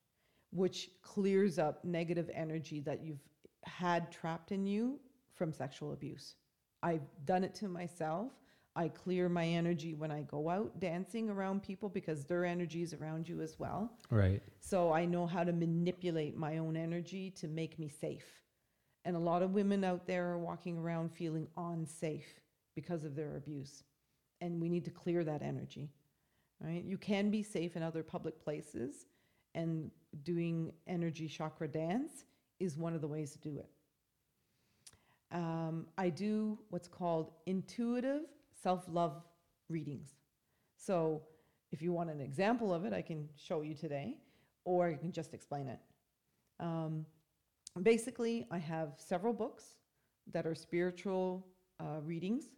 which 0.52 0.89
clears 1.02 1.59
up 1.59 1.84
negative 1.84 2.30
energy 2.32 2.78
that 2.78 3.02
you've 3.02 3.26
had 3.64 4.12
trapped 4.12 4.52
in 4.52 4.64
you 4.64 5.01
from 5.34 5.52
sexual 5.52 5.93
abuse. 5.93 6.36
I've 6.80 7.02
done 7.24 7.43
it 7.43 7.56
to 7.56 7.68
myself. 7.68 8.30
I 8.76 8.86
clear 8.86 9.28
my 9.28 9.44
energy 9.44 9.94
when 9.94 10.12
I 10.12 10.22
go 10.22 10.48
out 10.48 10.78
dancing 10.78 11.28
around 11.28 11.64
people 11.64 11.89
because 11.89 12.24
their 12.24 12.44
energy 12.44 12.82
is 12.82 12.94
around 12.94 13.28
you 13.28 13.40
as 13.40 13.59
well. 13.59 13.90
Right. 14.10 14.40
So 14.60 14.93
I 14.93 15.06
know 15.06 15.26
how 15.26 15.43
to 15.43 15.52
manipulate 15.52 16.36
my 16.36 16.59
own 16.59 16.76
energy 16.76 17.30
to 17.32 17.48
make 17.48 17.80
me 17.80 17.89
safe. 17.89 18.26
And 19.05 19.16
a 19.16 19.18
lot 19.18 19.43
of 19.43 19.51
women 19.55 19.82
out 19.82 20.06
there 20.06 20.30
are 20.30 20.39
walking 20.39 20.78
around 20.78 21.10
feeling 21.12 21.48
unsafe 21.56 22.39
because 22.76 23.02
of 23.02 23.16
their 23.16 23.36
abuse. 23.36 23.82
And 24.43 24.60
we 24.60 24.69
need 24.69 24.85
to 24.85 24.90
clear 24.90 25.24
that 25.24 25.40
energy. 25.40 25.89
Right? 26.60 26.85
You 26.85 26.98
can 26.98 27.31
be 27.31 27.43
safe 27.43 27.77
in 27.77 27.82
other 27.82 28.02
public 28.02 28.43
places 28.43 29.06
and 29.55 29.90
doing 30.23 30.73
energy 30.86 31.28
chakra 31.28 31.69
dance 31.69 32.24
is 32.60 32.77
one 32.77 32.94
of 32.94 33.01
the 33.01 33.09
ways 33.09 33.32
to 33.32 33.39
do 33.39 33.59
it. 33.59 33.69
Um, 35.32 35.86
I 35.97 36.10
do 36.10 36.59
what's 36.69 36.89
called 36.89 37.32
intuitive 37.47 38.23
self 38.62 38.85
love 38.89 39.23
readings. 39.69 40.10
So, 40.77 41.23
if 41.73 41.81
you 41.81 41.93
want 41.93 42.10
an 42.10 42.20
example 42.20 42.74
of 42.74 42.85
it, 42.85 42.93
I 42.93 43.01
can 43.01 43.28
show 43.35 43.62
you 43.62 43.74
today, 43.74 44.19
or 44.64 44.89
I 44.89 44.94
can 44.94 45.10
just 45.10 45.32
explain 45.32 45.69
it. 45.69 45.78
Um, 46.60 47.06
basically, 47.82 48.47
I 48.51 48.59
have 48.59 48.93
several 48.98 49.32
books 49.32 49.64
that 50.32 50.47
are 50.47 50.55
spiritual 50.55 51.47
uh, 51.81 52.01
readings 52.05 52.51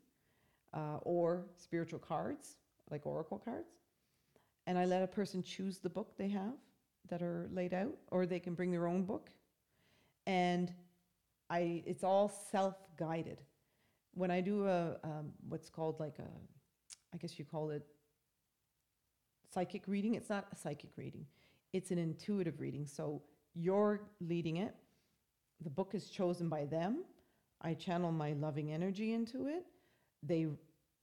uh, 0.75 0.99
or 1.03 1.47
spiritual 1.57 1.99
cards, 1.99 2.57
like 2.91 3.07
oracle 3.07 3.39
cards. 3.39 3.71
And 4.67 4.79
I 4.79 4.85
let 4.85 5.03
a 5.03 5.07
person 5.07 5.43
choose 5.43 5.79
the 5.79 5.89
book 5.89 6.17
they 6.17 6.29
have 6.29 6.59
that 7.09 7.23
are 7.23 7.49
laid 7.53 7.75
out, 7.75 7.95
or 8.11 8.27
they 8.27 8.41
can 8.41 8.55
bring 8.55 8.71
their 8.71 8.87
own 8.87 9.05
book. 9.05 9.31
And 10.27 10.73
I, 11.51 11.83
it's 11.87 12.03
all 12.03 12.29
self-guided. 12.51 13.41
When 14.15 14.31
I 14.31 14.41
do 14.41 14.67
a 14.67 14.97
um, 15.05 15.33
what's 15.49 15.69
called 15.69 16.01
like 16.01 16.19
a, 16.19 16.29
I 17.13 17.17
guess 17.19 17.39
you 17.39 17.45
call 17.45 17.71
it 17.71 17.85
psychic 19.53 19.87
reading. 19.87 20.15
It's 20.15 20.31
not 20.31 20.47
a 20.53 20.57
psychic 20.57 20.91
reading. 20.97 21.27
It's 21.73 21.91
an 21.91 21.99
intuitive 21.99 22.61
reading. 22.61 22.87
So 22.87 23.23
you're 23.55 24.03
leading 24.21 24.57
it. 24.57 24.75
The 25.63 25.71
book 25.71 25.95
is 25.95 26.09
chosen 26.09 26.49
by 26.49 26.65
them. 26.65 27.05
I 27.61 27.75
channel 27.75 28.13
my 28.13 28.33
loving 28.33 28.73
energy 28.73 29.13
into 29.13 29.47
it. 29.47 29.65
They 30.27 30.47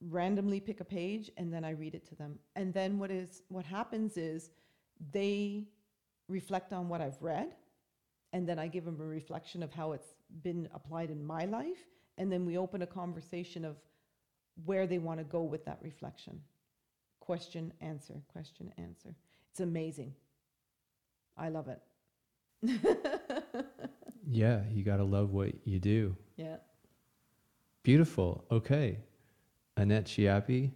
randomly 0.08 0.60
pick 0.60 0.80
a 0.80 0.84
page 0.84 1.30
and 1.36 1.52
then 1.52 1.64
I 1.64 1.70
read 1.70 1.94
it 1.94 2.06
to 2.08 2.14
them. 2.14 2.38
And 2.56 2.72
then 2.74 2.98
what 2.98 3.10
is 3.10 3.42
what 3.48 3.64
happens 3.64 4.16
is 4.16 4.50
they 5.12 5.64
reflect 6.28 6.72
on 6.72 6.88
what 6.88 7.00
I've 7.00 7.20
read 7.20 7.54
and 8.32 8.48
then 8.48 8.58
I 8.58 8.66
give 8.68 8.84
them 8.84 8.98
a 9.00 9.04
reflection 9.04 9.62
of 9.62 9.72
how 9.72 9.92
it's 9.92 10.14
been 10.42 10.68
applied 10.74 11.10
in 11.10 11.24
my 11.24 11.44
life 11.44 11.86
and 12.18 12.30
then 12.30 12.46
we 12.46 12.58
open 12.58 12.82
a 12.82 12.86
conversation 12.86 13.64
of 13.64 13.76
where 14.64 14.86
they 14.86 14.98
want 14.98 15.18
to 15.18 15.24
go 15.24 15.42
with 15.42 15.64
that 15.64 15.78
reflection. 15.82 16.40
Question, 17.20 17.72
answer, 17.80 18.14
question, 18.28 18.72
answer. 18.78 19.14
It's 19.50 19.60
amazing. 19.60 20.14
I 21.36 21.48
love 21.48 21.68
it. 21.68 21.80
Yeah, 24.30 24.60
you 24.70 24.84
got 24.84 24.98
to 24.98 25.04
love 25.04 25.30
what 25.30 25.66
you 25.66 25.78
do. 25.78 26.16
yeah. 26.36 26.56
Beautiful. 27.82 28.44
Okay. 28.50 28.98
Annette 29.76 30.06
Chiappe, 30.06 30.70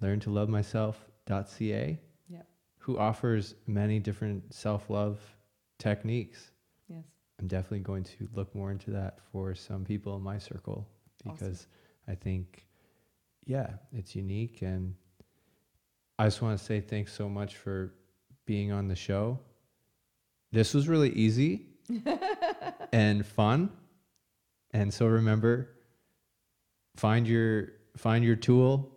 learn 0.00 0.20
to 0.20 0.30
love 0.30 0.48
myself.ca, 0.48 2.00
Yeah. 2.28 2.42
who 2.78 2.98
offers 2.98 3.54
many 3.66 3.98
different 3.98 4.52
self 4.54 4.88
love 4.90 5.20
techniques. 5.78 6.50
Yes. 6.88 7.04
I'm 7.38 7.46
definitely 7.48 7.80
going 7.80 8.04
to 8.04 8.28
look 8.34 8.54
more 8.54 8.70
into 8.70 8.90
that 8.92 9.18
for 9.32 9.54
some 9.54 9.84
people 9.84 10.16
in 10.16 10.22
my 10.22 10.38
circle 10.38 10.88
Awesome. 11.26 11.34
because 11.36 11.66
I 12.08 12.14
think, 12.14 12.66
yeah, 13.46 13.70
it's 13.92 14.14
unique. 14.16 14.62
And 14.62 14.94
I 16.18 16.24
just 16.26 16.40
want 16.42 16.58
to 16.58 16.64
say 16.64 16.80
thanks 16.80 17.12
so 17.12 17.28
much 17.28 17.56
for 17.56 17.92
being 18.46 18.72
on 18.72 18.88
the 18.88 18.96
show. 18.96 19.38
This 20.52 20.72
was 20.74 20.88
really 20.88 21.10
easy 21.10 21.66
and 22.92 23.26
fun. 23.26 23.70
And 24.72 24.92
so 24.92 25.06
remember, 25.06 25.70
find 26.96 27.26
your 27.26 27.68
find 27.96 28.24
your 28.24 28.36
tool, 28.36 28.96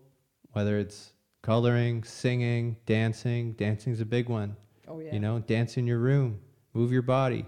whether 0.52 0.78
it's 0.78 1.14
coloring, 1.42 2.04
singing, 2.04 2.78
dancing. 2.86 3.54
Dancing's 3.54 4.02
a 4.02 4.06
big 4.06 4.30
one. 4.30 4.56
Oh 4.88 5.00
yeah. 5.00 5.14
You 5.14 5.20
know, 5.20 5.40
dance 5.40 5.78
in 5.78 5.88
your 5.88 6.00
room, 6.00 6.40
move 6.74 6.92
your 6.92 7.02
body, 7.02 7.46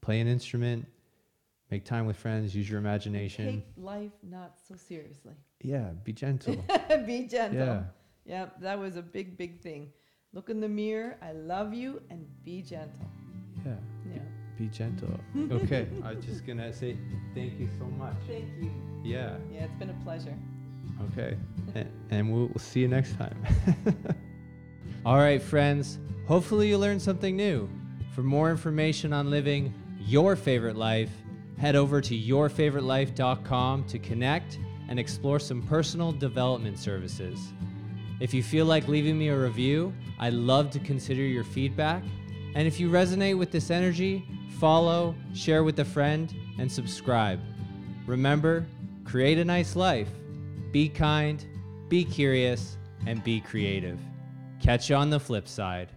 play 0.00 0.20
an 0.20 0.26
instrument, 0.28 0.86
make 1.70 1.84
time 1.84 2.06
with 2.06 2.16
friends, 2.16 2.54
use 2.54 2.68
your 2.68 2.78
imagination. 2.78 3.46
Take 3.46 3.84
life 3.84 4.12
not 4.22 4.54
so 4.66 4.74
seriously. 4.76 5.34
Yeah, 5.62 5.90
be 6.04 6.12
gentle. 6.12 6.64
Be 7.06 7.26
gentle. 7.26 7.58
yeah. 7.66 7.82
Yeah, 8.24 8.46
that 8.60 8.78
was 8.78 8.96
a 8.96 9.02
big, 9.02 9.36
big 9.36 9.60
thing. 9.60 9.92
Look 10.32 10.50
in 10.50 10.60
the 10.60 10.68
mirror. 10.68 11.16
I 11.20 11.32
love 11.32 11.74
you 11.74 12.00
and 12.10 12.24
be 12.44 12.62
gentle. 12.62 13.08
Yeah. 13.64 13.72
Yeah. 13.72 13.76
Be 14.60 14.66
gentle. 14.66 15.18
Okay. 15.50 15.88
I 16.04 16.12
was 16.12 16.22
just 16.22 16.46
gonna 16.46 16.70
say 16.70 16.94
thank 17.34 17.58
you 17.58 17.66
so 17.78 17.86
much. 17.86 18.12
Thank 18.28 18.44
you. 18.60 18.70
Yeah. 19.02 19.36
Yeah, 19.50 19.64
it's 19.64 19.74
been 19.78 19.88
a 19.88 20.04
pleasure. 20.04 20.36
Okay. 21.10 21.38
and, 21.74 21.90
and 22.10 22.30
we'll, 22.30 22.48
we'll 22.48 22.58
see 22.58 22.80
you 22.80 22.88
next 22.88 23.16
time. 23.16 23.42
All 25.06 25.16
right, 25.16 25.40
friends. 25.40 25.98
Hopefully, 26.28 26.68
you 26.68 26.76
learned 26.76 27.00
something 27.00 27.34
new. 27.34 27.70
For 28.14 28.22
more 28.22 28.50
information 28.50 29.14
on 29.14 29.30
living 29.30 29.72
your 29.98 30.36
favorite 30.36 30.76
life, 30.76 31.10
head 31.56 31.74
over 31.74 32.02
to 32.02 32.14
yourfavoritelife.com 32.14 33.84
to 33.84 33.98
connect 33.98 34.58
and 34.90 34.98
explore 34.98 35.38
some 35.38 35.62
personal 35.62 36.12
development 36.12 36.78
services. 36.78 37.54
If 38.20 38.34
you 38.34 38.42
feel 38.42 38.66
like 38.66 38.88
leaving 38.88 39.18
me 39.18 39.28
a 39.28 39.38
review, 39.38 39.94
I'd 40.18 40.34
love 40.34 40.70
to 40.72 40.80
consider 40.80 41.22
your 41.22 41.44
feedback. 41.44 42.02
And 42.54 42.66
if 42.66 42.80
you 42.80 42.90
resonate 42.90 43.38
with 43.38 43.50
this 43.50 43.70
energy, 43.70 44.26
follow, 44.58 45.14
share 45.34 45.64
with 45.64 45.78
a 45.78 45.84
friend, 45.84 46.34
and 46.58 46.70
subscribe. 46.70 47.40
Remember, 48.06 48.66
create 49.04 49.38
a 49.38 49.44
nice 49.44 49.76
life. 49.76 50.08
Be 50.72 50.88
kind, 50.88 51.44
be 51.88 52.04
curious, 52.04 52.76
and 53.06 53.22
be 53.24 53.40
creative. 53.40 53.98
Catch 54.60 54.90
you 54.90 54.96
on 54.96 55.10
the 55.10 55.20
flip 55.20 55.48
side. 55.48 55.88